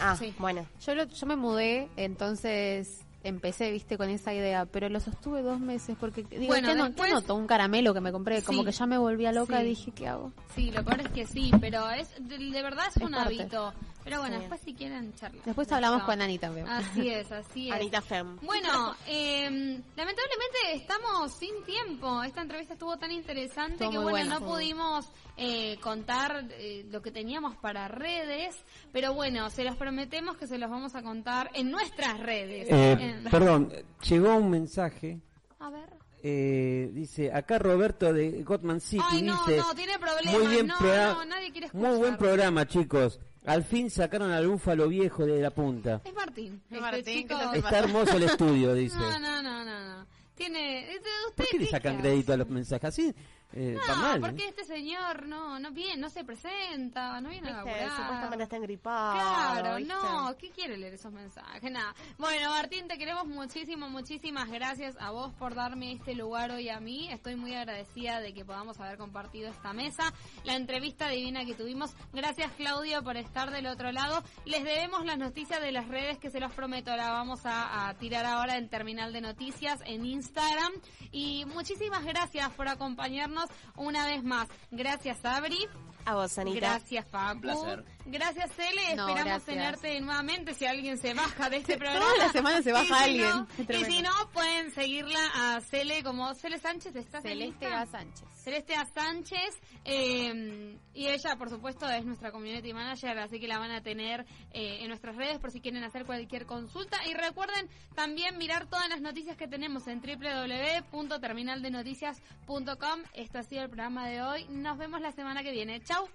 Ah, 0.00 0.16
bueno. 0.38 0.66
Yo, 0.86 0.94
lo- 0.94 1.04
yo 1.04 1.26
me 1.26 1.36
mudé, 1.36 1.88
entonces 1.96 3.00
empecé, 3.22 3.70
viste, 3.70 3.96
con 3.96 4.10
esa 4.10 4.34
idea, 4.34 4.66
pero 4.66 4.88
lo 4.90 5.00
sostuve 5.00 5.40
dos 5.42 5.58
meses 5.58 5.96
porque, 5.98 6.22
digo, 6.24 6.46
Bueno, 6.48 6.68
¿qué, 6.68 6.74
no- 6.74 6.84
después- 6.84 7.08
qué 7.08 7.14
noto? 7.14 7.34
Un 7.34 7.46
caramelo 7.46 7.94
que 7.94 8.00
me 8.02 8.12
compré, 8.12 8.42
como 8.42 8.58
Sí. 8.60 8.66
que 8.66 8.72
ya 8.72 8.86
me 8.86 8.98
volvía 8.98 9.32
loca 9.32 9.58
Sí. 9.60 9.64
y 9.64 9.68
dije, 9.70 9.92
¿qué 9.92 10.08
hago? 10.08 10.32
Sí, 10.54 10.70
lo 10.70 10.84
peor 10.84 11.00
es 11.00 11.08
que 11.08 11.26
sí, 11.26 11.50
pero 11.60 11.88
es 11.90 12.10
de, 12.20 12.36
de 12.38 12.62
verdad 12.62 12.84
es, 12.88 12.96
Es 12.98 13.02
un 13.02 13.12
parte. 13.12 13.40
hábito. 13.40 13.72
Pero 14.04 14.20
bueno, 14.20 14.38
después 14.38 14.60
si 14.60 14.74
quieren 14.74 15.14
charlar. 15.14 15.42
Después 15.44 15.72
hablamos 15.72 16.02
con 16.02 16.20
Anita, 16.20 16.50
veo. 16.50 16.66
Así 16.68 17.08
es, 17.08 17.32
así 17.32 17.68
es. 17.68 17.74
Anita 17.74 18.02
Fem. 18.02 18.36
Bueno, 18.42 18.94
eh, 19.06 19.80
lamentablemente 19.96 20.58
estamos 20.74 21.32
sin 21.32 21.64
tiempo. 21.64 22.22
Esta 22.22 22.42
entrevista 22.42 22.74
estuvo 22.74 22.96
tan 22.98 23.10
interesante 23.10 23.84
Estuvo 23.84 23.90
que 23.90 23.98
bueno, 23.98 24.10
buena. 24.28 24.38
no 24.40 24.46
pudimos 24.46 25.08
eh, 25.38 25.78
contar 25.80 26.44
eh, 26.50 26.84
lo 26.90 27.00
que 27.00 27.10
teníamos 27.10 27.56
para 27.56 27.88
redes, 27.88 28.54
pero 28.92 29.14
bueno, 29.14 29.48
se 29.50 29.64
los 29.64 29.74
prometemos 29.76 30.36
que 30.36 30.46
se 30.46 30.58
los 30.58 30.70
vamos 30.70 30.94
a 30.94 31.02
contar 31.02 31.50
en 31.54 31.70
nuestras 31.70 32.20
redes. 32.20 32.68
Eh, 32.70 32.92
En- 32.92 33.24
perdón, 33.24 33.72
llegó 34.06 34.36
un 34.36 34.50
mensaje. 34.50 35.18
A 35.60 35.70
ver. 35.70 35.88
eh, 36.22 36.90
dice, 36.92 37.32
acá 37.32 37.58
Roberto 37.58 38.12
de 38.12 38.42
Gotham 38.42 38.80
City 38.80 39.02
Ay, 39.10 39.22
no, 39.22 39.34
dice, 39.46 39.56
no, 39.58 39.74
tiene 39.74 39.98
problemas. 39.98 40.34
muy 40.42 40.46
bien 40.46 40.66
no, 40.66 41.24
nadie 41.24 41.50
quiere 41.52 41.68
muy 41.72 41.96
buen 41.96 42.16
programa, 42.18 42.66
chicos. 42.66 43.18
Al 43.44 43.62
fin 43.62 43.90
sacaron 43.90 44.30
al 44.30 44.48
búfalo 44.48 44.88
viejo 44.88 45.26
de 45.26 45.40
la 45.40 45.50
punta. 45.50 46.00
Es 46.04 46.14
Martín. 46.14 46.54
Es 46.54 46.62
este 46.72 46.80
Martín, 46.80 47.04
chico- 47.04 47.38
¿qué 47.38 47.46
te 47.52 47.58
Está 47.58 47.78
hermoso 47.78 48.16
el 48.16 48.22
estudio, 48.22 48.74
dice. 48.74 48.96
No, 48.96 49.18
no, 49.18 49.42
no, 49.42 49.64
no, 49.64 49.80
no. 49.98 50.06
Tiene... 50.34 50.88
¿Por 51.36 51.46
qué 51.46 51.58
le 51.58 51.66
sacan 51.66 51.98
crédito 51.98 52.32
a 52.32 52.36
los 52.36 52.48
mensajes? 52.48 52.88
Así 52.88 53.14
eh, 53.54 53.78
No, 53.88 53.96
mal. 53.96 54.16
¿eh? 54.16 54.20
porque 54.20 54.48
este 54.48 54.64
señor 54.64 55.26
no, 55.26 55.58
no 55.58 55.70
viene, 55.70 55.96
no 56.00 56.10
se 56.10 56.24
presenta, 56.24 57.20
no 57.20 57.28
viene 57.30 57.50
a 57.50 57.56
laburar. 57.56 57.90
supuestamente 57.96 58.44
está 58.44 58.56
engripado. 58.56 59.12
Claro, 59.14 59.76
¿viste? 59.76 59.94
no, 59.94 60.36
¿qué 60.36 60.50
quiere 60.50 60.76
leer 60.76 60.94
esos 60.94 61.12
mensajes? 61.12 61.70
Nada. 61.70 61.94
Bueno, 62.18 62.50
Martín, 62.50 62.88
te 62.88 62.98
queremos 62.98 63.26
muchísimo, 63.26 63.88
muchísimas 63.88 64.50
gracias 64.50 64.96
a 65.00 65.10
vos 65.10 65.32
por 65.34 65.54
darme 65.54 65.92
este 65.92 66.14
lugar 66.14 66.50
hoy 66.50 66.68
a 66.68 66.80
mí. 66.80 67.08
Estoy 67.10 67.36
muy 67.36 67.54
agradecida 67.54 68.20
de 68.20 68.34
que 68.34 68.44
podamos 68.44 68.78
haber 68.80 68.98
compartido 68.98 69.48
esta 69.50 69.72
mesa, 69.72 70.12
la 70.44 70.54
entrevista 70.56 71.08
divina 71.08 71.44
que 71.44 71.54
tuvimos. 71.54 71.94
Gracias, 72.12 72.50
Claudio, 72.52 73.02
por 73.02 73.16
estar 73.16 73.50
del 73.50 73.66
otro 73.66 73.92
lado. 73.92 74.22
Les 74.44 74.64
debemos 74.64 75.04
las 75.04 75.18
noticias 75.18 75.60
de 75.60 75.72
las 75.72 75.88
redes 75.88 76.18
que 76.18 76.30
se 76.30 76.40
los 76.40 76.52
prometo, 76.52 76.94
la 76.96 77.10
vamos 77.10 77.46
a, 77.46 77.88
a 77.88 77.94
tirar 77.94 78.24
ahora 78.26 78.56
en 78.56 78.68
Terminal 78.68 79.12
de 79.12 79.20
Noticias 79.20 79.80
en 79.86 80.04
Instagram. 80.04 80.72
Y 81.12 81.44
muchísimas 81.46 82.04
gracias 82.04 82.50
por 82.54 82.68
acompañarnos 82.68 83.43
una 83.76 84.06
vez 84.06 84.22
más. 84.22 84.48
Gracias, 84.70 85.24
Abri. 85.24 85.68
A 86.04 86.14
vos, 86.14 86.38
Anita. 86.38 86.58
Gracias, 86.58 87.06
Facu. 87.06 87.34
Un 87.34 87.40
placer. 87.40 87.84
Gracias, 88.06 88.50
Cele. 88.52 88.94
No, 88.96 89.08
Esperamos 89.08 89.24
gracias. 89.24 89.44
tenerte 89.44 89.98
nuevamente 90.00 90.52
si 90.54 90.66
alguien 90.66 90.98
se 90.98 91.14
baja 91.14 91.48
de 91.48 91.56
este 91.60 91.76
programa. 91.78 92.00
Toda 92.04 92.18
la 92.26 92.32
semana 92.32 92.60
se 92.62 92.72
baja 92.72 92.84
Y 92.84 92.88
si 92.88 92.92
alguien. 92.94 93.30
no- 93.30 93.46
y 93.80 93.84
si 93.84 94.02
no, 94.02 94.10
pueden 94.32 94.70
seguirla 94.72 95.20
a 95.34 95.60
Cele 95.62 96.02
como 96.02 96.34
Cele 96.34 96.58
Sánchez. 96.58 96.94
¿Estás 96.96 97.22
Celeste? 97.22 97.66
A. 97.66 97.86
Sánchez. 97.86 98.24
Celeste 98.42 98.74
A. 98.76 98.84
Sánchez. 98.86 99.58
eh, 99.84 100.76
y 100.92 101.06
ella, 101.08 101.36
por 101.36 101.48
supuesto, 101.50 101.88
es 101.88 102.04
nuestra 102.04 102.30
community 102.30 102.72
manager, 102.74 103.18
así 103.18 103.40
que 103.40 103.48
la 103.48 103.58
van 103.58 103.70
a 103.72 103.80
tener 103.82 104.24
eh, 104.52 104.78
en 104.82 104.88
nuestras 104.88 105.16
redes 105.16 105.38
por 105.38 105.50
si 105.50 105.60
quieren 105.60 105.82
hacer 105.82 106.04
cualquier 106.04 106.44
consulta. 106.46 106.98
Y 107.06 107.14
recuerden 107.14 107.68
también 107.94 108.36
mirar 108.38 108.66
todas 108.68 108.88
las 108.90 109.00
noticias 109.00 109.36
que 109.36 109.48
tenemos 109.48 109.86
en 109.88 110.00
www.terminaldenoticias.com. 110.00 113.00
Esto 113.14 113.38
ha 113.38 113.42
sido 113.42 113.62
el 113.62 113.68
programa 113.70 114.06
de 114.08 114.22
hoy. 114.22 114.46
Nos 114.50 114.76
vemos 114.78 115.00
la 115.00 115.10
semana 115.12 115.42
que 115.42 115.50
viene. 115.52 115.80
Chau. 115.82 116.06